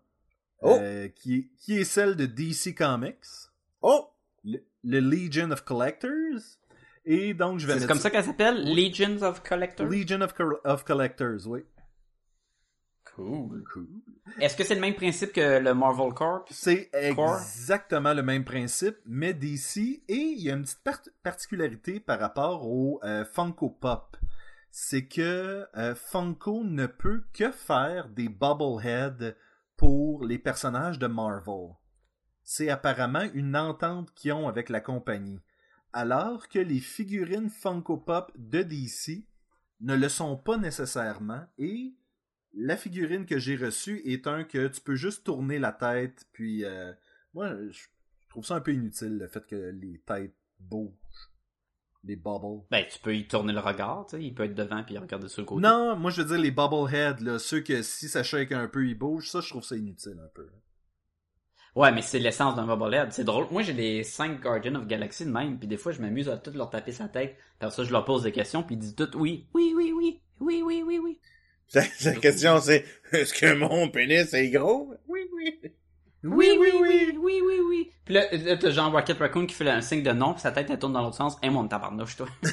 Oh. 0.62 0.76
euh, 0.80 1.08
qui, 1.08 1.34
est- 1.36 1.50
qui 1.58 1.78
est 1.78 1.84
celle 1.84 2.16
de 2.16 2.24
DC 2.26 2.74
Comics, 2.74 3.24
Oh! 3.82 4.08
le, 4.42 4.58
le 4.84 5.00
Legion 5.00 5.50
of 5.50 5.62
Collectors. 5.64 6.10
Et 7.04 7.34
donc, 7.34 7.58
je 7.60 7.66
vais 7.66 7.78
C'est 7.78 7.86
comme 7.86 7.98
ça 7.98 8.10
qu'elle 8.10 8.24
s'appelle? 8.24 8.64
Legions 8.74 9.20
of 9.22 9.42
Collectors? 9.42 9.86
Legion 9.88 10.22
of, 10.22 10.34
of 10.64 10.84
Collectors, 10.84 11.46
oui. 11.46 11.60
Cool. 13.14 13.64
Cool. 13.72 13.86
Est-ce 14.40 14.56
que 14.56 14.64
c'est 14.64 14.74
le 14.74 14.80
même 14.80 14.94
principe 14.94 15.32
que 15.32 15.58
le 15.58 15.74
Marvel 15.74 16.12
Corps? 16.12 16.44
C'est 16.50 16.90
exactement 16.92 18.12
le 18.12 18.22
même 18.22 18.44
principe, 18.44 18.96
mais 19.06 19.32
DC, 19.32 20.02
et 20.08 20.14
il 20.14 20.42
y 20.42 20.50
a 20.50 20.54
une 20.54 20.62
petite 20.62 20.82
par- 20.82 21.00
particularité 21.22 22.00
par 22.00 22.18
rapport 22.18 22.66
au 22.66 23.00
euh, 23.04 23.24
Funko 23.24 23.70
Pop. 23.70 24.16
C'est 24.70 25.06
que 25.06 25.66
euh, 25.76 25.94
Funko 25.94 26.64
ne 26.64 26.86
peut 26.86 27.24
que 27.32 27.50
faire 27.50 28.08
des 28.08 28.28
bobbleheads 28.28 29.34
pour 29.76 30.24
les 30.24 30.38
personnages 30.38 30.98
de 30.98 31.06
Marvel. 31.06 31.70
C'est 32.42 32.68
apparemment 32.68 33.26
une 33.32 33.56
entente 33.56 34.12
qu'ils 34.14 34.32
ont 34.32 34.48
avec 34.48 34.68
la 34.68 34.80
compagnie. 34.80 35.40
Alors 35.92 36.48
que 36.48 36.58
les 36.58 36.80
figurines 36.80 37.48
Funko 37.48 37.96
Pop 37.96 38.32
de 38.36 38.62
DC 38.62 39.26
ne 39.80 39.94
le 39.94 40.08
sont 40.08 40.36
pas 40.36 40.56
nécessairement 40.56 41.46
et 41.58 41.94
la 42.56 42.76
figurine 42.76 43.26
que 43.26 43.38
j'ai 43.38 43.56
reçue 43.56 44.00
est 44.04 44.26
un 44.26 44.42
que 44.42 44.66
tu 44.68 44.80
peux 44.80 44.96
juste 44.96 45.24
tourner 45.24 45.58
la 45.58 45.72
tête, 45.72 46.26
puis 46.32 46.64
euh, 46.64 46.92
moi, 47.34 47.50
je 47.70 47.84
trouve 48.28 48.44
ça 48.44 48.56
un 48.56 48.60
peu 48.60 48.72
inutile, 48.72 49.18
le 49.18 49.28
fait 49.28 49.46
que 49.46 49.70
les 49.70 50.00
têtes 50.06 50.34
bougent. 50.58 50.92
Les 52.02 52.16
bubbles. 52.16 52.62
Ben, 52.70 52.84
tu 52.88 53.00
peux 53.00 53.16
y 53.16 53.26
tourner 53.26 53.52
le 53.52 53.58
regard, 53.58 54.06
tu 54.08 54.16
sais. 54.16 54.22
Il 54.22 54.32
peut 54.32 54.44
être 54.44 54.54
devant 54.54 54.82
puis 54.84 54.96
regarder 54.96 55.28
sur 55.28 55.42
le 55.42 55.46
côté. 55.46 55.60
Non, 55.60 55.96
moi 55.96 56.12
je 56.12 56.22
veux 56.22 56.28
dire 56.28 56.38
les 56.38 56.52
bubbleheads, 56.52 57.20
là, 57.20 57.38
ceux 57.38 57.60
que 57.60 57.82
si 57.82 58.08
ça 58.08 58.22
shake 58.22 58.52
un 58.52 58.68
peu, 58.68 58.86
ils 58.86 58.94
bougent, 58.94 59.28
ça 59.28 59.40
je 59.40 59.50
trouve 59.50 59.64
ça 59.64 59.76
inutile 59.76 60.18
un 60.24 60.28
peu. 60.32 60.48
Ouais, 61.74 61.92
mais 61.92 62.00
c'est 62.00 62.20
l'essence 62.20 62.54
d'un 62.54 62.64
bobblehead. 62.64 63.12
C'est 63.12 63.24
drôle. 63.24 63.48
Moi, 63.50 63.62
j'ai 63.62 63.74
les 63.74 64.02
5 64.02 64.40
Guardians 64.40 64.76
of 64.76 64.86
Galaxy 64.86 65.26
de 65.26 65.30
même, 65.30 65.58
puis 65.58 65.68
des 65.68 65.76
fois, 65.76 65.92
je 65.92 66.00
m'amuse 66.00 66.28
à 66.30 66.38
tout 66.38 66.52
leur 66.52 66.70
taper 66.70 66.92
sa 66.92 67.06
tête. 67.06 67.36
Par 67.58 67.70
ça, 67.70 67.84
je 67.84 67.92
leur 67.92 68.06
pose 68.06 68.22
des 68.22 68.32
questions, 68.32 68.62
puis 68.62 68.76
ils 68.76 68.78
disent 68.78 68.94
tout 68.94 69.14
oui, 69.18 69.46
oui, 69.52 69.74
oui, 69.76 69.92
oui, 69.92 70.22
oui, 70.40 70.62
oui, 70.64 70.82
oui, 70.86 70.98
oui. 70.98 71.18
Sa 71.68 72.12
question, 72.14 72.60
c'est, 72.60 72.84
est-ce 73.12 73.34
que 73.34 73.54
mon 73.54 73.88
pénis 73.88 74.32
est 74.32 74.50
gros? 74.50 74.94
Oui, 75.08 75.20
oui. 75.34 75.60
Oui, 76.22 76.56
oui, 76.58 76.70
oui, 76.80 77.18
oui, 77.20 77.40
oui, 77.44 77.60
oui. 77.68 77.92
Puis 78.04 78.14
là, 78.14 78.24
là, 78.32 78.56
t'as 78.56 78.70
genre 78.70 78.90
Rocket 78.90 79.18
Raccoon 79.18 79.46
qui 79.46 79.54
fait 79.54 79.68
un 79.68 79.80
signe 79.80 80.02
de 80.02 80.12
non, 80.12 80.32
puis 80.32 80.42
sa 80.42 80.50
tête, 80.50 80.68
elle 80.70 80.78
tourne 80.78 80.92
dans 80.92 81.02
l'autre 81.02 81.16
sens. 81.16 81.36
Et 81.42 81.50
mon 81.50 81.66
tabarnouche, 81.68 82.16
toi. 82.16 82.26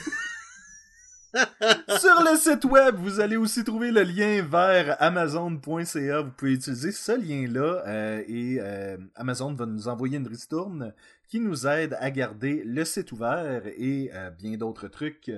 Sur 1.34 2.22
le 2.22 2.38
site 2.38 2.66
web, 2.66 2.96
vous 2.96 3.20
allez 3.20 3.38
aussi 3.38 3.64
trouver 3.64 3.92
le 3.92 4.04
lien 4.04 4.44
vers 4.44 5.02
amazon.ca. 5.02 6.22
Vous 6.22 6.32
pouvez 6.32 6.54
utiliser 6.54 6.92
ce 6.92 7.12
lien-là 7.14 7.84
euh, 7.88 8.24
et 8.28 8.58
euh, 8.60 8.98
Amazon 9.16 9.52
va 9.54 9.66
nous 9.66 9.88
envoyer 9.88 10.18
une 10.18 10.28
ristourne 10.28 10.94
qui 11.28 11.40
nous 11.40 11.66
aide 11.66 11.98
à 12.00 12.12
garder 12.12 12.62
le 12.64 12.86
site 12.86 13.12
ouvert 13.12 13.64
et 13.66 14.12
euh, 14.14 14.30
bien 14.30 14.58
d'autres 14.58 14.88
trucs. 14.88 15.32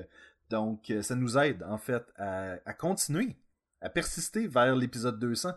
Donc, 0.49 0.91
ça 1.01 1.15
nous 1.15 1.37
aide 1.37 1.63
en 1.63 1.77
fait 1.77 2.03
à, 2.17 2.57
à 2.65 2.73
continuer, 2.73 3.37
à 3.85 3.89
persister 3.89 4.47
vers 4.47 4.75
l'épisode 4.75 5.19
200. 5.19 5.51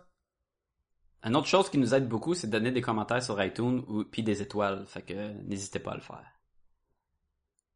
Une 1.25 1.35
autre 1.35 1.47
chose 1.47 1.69
qui 1.69 1.77
nous 1.77 1.93
aide 1.93 2.07
beaucoup, 2.07 2.33
c'est 2.33 2.47
de 2.47 2.51
donner 2.51 2.71
des 2.71 2.81
commentaires 2.81 3.21
sur 3.23 3.43
iTunes 3.43 3.83
ou 3.87 4.03
puis 4.05 4.23
des 4.23 4.41
étoiles. 4.41 4.85
Fait 4.87 5.01
que 5.01 5.13
euh, 5.13 5.33
n'hésitez 5.45 5.79
pas 5.79 5.91
à 5.91 5.95
le 5.95 6.01
faire. 6.01 6.23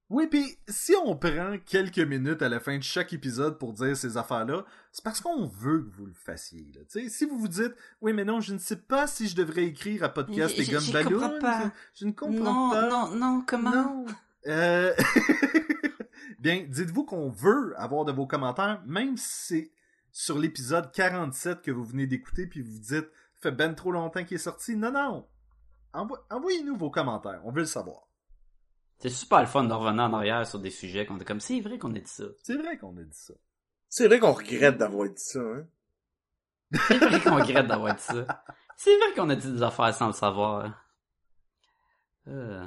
Oui, 0.10 0.28
puis 0.28 0.46
si 0.68 0.94
on 1.04 1.16
prend 1.16 1.58
quelques 1.66 1.98
minutes 1.98 2.42
à 2.44 2.50
la 2.50 2.60
fin 2.60 2.78
de 2.78 2.84
chaque 2.84 3.14
épisode 3.14 3.58
pour 3.58 3.74
dire 3.74 3.98
ces 3.98 4.16
affaires-là, 4.16 4.64
c'est 4.92 5.04
parce 5.04 5.20
qu'on 5.20 5.48
veut 5.48 5.82
que 5.82 5.90
vous 5.96 6.06
le 6.06 6.14
fassiez. 6.14 6.72
Là. 6.76 6.82
Si 7.10 7.26
vous 7.26 7.40
vous 7.40 7.48
dites, 7.48 7.74
oui, 8.02 8.14
mais 8.14 8.24
non, 8.24 8.40
je 8.40 8.54
ne 8.54 8.60
sais 8.60 8.76
pas 8.76 9.08
si 9.08 9.28
je 9.28 9.36
devrais 9.36 9.64
écrire 9.64 10.04
à 10.04 10.10
podcast 10.10 10.54
et 10.60 10.64
je- 10.64 11.04
Gomme 11.04 11.40
pas. 11.40 11.72
Je 11.96 12.06
ne 12.06 12.12
comprends 12.12 12.70
pas. 12.70 12.90
non, 12.90 13.44
Non. 13.72 14.06
Euh, 14.46 14.94
Bien, 16.40 16.66
dites-vous 16.70 17.06
qu'on 17.06 17.30
veut 17.30 17.74
avoir 17.78 18.06
de 18.06 18.12
vos 18.12 18.28
commentaires, 18.28 18.84
même 18.86 19.18
si 19.18 19.28
c'est 19.48 19.72
sur 20.14 20.40
l'épisode 20.40 20.92
47 20.94 21.62
que 21.62 21.72
vous 21.72 21.84
venez 21.84 22.08
d'écouter, 22.08 22.48
puis 22.48 22.62
vous 22.62 22.80
dites, 22.80 23.10
fait 23.42 23.52
ben 23.52 23.74
trop 23.76 23.92
longtemps 23.92 24.24
qu'il 24.24 24.36
est 24.36 24.38
sorti. 24.38 24.78
Non, 24.78 24.92
non. 24.92 25.28
Envo- 25.94 26.18
Envoyez-nous 26.30 26.78
vos 26.78 26.90
commentaires, 26.90 27.42
on 27.44 27.52
veut 27.52 27.60
le 27.62 27.66
savoir. 27.66 28.08
C'est 29.00 29.10
super 29.10 29.42
le 29.42 29.48
fun 29.48 29.66
de 29.66 29.74
revenir 29.74 30.04
en 30.06 30.14
arrière 30.14 30.48
sur 30.48 30.60
des 30.60 30.70
sujets 30.70 31.06
qu'on 31.06 31.20
est 31.20 31.26
comme, 31.26 31.42
c'est 31.42 31.60
vrai 31.60 31.78
qu'on 31.78 31.94
a 31.96 32.00
dit 32.00 32.10
ça. 32.10 32.24
C'est 32.42 32.56
vrai 32.56 32.78
qu'on 32.78 32.96
a 32.98 33.04
dit 33.04 33.10
ça. 33.18 33.34
C'est 33.90 34.08
vrai 34.08 34.20
qu'on 34.20 34.32
regrette 34.32 34.78
d'avoir 34.78 35.10
dit 35.10 35.22
ça, 35.22 35.40
hein? 35.42 35.68
C'est 36.88 36.98
vrai 36.98 37.20
qu'on 37.20 37.36
regrette 37.36 37.68
d'avoir 37.68 37.94
dit 37.96 38.02
ça. 38.02 38.26
C'est 38.78 38.98
vrai 38.98 39.14
qu'on 39.16 39.30
a 39.30 39.36
dit 39.36 39.52
des 39.52 39.62
affaires 39.62 39.94
sans 39.94 40.08
le 40.08 40.14
savoir. 40.14 40.74
Euh. 42.28 42.66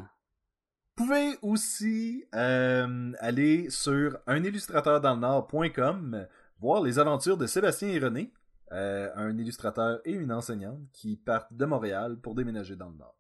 Vous 0.97 1.05
pouvez 1.05 1.37
aussi 1.43 2.25
euh, 2.35 3.13
aller 3.19 3.69
sur 3.71 4.19
unillustrateurdans-le-nord.com 4.27 6.27
voir 6.59 6.83
les 6.83 6.99
aventures 6.99 7.37
de 7.37 7.47
Sébastien 7.47 7.89
et 7.89 7.99
René, 7.99 8.33
euh, 8.73 9.11
un 9.15 9.37
illustrateur 9.39 10.01
et 10.05 10.13
une 10.13 10.33
enseignante 10.33 10.81
qui 10.93 11.17
partent 11.17 11.53
de 11.53 11.65
Montréal 11.65 12.19
pour 12.21 12.35
déménager 12.35 12.77
dans 12.77 12.89
le 12.89 12.97
Nord. 12.97 13.17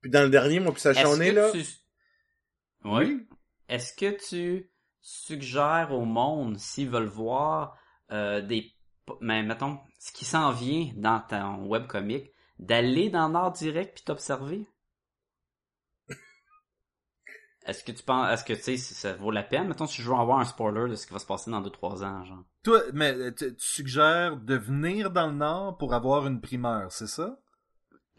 Puis 0.00 0.10
dans 0.10 0.22
le 0.22 0.30
dernier, 0.30 0.60
moi 0.60 0.72
puis 0.72 0.80
Sacha, 0.80 1.02
Est-ce 1.02 1.08
on 1.08 1.20
est 1.20 1.32
là. 1.32 1.50
tu... 1.50 1.64
Oui. 2.84 3.26
Est-ce 3.68 3.94
que 3.94 4.16
tu 4.28 4.70
suggères 5.00 5.92
au 5.92 6.04
monde, 6.04 6.58
s'ils 6.58 6.90
veulent 6.90 7.04
voir 7.04 7.76
euh, 8.10 8.40
des... 8.42 8.72
Mais 9.20 9.42
mettons, 9.42 9.78
ce 9.98 10.12
qui 10.12 10.24
s'en 10.24 10.50
vient 10.50 10.90
dans 10.96 11.20
ton 11.20 11.66
webcomic, 11.66 12.32
d'aller 12.58 13.10
dans 13.10 13.28
Nord 13.28 13.52
direct 13.52 13.94
puis 13.94 14.04
t'observer? 14.04 14.66
Est-ce 17.66 17.84
que 17.84 17.92
tu 17.92 18.02
penses, 18.02 18.32
est-ce 18.32 18.44
que 18.44 18.54
tu 18.54 18.62
sais, 18.62 18.76
si 18.76 18.94
ça 18.94 19.14
vaut 19.14 19.30
la 19.30 19.42
peine? 19.42 19.68
Mettons, 19.68 19.86
si 19.86 20.02
je 20.02 20.08
veux 20.10 20.16
avoir 20.16 20.38
un 20.38 20.44
spoiler 20.44 20.90
de 20.90 20.94
ce 20.94 21.06
qui 21.06 21.12
va 21.12 21.18
se 21.18 21.26
passer 21.26 21.50
dans 21.50 21.62
2-3 21.62 22.04
ans, 22.04 22.24
genre. 22.24 22.44
Toi, 22.62 22.82
mais 22.92 23.14
euh, 23.14 23.30
tu, 23.32 23.54
tu 23.56 23.66
suggères 23.66 24.36
de 24.36 24.54
venir 24.54 25.10
dans 25.10 25.28
le 25.28 25.34
Nord 25.34 25.78
pour 25.78 25.94
avoir 25.94 26.26
une 26.26 26.40
primeur, 26.40 26.92
c'est 26.92 27.06
ça? 27.06 27.38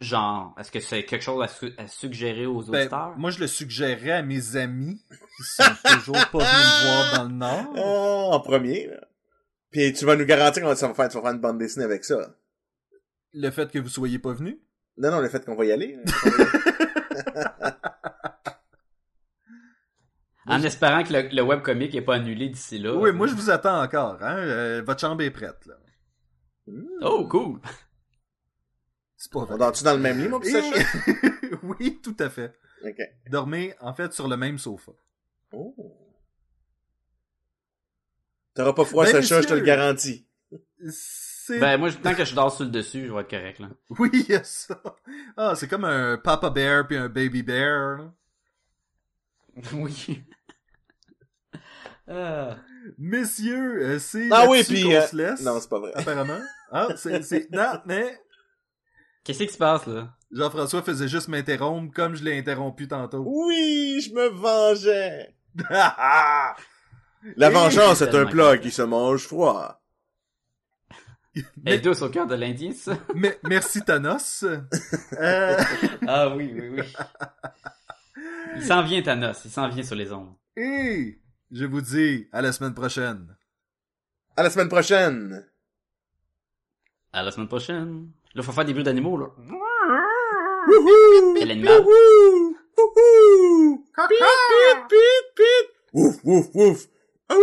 Genre, 0.00 0.52
est-ce 0.58 0.72
que 0.72 0.80
c'est 0.80 1.04
quelque 1.04 1.22
chose 1.22 1.42
à, 1.44 1.46
su- 1.48 1.74
à 1.78 1.86
suggérer 1.86 2.44
aux 2.46 2.60
Ben, 2.64 2.80
auditeurs? 2.80 3.16
moi, 3.16 3.30
je 3.30 3.38
le 3.38 3.46
suggérerais 3.46 4.10
à 4.10 4.22
mes 4.22 4.56
amis 4.56 5.04
qui 5.36 5.44
sont 5.44 5.64
toujours 5.86 6.16
pas 6.32 6.38
venus 6.40 6.66
me 6.66 6.80
voir 6.88 7.10
dans 7.12 7.22
le 7.24 7.30
Nord. 7.34 7.72
Ah, 7.76 8.34
en 8.36 8.40
premier, 8.40 8.88
là. 8.88 9.00
Puis 9.70 9.92
tu 9.92 10.04
vas 10.04 10.16
nous 10.16 10.24
garantir 10.26 10.62
qu'on 10.64 10.74
ça 10.74 10.88
va 10.88 10.94
faire, 10.94 11.08
tu 11.08 11.16
vas 11.16 11.22
faire 11.22 11.32
une 11.32 11.40
bande 11.40 11.58
dessinée 11.58 11.84
avec 11.84 12.04
ça. 12.04 12.34
Le 13.32 13.50
fait 13.50 13.70
que 13.70 13.78
vous 13.78 13.88
soyez 13.88 14.18
pas 14.18 14.32
venus? 14.32 14.58
Non, 14.98 15.10
non, 15.12 15.20
le 15.20 15.28
fait 15.28 15.44
qu'on 15.44 15.54
va 15.54 15.64
y 15.64 15.72
aller. 15.72 15.98
En 20.52 20.62
espérant 20.62 21.02
que 21.04 21.12
le, 21.12 21.28
le 21.28 21.42
webcomic 21.42 21.92
n'est 21.94 22.02
pas 22.02 22.16
annulé 22.16 22.48
d'ici 22.48 22.78
là. 22.78 22.94
Oui, 22.94 23.12
moi, 23.12 23.26
je 23.26 23.34
vous 23.34 23.50
attends 23.50 23.82
encore. 23.82 24.22
Hein? 24.22 24.36
Euh, 24.38 24.82
votre 24.84 25.00
chambre 25.00 25.22
est 25.22 25.30
prête. 25.30 25.66
Là. 25.66 25.74
Oh, 27.02 27.26
cool! 27.28 27.60
C'est 29.16 29.30
pas 29.32 29.40
on 29.40 29.44
vrai. 29.44 29.58
dort-tu 29.58 29.84
dans 29.84 29.94
le 29.94 29.98
même 30.00 30.18
lit, 30.20 30.28
pis 30.40 30.50
Sacha? 30.50 30.80
Et- 31.06 31.54
oui, 31.62 32.00
tout 32.02 32.16
à 32.18 32.28
fait. 32.30 32.54
Dormez, 33.30 33.74
en 33.80 33.94
fait, 33.94 34.12
sur 34.12 34.26
le 34.28 34.36
même 34.36 34.58
sofa. 34.58 34.92
Oh. 35.52 35.74
T'auras 38.54 38.72
pas 38.72 38.84
froid, 38.84 39.04
Ben, 39.04 39.12
Sacha, 39.22 39.40
je 39.42 39.48
te 39.48 39.54
le 39.54 39.60
garantis. 39.60 40.26
Ben, 41.48 41.76
moi, 41.78 41.90
tant 41.92 42.14
que 42.14 42.24
je 42.24 42.34
dors 42.34 42.52
sur 42.54 42.64
le 42.64 42.70
dessus, 42.70 43.06
je 43.06 43.12
vais 43.12 43.20
être 43.20 43.30
correct, 43.30 43.58
là. 43.60 43.68
Oui, 43.98 44.10
il 44.12 44.28
y 44.28 44.34
a 44.34 44.44
ça. 44.44 44.80
Ah, 45.36 45.54
c'est 45.56 45.68
comme 45.68 45.84
un 45.84 46.16
Papa 46.18 46.50
Bear 46.50 46.86
puis 46.86 46.96
un 46.96 47.08
Baby 47.08 47.42
Bear. 47.42 47.98
là. 47.98 48.12
oui. 49.74 50.24
Ah. 52.08 52.56
Messieurs, 52.98 53.82
euh, 53.82 53.98
c'est 53.98 54.28
Ah 54.30 54.46
oui, 54.48 54.64
puis... 54.64 54.94
euh, 54.94 55.06
se 55.06 55.16
laisse. 55.16 55.40
Non, 55.42 55.58
c'est 55.60 55.68
pas 55.68 55.78
vrai. 55.78 55.92
Apparemment. 55.94 56.40
Ah, 56.70 56.88
c'est... 56.96 57.22
c'est... 57.22 57.50
Non, 57.52 57.80
mais... 57.86 58.18
Qu'est-ce 59.24 59.38
qui 59.44 59.52
se 59.52 59.58
passe, 59.58 59.86
là? 59.86 60.08
Jean-François 60.32 60.82
faisait 60.82 61.08
juste 61.08 61.28
m'interrompre 61.28 61.94
comme 61.94 62.16
je 62.16 62.24
l'ai 62.24 62.36
interrompu 62.38 62.88
tantôt. 62.88 63.22
Oui, 63.26 64.00
je 64.04 64.12
me 64.14 64.28
vengeais. 64.28 65.34
La 67.36 67.50
vengeance 67.50 68.00
est 68.00 68.14
un 68.14 68.26
plat 68.26 68.58
qui 68.58 68.70
se 68.70 68.82
mange 68.82 69.26
froid. 69.26 69.80
Elle 71.64 71.74
est 71.74 71.78
douce 71.78 72.02
au 72.02 72.10
cœur 72.10 72.26
de? 72.26 72.36
Mais 73.14 73.38
merci 73.44 73.82
Thanos. 73.82 74.44
Euh, 74.44 75.56
Ah 76.06 76.34
oui, 76.34 76.52
oui, 76.54 76.68
oui. 76.70 76.82
Il 78.56 78.62
s'en 78.62 78.82
vient, 78.82 79.02
Thanos. 79.02 79.42
Il 79.44 79.50
s'en 79.50 79.68
vient 79.68 79.82
sur 79.82 79.96
les 79.96 80.12
ondes. 80.12 80.34
et 80.56 81.21
je 81.52 81.66
vous 81.66 81.80
dis 81.80 82.26
à 82.32 82.42
la 82.42 82.52
semaine 82.52 82.74
prochaine. 82.74 83.36
À 84.36 84.42
la 84.42 84.50
semaine 84.50 84.68
prochaine. 84.68 85.46
À 87.12 87.22
la 87.22 87.30
semaine 87.30 87.48
prochaine. 87.48 88.10
Là, 88.34 88.42
faut 88.42 88.52
faire 88.52 88.64
des 88.64 88.72
bruits 88.72 88.84
d'animaux, 88.84 89.18
là. 89.18 89.26
Wouhou! 90.66 91.34
Quel 91.38 91.50
animal? 91.50 91.84
Pit, 94.08 94.24
pit, 94.88 95.24
pit! 95.36 95.68
Ouf, 95.92 96.16
ouf, 96.24 96.46
ouf! 96.54 96.88
Ouh! 97.30 97.36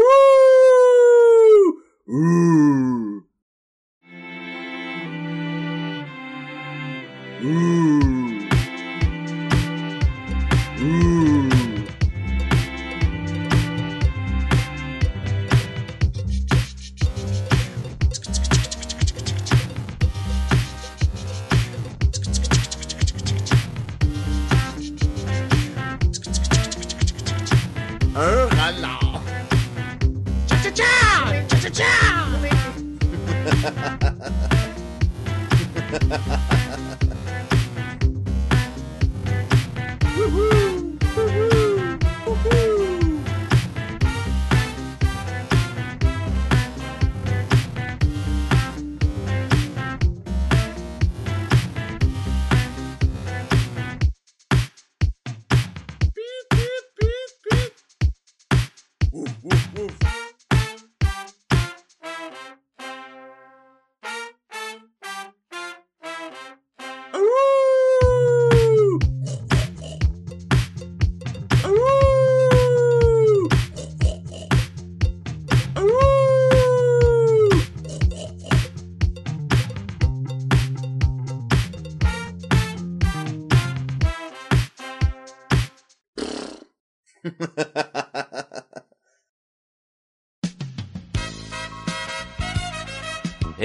Ouh! 2.08 3.09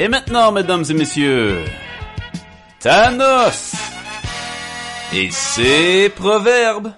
Et 0.04 0.08
maintenant, 0.08 0.52
mesdames 0.52 0.84
et 0.90 0.92
messieurs, 0.92 1.64
Thanos 2.78 3.72
et 5.14 5.30
ses 5.30 6.10
proverbes. 6.10 6.92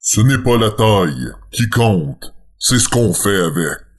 Ce 0.00 0.22
n'est 0.22 0.42
pas 0.42 0.56
la 0.56 0.70
taille 0.70 1.30
qui 1.50 1.68
compte, 1.68 2.32
c'est 2.58 2.78
ce 2.78 2.88
qu'on 2.88 3.12
fait 3.12 3.36
avec. 3.36 3.91